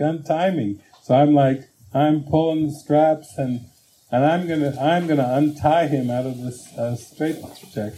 So 1.02 1.14
I'm 1.14 1.32
like 1.32 1.68
I'm 1.94 2.24
pulling 2.24 2.66
the 2.66 2.72
straps 2.72 3.38
and 3.38 3.60
and 4.10 4.24
I'm 4.24 4.48
gonna 4.48 4.76
I'm 4.80 5.06
gonna 5.06 5.28
untie 5.32 5.86
him 5.86 6.10
out 6.10 6.26
of 6.26 6.42
this 6.42 6.76
uh, 6.76 6.96
straight 6.96 7.36
check. 7.72 7.92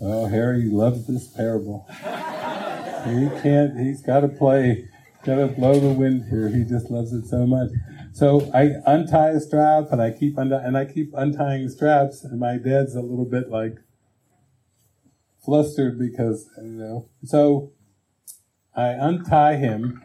Oh, 0.00 0.26
Harry 0.26 0.64
loves 0.64 1.06
this 1.06 1.26
parable. 1.26 1.86
He 1.88 3.28
can't. 3.40 3.78
He's 3.78 4.02
got 4.02 4.20
to 4.20 4.28
play. 4.28 4.88
Got 5.24 5.36
to 5.36 5.46
blow 5.48 5.80
the 5.80 5.88
wind 5.88 6.26
here. 6.28 6.50
He 6.50 6.64
just 6.64 6.90
loves 6.90 7.12
it 7.12 7.26
so 7.26 7.46
much. 7.46 7.70
So 8.16 8.50
I 8.54 8.70
untie 8.86 9.28
a 9.28 9.40
strap 9.40 9.92
and 9.92 10.00
I 10.00 10.10
keep 10.10 10.38
undi- 10.38 10.54
and 10.54 10.74
I 10.74 10.86
keep 10.86 11.12
untying 11.12 11.68
straps 11.68 12.24
and 12.24 12.40
my 12.40 12.56
dad's 12.56 12.94
a 12.94 13.02
little 13.02 13.26
bit 13.26 13.50
like 13.50 13.76
flustered 15.44 15.98
because 15.98 16.48
you 16.56 16.78
know. 16.78 17.10
So 17.24 17.72
I 18.74 18.86
untie 18.92 19.56
him 19.56 20.02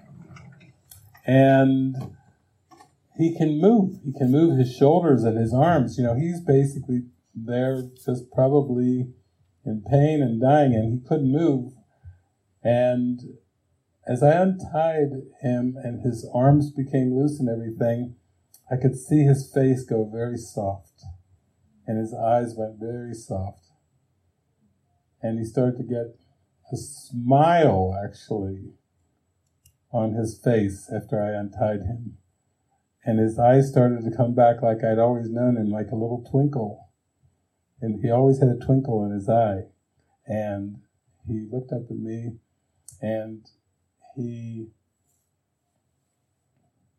and 1.26 1.96
he 3.16 3.34
can 3.34 3.62
move. 3.62 4.02
He 4.04 4.12
can 4.12 4.30
move 4.30 4.58
his 4.58 4.76
shoulders 4.76 5.24
and 5.24 5.38
his 5.38 5.54
arms. 5.54 5.98
You 5.98 6.04
know, 6.04 6.16
he's 6.16 6.42
basically 6.42 7.04
there 7.34 7.82
just 8.06 8.30
probably 8.30 9.08
in 9.66 9.84
pain 9.90 10.22
and 10.22 10.42
dying 10.42 10.76
and 10.76 10.92
he 10.92 11.08
couldn't 11.08 11.32
move. 11.32 11.72
And 12.62 13.22
as 14.12 14.22
I 14.22 14.42
untied 14.42 15.22
him 15.42 15.78
and 15.82 16.02
his 16.02 16.30
arms 16.34 16.70
became 16.70 17.16
loose 17.16 17.40
and 17.40 17.48
everything, 17.48 18.16
I 18.70 18.76
could 18.76 18.98
see 18.98 19.24
his 19.24 19.50
face 19.54 19.86
go 19.86 20.04
very 20.04 20.38
soft 20.38 21.04
and 21.88 21.98
his 21.98 22.14
eyes 22.14 22.54
went 22.58 22.76
very 22.78 23.14
soft. 23.14 23.68
And 25.22 25.40
he 25.40 25.46
started 25.46 25.78
to 25.78 25.84
get 25.84 26.18
a 26.74 26.76
smile 26.76 27.98
actually 28.04 28.74
on 29.94 30.14
his 30.14 30.38
face 30.44 30.92
after 30.94 31.24
I 31.24 31.40
untied 31.40 31.82
him. 31.82 32.18
And 33.06 33.18
his 33.18 33.40
eyes 33.40 33.70
started 33.70 34.04
to 34.04 34.16
come 34.16 34.36
back 34.36 34.62
like 34.62 34.84
I'd 34.84 35.00
always 35.00 35.30
known 35.30 35.56
him, 35.56 35.70
like 35.70 35.90
a 35.92 35.96
little 35.96 36.26
twinkle. 36.30 36.90
And 37.80 38.04
he 38.04 38.12
always 38.12 38.40
had 38.40 38.50
a 38.50 38.60
twinkle 38.60 39.06
in 39.06 39.12
his 39.12 39.30
eye. 39.30 39.68
And 40.28 40.82
he 41.26 41.48
looked 41.50 41.72
up 41.72 41.90
at 41.90 41.98
me 41.98 42.34
and 43.02 43.46
he 44.16 44.68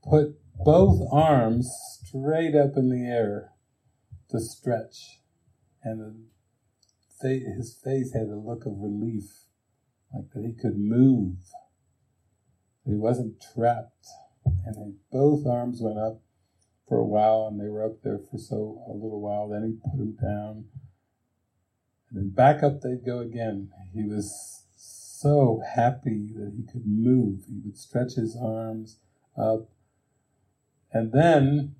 put 0.03 0.39
both 0.65 1.01
arms 1.13 1.71
straight 2.05 2.55
up 2.55 2.77
in 2.77 2.89
the 2.89 3.07
air 3.07 3.53
to 4.31 4.41
stretch, 4.41 5.21
and 5.83 6.27
his 7.21 7.79
face 7.83 8.13
had 8.13 8.29
a 8.29 8.37
look 8.37 8.67
of 8.67 8.79
relief, 8.79 9.47
like 10.13 10.31
that 10.35 10.45
he 10.45 10.53
could 10.53 10.79
move, 10.79 11.37
he 12.85 12.95
wasn't 12.95 13.43
trapped. 13.55 14.07
And 14.45 14.97
both 15.13 15.47
arms 15.47 15.81
went 15.81 15.99
up 15.99 16.21
for 16.89 16.99
a 16.99 17.07
while, 17.07 17.47
and 17.49 17.61
they 17.61 17.69
were 17.69 17.85
up 17.85 18.03
there 18.03 18.19
for 18.19 18.39
so 18.39 18.83
a 18.89 18.93
little 18.93 19.21
while. 19.21 19.49
Then 19.49 19.63
he 19.65 19.91
put 19.91 19.99
them 19.99 20.17
down, 20.21 20.65
and 22.11 22.19
then 22.19 22.31
back 22.31 22.63
up 22.63 22.81
they'd 22.81 23.07
go 23.07 23.21
again. 23.21 23.71
He 23.95 24.03
was 24.05 24.62
so 25.23 25.63
happy 25.77 26.31
that 26.37 26.53
he 26.57 26.65
could 26.71 26.87
move. 26.87 27.45
He 27.49 27.61
would 27.65 27.79
stretch 27.79 28.15
his 28.15 28.37
arms 28.37 28.99
up. 29.39 29.69
And 30.93 31.13
then, 31.13 31.75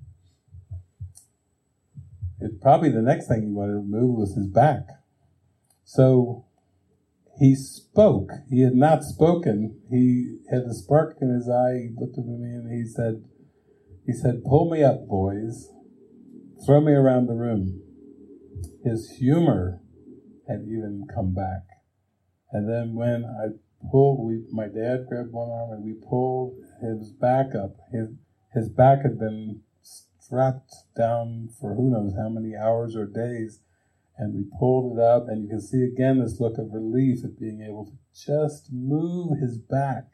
it, 2.41 2.61
probably 2.61 2.91
the 2.91 3.03
next 3.03 3.29
thing 3.29 3.43
he 3.43 3.49
wanted 3.49 3.75
to 3.75 3.83
move 3.83 4.17
was 4.17 4.35
his 4.35 4.47
back. 4.47 4.87
So 5.85 6.47
he 7.39 7.55
spoke. 7.55 8.31
He 8.49 8.63
had 8.63 8.75
not 8.75 9.03
spoken. 9.03 9.81
He 9.91 10.39
had 10.51 10.67
the 10.67 10.75
spark 10.75 11.17
in 11.21 11.29
his 11.35 11.49
eye. 11.49 11.89
He 11.89 11.95
looked 11.97 12.19
at 12.19 12.25
me 12.25 12.35
and 12.35 12.73
he 12.73 12.89
said, 12.89 13.25
he 14.07 14.13
said, 14.13 14.45
pull 14.45 14.71
me 14.71 14.83
up, 14.83 15.07
boys. 15.07 15.69
Throw 16.65 16.81
me 16.81 16.93
around 16.93 17.27
the 17.27 17.35
room. 17.35 17.83
His 18.85 19.17
humor 19.19 19.81
had 20.49 20.63
even 20.63 21.07
come 21.13 21.35
back. 21.35 21.72
And 22.53 22.69
then 22.69 22.95
when 22.95 23.25
I 23.25 23.49
pulled, 23.91 24.25
we, 24.25 24.45
my 24.51 24.67
dad 24.67 25.07
grabbed 25.09 25.33
one 25.33 25.51
arm 25.51 25.73
and 25.73 25.85
we 25.85 25.95
pulled 25.95 26.55
his 26.81 27.11
back 27.13 27.55
up. 27.55 27.77
His, 27.91 28.09
his 28.53 28.69
back 28.69 29.03
had 29.03 29.19
been 29.19 29.63
strapped 29.83 30.73
down 30.97 31.49
for 31.61 31.75
who 31.75 31.91
knows 31.91 32.15
how 32.17 32.29
many 32.29 32.55
hours 32.57 32.97
or 32.97 33.07
days. 33.07 33.61
And 34.19 34.35
we 34.35 34.45
pulled 34.59 34.99
it 34.99 35.03
up, 35.03 35.27
and 35.27 35.43
you 35.43 35.49
can 35.49 35.61
see 35.61 35.83
again 35.83 36.21
this 36.21 36.39
look 36.39 36.59
of 36.59 36.73
relief 36.73 37.25
at 37.25 37.41
being 37.41 37.63
able 37.63 37.87
to 37.87 37.93
just 38.15 38.71
move 38.71 39.39
his 39.41 39.57
back. 39.57 40.05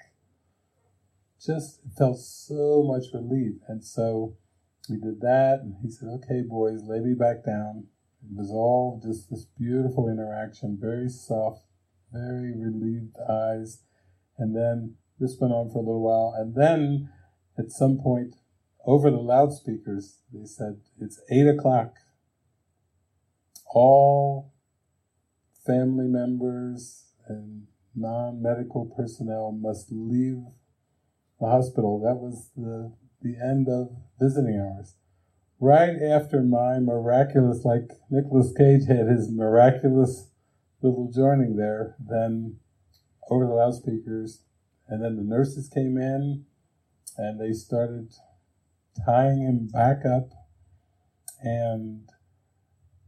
Just 1.44 1.80
felt 1.96 2.18
so 2.18 2.84
much 2.86 3.12
relief. 3.12 3.56
And 3.66 3.84
so 3.84 4.36
we 4.88 4.96
did 4.98 5.20
that, 5.20 5.60
and 5.62 5.74
he 5.82 5.90
said, 5.90 6.08
Okay, 6.08 6.42
boys, 6.42 6.84
lay 6.84 7.00
me 7.00 7.14
back 7.14 7.44
down. 7.44 7.88
It 8.22 8.36
was 8.36 8.50
all 8.50 9.00
just 9.04 9.30
this 9.30 9.44
beautiful 9.58 10.08
interaction, 10.08 10.78
very 10.80 11.08
soft, 11.08 11.64
very 12.12 12.52
relieved 12.56 13.16
eyes. 13.28 13.80
And 14.38 14.54
then 14.54 14.96
this 15.18 15.36
went 15.40 15.52
on 15.52 15.70
for 15.70 15.78
a 15.78 15.86
little 15.86 16.02
while. 16.02 16.34
And 16.36 16.54
then 16.54 17.10
at 17.58 17.72
some 17.72 17.98
point, 17.98 18.36
over 18.84 19.10
the 19.10 19.18
loudspeakers, 19.18 20.18
they 20.32 20.46
said, 20.46 20.80
It's 21.00 21.20
eight 21.30 21.46
o'clock. 21.46 21.94
All 23.74 24.52
family 25.66 26.06
members 26.06 27.04
and 27.28 27.66
non 27.94 28.40
medical 28.40 28.86
personnel 28.86 29.52
must 29.52 29.88
leave 29.90 30.44
the 31.40 31.46
hospital. 31.46 32.00
That 32.00 32.16
was 32.16 32.50
the, 32.56 32.92
the 33.20 33.36
end 33.44 33.68
of 33.68 33.90
visiting 34.18 34.58
hours. 34.58 34.94
Right 35.60 36.00
after 36.00 36.42
my 36.42 36.78
miraculous, 36.78 37.64
like 37.64 37.90
Nicolas 38.10 38.52
Cage 38.56 38.86
had 38.86 39.08
his 39.08 39.30
miraculous 39.30 40.27
little 40.82 41.10
joining 41.12 41.56
there, 41.56 41.96
then 41.98 42.58
over 43.30 43.46
the 43.46 43.52
loudspeakers, 43.52 44.42
and 44.88 45.02
then 45.02 45.16
the 45.16 45.22
nurses 45.22 45.68
came 45.68 45.98
in 45.98 46.44
and 47.16 47.40
they 47.40 47.52
started 47.52 48.12
tying 49.04 49.42
him 49.42 49.66
back 49.66 50.04
up. 50.06 50.30
And 51.40 52.08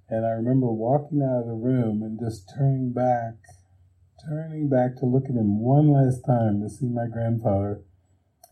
and 0.08 0.26
I 0.26 0.30
remember 0.30 0.66
walking 0.66 1.22
out 1.22 1.42
of 1.42 1.46
the 1.46 1.54
room 1.54 2.02
and 2.02 2.18
just 2.18 2.52
turning 2.56 2.92
back 2.92 3.36
turning 4.28 4.68
back 4.68 4.96
to 4.96 5.06
look 5.06 5.24
at 5.24 5.36
him 5.36 5.60
one 5.60 5.90
last 5.90 6.20
time 6.26 6.60
to 6.60 6.68
see 6.68 6.86
my 6.86 7.06
grandfather. 7.06 7.82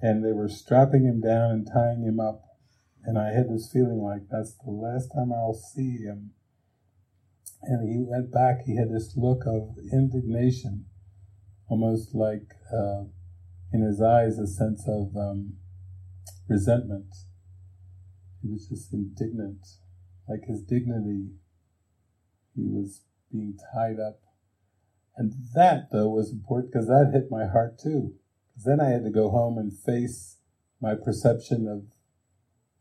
And 0.00 0.24
they 0.24 0.32
were 0.32 0.48
strapping 0.48 1.04
him 1.04 1.20
down 1.20 1.50
and 1.50 1.66
tying 1.66 2.04
him 2.04 2.20
up. 2.20 2.42
And 3.04 3.18
I 3.18 3.32
had 3.32 3.50
this 3.50 3.70
feeling 3.72 4.00
like 4.00 4.28
that's 4.30 4.54
the 4.64 4.70
last 4.70 5.08
time 5.08 5.32
I'll 5.32 5.54
see 5.54 5.98
him 5.98 6.30
and 7.62 7.88
he 7.88 8.04
went 8.06 8.32
back 8.32 8.62
he 8.64 8.76
had 8.76 8.90
this 8.90 9.14
look 9.16 9.42
of 9.46 9.76
indignation 9.92 10.86
almost 11.68 12.14
like 12.14 12.54
uh, 12.72 13.04
in 13.72 13.82
his 13.82 14.00
eyes 14.00 14.38
a 14.38 14.46
sense 14.46 14.84
of 14.88 15.14
um, 15.16 15.54
resentment. 16.48 17.14
He 18.42 18.48
was 18.50 18.68
just 18.68 18.92
indignant, 18.92 19.66
like 20.28 20.44
his 20.46 20.62
dignity. 20.62 21.30
He 22.54 22.64
was 22.64 23.02
being 23.30 23.58
tied 23.74 24.00
up. 24.00 24.20
And 25.16 25.32
that, 25.54 25.90
though, 25.90 26.08
was 26.08 26.30
important 26.30 26.72
because 26.72 26.86
that 26.86 27.10
hit 27.12 27.30
my 27.30 27.46
heart 27.46 27.78
too. 27.78 28.14
Because 28.50 28.64
then 28.64 28.80
I 28.80 28.90
had 28.90 29.04
to 29.04 29.10
go 29.10 29.30
home 29.30 29.58
and 29.58 29.76
face 29.76 30.36
my 30.80 30.94
perception 30.94 31.66
of, 31.66 31.84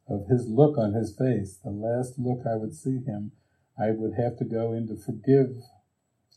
of 0.08 0.28
his 0.28 0.48
look 0.48 0.78
on 0.78 0.94
his 0.94 1.16
face. 1.16 1.60
The 1.64 1.72
last 1.72 2.14
look 2.18 2.46
I 2.46 2.56
would 2.56 2.76
see 2.76 3.00
him, 3.04 3.32
I 3.80 3.92
would 3.92 4.14
have 4.18 4.38
to 4.38 4.46
go 4.46 4.74
in 4.74 4.88
to 4.88 4.96
forgive 4.96 5.56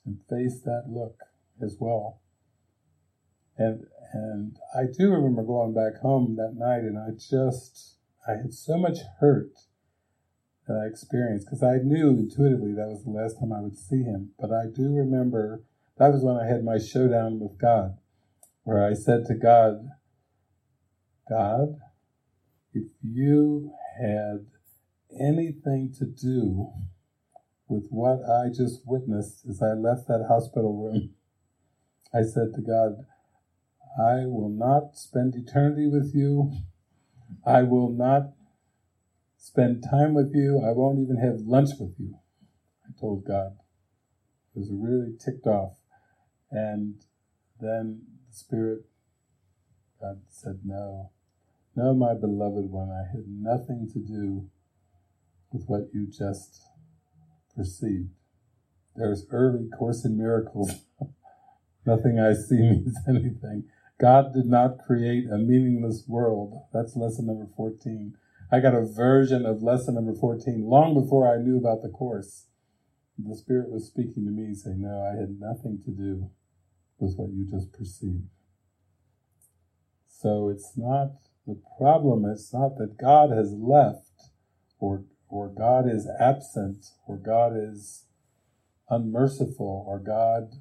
and 0.05 0.21
face 0.29 0.61
that 0.65 0.85
look 0.89 1.21
as 1.63 1.77
well. 1.79 2.21
And 3.57 3.87
and 4.13 4.57
I 4.75 4.85
do 4.87 5.11
remember 5.11 5.43
going 5.43 5.73
back 5.73 6.01
home 6.01 6.37
that 6.37 6.57
night, 6.57 6.81
and 6.81 6.99
I 6.99 7.11
just 7.11 7.97
I 8.27 8.33
had 8.33 8.53
so 8.53 8.77
much 8.77 8.99
hurt 9.21 9.53
that 10.67 10.77
I 10.77 10.87
experienced 10.87 11.47
because 11.47 11.63
I 11.63 11.79
knew 11.79 12.11
intuitively 12.11 12.73
that 12.75 12.89
was 12.89 13.05
the 13.05 13.11
last 13.11 13.39
time 13.39 13.53
I 13.53 13.61
would 13.61 13.77
see 13.77 14.03
him. 14.03 14.31
But 14.39 14.53
I 14.53 14.67
do 14.67 14.95
remember 14.95 15.63
that 15.99 16.13
was 16.13 16.23
when 16.23 16.37
I 16.37 16.47
had 16.47 16.65
my 16.65 16.79
showdown 16.79 17.41
with 17.41 17.59
God, 17.59 17.99
where 18.65 18.85
I 18.85 18.95
said 18.95 19.27
to 19.27 19.35
God, 19.35 19.89
God, 21.29 21.77
if 22.73 22.89
you 23.03 23.73
had 24.01 24.47
anything 25.21 25.93
to 25.99 26.05
do 26.05 26.73
with 27.71 27.87
what 27.89 28.19
I 28.29 28.49
just 28.49 28.83
witnessed 28.85 29.45
as 29.49 29.63
I 29.63 29.73
left 29.73 30.09
that 30.09 30.27
hospital 30.29 30.77
room, 30.77 31.15
I 32.13 32.23
said 32.23 32.53
to 32.57 32.61
God, 32.61 33.07
I 33.97 34.27
will 34.27 34.51
not 34.51 34.97
spend 34.97 35.35
eternity 35.37 35.87
with 35.87 36.13
you. 36.15 36.53
I 37.47 37.63
will 37.63 37.91
not 37.91 38.33
spend 39.39 39.85
time 39.89 40.15
with 40.15 40.33
you. 40.35 40.61
I 40.67 40.73
won't 40.73 40.99
even 40.99 41.17
have 41.17 41.47
lunch 41.47 41.71
with 41.79 41.95
you. 41.99 42.17
I 42.85 43.01
told 43.01 43.25
God. 43.25 43.53
I 43.57 44.59
was 44.59 44.71
really 44.73 45.17
ticked 45.25 45.47
off. 45.47 45.75
And 46.51 46.97
then 47.61 48.03
the 48.29 48.37
Spirit, 48.37 48.81
God 50.01 50.23
said, 50.29 50.61
No. 50.65 51.13
No, 51.77 51.95
my 51.95 52.15
beloved 52.15 52.69
one, 52.69 52.91
I 52.91 53.07
had 53.17 53.27
nothing 53.29 53.89
to 53.93 54.01
do 54.01 54.51
with 55.53 55.67
what 55.67 55.89
you 55.93 56.07
just 56.07 56.61
perceived. 57.61 58.09
There's 58.97 59.27
early 59.31 59.69
Course 59.69 60.07
in 60.07 60.17
Miracles. 60.17 60.87
Nothing 61.87 62.19
I 62.19 62.33
see 62.33 62.57
means 62.59 62.97
anything. 63.07 63.65
God 64.01 64.33
did 64.33 64.47
not 64.47 64.79
create 64.87 65.27
a 65.31 65.37
meaningless 65.37 66.05
world. 66.09 66.63
That's 66.73 66.97
lesson 66.97 67.27
number 67.27 67.47
14. 67.55 68.15
I 68.51 68.61
got 68.61 68.75
a 68.75 68.87
version 68.87 69.45
of 69.45 69.63
lesson 69.63 69.95
number 69.95 70.15
14 70.15 70.65
long 70.65 70.95
before 70.95 71.31
I 71.33 71.37
knew 71.37 71.59
about 71.59 71.83
the 71.83 71.91
course. 71.91 72.47
The 73.19 73.37
Spirit 73.37 73.71
was 73.71 73.87
speaking 73.87 74.25
to 74.25 74.31
me, 74.31 74.55
saying, 74.55 74.81
No, 74.81 75.03
I 75.03 75.21
had 75.21 75.39
nothing 75.39 75.83
to 75.85 75.91
do 75.91 76.31
with 76.99 77.15
what 77.17 77.29
you 77.31 77.45
just 77.45 77.73
perceived. 77.75 78.25
So 80.09 80.49
it's 80.49 80.73
not 80.77 81.13
the 81.47 81.61
problem, 81.79 82.25
it's 82.25 82.55
not 82.55 82.79
that 82.79 82.97
God 82.99 83.31
has 83.31 83.53
left 83.53 84.31
or 84.79 85.05
or 85.31 85.49
God 85.49 85.89
is 85.89 86.09
absent 86.19 86.87
or 87.07 87.17
God 87.17 87.53
is 87.57 88.05
unmerciful 88.89 89.85
or 89.87 89.99
God, 89.99 90.55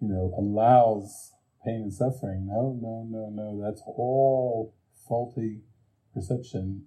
you 0.00 0.08
know, 0.08 0.34
allows 0.38 1.32
pain 1.64 1.82
and 1.82 1.92
suffering. 1.92 2.46
No, 2.46 2.78
no, 2.80 3.06
no, 3.08 3.28
no. 3.30 3.62
That's 3.62 3.82
all 3.86 4.74
faulty 5.06 5.60
perception. 6.14 6.86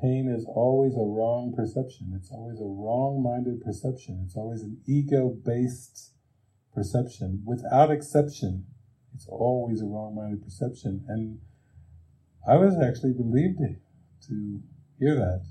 Pain 0.00 0.28
is 0.28 0.44
always 0.48 0.94
a 0.94 1.06
wrong 1.06 1.52
perception. 1.54 2.12
It's 2.16 2.32
always 2.32 2.58
a 2.60 2.64
wrong 2.64 3.22
minded 3.22 3.62
perception. 3.64 4.22
It's 4.24 4.36
always 4.36 4.62
an 4.62 4.78
ego 4.86 5.28
based 5.44 6.12
perception. 6.74 7.42
Without 7.46 7.90
exception, 7.92 8.66
it's 9.14 9.26
always 9.28 9.80
a 9.80 9.86
wrong 9.86 10.16
minded 10.16 10.42
perception. 10.42 11.04
And 11.06 11.38
I 12.48 12.56
was 12.56 12.74
actually 12.76 13.12
relieved 13.12 13.60
to 14.26 14.60
hear 15.02 15.16
that. 15.16 15.42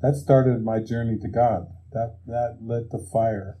That 0.00 0.16
started 0.16 0.64
my 0.64 0.80
journey 0.80 1.18
to 1.18 1.28
God. 1.28 1.68
That, 1.92 2.18
that 2.26 2.58
lit 2.62 2.90
the 2.90 3.06
fire 3.12 3.58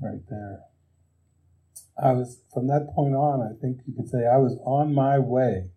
right 0.00 0.22
there. 0.28 0.60
I 2.02 2.12
was, 2.12 2.40
from 2.52 2.66
that 2.68 2.88
point 2.94 3.14
on, 3.14 3.42
I 3.42 3.60
think 3.60 3.80
you 3.86 3.94
could 3.94 4.08
say 4.08 4.26
I 4.26 4.38
was 4.38 4.58
on 4.64 4.94
my 4.94 5.18
way 5.18 5.70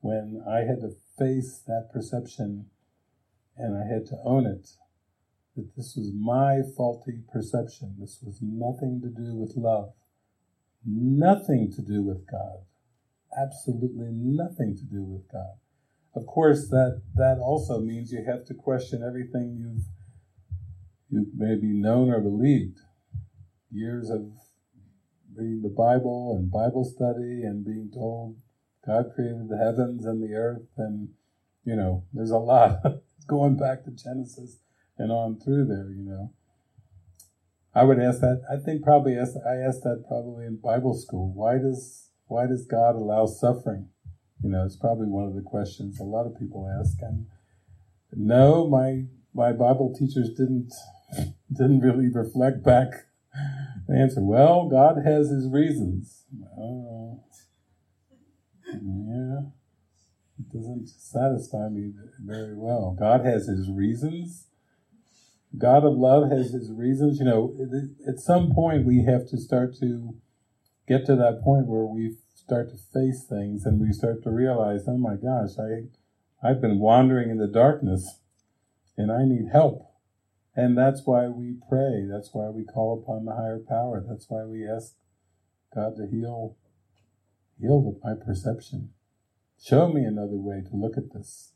when 0.00 0.42
I 0.48 0.60
had 0.60 0.80
to 0.80 0.96
face 1.18 1.62
that 1.66 1.90
perception 1.92 2.66
and 3.56 3.76
I 3.76 3.92
had 3.92 4.06
to 4.06 4.16
own 4.24 4.46
it. 4.46 4.70
That 5.56 5.76
this 5.76 5.94
was 5.96 6.12
my 6.14 6.60
faulty 6.76 7.20
perception. 7.30 7.96
This 7.98 8.20
was 8.22 8.38
nothing 8.40 9.00
to 9.02 9.08
do 9.08 9.34
with 9.34 9.56
love, 9.56 9.92
nothing 10.86 11.70
to 11.76 11.82
do 11.82 12.02
with 12.02 12.26
God, 12.30 12.64
absolutely 13.36 14.08
nothing 14.10 14.76
to 14.76 14.84
do 14.84 15.02
with 15.02 15.30
God. 15.30 15.59
Of 16.14 16.26
course, 16.26 16.68
that, 16.68 17.02
that 17.14 17.38
also 17.38 17.80
means 17.80 18.10
you 18.10 18.24
have 18.26 18.44
to 18.46 18.54
question 18.54 19.02
everything 19.06 19.56
you've, 19.60 19.84
you've 21.08 21.34
maybe 21.36 21.72
known 21.72 22.10
or 22.10 22.20
believed. 22.20 22.78
Years 23.70 24.10
of 24.10 24.32
reading 25.36 25.62
the 25.62 25.68
Bible 25.68 26.36
and 26.36 26.50
Bible 26.50 26.84
study 26.84 27.42
and 27.44 27.64
being 27.64 27.90
told 27.94 28.36
God 28.86 29.12
created 29.14 29.48
the 29.48 29.58
heavens 29.58 30.06
and 30.06 30.22
the 30.22 30.34
earth, 30.34 30.66
and 30.76 31.10
you 31.64 31.76
know, 31.76 32.04
there's 32.12 32.30
a 32.30 32.38
lot 32.38 32.80
going 33.26 33.56
back 33.56 33.84
to 33.84 33.90
Genesis 33.90 34.58
and 34.96 35.12
on 35.12 35.38
through 35.38 35.66
there. 35.66 35.90
You 35.90 36.04
know, 36.04 36.32
I 37.74 37.84
would 37.84 38.00
ask 38.00 38.20
that. 38.20 38.42
I 38.50 38.56
think 38.56 38.82
probably 38.82 39.16
ask, 39.16 39.32
I 39.46 39.56
asked 39.56 39.82
that 39.82 40.04
probably 40.08 40.46
in 40.46 40.56
Bible 40.56 40.94
school. 40.94 41.32
Why 41.34 41.58
does 41.58 42.08
why 42.26 42.46
does 42.46 42.66
God 42.66 42.94
allow 42.94 43.26
suffering? 43.26 43.88
You 44.42 44.50
know, 44.50 44.64
it's 44.64 44.76
probably 44.76 45.08
one 45.08 45.24
of 45.24 45.34
the 45.34 45.42
questions 45.42 46.00
a 46.00 46.04
lot 46.04 46.26
of 46.26 46.38
people 46.38 46.68
ask. 46.80 46.96
And 47.02 47.26
no, 48.14 48.68
my 48.68 49.04
my 49.34 49.52
Bible 49.52 49.94
teachers 49.96 50.30
didn't 50.30 50.72
didn't 51.52 51.80
really 51.80 52.08
reflect 52.08 52.64
back 52.64 52.88
the 53.88 53.96
answer, 53.96 54.20
well, 54.20 54.68
God 54.68 54.98
has 55.04 55.30
his 55.30 55.48
reasons. 55.48 56.24
Oh, 56.58 57.22
yeah, 58.66 59.40
it 60.38 60.52
doesn't 60.52 60.88
satisfy 60.88 61.68
me 61.68 61.92
very 62.24 62.56
well. 62.56 62.96
God 62.98 63.24
has 63.24 63.46
his 63.46 63.68
reasons. 63.70 64.46
God 65.58 65.84
of 65.84 65.94
love 65.94 66.30
has 66.30 66.52
his 66.52 66.70
reasons. 66.72 67.18
You 67.18 67.24
know, 67.24 67.56
at 68.06 68.20
some 68.20 68.52
point 68.52 68.86
we 68.86 69.04
have 69.04 69.28
to 69.30 69.38
start 69.38 69.74
to 69.80 70.14
get 70.86 71.04
to 71.06 71.16
that 71.16 71.42
point 71.42 71.66
where 71.66 71.84
we 71.84 72.16
start 72.50 72.68
to 72.68 72.76
face 72.92 73.22
things 73.22 73.64
and 73.64 73.80
we 73.80 73.92
start 73.92 74.24
to 74.24 74.28
realize, 74.28 74.80
oh 74.88 74.98
my 74.98 75.14
gosh, 75.14 75.50
I, 75.56 75.86
I've 76.44 76.60
been 76.60 76.80
wandering 76.80 77.30
in 77.30 77.38
the 77.38 77.46
darkness 77.46 78.18
and 78.96 79.12
I 79.12 79.24
need 79.24 79.52
help. 79.52 79.88
And 80.56 80.76
that's 80.76 81.02
why 81.04 81.28
we 81.28 81.58
pray. 81.68 82.08
That's 82.10 82.30
why 82.32 82.48
we 82.48 82.64
call 82.64 83.00
upon 83.00 83.24
the 83.24 83.36
higher 83.36 83.60
power. 83.60 84.04
That's 84.04 84.26
why 84.28 84.46
we 84.46 84.68
ask 84.68 84.94
God 85.72 85.94
to 85.98 86.08
heal, 86.10 86.56
heal 87.60 87.96
my 88.02 88.14
perception. 88.14 88.90
Show 89.62 89.86
me 89.92 90.02
another 90.02 90.36
way 90.36 90.60
to 90.68 90.74
look 90.74 90.96
at 90.96 91.12
this. 91.12 91.52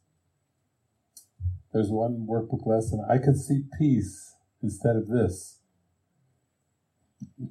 There's 1.72 1.90
one 1.90 2.24
workbook 2.30 2.64
lesson. 2.66 3.04
I 3.10 3.18
could 3.18 3.36
see 3.36 3.64
peace 3.80 4.36
instead 4.62 4.94
of 4.94 5.08
this. 5.08 5.58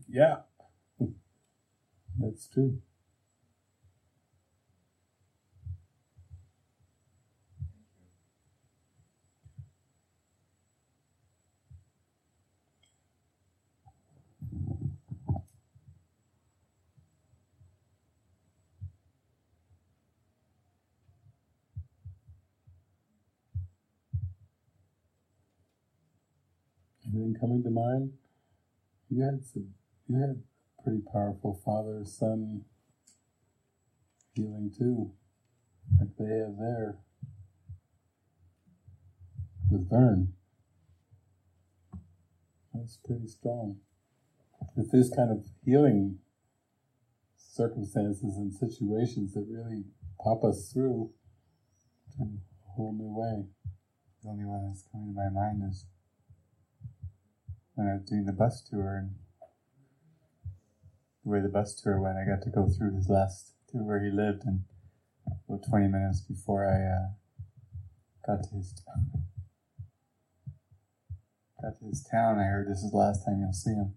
Yeah, 0.07 0.43
that's 2.17 2.47
true. 2.47 2.79
Anything 27.13 27.32
coming 27.43 27.61
to 27.61 27.69
mind? 27.69 28.13
You 29.09 29.21
had 29.21 29.43
some, 29.43 29.67
you 30.07 30.17
had 30.17 30.41
pretty 30.81 31.01
powerful 31.11 31.59
father 31.65 32.03
son 32.05 32.63
healing 34.33 34.71
too, 34.77 35.11
like 35.99 36.09
they 36.17 36.37
have 36.37 36.55
there 36.57 36.99
with 39.69 39.89
Vern. 39.89 40.33
That's 42.73 42.97
pretty 43.05 43.27
strong. 43.27 43.77
With 44.77 44.91
this 44.91 45.13
kind 45.13 45.29
of 45.29 45.43
healing 45.65 46.19
circumstances 47.35 48.37
and 48.37 48.53
situations 48.53 49.33
that 49.33 49.45
really 49.49 49.83
pop 50.23 50.45
us 50.45 50.71
through 50.71 51.11
to 52.15 52.23
a 52.23 52.71
whole 52.71 52.93
new 52.93 53.13
way. 53.13 53.47
The 54.23 54.29
only 54.29 54.45
one 54.45 54.69
that's 54.69 54.87
coming 54.89 55.13
to 55.13 55.13
my 55.13 55.29
mind 55.29 55.61
is 55.69 55.85
when 57.75 57.87
I 57.87 57.93
was 57.93 58.03
doing 58.03 58.25
the 58.25 58.31
bus 58.31 58.61
tour 58.61 58.97
and 58.97 59.15
the 61.23 61.29
way 61.29 61.41
the 61.41 61.49
bus 61.49 61.73
tour 61.75 61.99
went, 62.01 62.17
I 62.17 62.25
got 62.25 62.43
to 62.43 62.49
go 62.49 62.67
through 62.67 62.95
his 62.95 63.09
last 63.09 63.53
through 63.71 63.85
where 63.85 64.03
he 64.03 64.11
lived, 64.11 64.43
and 64.45 64.63
about 65.49 65.63
20 65.67 65.87
minutes 65.87 66.21
before 66.21 66.67
I 66.67 66.83
uh, 66.85 67.07
got 68.27 68.43
to 68.43 68.55
his 68.55 68.73
got 71.61 71.79
to 71.79 71.85
his 71.85 72.03
town, 72.09 72.39
I 72.39 72.43
heard 72.43 72.69
this 72.69 72.83
is 72.83 72.91
the 72.91 72.97
last 72.97 73.25
time 73.25 73.39
you'll 73.39 73.53
see 73.53 73.71
him. 73.71 73.93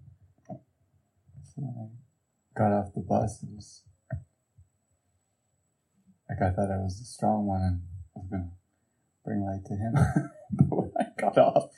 So 0.48 1.62
when 1.62 1.74
I 1.76 1.88
got 2.58 2.72
off 2.72 2.94
the 2.94 3.00
bus, 3.00 3.42
it 3.42 3.50
was 3.54 3.82
like 6.28 6.40
I 6.40 6.50
thought 6.50 6.70
I 6.70 6.78
was 6.78 6.98
the 6.98 7.04
strong 7.04 7.46
one 7.46 7.62
and 7.62 7.82
I 8.16 8.20
was 8.20 8.28
gonna 8.30 8.50
bring 9.24 9.42
light 9.42 9.64
to 9.66 9.74
him, 9.74 9.94
but 10.52 10.76
when 10.76 10.92
I 10.98 11.20
got 11.20 11.36
off. 11.36 11.70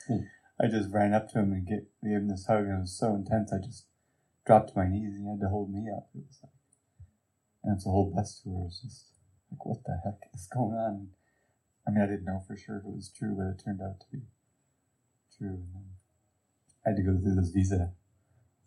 I 0.61 0.67
just 0.67 0.91
ran 0.91 1.13
up 1.13 1.29
to 1.29 1.39
him 1.39 1.53
and 1.53 1.65
get, 1.65 1.87
gave 2.03 2.17
him 2.17 2.29
this 2.29 2.45
hug, 2.45 2.65
and 2.65 2.79
it 2.79 2.81
was 2.81 2.97
so 2.97 3.15
intense. 3.15 3.53
I 3.53 3.59
just 3.59 3.85
dropped 4.45 4.73
to 4.73 4.77
my 4.77 4.87
knees, 4.87 5.15
and 5.15 5.23
he 5.23 5.29
had 5.29 5.39
to 5.39 5.49
hold 5.49 5.71
me 5.71 5.89
up. 5.89 6.09
It 6.13 6.27
was 6.27 6.39
like, 6.43 6.51
and 7.63 7.75
it's 7.75 7.85
a 7.85 7.89
whole 7.89 8.11
bus 8.13 8.41
tour. 8.43 8.61
It 8.61 8.65
was 8.65 8.81
just 8.83 9.13
like, 9.51 9.65
what 9.65 9.83
the 9.85 9.99
heck 10.03 10.29
is 10.33 10.47
going 10.51 10.75
on? 10.75 11.09
I 11.87 11.91
mean, 11.91 12.03
I 12.03 12.07
didn't 12.07 12.25
know 12.25 12.43
for 12.45 12.57
sure 12.57 12.77
if 12.77 12.85
it 12.85 12.95
was 12.95 13.09
true, 13.09 13.35
but 13.37 13.47
it 13.47 13.63
turned 13.63 13.81
out 13.81 13.99
to 14.01 14.05
be 14.11 14.23
true. 15.37 15.63
And 15.63 15.73
then 15.73 15.85
I 16.85 16.89
had 16.89 16.97
to 16.97 17.03
go 17.03 17.17
through 17.17 17.35
this 17.35 17.51
visa 17.51 17.93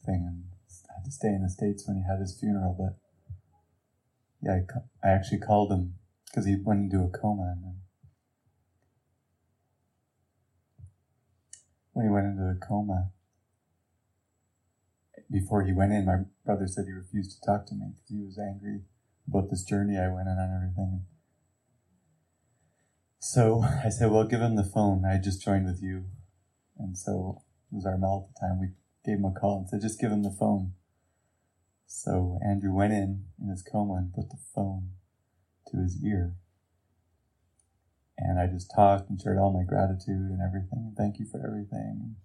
thing, 0.04 0.24
and 0.26 0.44
I 0.88 0.96
had 0.96 1.04
to 1.04 1.12
stay 1.12 1.28
in 1.28 1.42
the 1.42 1.50
states 1.50 1.86
when 1.86 1.98
he 1.98 2.04
had 2.08 2.20
his 2.20 2.38
funeral. 2.40 2.74
But 2.78 2.96
yeah, 4.42 4.60
I, 5.04 5.08
I 5.08 5.12
actually 5.12 5.38
called 5.38 5.70
him 5.70 5.94
because 6.26 6.46
he 6.46 6.56
went 6.56 6.92
into 6.92 7.04
a 7.04 7.10
coma, 7.10 7.54
and 7.54 7.81
when 11.92 12.06
he 12.06 12.12
went 12.12 12.26
into 12.26 12.42
the 12.42 12.58
coma, 12.66 13.10
before 15.30 15.64
he 15.64 15.72
went 15.72 15.92
in, 15.92 16.06
my 16.06 16.24
brother 16.44 16.66
said 16.66 16.84
he 16.86 16.92
refused 16.92 17.32
to 17.32 17.46
talk 17.46 17.66
to 17.66 17.74
me 17.74 17.92
because 17.94 18.10
he 18.10 18.24
was 18.24 18.38
angry 18.38 18.82
about 19.26 19.50
this 19.50 19.64
journey 19.64 19.98
I 19.98 20.08
went 20.08 20.28
on 20.28 20.38
and 20.38 20.54
everything. 20.54 21.04
So 23.18 23.62
I 23.62 23.88
said, 23.88 24.10
well, 24.10 24.24
give 24.24 24.40
him 24.40 24.56
the 24.56 24.64
phone. 24.64 25.04
I 25.04 25.16
just 25.16 25.42
joined 25.42 25.66
with 25.66 25.80
you. 25.82 26.06
And 26.78 26.98
so 26.98 27.42
it 27.70 27.76
was 27.76 27.86
Armel 27.86 28.28
at 28.28 28.34
the 28.34 28.46
time. 28.46 28.60
We 28.60 28.72
gave 29.04 29.18
him 29.18 29.24
a 29.24 29.30
call 29.30 29.58
and 29.58 29.68
said, 29.68 29.80
just 29.80 30.00
give 30.00 30.10
him 30.10 30.22
the 30.22 30.36
phone. 30.38 30.72
So 31.86 32.38
Andrew 32.44 32.74
went 32.74 32.92
in 32.92 33.26
in 33.40 33.48
his 33.48 33.62
coma 33.62 33.94
and 33.94 34.12
put 34.12 34.30
the 34.30 34.38
phone 34.54 34.90
to 35.68 35.76
his 35.78 36.02
ear. 36.04 36.36
And 38.18 38.38
I 38.38 38.46
just 38.46 38.70
talked 38.74 39.08
and 39.08 39.20
shared 39.20 39.38
all 39.38 39.52
my 39.52 39.64
gratitude 39.64 40.30
and 40.30 40.40
everything. 40.40 40.94
Thank 40.96 41.18
you 41.18 41.26
for 41.26 41.44
everything. 41.44 42.16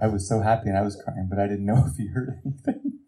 I 0.00 0.06
was 0.06 0.28
so 0.28 0.40
happy 0.40 0.68
and 0.68 0.78
I 0.78 0.82
was 0.82 1.00
crying, 1.02 1.28
but 1.28 1.38
I 1.38 1.46
didn't 1.46 1.66
know 1.66 1.84
if 1.90 1.96
he 1.96 2.08
heard 2.08 2.40
anything. 2.44 3.00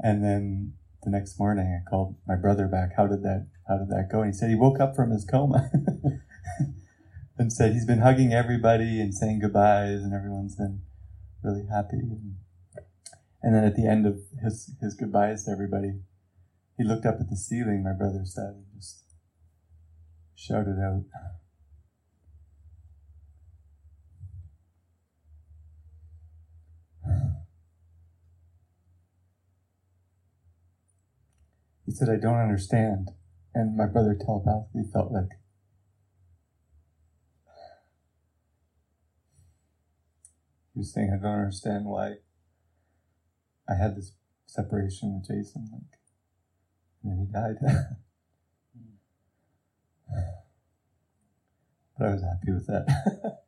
and 0.00 0.24
then 0.24 0.74
the 1.02 1.10
next 1.10 1.38
morning 1.38 1.80
I 1.80 1.88
called 1.88 2.16
my 2.26 2.34
brother 2.34 2.66
back. 2.66 2.90
How 2.96 3.06
did 3.06 3.22
that, 3.22 3.46
how 3.68 3.78
did 3.78 3.88
that 3.88 4.08
go? 4.10 4.22
And 4.22 4.32
he 4.32 4.36
said 4.36 4.50
he 4.50 4.56
woke 4.56 4.80
up 4.80 4.96
from 4.96 5.10
his 5.10 5.24
coma 5.24 5.70
and 7.38 7.52
said 7.52 7.72
he's 7.72 7.86
been 7.86 8.00
hugging 8.00 8.32
everybody 8.32 9.00
and 9.00 9.14
saying 9.14 9.40
goodbyes 9.40 10.02
and 10.02 10.12
everyone's 10.12 10.56
been 10.56 10.82
really 11.42 11.66
happy. 11.70 12.00
And, 12.00 12.36
and 13.42 13.54
then 13.54 13.64
at 13.64 13.76
the 13.76 13.86
end 13.86 14.06
of 14.06 14.18
his, 14.42 14.74
his 14.80 14.94
goodbyes 14.94 15.44
to 15.44 15.52
everybody, 15.52 16.00
he 16.76 16.84
looked 16.84 17.06
up 17.06 17.18
at 17.20 17.30
the 17.30 17.36
ceiling, 17.36 17.82
my 17.82 17.92
brother 17.92 18.22
said, 18.24 18.64
just 20.38 20.48
shouted 20.48 20.78
out. 20.80 21.04
He 31.86 31.92
said, 31.92 32.08
I 32.10 32.16
don't 32.16 32.38
understand. 32.38 33.10
And 33.54 33.76
my 33.76 33.86
brother 33.86 34.14
telepathically 34.14 34.84
felt 34.92 35.10
like 35.10 35.30
he 40.74 40.80
was 40.80 40.92
saying, 40.92 41.10
I 41.12 41.22
don't 41.22 41.38
understand 41.38 41.86
why 41.86 42.16
I 43.68 43.74
had 43.74 43.96
this 43.96 44.12
separation 44.46 45.14
with 45.14 45.28
Jason. 45.28 45.68
Like, 45.72 45.98
and 47.02 47.12
then 47.12 47.26
he 47.26 47.32
died. 47.32 47.96
but 51.98 52.08
I 52.08 52.12
was 52.12 52.22
happy 52.22 52.52
with 52.52 52.66
that. 52.68 52.86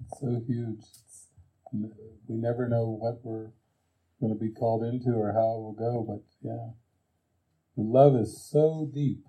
it's 0.00 0.20
so 0.20 0.42
huge. 0.46 0.80
It's, 0.80 1.28
we 1.72 2.36
never 2.36 2.68
know 2.68 2.86
what 2.86 3.20
we're 3.22 3.50
going 4.20 4.32
to 4.32 4.38
be 4.38 4.50
called 4.50 4.84
into 4.84 5.10
or 5.10 5.32
how 5.32 5.54
it 5.56 5.60
will 5.60 5.76
go, 5.78 6.02
but 6.06 6.22
yeah. 6.42 6.70
The 7.76 7.82
love 7.82 8.16
is 8.16 8.42
so 8.50 8.90
deep. 8.92 9.24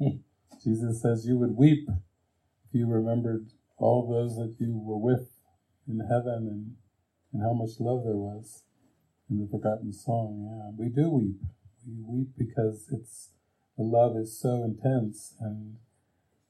Jesus 0.64 1.02
says 1.02 1.26
you 1.26 1.38
would 1.38 1.56
weep 1.56 1.88
if 1.88 2.72
you 2.72 2.86
remembered 2.86 3.48
all 3.76 4.08
those 4.08 4.36
that 4.36 4.56
you 4.58 4.76
were 4.76 4.98
with 4.98 5.30
in 5.88 6.00
heaven 6.00 6.48
and, 6.48 6.76
and 7.32 7.42
how 7.42 7.52
much 7.52 7.80
love 7.80 8.04
there 8.04 8.16
was 8.16 8.64
in 9.28 9.38
the 9.40 9.48
forgotten 9.48 9.92
song. 9.92 10.46
Yeah, 10.48 10.70
we 10.76 10.90
do 10.90 11.10
weep. 11.10 11.40
We 11.86 12.02
weep 12.06 12.28
because 12.36 12.88
it's 12.92 13.30
the 13.76 13.84
love 13.84 14.16
is 14.16 14.38
so 14.38 14.62
intense, 14.62 15.34
and 15.40 15.76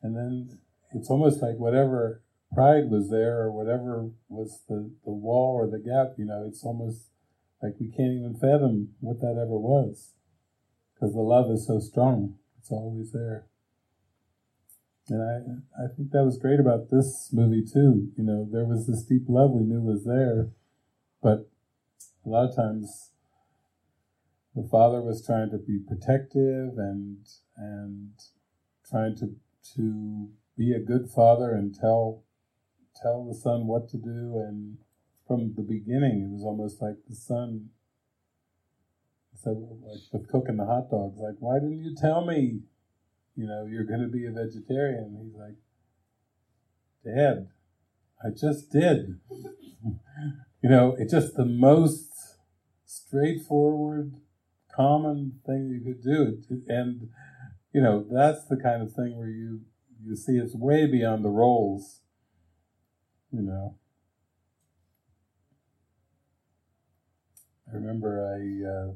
and 0.02 0.16
then 0.16 0.58
it's 0.92 1.10
almost 1.10 1.42
like 1.42 1.56
whatever 1.56 2.22
pride 2.52 2.90
was 2.90 3.10
there 3.10 3.38
or 3.40 3.52
whatever 3.52 4.10
was 4.28 4.62
the 4.68 4.90
the 5.04 5.12
wall 5.12 5.54
or 5.54 5.66
the 5.70 5.78
gap. 5.78 6.18
You 6.18 6.26
know, 6.26 6.44
it's 6.46 6.64
almost 6.64 7.10
like 7.62 7.74
we 7.78 7.88
can't 7.88 8.14
even 8.14 8.34
fathom 8.34 8.94
what 9.00 9.20
that 9.20 9.38
ever 9.40 9.58
was 9.58 10.12
because 10.94 11.14
the 11.14 11.20
love 11.20 11.50
is 11.50 11.66
so 11.66 11.78
strong. 11.78 12.36
It's 12.58 12.70
always 12.70 13.12
there. 13.12 13.46
And 15.08 15.22
I, 15.22 15.84
I 15.84 15.86
think 15.88 16.12
that 16.12 16.24
was 16.24 16.38
great 16.38 16.60
about 16.60 16.90
this 16.90 17.30
movie 17.32 17.64
too. 17.64 18.12
You 18.16 18.24
know, 18.24 18.48
there 18.50 18.64
was 18.64 18.86
this 18.86 19.02
deep 19.02 19.24
love 19.28 19.50
we 19.50 19.64
knew 19.64 19.80
was 19.80 20.04
there, 20.04 20.50
but 21.22 21.50
a 22.24 22.28
lot 22.28 22.48
of 22.48 22.56
times 22.56 23.09
the 24.54 24.66
father 24.68 25.00
was 25.00 25.24
trying 25.24 25.50
to 25.50 25.58
be 25.58 25.78
protective 25.86 26.76
and 26.76 27.18
and 27.56 28.10
trying 28.88 29.16
to 29.16 29.36
to 29.76 30.28
be 30.56 30.72
a 30.72 30.80
good 30.80 31.08
father 31.14 31.52
and 31.52 31.74
tell 31.74 32.24
tell 33.00 33.24
the 33.24 33.34
son 33.34 33.66
what 33.66 33.88
to 33.90 33.96
do. 33.96 34.42
And 34.46 34.78
from 35.26 35.54
the 35.54 35.62
beginning 35.62 36.22
it 36.22 36.32
was 36.32 36.42
almost 36.44 36.82
like 36.82 36.96
the 37.08 37.14
son 37.14 37.70
said 39.34 39.56
like 39.86 40.00
with 40.12 40.28
cooking 40.28 40.58
the 40.58 40.66
hot 40.66 40.90
dogs 40.90 41.18
like 41.18 41.36
why 41.38 41.54
didn't 41.54 41.82
you 41.82 41.94
tell 41.94 42.24
me? 42.24 42.60
You 43.36 43.46
know 43.46 43.66
you're 43.70 43.84
going 43.84 44.02
to 44.02 44.08
be 44.08 44.26
a 44.26 44.32
vegetarian. 44.32 45.18
He's 45.22 45.34
like 45.34 45.56
dad 47.04 47.48
i 48.22 48.28
just 48.30 48.70
did. 48.70 49.20
You 50.62 50.68
know 50.68 50.94
it's 50.98 51.12
just 51.12 51.36
the 51.36 51.46
most 51.46 52.10
straightforward 52.84 54.12
common 54.74 55.40
thing 55.46 55.68
you 55.70 55.80
could 55.80 56.02
do. 56.02 56.38
And 56.68 57.08
you 57.72 57.80
know 57.80 58.04
that's 58.10 58.44
the 58.46 58.56
kind 58.56 58.82
of 58.82 58.92
thing 58.92 59.16
where 59.16 59.28
you 59.28 59.60
you 60.04 60.16
see 60.16 60.32
it's 60.32 60.54
way 60.54 60.86
beyond 60.86 61.24
the 61.24 61.28
roles 61.28 62.00
you 63.32 63.42
know. 63.42 63.76
I 67.70 67.76
remember 67.76 68.26
i 68.26 68.40
uh, 68.68 68.92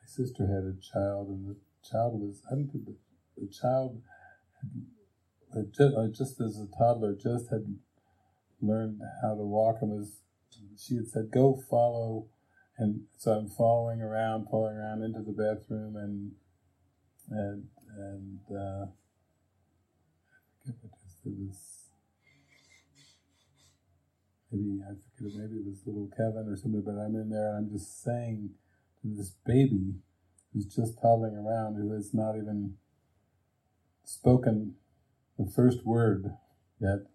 my 0.00 0.06
sister 0.06 0.46
had 0.46 0.64
a 0.64 0.80
child 0.80 1.28
and 1.28 1.48
the 1.48 1.56
child 1.86 2.20
was 2.20 2.40
i 2.50 2.54
don't 2.54 2.68
think 2.68 2.86
the, 2.86 2.96
the 3.36 3.52
child 3.52 4.00
had, 5.52 5.72
just, 5.74 5.94
uh, 5.94 6.06
just 6.08 6.40
as 6.40 6.58
a 6.58 6.66
toddler 6.78 7.14
just 7.14 7.50
had 7.50 7.76
learned 8.62 9.00
how 9.20 9.34
to 9.34 9.42
walk 9.42 9.76
and 9.82 9.90
was 9.90 10.20
she 10.78 10.96
had 10.96 11.08
said 11.08 11.30
go 11.30 11.60
follow 11.68 12.26
and 12.82 13.02
so 13.16 13.32
I'm 13.32 13.48
following 13.48 14.00
around, 14.00 14.48
pulling 14.50 14.76
around 14.76 15.02
into 15.02 15.20
the 15.20 15.32
bathroom, 15.32 15.94
and 15.96 16.32
and 17.30 17.68
and 17.96 18.40
uh, 18.50 18.86
I 20.50 20.72
forget 20.72 20.90
what 21.22 21.32
it 21.32 21.38
was. 21.38 21.58
Maybe 24.50 24.80
I 24.82 24.94
forget. 25.16 25.38
Maybe 25.38 25.60
it 25.60 25.66
was 25.66 25.82
little 25.86 26.10
Kevin 26.16 26.48
or 26.48 26.56
something. 26.56 26.82
But 26.84 26.98
I'm 26.98 27.14
in 27.14 27.30
there, 27.30 27.54
and 27.54 27.58
I'm 27.58 27.70
just 27.70 28.02
saying 28.02 28.50
to 29.02 29.14
this 29.14 29.30
baby 29.46 29.94
who's 30.52 30.66
just 30.66 31.00
toddling 31.00 31.36
around, 31.36 31.76
who 31.76 31.92
has 31.92 32.12
not 32.12 32.36
even 32.36 32.74
spoken 34.04 34.74
the 35.38 35.50
first 35.50 35.86
word 35.86 36.34
yet. 36.80 37.06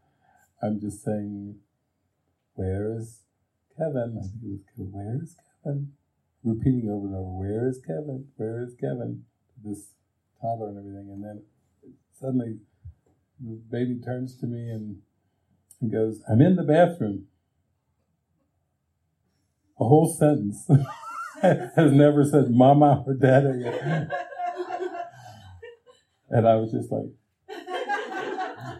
I'm 0.64 0.80
just 0.80 1.04
saying, 1.04 1.60
"Where 2.54 2.98
is 2.98 3.24
Kevin?" 3.78 4.18
I 4.18 4.22
think 4.28 4.44
it 4.44 4.50
was, 4.50 4.62
Kevin. 4.76 4.92
"Where 4.94 5.22
is 5.22 5.36
Kevin?" 5.36 5.47
And 5.68 5.92
repeating 6.44 6.90
over 6.90 7.08
and 7.08 7.16
over, 7.16 7.30
where 7.30 7.68
is 7.68 7.80
Kevin? 7.86 8.28
Where 8.38 8.64
is 8.64 8.74
Kevin? 8.80 9.24
This 9.64 9.90
toddler 10.42 10.70
and 10.70 10.78
everything. 10.78 11.10
And 11.12 11.24
then 11.24 11.44
suddenly 12.20 12.58
the 13.40 13.62
baby 13.70 14.00
turns 14.04 14.38
to 14.40 14.48
me 14.48 14.70
and 14.70 14.98
he 15.80 15.90
goes, 15.90 16.22
I'm 16.30 16.42
in 16.42 16.56
the 16.56 16.64
bathroom. 16.64 17.28
A 19.80 19.86
whole 19.86 20.08
sentence. 20.08 20.68
has 21.42 21.92
never 21.92 22.24
said 22.24 22.50
mama 22.50 23.04
or 23.06 23.14
dada 23.14 23.56
yet. 23.56 24.10
and 26.30 26.48
I 26.48 26.56
was 26.56 26.72
just 26.72 26.92
like, 26.92 27.06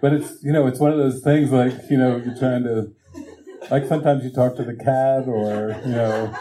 but 0.02 0.14
it's, 0.14 0.44
you 0.44 0.52
know, 0.52 0.68
it's 0.68 0.80
one 0.80 0.92
of 0.92 0.98
those 0.98 1.22
things 1.22 1.52
like, 1.52 1.74
you 1.90 1.98
know, 1.98 2.18
you're 2.18 2.38
trying 2.38 2.64
to, 2.64 2.92
like 3.70 3.86
sometimes 3.88 4.24
you 4.24 4.32
talk 4.32 4.56
to 4.56 4.64
the 4.64 4.76
cat 4.76 5.28
or, 5.28 5.80
you 5.86 5.92
know, 5.92 6.36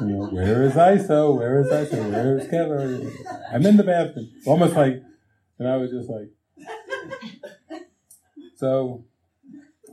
you 0.00 0.06
know, 0.06 0.26
where 0.26 0.62
is 0.62 0.74
ISO? 0.74 1.36
Where 1.36 1.60
is 1.60 1.68
ISO? 1.68 2.10
Where 2.10 2.38
is 2.38 2.48
Kevin? 2.48 3.12
I'm 3.52 3.66
in 3.66 3.76
the 3.76 3.82
bathroom. 3.82 4.30
Almost 4.46 4.74
like, 4.74 5.02
and 5.58 5.68
I 5.68 5.76
was 5.76 5.90
just 5.90 6.08
like, 6.08 6.30
so 8.56 9.04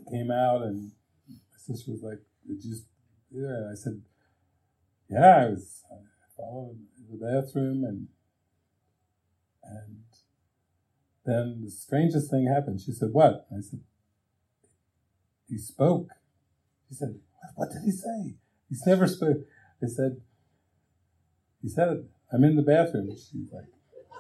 came 0.10 0.32
out 0.32 0.62
and 0.62 0.92
my 1.30 1.58
sister 1.58 1.92
was 1.92 2.02
like, 2.02 2.20
did 2.48 2.64
you, 2.64 2.78
yeah. 3.32 3.72
I 3.72 3.76
said, 3.76 4.02
yeah, 5.10 5.46
I 5.46 5.50
was, 5.50 5.84
I 5.92 5.96
followed 6.36 6.80
the 7.10 7.18
bathroom 7.18 7.84
and, 7.84 8.08
and 9.64 10.04
then 11.26 11.62
the 11.66 11.72
strangest 11.72 12.32
thing 12.32 12.48
happened. 12.48 12.80
She 12.80 12.94
said, 12.94 13.10
what? 13.12 13.48
I 13.52 13.62
said, 13.62 13.82
he 15.50 15.58
spoke. 15.58 16.08
She 16.88 16.96
said, 16.96 17.20
what 17.56 17.72
did 17.72 17.84
he 17.84 17.92
say? 17.92 18.36
He's 18.70 18.86
never 18.86 19.08
spoke. 19.08 19.38
I 19.84 19.88
said, 19.88 20.22
he 21.62 21.70
said, 21.70 22.08
I'm 22.32 22.44
in 22.44 22.56
the 22.56 22.62
bathroom. 22.62 23.10
She's 23.12 23.52
like, 23.52 23.66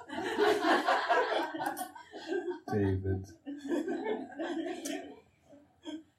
David. 2.72 3.26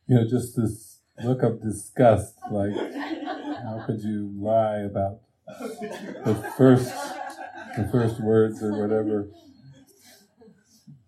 You 0.06 0.16
know, 0.16 0.28
just 0.28 0.56
this 0.56 0.98
look 1.22 1.42
of 1.42 1.62
disgust, 1.62 2.36
like, 2.50 2.74
how 2.74 3.84
could 3.86 4.00
you 4.00 4.32
lie 4.36 4.78
about 4.78 5.20
the 6.24 6.52
first, 6.56 6.92
the 7.76 7.88
first 7.92 8.20
words 8.20 8.62
or 8.62 8.80
whatever? 8.80 9.28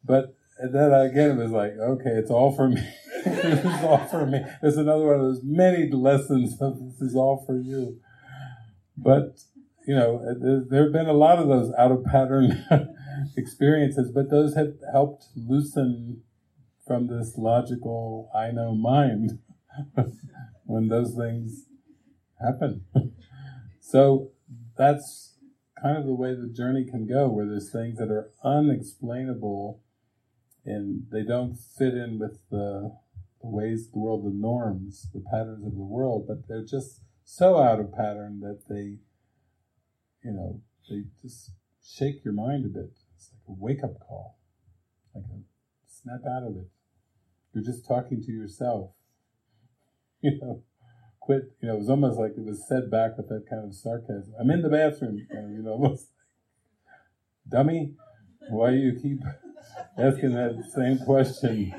But 0.05 0.35
then 0.63 0.93
again, 0.93 1.39
it 1.39 1.43
was 1.43 1.53
like, 1.53 1.73
okay, 1.73 2.11
it's 2.11 2.31
all 2.31 2.55
for 2.55 2.69
me. 2.69 2.87
this 3.25 3.65
is 3.65 3.85
all 3.85 4.07
for 4.09 4.27
me. 4.27 4.45
It's 4.63 4.77
another 4.77 5.07
one 5.07 5.15
of 5.17 5.23
those 5.23 5.41
many 5.43 5.91
lessons 5.91 6.61
of 6.61 6.79
this 6.79 7.01
is 7.01 7.17
all 7.17 7.43
for 7.47 7.59
you. 7.59 7.99
But, 9.03 9.41
you 9.87 9.95
know, 9.95 10.17
uh, 10.19 10.65
there 10.69 10.85
have 10.85 10.93
been 10.93 11.09
a 11.09 11.15
lot 11.15 11.39
of 11.39 11.49
those 11.49 11.73
out 11.79 11.91
of 11.91 12.05
pattern 12.05 12.67
experiences, 13.37 14.11
but 14.13 14.31
those 14.31 14.55
have 14.55 14.75
helped 14.93 15.25
loosen 15.35 16.23
from 16.87 17.07
this 17.07 17.35
logical, 17.39 18.31
I 18.35 18.51
know 18.51 18.75
mind 18.75 19.39
when 20.65 20.89
those 20.89 21.15
things 21.15 21.67
happen. 22.41 22.85
so 23.81 24.33
that's 24.77 25.39
kind 25.81 25.97
of 25.97 26.05
the 26.05 26.15
way 26.15 26.35
the 26.35 26.53
journey 26.53 26.85
can 26.85 27.07
go, 27.07 27.29
where 27.29 27.47
there's 27.47 27.71
things 27.71 27.99
that 27.99 28.11
are 28.11 28.31
unexplainable 28.45 29.81
and 30.65 31.07
they 31.11 31.23
don't 31.23 31.57
fit 31.57 31.95
in 31.95 32.19
with 32.19 32.39
the, 32.51 32.95
the 33.41 33.49
ways 33.49 33.89
the 33.93 33.99
world, 33.99 34.25
the 34.25 34.37
norms, 34.37 35.09
the 35.15 35.23
patterns 35.31 35.65
of 35.65 35.73
the 35.73 35.79
world, 35.79 36.27
but 36.29 36.47
they're 36.49 36.65
just 36.65 37.01
so 37.33 37.59
out 37.59 37.79
of 37.79 37.93
pattern 37.93 38.41
that 38.41 38.63
they, 38.69 38.99
you 40.25 40.33
know, 40.33 40.61
they 40.89 41.05
just 41.23 41.53
shake 41.81 42.25
your 42.25 42.35
mind 42.35 42.65
a 42.65 42.69
bit. 42.69 42.91
It's 43.15 43.31
like 43.33 43.57
a 43.57 43.57
wake 43.57 43.85
up 43.85 44.01
call, 44.01 44.37
like 45.15 45.25
a 45.25 45.39
snap 45.87 46.23
out 46.29 46.43
of 46.43 46.57
it. 46.57 46.69
You're 47.55 47.63
just 47.63 47.87
talking 47.87 48.21
to 48.23 48.33
yourself. 48.33 48.91
You 50.23 50.39
know, 50.39 50.63
quit. 51.19 51.53
You 51.63 51.69
know, 51.69 51.77
it 51.77 51.79
was 51.79 51.89
almost 51.89 52.19
like 52.19 52.33
it 52.37 52.45
was 52.45 52.69
said 52.69 52.91
back 52.91 53.17
with 53.17 53.31
that 53.31 53.49
kind 53.49 53.65
of 53.65 53.75
sarcasm. 53.75 54.35
I'm 54.39 54.51
in 54.51 54.61
the 54.61 54.69
bathroom, 54.69 55.17
you 55.17 55.63
know, 55.63 55.71
almost 55.81 56.09
dummy. 57.49 57.95
Why 58.51 58.73
do 58.73 58.77
you 58.77 59.01
keep 59.01 59.21
asking 59.99 60.35
that 60.35 60.63
same 60.75 60.99
question? 61.07 61.73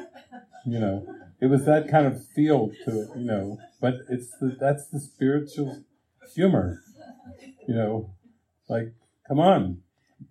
You 0.65 0.79
know, 0.79 1.20
it 1.41 1.47
was 1.47 1.65
that 1.65 1.89
kind 1.89 2.05
of 2.05 2.25
feel 2.35 2.69
to 2.85 3.01
it, 3.01 3.09
you 3.17 3.25
know. 3.25 3.57
But 3.81 3.95
it's 4.09 4.29
the, 4.39 4.55
that's 4.59 4.87
the 4.87 4.99
spiritual 4.99 5.83
humor, 6.35 6.83
you 7.67 7.73
know. 7.73 8.13
Like, 8.69 8.93
come 9.27 9.39
on, 9.39 9.81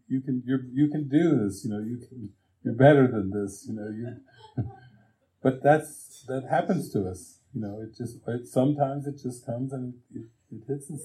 you 0.07 0.20
can 0.20 0.43
you 0.47 0.61
you 0.73 0.89
can 0.89 1.09
do 1.09 1.37
this, 1.37 1.65
you 1.65 1.73
know. 1.73 1.81
You 1.81 1.99
can 1.99 2.31
you're 2.62 2.74
better 2.74 3.09
than 3.09 3.31
this, 3.31 3.66
you 3.69 3.74
know. 3.74 3.89
You, 3.89 4.65
but 5.43 5.62
that's 5.65 6.24
that 6.28 6.47
happens 6.49 6.93
to 6.93 7.09
us, 7.09 7.41
you 7.53 7.61
know. 7.61 7.81
It 7.82 7.97
just 7.97 8.19
it, 8.28 8.47
sometimes 8.47 9.09
it 9.09 9.20
just 9.20 9.45
comes 9.45 9.73
and 9.73 9.95
it, 10.15 10.27
it 10.53 10.62
hits 10.69 10.93
us, 10.93 11.03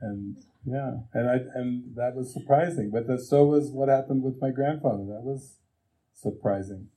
and 0.00 0.38
yeah, 0.64 0.92
and 1.12 1.28
I 1.28 1.36
and 1.54 1.94
that 1.96 2.14
was 2.14 2.32
surprising. 2.32 2.90
But 2.90 3.20
so 3.20 3.44
was 3.44 3.70
what 3.70 3.90
happened 3.90 4.22
with 4.22 4.40
my 4.40 4.50
grandfather. 4.50 5.04
That 5.04 5.22
was 5.22 5.58
surprising. 6.14 6.88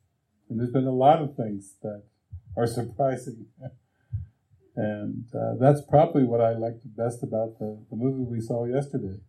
And 0.50 0.60
there's 0.60 0.72
been 0.72 0.88
a 0.88 0.92
lot 0.92 1.22
of 1.22 1.36
things 1.36 1.76
that 1.82 2.04
are 2.56 2.68
surprising. 2.68 3.48
and 4.76 5.26
uh, 5.34 5.56
that's 5.60 5.82
probably 5.82 6.24
what 6.24 6.42
I 6.42 6.54
liked 6.54 6.84
best 6.96 7.24
about 7.24 7.60
the, 7.60 7.80
the 7.90 7.96
movie 7.96 8.24
we 8.24 8.42
saw 8.42 8.66
yesterday. 8.66 9.20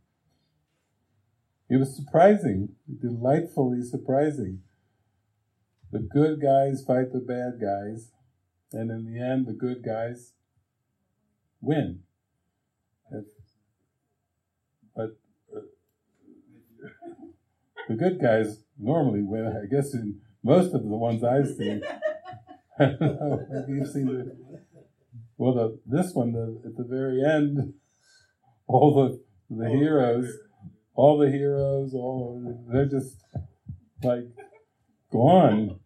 It 1.68 1.78
was 1.78 1.96
surprising, 1.96 2.70
delightfully 3.00 3.82
surprising. 3.82 4.60
The 5.90 6.00
good 6.00 6.40
guys 6.40 6.84
fight 6.86 7.12
the 7.12 7.20
bad 7.20 7.60
guys, 7.60 8.12
and 8.72 8.90
in 8.90 9.04
the 9.04 9.20
end, 9.20 9.46
the 9.46 9.52
good 9.52 9.82
guys 9.84 10.32
win. 11.60 12.00
But 14.94 15.16
uh, 15.54 15.58
the 17.88 17.94
good 17.94 18.20
guys 18.20 18.60
normally 18.78 19.22
win, 19.22 19.46
I 19.46 19.66
guess, 19.66 19.94
in 19.94 20.20
most 20.46 20.74
of 20.74 20.82
the 20.82 20.96
ones 20.96 21.24
I've 21.24 21.48
seen. 21.48 21.82
I 22.78 22.84
don't 22.84 23.00
know. 23.00 23.46
Maybe 23.50 23.78
you've 23.78 23.90
seen 23.90 24.06
the. 24.06 24.36
Well, 25.38 25.54
the, 25.54 25.80
this 25.84 26.14
one, 26.14 26.32
the, 26.32 26.62
at 26.64 26.76
the 26.76 26.84
very 26.84 27.22
end, 27.22 27.74
all 28.66 28.94
the 28.94 29.20
the 29.50 29.68
heroes, 29.68 30.32
all 30.94 31.18
the 31.18 31.30
heroes, 31.30 31.94
all 31.94 32.42
of, 32.46 32.72
they're 32.72 32.86
just 32.86 33.16
like 34.02 34.28
gone. 35.12 35.80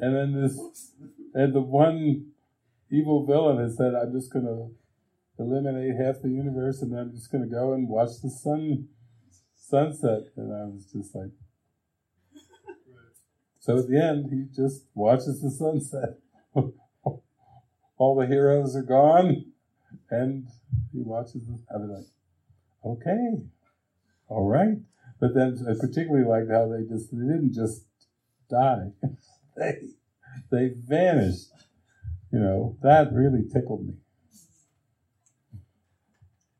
And 0.00 0.14
then 0.14 0.42
this, 0.42 0.92
and 1.34 1.54
the 1.54 1.60
one 1.60 2.32
evil 2.90 3.26
villain 3.26 3.58
has 3.58 3.76
said, 3.76 3.94
"I'm 3.94 4.12
just 4.12 4.32
going 4.32 4.46
to 4.46 4.70
eliminate 5.42 5.96
half 5.96 6.22
the 6.22 6.28
universe, 6.28 6.82
and 6.82 6.92
then 6.92 7.00
I'm 7.00 7.12
just 7.12 7.32
going 7.32 7.44
to 7.44 7.50
go 7.50 7.72
and 7.72 7.88
watch 7.88 8.20
the 8.22 8.30
sun 8.30 8.88
sunset." 9.56 10.24
And 10.36 10.52
I 10.52 10.66
was 10.66 10.86
just 10.92 11.14
like, 11.14 11.32
so 13.70 13.78
at 13.78 13.88
the 13.88 14.02
end, 14.02 14.30
he 14.30 14.46
just 14.52 14.86
watches 14.94 15.40
the 15.40 15.50
sunset. 15.50 16.18
all 17.96 18.16
the 18.16 18.26
heroes 18.26 18.74
are 18.74 18.82
gone, 18.82 19.44
and 20.10 20.48
he 20.92 21.02
watches. 21.02 21.46
The, 21.46 21.56
I 21.72 21.76
was 21.76 21.90
like, 22.84 22.92
okay, 22.92 23.44
all 24.28 24.48
right. 24.48 24.78
But 25.20 25.34
then 25.34 25.64
I 25.68 25.78
particularly 25.78 26.26
liked 26.26 26.50
how 26.50 26.66
they 26.66 26.82
just 26.82 27.12
they 27.12 27.18
didn't 27.18 27.54
just 27.54 27.84
die; 28.50 28.90
they 29.56 29.74
they 30.50 30.70
vanished. 30.74 31.50
You 32.32 32.40
know 32.40 32.76
that 32.82 33.12
really 33.12 33.44
tickled 33.52 33.86
me. 33.86 33.94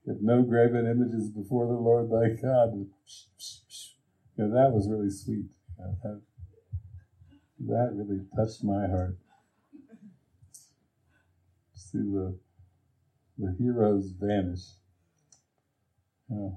If 0.07 0.19
no 0.21 0.43
graven 0.43 0.87
images 0.87 1.29
before 1.29 1.67
the 1.67 1.73
Lord 1.73 2.09
thy 2.09 2.41
God, 2.41 2.75
you 2.75 2.89
know 4.37 4.51
that 4.55 4.73
was 4.73 4.89
really 4.89 5.11
sweet. 5.11 5.47
Uh, 5.77 5.95
that, 6.05 6.23
that 7.67 7.91
really 7.93 8.25
touched 8.35 8.65
my 8.65 8.87
heart. 8.89 9.17
See 11.75 11.99
the 11.99 12.39
the 13.39 13.55
heroes 13.59 14.13
vanish. 14.19 14.61
Yeah. 16.29 16.51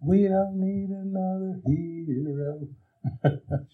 We 0.00 0.28
don't 0.28 0.56
need 0.56 0.90
another 0.90 1.60
hero. 1.66 2.68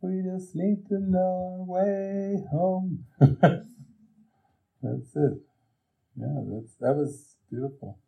we 0.00 0.22
just 0.22 0.54
need 0.54 0.86
to 0.88 0.98
know 1.00 1.58
our 1.58 1.64
way 1.64 2.44
home. 2.50 3.04
that's 3.20 5.16
it. 5.16 5.42
Yeah, 6.16 6.42
that's 6.48 6.74
that 6.80 6.94
was 6.94 7.36
beautiful. 7.50 7.98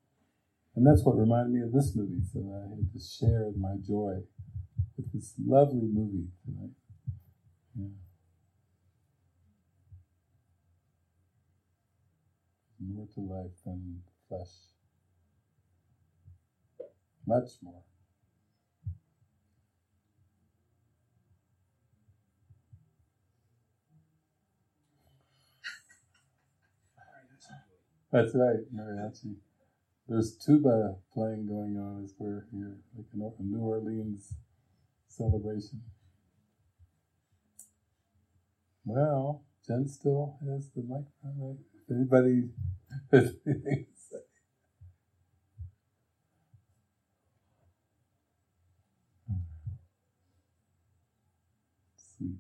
And 0.77 0.87
that's 0.87 1.05
what 1.05 1.19
reminded 1.19 1.53
me 1.53 1.63
of 1.63 1.73
this 1.73 1.95
movie, 1.97 2.23
so 2.33 2.39
I 2.55 2.69
had 2.69 2.93
to 2.93 3.01
share 3.01 3.51
my 3.59 3.75
joy 3.85 4.23
with 4.99 5.13
this 5.13 5.35
lovely 5.47 5.87
movie 5.87 6.27
tonight. 6.45 6.75
Yeah. 7.79 7.87
More 12.81 13.07
to 13.15 13.21
life 13.21 13.53
than 13.65 14.03
flesh. 14.29 14.49
Much 17.27 17.51
more. 17.63 17.83
That's 28.11 28.35
right, 28.35 28.75
mariachi. 28.75 29.37
There's 30.09 30.35
tuba 30.35 30.97
playing 31.13 31.47
going 31.47 31.77
on 31.77 32.05
as 32.05 32.15
we're 32.19 32.47
here, 32.51 32.79
like 32.97 33.35
a 33.39 33.43
New 33.43 33.61
Orleans 33.61 34.33
celebration. 35.19 35.83
Well, 38.85 39.45
Jen 39.67 39.87
still 39.89 40.37
has 40.45 40.71
the 40.71 40.83
microphone, 40.83 41.39
right? 41.39 41.97
Anybody 41.97 42.51
has 43.13 43.35
anything 43.47 43.87
to 43.87 44.01
say. 44.01 44.19
Sweet. 51.97 52.39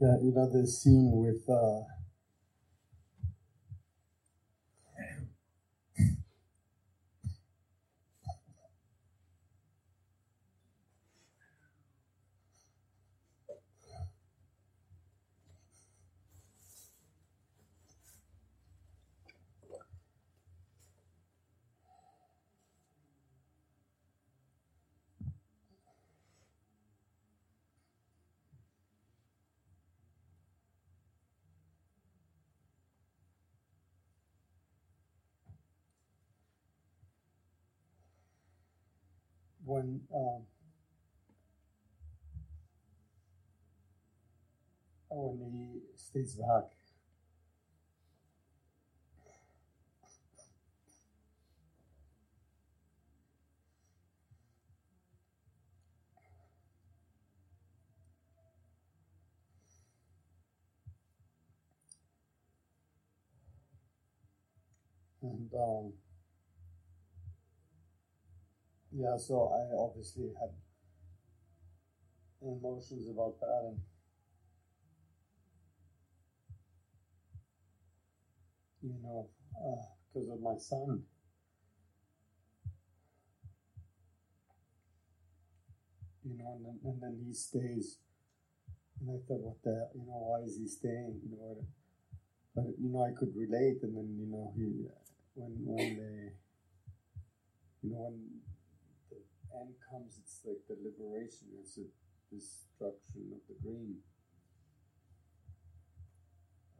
Yeah, 0.00 0.16
you 0.22 0.32
know 0.32 0.48
the 0.50 0.66
scene 0.66 1.12
with 1.12 1.48
uh, 1.48 1.82
when 39.80 40.00
um, 40.14 40.42
when 45.10 45.52
he 45.52 45.80
stays 45.96 46.34
back. 46.36 46.70
And 65.22 65.50
um, 65.54 65.92
yeah, 68.92 69.16
so 69.16 69.50
I 69.50 69.74
obviously 69.76 70.30
had 70.40 70.50
emotions 72.42 73.08
about 73.08 73.38
that 73.40 73.62
and 73.68 73.80
you 78.82 78.94
know, 79.02 79.28
uh, 79.56 79.82
because 80.12 80.28
of 80.30 80.40
my 80.40 80.56
son. 80.58 81.02
You 86.24 86.36
know, 86.38 86.52
and 86.56 86.64
then, 86.64 86.78
and 86.84 87.02
then 87.02 87.24
he 87.26 87.32
stays. 87.34 87.98
And 89.00 89.10
I 89.10 89.18
thought, 89.26 89.40
what 89.40 89.62
the, 89.64 89.88
you 89.94 90.06
know, 90.06 90.20
why 90.30 90.40
is 90.44 90.56
he 90.58 90.66
staying? 90.68 91.20
You 91.24 91.36
know, 91.36 91.64
but 92.54 92.66
you 92.80 92.90
know, 92.90 93.04
I 93.04 93.12
could 93.18 93.34
relate. 93.36 93.82
And 93.82 93.96
then, 93.96 94.16
you 94.18 94.26
know, 94.30 94.52
he, 94.56 94.86
when 95.34 95.52
when 95.64 95.96
they, 95.96 96.32
you 97.82 97.90
know, 97.92 98.12
when 98.12 98.39
end 99.58 99.74
comes, 99.90 100.18
it's 100.22 100.40
like 100.44 100.62
the 100.68 100.76
liberation. 100.78 101.48
It's 101.60 101.78
a 101.78 101.86
destruction 102.32 103.32
of 103.34 103.42
the 103.48 103.56
dream. 103.62 103.96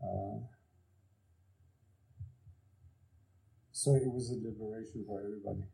Uh, 0.03 0.47
so 3.73 3.95
it 3.95 4.13
was 4.13 4.31
a 4.31 4.35
liberation 4.35 5.05
for 5.07 5.21
everybody 5.21 5.65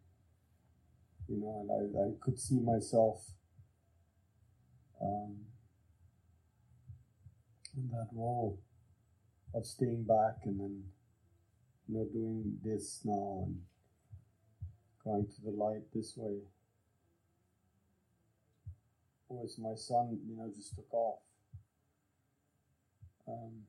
you 1.28 1.40
know 1.40 1.58
and 1.60 1.70
i, 1.70 2.06
I 2.06 2.10
could 2.20 2.38
see 2.38 2.60
myself 2.60 3.20
um, 5.02 5.36
in 7.76 7.88
that 7.90 8.08
role 8.12 8.60
of 9.54 9.66
staying 9.66 10.04
back 10.04 10.36
and 10.44 10.60
then 10.60 10.84
you 11.88 11.94
know 11.96 12.06
doing 12.12 12.58
this 12.62 13.00
now 13.04 13.44
and 13.46 13.60
going 15.04 15.26
to 15.26 15.42
the 15.44 15.50
light 15.50 15.82
this 15.92 16.14
way 16.16 16.38
whereas 19.28 19.58
my 19.58 19.74
son 19.74 20.18
you 20.26 20.36
know 20.36 20.50
just 20.54 20.74
took 20.74 20.92
off 20.92 21.20
um, 23.28 23.66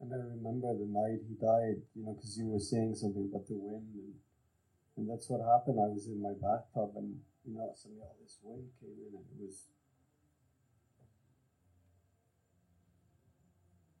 And 0.00 0.14
I 0.14 0.24
remember 0.24 0.70
the 0.78 0.86
night 0.86 1.26
he 1.26 1.34
died, 1.34 1.82
you 1.92 2.06
know, 2.06 2.14
because 2.14 2.38
you 2.38 2.46
were 2.46 2.62
saying 2.62 2.94
something 2.94 3.26
about 3.28 3.50
the 3.50 3.58
wind, 3.58 3.90
and, 3.98 4.14
and 4.96 5.04
that's 5.10 5.26
what 5.26 5.42
happened. 5.42 5.82
I 5.82 5.90
was 5.90 6.06
in 6.06 6.22
my 6.22 6.38
bathtub, 6.38 6.94
and 6.94 7.18
you 7.42 7.58
know, 7.58 7.66
suddenly 7.74 8.06
all 8.06 8.14
this 8.22 8.38
wind 8.40 8.70
came 8.78 8.94
in, 8.94 9.12
and 9.18 9.26
it 9.26 9.38
was, 9.42 9.68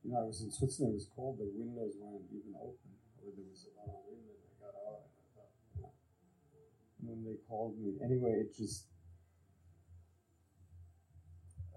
you 0.06 0.14
know, 0.14 0.22
I 0.22 0.26
was 0.30 0.38
in 0.40 0.54
Switzerland. 0.54 0.94
It 0.94 1.02
was 1.02 1.10
cold. 1.10 1.42
The 1.42 1.50
windows 1.50 1.98
weren't 1.98 2.30
even 2.30 2.54
open, 2.54 2.94
or 3.18 3.34
there 3.34 3.50
was 3.50 3.66
a 3.66 3.74
lot 3.74 3.90
of 3.90 4.00
wind, 4.06 4.22
and 4.22 4.38
I 4.38 4.54
got 4.62 4.78
out, 4.78 5.02
and 5.02 5.18
I 5.18 5.26
thought, 5.34 5.52
you 5.74 5.82
know, 5.82 5.92
and 7.00 7.08
then 7.10 7.24
they 7.24 7.36
called 7.48 7.78
me. 7.78 7.94
Anyway, 8.04 8.32
it 8.42 8.56
just. 8.56 8.84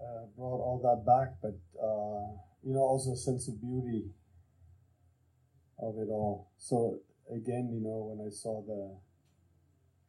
uh, 0.00 0.26
brought 0.36 0.60
all 0.60 0.80
that 0.82 1.04
back, 1.06 1.34
but 1.42 1.56
uh, 1.82 2.26
you 2.64 2.74
know, 2.74 2.80
also 2.80 3.12
a 3.12 3.16
sense 3.16 3.48
of 3.48 3.60
beauty 3.60 4.04
of 5.80 5.96
it 5.98 6.08
all. 6.10 6.50
So 6.58 6.98
again, 7.34 7.70
you 7.72 7.80
know, 7.80 8.12
when 8.14 8.26
I 8.26 8.30
saw 8.30 8.62
the, 8.62 8.96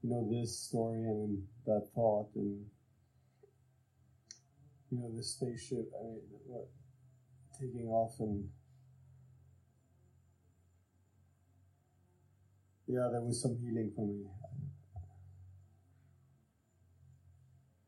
you 0.03 0.09
know, 0.09 0.27
this 0.29 0.57
story 0.59 1.03
and 1.03 1.43
that 1.65 1.87
thought 1.95 2.29
and 2.35 2.65
you 4.91 4.99
know, 4.99 5.11
the 5.15 5.23
spaceship, 5.23 5.89
I 5.99 6.03
mean, 6.03 6.21
what, 6.45 6.67
taking 7.59 7.87
off 7.87 8.13
and 8.19 8.49
yeah, 12.87 13.09
there 13.11 13.21
was 13.21 13.41
some 13.41 13.57
healing 13.57 13.91
for 13.95 14.07
me. 14.07 14.25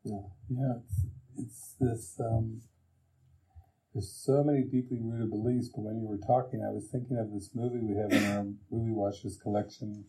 Yeah. 0.06 0.20
Yeah, 0.48 0.74
it's, 0.84 1.04
it's 1.36 1.74
this. 1.80 2.20
Um, 2.20 2.62
there's 3.92 4.08
so 4.08 4.44
many 4.44 4.62
deeply 4.62 4.98
rooted 5.02 5.30
beliefs, 5.30 5.68
but 5.68 5.82
when 5.82 5.98
you 5.98 6.06
were 6.06 6.18
talking, 6.18 6.62
I 6.64 6.70
was 6.70 6.86
thinking 6.86 7.18
of 7.18 7.32
this 7.32 7.50
movie 7.54 7.80
we 7.80 7.96
have 7.96 8.12
in 8.12 8.24
our 8.36 8.44
movie 8.70 8.92
watchers 8.92 9.36
collection 9.36 10.04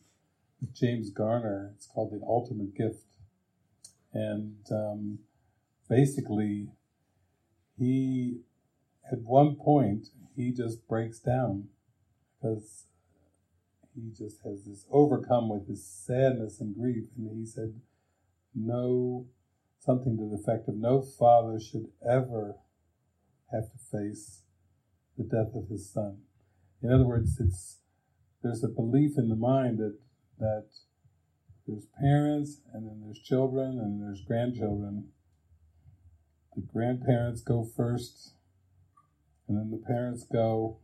with 0.61 0.75
James 0.75 1.09
Garner. 1.09 1.73
It's 1.75 1.87
called 1.87 2.11
The 2.11 2.23
Ultimate 2.23 2.75
Gift, 2.75 3.05
and 4.13 4.57
um, 4.69 5.19
basically, 5.89 6.67
he 7.79 8.41
at 9.11 9.21
one 9.21 9.55
point 9.55 10.09
he 10.35 10.51
just 10.51 10.87
breaks 10.87 11.17
down 11.19 11.69
because 12.35 12.85
he 13.95 14.11
just 14.11 14.43
has 14.43 14.65
this 14.65 14.85
overcome 14.91 15.49
with 15.49 15.67
this 15.67 15.83
sadness 15.83 16.61
and 16.61 16.75
grief, 16.75 17.05
and 17.17 17.35
he 17.35 17.47
said, 17.47 17.81
"No." 18.53 19.25
Something 19.87 20.17
to 20.17 20.29
the 20.29 20.35
effect 20.35 20.67
of 20.67 20.75
no 20.75 21.01
father 21.01 21.57
should 21.59 21.87
ever 22.05 22.57
have 23.53 23.71
to 23.71 23.77
face 23.89 24.41
the 25.17 25.23
death 25.23 25.55
of 25.55 25.69
his 25.69 25.89
son. 25.89 26.17
In 26.83 26.91
other 26.91 27.05
words, 27.05 27.39
it's 27.39 27.77
there's 28.43 28.63
a 28.63 28.67
belief 28.67 29.17
in 29.17 29.29
the 29.29 29.35
mind 29.35 29.79
that 29.79 29.97
that 30.39 30.67
there's 31.65 31.87
parents 31.99 32.59
and 32.73 32.85
then 32.85 33.01
there's 33.03 33.19
children 33.19 33.79
and 33.79 34.01
there's 34.01 34.21
grandchildren. 34.21 35.07
The 36.55 36.61
grandparents 36.61 37.41
go 37.41 37.63
first, 37.63 38.33
and 39.47 39.57
then 39.57 39.71
the 39.71 39.85
parents 39.87 40.25
go, 40.25 40.79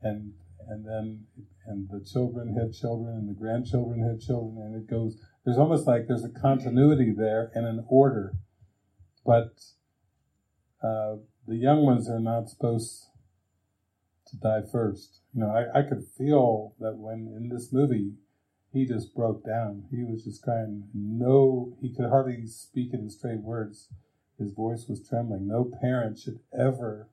and 0.00 0.34
and 0.68 0.86
then 0.86 1.26
and 1.66 1.88
the 1.88 2.04
children 2.04 2.56
have 2.56 2.72
children 2.72 3.16
and 3.16 3.28
the 3.28 3.38
grandchildren 3.38 4.00
have 4.08 4.20
children 4.20 4.64
and 4.64 4.76
it 4.76 4.88
goes 4.88 5.16
there's 5.44 5.58
almost 5.58 5.86
like 5.86 6.06
there's 6.06 6.24
a 6.24 6.28
continuity 6.28 7.12
there 7.16 7.50
and 7.54 7.66
an 7.66 7.84
order, 7.88 8.34
but 9.24 9.60
uh, 10.82 11.16
the 11.46 11.56
young 11.56 11.84
ones 11.84 12.08
are 12.08 12.20
not 12.20 12.48
supposed 12.48 13.06
to 14.26 14.36
die 14.36 14.62
first. 14.70 15.20
You 15.34 15.40
know, 15.40 15.50
I, 15.50 15.80
I 15.80 15.82
could 15.82 16.04
feel 16.16 16.74
that 16.78 16.96
when 16.96 17.32
in 17.36 17.48
this 17.48 17.72
movie, 17.72 18.14
he 18.72 18.86
just 18.86 19.14
broke 19.14 19.44
down. 19.44 19.84
He 19.90 20.04
was 20.04 20.24
just 20.24 20.42
crying. 20.42 20.88
No, 20.94 21.76
he 21.80 21.94
could 21.94 22.08
hardly 22.08 22.46
speak 22.46 22.94
in 22.94 23.10
straight 23.10 23.42
words. 23.42 23.88
His 24.38 24.52
voice 24.52 24.86
was 24.88 25.06
trembling. 25.06 25.46
No 25.46 25.70
parent 25.80 26.18
should 26.18 26.40
ever 26.58 27.08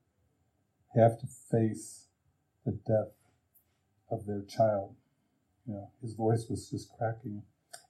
have 0.95 1.19
to 1.19 1.27
face 1.27 2.07
the 2.65 2.72
death 2.72 3.14
of 4.10 4.26
their 4.26 4.41
child. 4.41 4.95
You 5.68 5.73
know, 5.73 5.91
his 6.01 6.14
voice 6.14 6.45
was 6.49 6.69
just 6.69 6.91
cracking 6.97 7.43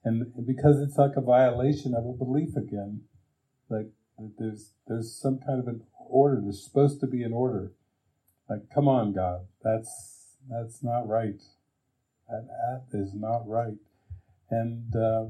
and 0.03 0.31
because 0.45 0.79
it's 0.79 0.97
like 0.97 1.17
a 1.17 1.21
violation 1.21 1.93
of 1.93 2.05
a 2.05 2.13
belief 2.13 2.55
again, 2.55 3.01
like 3.69 3.87
there's 4.37 4.71
there's 4.87 5.13
some 5.13 5.39
kind 5.45 5.59
of 5.59 5.67
an 5.67 5.83
order. 5.97 6.39
There's 6.41 6.63
supposed 6.63 6.99
to 7.01 7.07
be 7.07 7.23
an 7.23 7.33
order. 7.33 7.73
Like, 8.49 8.69
come 8.73 8.87
on, 8.87 9.13
God, 9.13 9.47
that's 9.63 10.35
that's 10.49 10.83
not 10.83 11.07
right. 11.07 11.41
That, 12.29 12.47
that 12.91 12.97
is 12.97 13.13
not 13.13 13.47
right, 13.47 13.77
and 14.49 14.95
uh, 14.95 15.25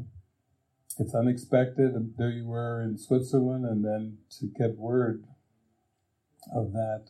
it's 1.00 1.16
unexpected. 1.16 1.94
And 1.94 2.14
there 2.18 2.30
you 2.30 2.46
were 2.46 2.82
in 2.82 2.98
Switzerland, 2.98 3.66
and 3.66 3.84
then 3.84 4.20
to 4.40 4.48
get 4.48 4.78
word 4.78 5.24
of 6.54 6.74
that, 6.74 7.06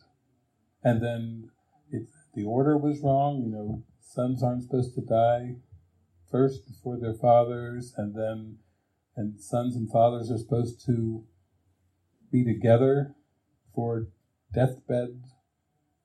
and 0.82 1.02
then 1.02 1.50
it, 1.90 2.08
the 2.34 2.44
order 2.44 2.78
was 2.78 3.00
wrong. 3.00 3.42
You 3.42 3.50
know, 3.50 3.82
sons 4.00 4.42
aren't 4.42 4.62
supposed 4.62 4.94
to 4.94 5.02
die 5.02 5.56
first 6.30 6.66
before 6.66 6.98
their 6.98 7.14
fathers, 7.14 7.94
and 7.96 8.14
then 8.14 8.58
and 9.16 9.40
sons 9.40 9.76
and 9.76 9.90
fathers 9.90 10.30
are 10.30 10.38
supposed 10.38 10.84
to 10.86 11.24
be 12.30 12.44
together 12.44 13.14
for 13.74 14.06
deathbed 14.54 15.22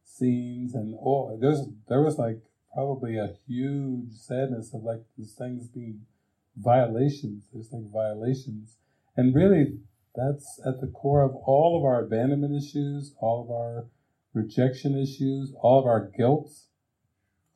scenes, 0.03 0.73
and 0.73 0.95
oh, 1.03 1.37
there's 1.39 1.61
there 1.87 2.01
was 2.01 2.17
like 2.17 2.41
probably 2.73 3.17
a 3.17 3.35
huge 3.47 4.11
sadness 4.13 4.73
of 4.73 4.83
like 4.83 5.03
these 5.17 5.33
things 5.33 5.67
being 5.67 6.01
violations. 6.57 7.45
There's 7.53 7.71
like 7.71 7.91
violations, 7.91 8.77
and 9.15 9.35
really 9.35 9.79
that's 10.15 10.59
at 10.65 10.79
the 10.81 10.87
core 10.87 11.23
of 11.23 11.35
all 11.35 11.77
of 11.77 11.83
our 11.83 12.03
abandonment 12.03 12.55
issues, 12.55 13.13
all 13.19 13.43
of 13.43 13.51
our 13.51 13.87
rejection 14.33 14.97
issues, 14.97 15.53
all 15.61 15.79
of 15.79 15.85
our 15.85 16.11
guilt. 16.17 16.51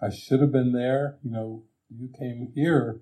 I 0.02 0.10
should 0.10 0.42
have 0.42 0.52
been 0.52 0.72
there, 0.72 1.18
you 1.24 1.32
know, 1.32 1.64
you 1.90 2.10
came 2.18 2.52
here 2.54 3.02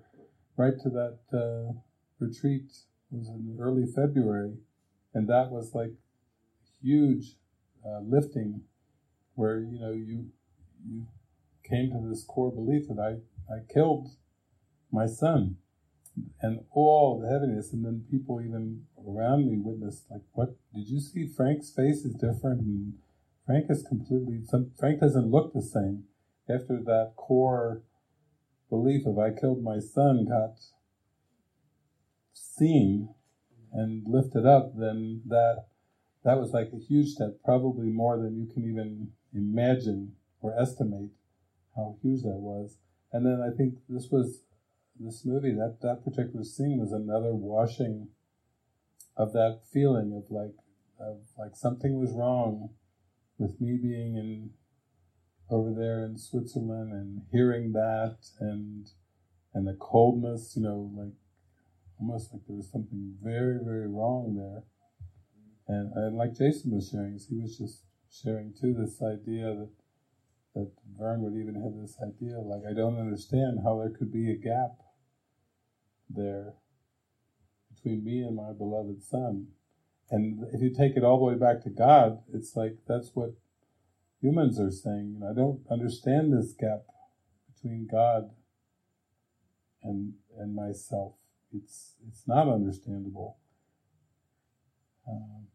right 0.56 0.74
to 0.82 0.90
that 0.90 1.18
uh, 1.32 1.72
retreat. 2.18 2.70
It 3.12 3.18
was 3.18 3.28
in 3.28 3.56
early 3.60 3.86
February, 3.86 4.54
and 5.14 5.28
that 5.28 5.50
was 5.50 5.74
like 5.74 5.92
huge 6.82 7.36
uh, 7.84 8.00
lifting, 8.00 8.62
where 9.34 9.60
you 9.60 9.78
know 9.80 9.92
you 9.92 10.26
you 10.86 11.06
came 11.68 11.90
to 11.90 12.08
this 12.08 12.24
core 12.24 12.52
belief 12.52 12.88
that 12.88 12.98
I 12.98 13.52
I 13.52 13.60
killed 13.72 14.08
my 14.90 15.06
son, 15.06 15.56
and 16.40 16.60
all 16.70 17.20
the 17.20 17.28
heaviness, 17.28 17.72
and 17.72 17.84
then 17.84 18.04
people 18.10 18.40
even 18.40 18.84
around 19.06 19.50
me 19.50 19.58
witnessed 19.58 20.04
like, 20.10 20.22
what 20.32 20.56
did 20.74 20.88
you 20.88 21.00
see? 21.00 21.26
Frank's 21.26 21.70
face 21.70 22.04
is 22.04 22.14
different, 22.14 22.60
and 22.60 22.94
Frank 23.46 23.66
is 23.70 23.82
completely. 23.82 24.40
Some, 24.44 24.72
Frank 24.78 25.00
doesn't 25.00 25.30
look 25.30 25.52
the 25.52 25.62
same 25.62 26.04
after 26.48 26.80
that 26.84 27.12
core 27.16 27.82
belief 28.70 29.06
of 29.06 29.18
I 29.18 29.30
killed 29.30 29.62
my 29.62 29.78
son 29.78 30.26
got 30.28 30.58
seen 32.32 33.14
and 33.72 34.06
lifted 34.06 34.46
up, 34.46 34.72
then 34.76 35.22
that 35.26 35.66
that 36.24 36.38
was 36.38 36.52
like 36.52 36.70
a 36.72 36.78
huge 36.78 37.10
step, 37.10 37.38
probably 37.44 37.88
more 37.88 38.18
than 38.18 38.36
you 38.36 38.46
can 38.52 38.68
even 38.68 39.12
imagine 39.32 40.12
or 40.40 40.58
estimate 40.58 41.10
how 41.76 41.96
huge 42.02 42.22
that 42.22 42.40
was. 42.40 42.76
And 43.12 43.24
then 43.24 43.40
I 43.40 43.56
think 43.56 43.74
this 43.88 44.08
was 44.10 44.42
this 44.98 45.24
movie, 45.24 45.52
that, 45.52 45.78
that 45.82 46.04
particular 46.04 46.44
scene 46.44 46.78
was 46.78 46.92
another 46.92 47.34
washing 47.34 48.08
of 49.16 49.32
that 49.32 49.60
feeling 49.72 50.12
of 50.12 50.30
like 50.30 50.54
of 51.00 51.18
like 51.38 51.54
something 51.54 51.98
was 51.98 52.12
wrong 52.12 52.70
with 53.38 53.60
me 53.60 53.78
being 53.80 54.16
in 54.16 54.50
over 55.50 55.72
there 55.72 56.04
in 56.04 56.18
Switzerland 56.18 56.92
and 56.92 57.22
hearing 57.32 57.72
that 57.72 58.18
and 58.40 58.90
and 59.54 59.66
the 59.66 59.76
coldness, 59.80 60.54
you 60.56 60.62
know, 60.62 60.90
like 60.94 61.14
almost 61.98 62.32
like 62.32 62.42
there 62.46 62.56
was 62.56 62.70
something 62.70 63.14
very, 63.22 63.58
very 63.62 63.88
wrong 63.88 64.36
there. 64.36 64.62
And, 65.66 65.92
and 65.94 66.16
like 66.16 66.36
Jason 66.36 66.70
was 66.70 66.88
sharing, 66.90 67.18
he 67.18 67.40
was 67.40 67.58
just 67.58 67.82
sharing 68.10 68.54
too 68.58 68.74
this 68.74 69.02
idea 69.02 69.54
that 69.54 69.70
that 70.54 70.70
Vern 70.98 71.22
would 71.22 71.38
even 71.38 71.54
have 71.54 71.80
this 71.80 71.96
idea, 72.02 72.38
like 72.40 72.62
I 72.68 72.74
don't 72.74 72.98
understand 72.98 73.60
how 73.62 73.78
there 73.78 73.90
could 73.90 74.12
be 74.12 74.30
a 74.30 74.36
gap 74.36 74.78
there 76.08 76.54
between 77.74 78.04
me 78.04 78.22
and 78.22 78.34
my 78.34 78.52
beloved 78.52 79.02
son. 79.02 79.48
And 80.10 80.44
if 80.52 80.62
you 80.62 80.74
take 80.74 80.96
it 80.96 81.04
all 81.04 81.18
the 81.18 81.24
way 81.24 81.34
back 81.34 81.62
to 81.64 81.70
God, 81.70 82.20
it's 82.32 82.56
like 82.56 82.78
that's 82.88 83.10
what 83.14 83.34
humans 84.20 84.60
are 84.60 84.70
saying, 84.70 85.22
I 85.28 85.34
don't 85.34 85.60
understand 85.70 86.32
this 86.32 86.52
gap 86.52 86.82
between 87.54 87.88
God 87.90 88.30
and 89.82 90.14
and 90.38 90.54
myself. 90.54 91.14
It's 91.52 91.94
it's 92.06 92.26
not 92.26 92.48
understandable. 92.48 93.38
Um, 95.08 95.46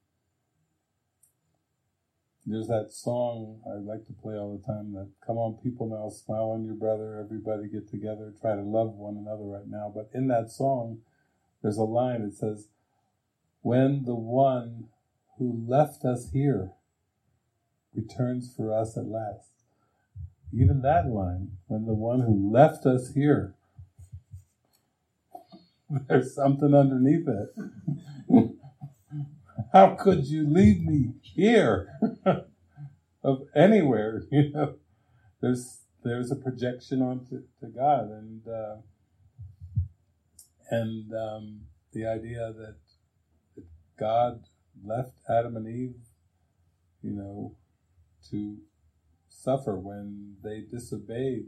there's 2.45 2.67
that 2.67 2.91
song 2.91 3.61
I 3.65 3.75
like 3.75 4.05
to 4.07 4.13
play 4.13 4.35
all 4.35 4.57
the 4.57 4.65
time 4.65 4.93
that 4.93 5.09
come 5.25 5.37
on 5.37 5.59
people 5.63 5.87
now 5.87 6.09
smile 6.09 6.51
on 6.51 6.65
your 6.65 6.75
brother 6.75 7.19
everybody 7.23 7.69
get 7.69 7.89
together 7.89 8.33
try 8.41 8.55
to 8.55 8.61
love 8.61 8.95
one 8.95 9.15
another 9.15 9.43
right 9.43 9.67
now 9.67 9.91
but 9.93 10.09
in 10.13 10.27
that 10.27 10.49
song 10.49 10.99
there's 11.61 11.77
a 11.77 11.83
line 11.83 12.23
that 12.23 12.35
says 12.35 12.67
when 13.61 14.03
the 14.05 14.15
one 14.15 14.89
who 15.37 15.63
left 15.67 16.03
us 16.03 16.31
here 16.33 16.71
returns 17.95 18.53
for 18.55 18.73
us 18.73 18.97
at 18.97 19.05
last. 19.05 19.51
Even 20.51 20.81
that 20.81 21.07
line, 21.07 21.51
when 21.67 21.85
the 21.85 21.93
one 21.93 22.21
who 22.21 22.51
left 22.51 22.85
us 22.85 23.13
here, 23.13 23.55
there's 26.07 26.35
something 26.35 26.73
underneath 26.73 27.27
it. 27.27 27.49
How 29.73 29.95
could 29.95 30.27
you 30.27 30.47
leave 30.47 30.81
me 30.81 31.13
here? 31.21 31.89
of 33.23 33.47
anywhere, 33.55 34.23
you 34.31 34.51
know. 34.51 34.75
There's 35.41 35.81
there's 36.03 36.31
a 36.31 36.35
projection 36.35 37.01
onto 37.01 37.43
to 37.59 37.67
God, 37.67 38.09
and 38.11 38.47
uh, 38.47 38.75
and 40.69 41.13
um, 41.13 41.61
the 41.93 42.05
idea 42.05 42.53
that, 42.57 42.75
that 43.55 43.65
God 43.99 44.43
left 44.83 45.13
Adam 45.29 45.55
and 45.55 45.67
Eve, 45.67 45.95
you 47.01 47.11
know, 47.11 47.55
to 48.31 48.57
suffer 49.29 49.77
when 49.77 50.35
they 50.43 50.61
disobeyed. 50.61 51.47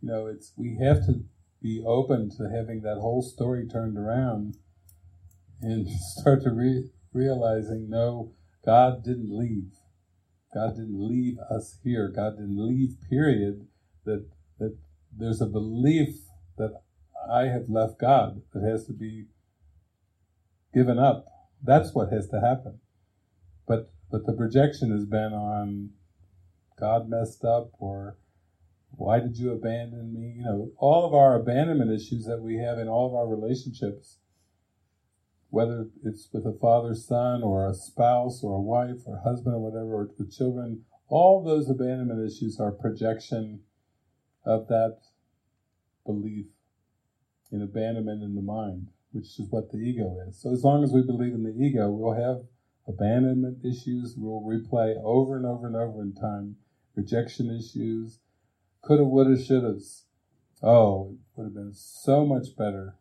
You 0.00 0.08
know, 0.08 0.26
it's 0.26 0.52
we 0.56 0.78
have 0.82 1.04
to 1.06 1.24
be 1.62 1.82
open 1.86 2.30
to 2.38 2.48
having 2.48 2.80
that 2.82 2.98
whole 2.98 3.22
story 3.22 3.66
turned 3.66 3.98
around 3.98 4.56
and 5.60 5.88
start 6.18 6.42
to 6.44 6.50
re- 6.50 6.90
realizing 7.12 7.88
no, 7.88 8.32
God 8.64 9.04
didn't 9.04 9.36
leave. 9.36 9.72
God 10.54 10.76
didn't 10.76 11.08
leave 11.08 11.38
us 11.50 11.78
here. 11.84 12.08
God 12.08 12.36
didn't 12.36 12.66
leave, 12.66 12.96
period. 13.08 13.66
That, 14.04 14.26
that 14.58 14.76
there's 15.16 15.40
a 15.40 15.46
belief 15.46 16.16
that 16.56 16.82
I 17.30 17.44
have 17.44 17.68
left 17.68 18.00
God 18.00 18.42
that 18.52 18.62
has 18.62 18.86
to 18.86 18.92
be 18.92 19.26
given 20.74 20.98
up. 20.98 21.26
That's 21.62 21.94
what 21.94 22.12
has 22.12 22.28
to 22.28 22.40
happen. 22.40 22.80
But, 23.66 23.92
but 24.10 24.26
the 24.26 24.32
projection 24.32 24.90
has 24.90 25.04
been 25.04 25.32
on 25.32 25.90
God 26.78 27.08
messed 27.08 27.44
up 27.44 27.70
or 27.78 28.16
why 28.92 29.20
did 29.20 29.36
you 29.36 29.52
abandon 29.52 30.12
me? 30.12 30.34
You 30.38 30.44
know, 30.44 30.72
all 30.76 31.06
of 31.06 31.14
our 31.14 31.36
abandonment 31.36 31.92
issues 31.92 32.24
that 32.24 32.42
we 32.42 32.56
have 32.56 32.78
in 32.78 32.88
all 32.88 33.06
of 33.06 33.14
our 33.14 33.28
relationships 33.28 34.18
whether 35.50 35.88
it's 36.04 36.28
with 36.32 36.46
a 36.46 36.56
father 36.60 36.94
son 36.94 37.42
or 37.42 37.68
a 37.68 37.74
spouse 37.74 38.42
or 38.42 38.54
a 38.54 38.60
wife 38.60 39.02
or 39.04 39.20
husband 39.24 39.54
or 39.54 39.58
whatever, 39.58 39.94
or 39.94 40.08
with 40.16 40.32
children, 40.32 40.84
all 41.08 41.42
those 41.42 41.68
abandonment 41.68 42.20
issues 42.24 42.58
are 42.60 42.70
projection 42.70 43.60
of 44.44 44.68
that 44.68 44.98
belief 46.06 46.46
in 47.50 47.62
abandonment 47.62 48.22
in 48.22 48.36
the 48.36 48.42
mind, 48.42 48.86
which 49.10 49.40
is 49.40 49.48
what 49.50 49.72
the 49.72 49.78
ego 49.78 50.16
is. 50.28 50.40
So 50.40 50.52
as 50.52 50.62
long 50.62 50.84
as 50.84 50.92
we 50.92 51.02
believe 51.02 51.34
in 51.34 51.42
the 51.42 51.50
ego, 51.50 51.90
we'll 51.90 52.14
have 52.14 52.42
abandonment 52.90 53.64
issues, 53.64 54.14
we'll 54.16 54.42
replay 54.42 54.94
over 55.02 55.36
and 55.36 55.46
over 55.46 55.66
and 55.66 55.76
over 55.76 56.02
in 56.02 56.12
time, 56.14 56.56
rejection 56.94 57.50
issues, 57.50 58.18
coulda, 58.82 59.04
woulda, 59.04 59.36
shouldas. 59.36 60.02
Oh, 60.62 61.12
it 61.12 61.18
would 61.36 61.44
have 61.44 61.54
been 61.54 61.74
so 61.74 62.26
much 62.26 62.56
better 62.56 62.96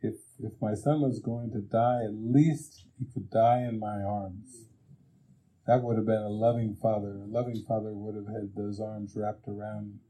if 0.00 0.16
if 0.38 0.52
my 0.60 0.74
son 0.74 1.00
was 1.00 1.20
going 1.20 1.50
to 1.52 1.60
die, 1.60 2.02
at 2.04 2.14
least 2.14 2.86
he 2.98 3.06
could 3.12 3.30
die 3.30 3.60
in 3.60 3.78
my 3.78 4.02
arms. 4.02 4.66
That 5.66 5.82
would 5.82 5.96
have 5.96 6.06
been 6.06 6.22
a 6.22 6.28
loving 6.28 6.74
father. 6.74 7.22
A 7.22 7.26
loving 7.26 7.64
father 7.66 7.94
would 7.94 8.14
have 8.14 8.26
had 8.26 8.54
those 8.54 8.80
arms 8.80 9.14
wrapped 9.16 9.48
around 9.48 10.00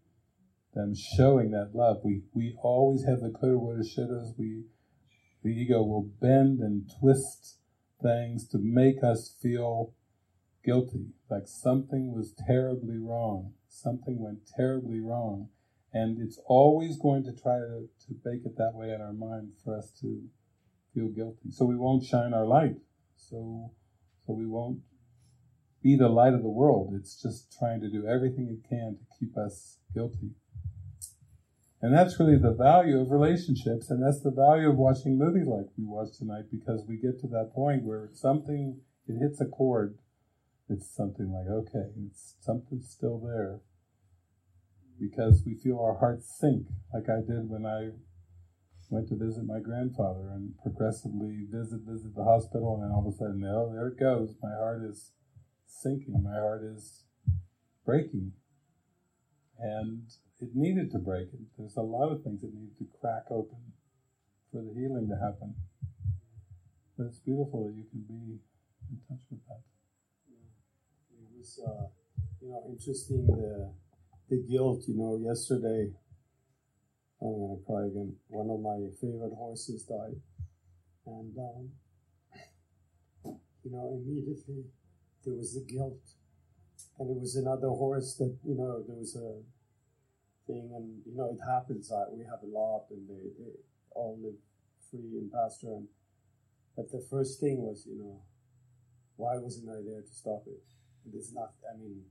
them, 0.75 0.95
showing 0.95 1.53
that 1.53 1.75
love. 1.75 2.01
We 2.05 2.23
we 2.33 2.57
always 2.63 3.05
have 3.05 3.21
the 3.21 3.31
coulda, 3.31 3.59
woulda, 3.59 3.85
shouldas. 3.85 4.37
We 4.37 4.65
the 5.43 5.51
ego 5.51 5.83
will 5.83 6.11
bend 6.21 6.61
and 6.61 6.91
twist 6.99 7.59
things 8.05 8.47
to 8.49 8.59
make 8.59 9.03
us 9.03 9.35
feel 9.41 9.95
guilty, 10.65 11.07
like 11.31 11.47
something 11.47 12.13
was 12.15 12.35
terribly 12.47 12.99
wrong. 12.99 13.53
Something 13.69 14.21
went 14.21 14.47
terribly 14.57 15.01
wrong. 15.01 15.49
And 15.93 16.21
it's 16.21 16.39
always 16.47 16.97
going 16.99 17.25
to 17.25 17.33
try 17.33 17.59
to, 17.59 17.89
to 18.07 18.15
make 18.25 18.45
it 18.45 18.57
that 18.57 18.75
way 18.75 18.93
in 18.93 19.01
our 19.01 19.13
mind 19.13 19.53
for 19.65 19.77
us 19.77 19.91
to 20.01 20.23
feel 20.93 21.09
guilty. 21.09 21.51
So 21.51 21.65
we 21.65 21.77
won't 21.77 22.05
shine 22.05 22.35
our 22.35 22.47
light. 22.47 22.77
So, 23.17 23.73
so 24.27 24.33
we 24.33 24.47
won't 24.47 24.81
be 25.83 25.97
the 25.97 26.09
light 26.09 26.35
of 26.35 26.43
the 26.43 26.49
world. 26.49 26.95
It's 26.97 27.21
just 27.21 27.57
trying 27.57 27.81
to 27.81 27.91
do 27.91 28.07
everything 28.07 28.49
it 28.49 28.69
can 28.69 28.97
to 28.97 29.05
keep 29.19 29.37
us 29.37 29.79
guilty. 29.95 30.31
And 31.85 31.93
that's 31.93 32.19
really 32.19 32.39
the 32.39 32.55
value 32.55 32.99
of 32.99 33.11
relationships, 33.11 33.91
and 33.91 34.03
that's 34.03 34.23
the 34.23 34.31
value 34.31 34.71
of 34.71 34.77
watching 34.77 35.19
movies 35.19 35.47
like 35.47 35.67
we 35.77 35.85
watched 35.85 36.15
tonight, 36.15 36.45
because 36.51 36.83
we 36.89 36.97
get 36.97 37.21
to 37.21 37.29
that 37.29 37.53
point 37.55 37.85
where 37.85 38.09
something 38.15 38.81
it 39.07 39.19
hits 39.21 39.39
a 39.43 39.45
chord. 39.45 39.99
It's 40.71 40.89
something 40.89 41.31
like, 41.31 41.47
okay, 41.47 41.91
it's 42.07 42.37
something's 42.41 42.89
still 42.89 43.19
there 43.19 43.61
because 44.99 45.43
we 45.45 45.57
feel 45.57 45.79
our 45.79 45.99
hearts 45.99 46.35
sink, 46.41 46.69
like 46.95 47.11
I 47.11 47.21
did 47.21 47.51
when 47.51 47.67
I 47.67 47.91
went 48.89 49.09
to 49.09 49.15
visit 49.15 49.45
my 49.45 49.61
grandfather 49.61 50.31
and 50.33 50.55
progressively 50.63 51.45
visit 51.51 51.81
visit 51.87 52.15
the 52.17 52.25
hospital, 52.25 52.77
and 52.77 52.85
then 52.85 52.93
all 52.93 53.07
of 53.07 53.13
a 53.13 53.17
sudden, 53.19 53.45
oh, 53.45 53.71
there 53.75 53.89
it 53.89 54.01
goes. 54.01 54.37
My 54.43 54.57
heart 54.57 54.81
is 54.91 55.13
sinking. 55.67 56.23
My 56.23 56.41
heart 56.41 56.63
is 56.65 57.05
breaking, 57.85 58.33
and 59.59 60.09
it 60.41 60.51
needed 60.55 60.91
to 60.93 60.99
break. 60.99 61.29
It. 61.33 61.41
There's 61.59 61.77
a 61.77 61.83
lot 61.83 62.11
of 62.11 62.23
things 62.23 62.41
that 62.43 62.55
need 62.55 62.77
to 62.79 62.87
crack 63.01 63.25
open 63.31 63.59
for 64.51 64.63
the 64.63 64.73
healing 64.75 65.09
to 65.09 65.17
happen. 65.17 65.55
But 66.97 67.07
it's 67.07 67.19
beautiful 67.19 67.67
that 67.67 67.75
you 67.75 67.85
can 67.91 68.03
be 68.07 68.39
in 68.91 68.99
touch 69.09 69.25
with 69.31 69.41
that. 69.49 69.63
It 71.11 71.39
was, 71.39 71.61
uh, 71.67 71.87
you 72.41 72.51
know, 72.51 72.63
interesting 72.71 73.27
the 73.27 73.73
the 74.31 74.43
guilt. 74.49 74.85
You 74.87 74.97
know, 74.97 75.17
yesterday, 75.17 75.91
I'm 77.21 77.35
gonna 77.35 77.61
cry 77.67 77.87
again. 77.87 78.17
One 78.29 78.51
of 78.51 78.61
my 78.61 78.91
favorite 79.01 79.35
horses 79.35 79.83
died, 79.85 80.21
and 81.07 81.37
um, 81.39 81.71
you 83.65 83.71
know, 83.73 84.01
immediately 84.03 84.65
there 85.25 85.35
was 85.35 85.55
the 85.55 85.65
guilt, 85.65 86.03
and 86.99 87.11
it 87.11 87.21
was 87.21 87.35
another 87.37 87.69
horse 87.69 88.15
that 88.17 88.37
you 88.45 88.55
know 88.55 88.85
there 88.87 88.97
was 88.97 89.17
a 89.17 89.41
thing, 90.47 90.71
and 90.75 91.03
you 91.07 91.17
know 91.17 91.31
it 91.33 91.41
happens. 91.45 91.89
that 91.89 92.09
we 92.13 92.25
have 92.25 92.43
a 92.43 92.47
lot, 92.47 92.87
and 92.91 93.09
they, 93.09 93.31
they 93.39 93.51
all 93.93 94.19
live 94.23 94.35
free 94.91 95.19
in 95.19 95.31
pasture, 95.33 95.75
and 95.75 95.89
but 96.77 96.91
the 96.91 97.01
first 97.11 97.41
thing 97.41 97.59
was, 97.63 97.87
you 97.87 97.97
know, 97.99 98.21
why 99.17 99.37
wasn't 99.39 99.69
I 99.71 99.81
there 99.85 100.03
to 100.03 100.13
stop 100.15 100.45
it? 100.47 100.63
There's 101.07 101.33
not. 101.33 101.53
I 101.73 101.77
mean, 101.77 102.03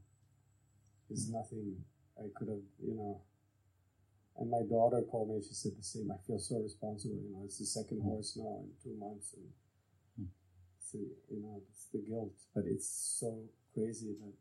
there's 1.09 1.29
nothing 1.29 1.75
I 2.17 2.27
could 2.35 2.47
have, 2.49 2.65
you 2.83 2.95
know. 2.95 3.21
And 4.37 4.49
my 4.49 4.63
daughter 4.67 5.01
called 5.03 5.29
me. 5.29 5.35
and 5.35 5.43
She 5.45 5.53
said 5.53 5.73
the 5.77 5.83
same. 5.83 6.11
I 6.11 6.17
feel 6.25 6.39
so 6.39 6.57
responsible. 6.59 7.21
You 7.23 7.31
know, 7.33 7.43
it's 7.45 7.59
the 7.59 7.65
second 7.65 7.99
Mm. 8.01 8.03
horse 8.05 8.35
now 8.35 8.63
in 8.63 8.71
two 8.83 8.95
months, 8.97 9.33
and 9.33 9.53
Mm. 10.19 10.29
so 10.79 10.97
you 11.29 11.39
know, 11.41 11.61
it's 11.69 11.85
the 11.93 11.99
guilt. 11.99 12.33
But 12.53 12.65
it's 12.65 12.87
so 12.87 13.49
crazy 13.73 14.13
that 14.13 14.33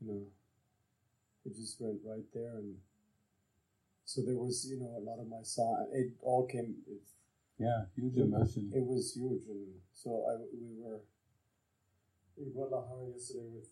you 0.00 0.06
know, 0.12 0.26
it 1.44 1.54
just 1.56 1.80
went 1.80 2.00
right 2.04 2.24
there, 2.34 2.56
and 2.58 2.76
so 4.04 4.22
there 4.22 4.36
was, 4.36 4.66
you 4.70 4.78
know, 4.78 4.94
a 4.98 5.02
lot 5.02 5.20
of 5.20 5.28
my 5.28 5.42
son. 5.42 5.86
It 5.92 6.12
all 6.22 6.46
came. 6.46 6.76
It, 6.86 7.02
Yeah, 7.58 7.86
huge 7.94 8.16
emotion. 8.16 8.70
it 8.74 8.84
was 8.84 9.14
huge, 9.14 9.46
and 9.48 9.80
so 9.92 10.10
I 10.28 10.32
we 10.52 10.74
were 10.82 11.00
in 12.38 12.50
Guadalajara 12.52 13.10
yesterday 13.12 13.48
with 13.54 13.68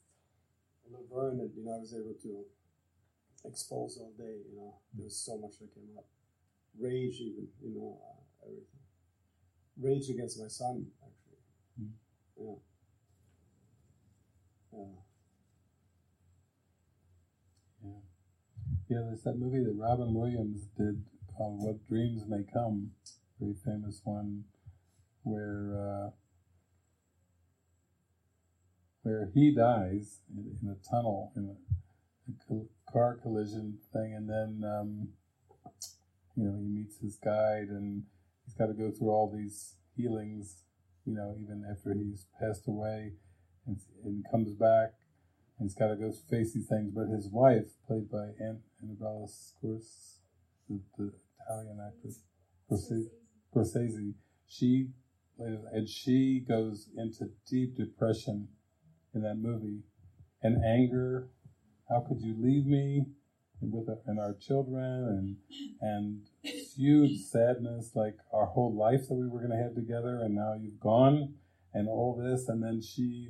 Laverne, 0.93 1.41
and 1.41 1.51
you 1.57 1.65
know 1.65 1.77
I 1.77 1.81
was 1.81 1.95
able 1.95 2.15
to 2.23 2.45
expose 3.45 3.99
all 3.99 4.13
day. 4.19 4.37
You 4.51 4.57
know, 4.57 4.75
there 4.95 5.05
was 5.05 5.17
so 5.17 5.39
much 5.39 5.59
that 5.61 5.75
came 5.75 5.91
up, 5.97 6.07
rage 6.79 7.21
even, 7.21 7.49
you 7.63 7.75
know, 7.79 7.99
uh, 8.05 8.47
everything, 8.47 8.85
rage 9.81 10.11
against 10.11 10.39
my 10.39 10.49
son 10.49 10.87
actually. 11.03 11.43
Mm. 11.81 11.93
Yeah. 12.39 12.59
Yeah, 18.91 19.03
there's 19.07 19.23
that 19.23 19.39
movie 19.39 19.63
that 19.63 19.77
Robin 19.79 20.13
Williams 20.15 20.67
did 20.77 21.05
called 21.39 21.63
"What 21.63 21.87
Dreams 21.87 22.25
May 22.27 22.43
Come," 22.53 22.91
very 23.39 23.55
famous 23.65 24.01
one, 24.03 24.47
where 25.23 25.77
uh, 25.79 26.11
where 29.05 29.31
he 29.33 29.55
dies 29.55 30.23
in, 30.37 30.59
in 30.61 30.69
a 30.69 30.91
tunnel 30.91 31.31
in 31.37 31.57
a, 32.51 32.53
a 32.53 32.63
car 32.93 33.17
collision 33.23 33.79
thing, 33.93 34.13
and 34.13 34.29
then 34.29 34.69
um, 34.69 35.09
you 36.35 36.43
know 36.43 36.59
he 36.59 36.67
meets 36.67 36.99
his 36.99 37.15
guide, 37.15 37.69
and 37.69 38.03
he's 38.45 38.55
got 38.55 38.67
to 38.67 38.75
go 38.75 38.91
through 38.91 39.11
all 39.11 39.31
these 39.33 39.77
healings, 39.97 40.65
you 41.07 41.15
know, 41.15 41.37
even 41.41 41.65
after 41.71 41.95
he's 41.95 42.27
passed 42.41 42.67
away, 42.67 43.13
and, 43.69 43.77
and 44.05 44.25
comes 44.33 44.53
back 44.53 44.95
and 45.61 45.69
he's 45.69 45.77
got 45.79 45.89
to 45.89 45.97
go 45.97 46.11
face 46.29 46.55
these 46.55 46.67
things. 46.67 46.91
But 46.93 47.07
his 47.07 47.29
wife, 47.29 47.69
played 47.87 48.11
by 48.11 48.31
An- 48.41 48.63
Annabella 48.83 49.27
Scorsese, 49.27 50.19
the, 50.69 50.81
the 50.99 51.13
Italian 51.45 51.79
actress, 51.87 52.23
Scorsese, 52.71 54.15
she 54.47 54.89
and 55.39 55.89
she 55.89 56.45
goes 56.47 56.91
into 56.97 57.31
deep 57.49 57.77
depression 57.77 58.49
in 59.15 59.23
that 59.23 59.37
movie 59.37 59.81
and 60.43 60.63
anger. 60.65 61.31
How 61.89 62.01
could 62.07 62.21
you 62.21 62.37
leave 62.39 62.67
me? 62.67 63.07
and 63.61 63.73
with 63.73 63.89
our, 63.89 63.99
and 64.07 64.19
our 64.19 64.35
children 64.41 64.83
and 64.83 65.37
and 65.81 66.21
huge 66.77 67.21
sadness 67.21 67.93
like 67.95 68.17
our 68.33 68.47
whole 68.47 68.75
life 68.75 69.09
that 69.09 69.15
we 69.15 69.29
were 69.29 69.39
going 69.39 69.51
to 69.51 69.63
have 69.63 69.75
together 69.75 70.21
and 70.23 70.35
now 70.35 70.55
you've 70.61 70.81
gone 70.81 71.35
and 71.75 71.89
all 71.89 72.17
this 72.17 72.49
and 72.49 72.63
then 72.63 72.81
she 72.81 73.29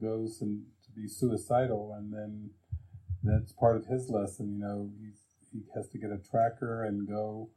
goes 0.00 0.38
and 0.40 0.62
to 0.84 0.90
be 0.92 1.06
suicidal 1.06 1.94
and 1.96 2.12
then 2.12 2.50
that's 3.24 3.52
part 3.52 3.76
of 3.76 3.86
his 3.86 4.08
lesson 4.08 4.52
you 4.52 4.58
know 4.58 4.90
he's, 5.00 5.20
he 5.52 5.62
has 5.74 5.88
to 5.88 5.98
get 5.98 6.10
a 6.10 6.18
tracker 6.30 6.84
and 6.84 7.08
go 7.08 7.48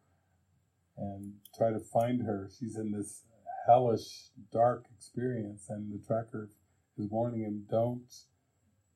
and 0.98 1.34
try 1.56 1.72
to 1.72 1.80
find 1.80 2.24
her. 2.24 2.50
She's 2.58 2.76
in 2.76 2.92
this 2.92 3.24
hellish 3.68 4.30
dark 4.52 4.86
experience 4.96 5.66
and 5.70 5.92
the 5.92 6.06
tracker 6.06 6.50
is 6.98 7.08
warning 7.10 7.42
him 7.42 7.66
don't 7.70 8.08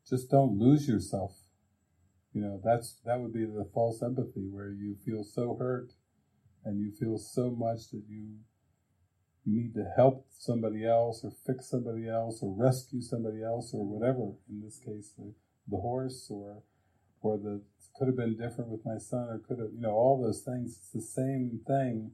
just 0.08 0.30
don't 0.32 0.58
lose 0.58 0.88
yourself. 0.88 1.34
You 2.34 2.42
know 2.42 2.62
that's 2.64 3.00
that 3.06 3.20
would 3.20 3.34
be 3.34 3.46
the 3.46 3.70
false 3.74 4.02
empathy 4.02 4.48
where 4.50 4.72
you 4.72 4.96
feel 5.06 5.24
so 5.24 5.56
hurt 5.60 5.92
and 6.64 6.80
you 6.80 6.92
feel 6.92 7.18
so 7.18 7.52
much 7.52 7.90
that 7.92 8.04
you 8.08 8.38
you 9.44 9.54
need 9.54 9.74
to 9.74 9.92
help 9.96 10.28
somebody 10.38 10.86
else 10.86 11.22
or 11.24 11.32
fix 11.46 11.70
somebody 11.70 12.08
else 12.08 12.40
or 12.42 12.56
rescue 12.56 13.02
somebody 13.02 13.44
else 13.44 13.72
or 13.74 13.86
whatever. 13.86 14.34
In 14.50 14.62
this 14.64 14.80
case 14.80 15.14
the, 15.18 15.34
the 15.68 15.78
horse 15.78 16.28
or 16.30 16.64
or 17.22 17.38
the 17.38 17.62
could 17.96 18.08
have 18.08 18.18
been 18.18 18.38
different 18.38 18.70
with 18.70 18.86
my 18.86 18.98
son 18.98 19.28
or 19.30 19.40
could 19.40 19.60
have 19.60 19.74
you 19.74 19.82
know 19.82 19.92
all 19.92 20.22
those 20.22 20.42
things 20.42 20.78
it's 20.78 20.90
the 20.90 21.02
same 21.02 21.60
thing 21.68 22.12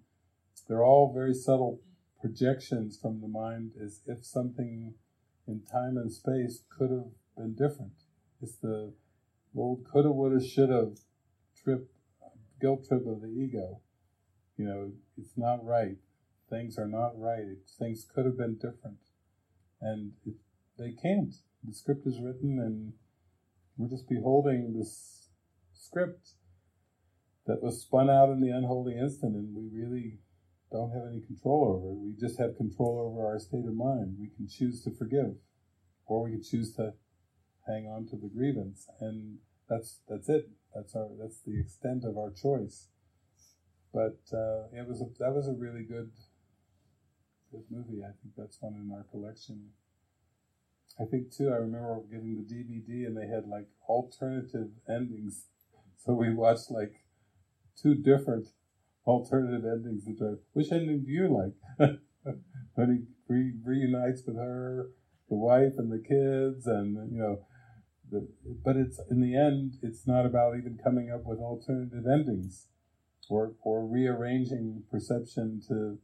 they're 0.67 0.83
all 0.83 1.13
very 1.13 1.33
subtle 1.33 1.79
projections 2.19 2.97
from 2.99 3.21
the 3.21 3.27
mind 3.27 3.71
as 3.81 4.01
if 4.05 4.25
something 4.25 4.93
in 5.47 5.61
time 5.61 5.97
and 5.97 6.11
space 6.11 6.63
could 6.77 6.89
have 6.89 7.07
been 7.37 7.53
different 7.53 7.93
it's 8.41 8.55
the 8.57 8.93
old 9.55 9.85
coulda, 9.91 10.11
woulda, 10.11 10.43
shoulda 10.45 10.91
trip, 11.63 11.89
guilt 12.61 12.87
trip 12.87 13.05
of 13.07 13.21
the 13.21 13.27
ego. 13.27 13.81
You 14.57 14.65
know, 14.65 14.91
it's 15.17 15.37
not 15.37 15.65
right. 15.65 15.97
Things 16.49 16.77
are 16.77 16.87
not 16.87 17.19
right. 17.19 17.45
things 17.79 18.05
could 18.13 18.25
have 18.25 18.37
been 18.37 18.55
different. 18.55 18.97
And 19.81 20.13
it, 20.25 20.35
they 20.77 20.91
can't. 20.91 21.33
The 21.63 21.73
script 21.73 22.07
is 22.07 22.19
written, 22.19 22.59
and 22.59 22.93
we're 23.77 23.89
just 23.89 24.09
beholding 24.09 24.73
this 24.77 25.29
script 25.73 26.29
that 27.45 27.61
was 27.61 27.81
spun 27.81 28.09
out 28.09 28.29
in 28.29 28.41
the 28.41 28.49
unholy 28.49 28.97
instant, 28.97 29.35
and 29.35 29.55
we 29.55 29.69
really 29.71 30.19
don't 30.71 30.91
have 30.91 31.03
any 31.09 31.21
control 31.21 31.63
over 31.63 31.91
it. 31.91 31.99
We 31.99 32.13
just 32.19 32.39
have 32.39 32.57
control 32.57 32.99
over 32.99 33.25
our 33.25 33.39
state 33.39 33.65
of 33.65 33.75
mind. 33.75 34.17
We 34.19 34.29
can 34.35 34.47
choose 34.47 34.83
to 34.83 34.91
forgive, 34.91 35.35
or 36.05 36.23
we 36.23 36.31
can 36.31 36.43
choose 36.43 36.75
to 36.75 36.93
hang 37.67 37.87
on 37.87 38.07
to 38.07 38.15
the 38.17 38.27
grievance, 38.27 38.87
and 38.99 39.37
that's 39.69 40.01
that's 40.09 40.27
it. 40.27 40.49
That's 40.75 40.95
our 40.95 41.09
that's 41.19 41.39
the 41.45 41.59
extent 41.59 42.03
of 42.03 42.17
our 42.17 42.31
choice. 42.31 42.87
But 43.93 44.19
uh, 44.33 44.67
it 44.73 44.87
was 44.87 45.01
a, 45.01 45.05
that 45.19 45.33
was 45.33 45.47
a 45.47 45.53
really 45.53 45.83
good 45.83 46.11
good 47.51 47.63
movie. 47.69 48.03
I 48.03 48.11
think 48.21 48.35
that's 48.37 48.57
one 48.59 48.75
in 48.75 48.91
our 48.91 49.05
collection. 49.09 49.69
I 50.99 51.05
think 51.05 51.31
too. 51.31 51.49
I 51.49 51.57
remember 51.57 52.01
getting 52.11 52.35
the 52.35 52.53
DVD 52.53 53.05
and 53.05 53.15
they 53.15 53.27
had 53.27 53.47
like 53.47 53.67
alternative 53.87 54.69
endings, 54.89 55.45
so 55.97 56.13
we 56.13 56.33
watched 56.33 56.71
like 56.71 57.03
two 57.81 57.95
different 57.95 58.47
alternative 59.05 59.63
endings. 59.65 60.05
Which 60.53 60.71
ending 60.71 61.03
do 61.05 61.11
you 61.11 61.27
like? 61.27 61.89
when 62.73 63.07
he 63.27 63.33
re- 63.33 63.53
reunites 63.63 64.23
with 64.25 64.37
her, 64.37 64.89
the 65.29 65.35
wife 65.35 65.73
and 65.77 65.91
the 65.91 65.99
kids, 65.99 66.67
and 66.67 67.11
you 67.11 67.19
know 67.19 67.39
the, 68.09 68.27
but 68.63 68.75
it's 68.75 68.99
in 69.11 69.21
the 69.21 69.35
end, 69.35 69.73
it's 69.81 70.07
not 70.07 70.25
about 70.25 70.57
even 70.57 70.79
coming 70.83 71.11
up 71.11 71.25
with 71.25 71.39
alternative 71.39 72.05
endings 72.07 72.67
or 73.29 73.53
or 73.61 73.85
rearranging 73.85 74.83
perception 74.89 75.61
to 75.67 75.99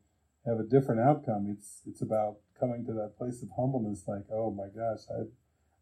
have 0.46 0.60
a 0.60 0.64
different 0.64 1.02
outcome. 1.02 1.48
It's 1.50 1.82
it's 1.88 2.02
about 2.02 2.38
coming 2.64 2.86
to 2.86 2.94
that 2.94 3.18
place 3.18 3.44
of 3.44 3.50
humbleness, 3.58 4.04
like, 4.08 4.24
oh 4.32 4.52
my 4.52 4.68
gosh, 4.68 5.02
I've 5.12 5.32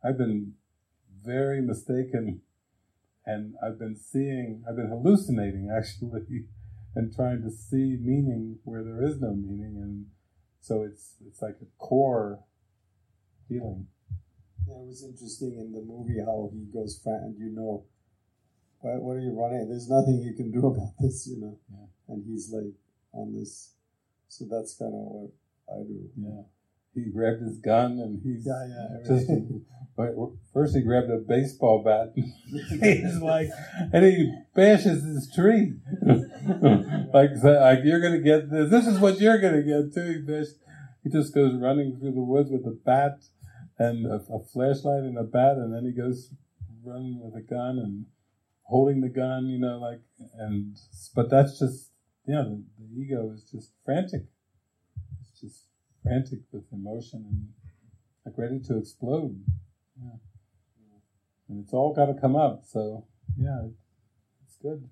I've 0.03 0.17
been 0.17 0.53
very 1.23 1.61
mistaken, 1.61 2.41
and 3.25 3.53
I've 3.63 3.77
been 3.77 3.95
seeing, 3.95 4.63
I've 4.67 4.75
been 4.75 4.89
hallucinating 4.89 5.69
actually, 5.77 6.45
and 6.95 7.13
trying 7.13 7.43
to 7.43 7.51
see 7.51 7.97
meaning 8.01 8.57
where 8.63 8.83
there 8.83 9.03
is 9.03 9.21
no 9.21 9.33
meaning, 9.33 9.77
and 9.77 10.07
so 10.59 10.83
it's 10.83 11.15
it's 11.25 11.41
like 11.41 11.57
a 11.61 11.69
core 11.77 12.39
healing. 13.47 13.87
Yeah, 14.67 14.81
it 14.81 14.87
was 14.87 15.03
interesting 15.03 15.57
in 15.59 15.71
the 15.71 15.81
movie 15.81 16.19
how 16.19 16.49
he 16.53 16.65
goes 16.71 16.99
fat 17.03 17.21
and 17.23 17.35
you 17.37 17.49
know, 17.49 17.83
what, 18.79 19.01
what 19.01 19.17
are 19.17 19.21
you 19.21 19.33
running? 19.39 19.67
There's 19.69 19.89
nothing 19.89 20.21
you 20.21 20.33
can 20.33 20.51
do 20.51 20.67
about 20.71 20.93
this, 20.99 21.27
you 21.27 21.41
know. 21.41 21.59
Yeah. 21.69 22.13
And 22.13 22.23
he's 22.27 22.51
like 22.51 22.73
on 23.13 23.35
this, 23.35 23.73
so 24.29 24.45
that's 24.49 24.75
kind 24.75 24.93
of 24.93 24.99
what 24.99 25.31
I 25.69 25.83
do. 25.83 26.09
Yeah, 26.17 26.41
he 26.93 27.09
grabbed 27.11 27.41
his 27.41 27.57
gun 27.57 27.99
and 27.99 28.21
he's 28.23 28.45
yeah, 28.45 28.67
yeah. 28.67 29.07
Just, 29.07 29.29
first 30.53 30.75
he 30.75 30.81
grabbed 30.81 31.09
a 31.09 31.17
baseball 31.17 31.83
bat. 31.83 32.13
And 32.15 32.83
he's 32.83 33.21
like, 33.21 33.49
and 33.93 34.05
he 34.05 34.33
bashes 34.55 35.03
his 35.03 35.31
tree. 35.33 35.73
like, 37.13 37.31
like 37.43 37.79
you're 37.83 38.01
gonna 38.01 38.19
get 38.19 38.49
this. 38.49 38.69
This 38.69 38.87
is 38.87 38.99
what 38.99 39.19
you're 39.19 39.39
gonna 39.39 39.63
get 39.63 39.93
too. 39.93 40.13
He, 40.13 40.17
bashed, 40.19 40.55
he 41.03 41.09
just 41.09 41.33
goes 41.33 41.53
running 41.55 41.97
through 41.99 42.13
the 42.13 42.23
woods 42.23 42.49
with 42.51 42.65
a 42.65 42.77
bat 42.85 43.23
and 43.77 44.05
a, 44.05 44.21
a, 44.31 44.39
flashlight 44.53 45.03
and 45.03 45.17
a 45.17 45.23
bat, 45.23 45.57
and 45.57 45.73
then 45.73 45.85
he 45.85 45.91
goes 45.91 46.29
running 46.83 47.19
with 47.21 47.35
a 47.35 47.45
gun 47.45 47.79
and 47.79 48.05
holding 48.63 49.01
the 49.01 49.09
gun, 49.09 49.47
you 49.47 49.59
know, 49.59 49.79
like, 49.79 50.01
and 50.37 50.77
but 51.15 51.29
that's 51.29 51.59
just, 51.59 51.89
yeah, 52.27 52.43
the, 52.43 52.63
the 52.79 53.01
ego 53.01 53.31
is 53.33 53.43
just 53.51 53.71
frantic. 53.83 54.23
Frantic 56.03 56.39
with 56.51 56.63
emotion 56.71 57.25
and 57.29 57.49
like 58.25 58.37
ready 58.37 58.59
to 58.67 58.77
explode. 58.77 59.43
Yeah. 60.01 60.17
And 61.49 61.63
it's 61.63 61.73
all 61.73 61.93
got 61.93 62.05
to 62.05 62.13
come 62.13 62.35
up. 62.35 62.63
So, 62.65 63.05
yeah, 63.37 63.67
it's 64.45 64.57
good. 64.61 64.89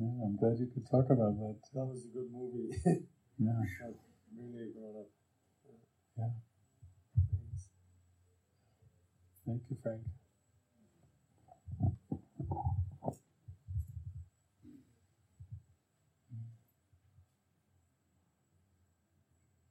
Yeah, 0.00 0.24
I'm 0.24 0.36
glad 0.36 0.58
you 0.58 0.66
could 0.72 0.88
talk 0.88 1.10
about 1.10 1.36
that. 1.38 1.56
That 1.74 1.84
was 1.86 2.04
a 2.04 2.16
good 2.16 2.30
movie. 2.32 2.70
yeah 3.38 3.62
really 4.36 4.70
brought 4.74 5.00
up. 5.00 5.08
Yeah. 6.16 6.24
Thanks. 7.30 7.68
Thank 9.46 9.62
you, 9.70 9.76
Frank. 9.82 10.02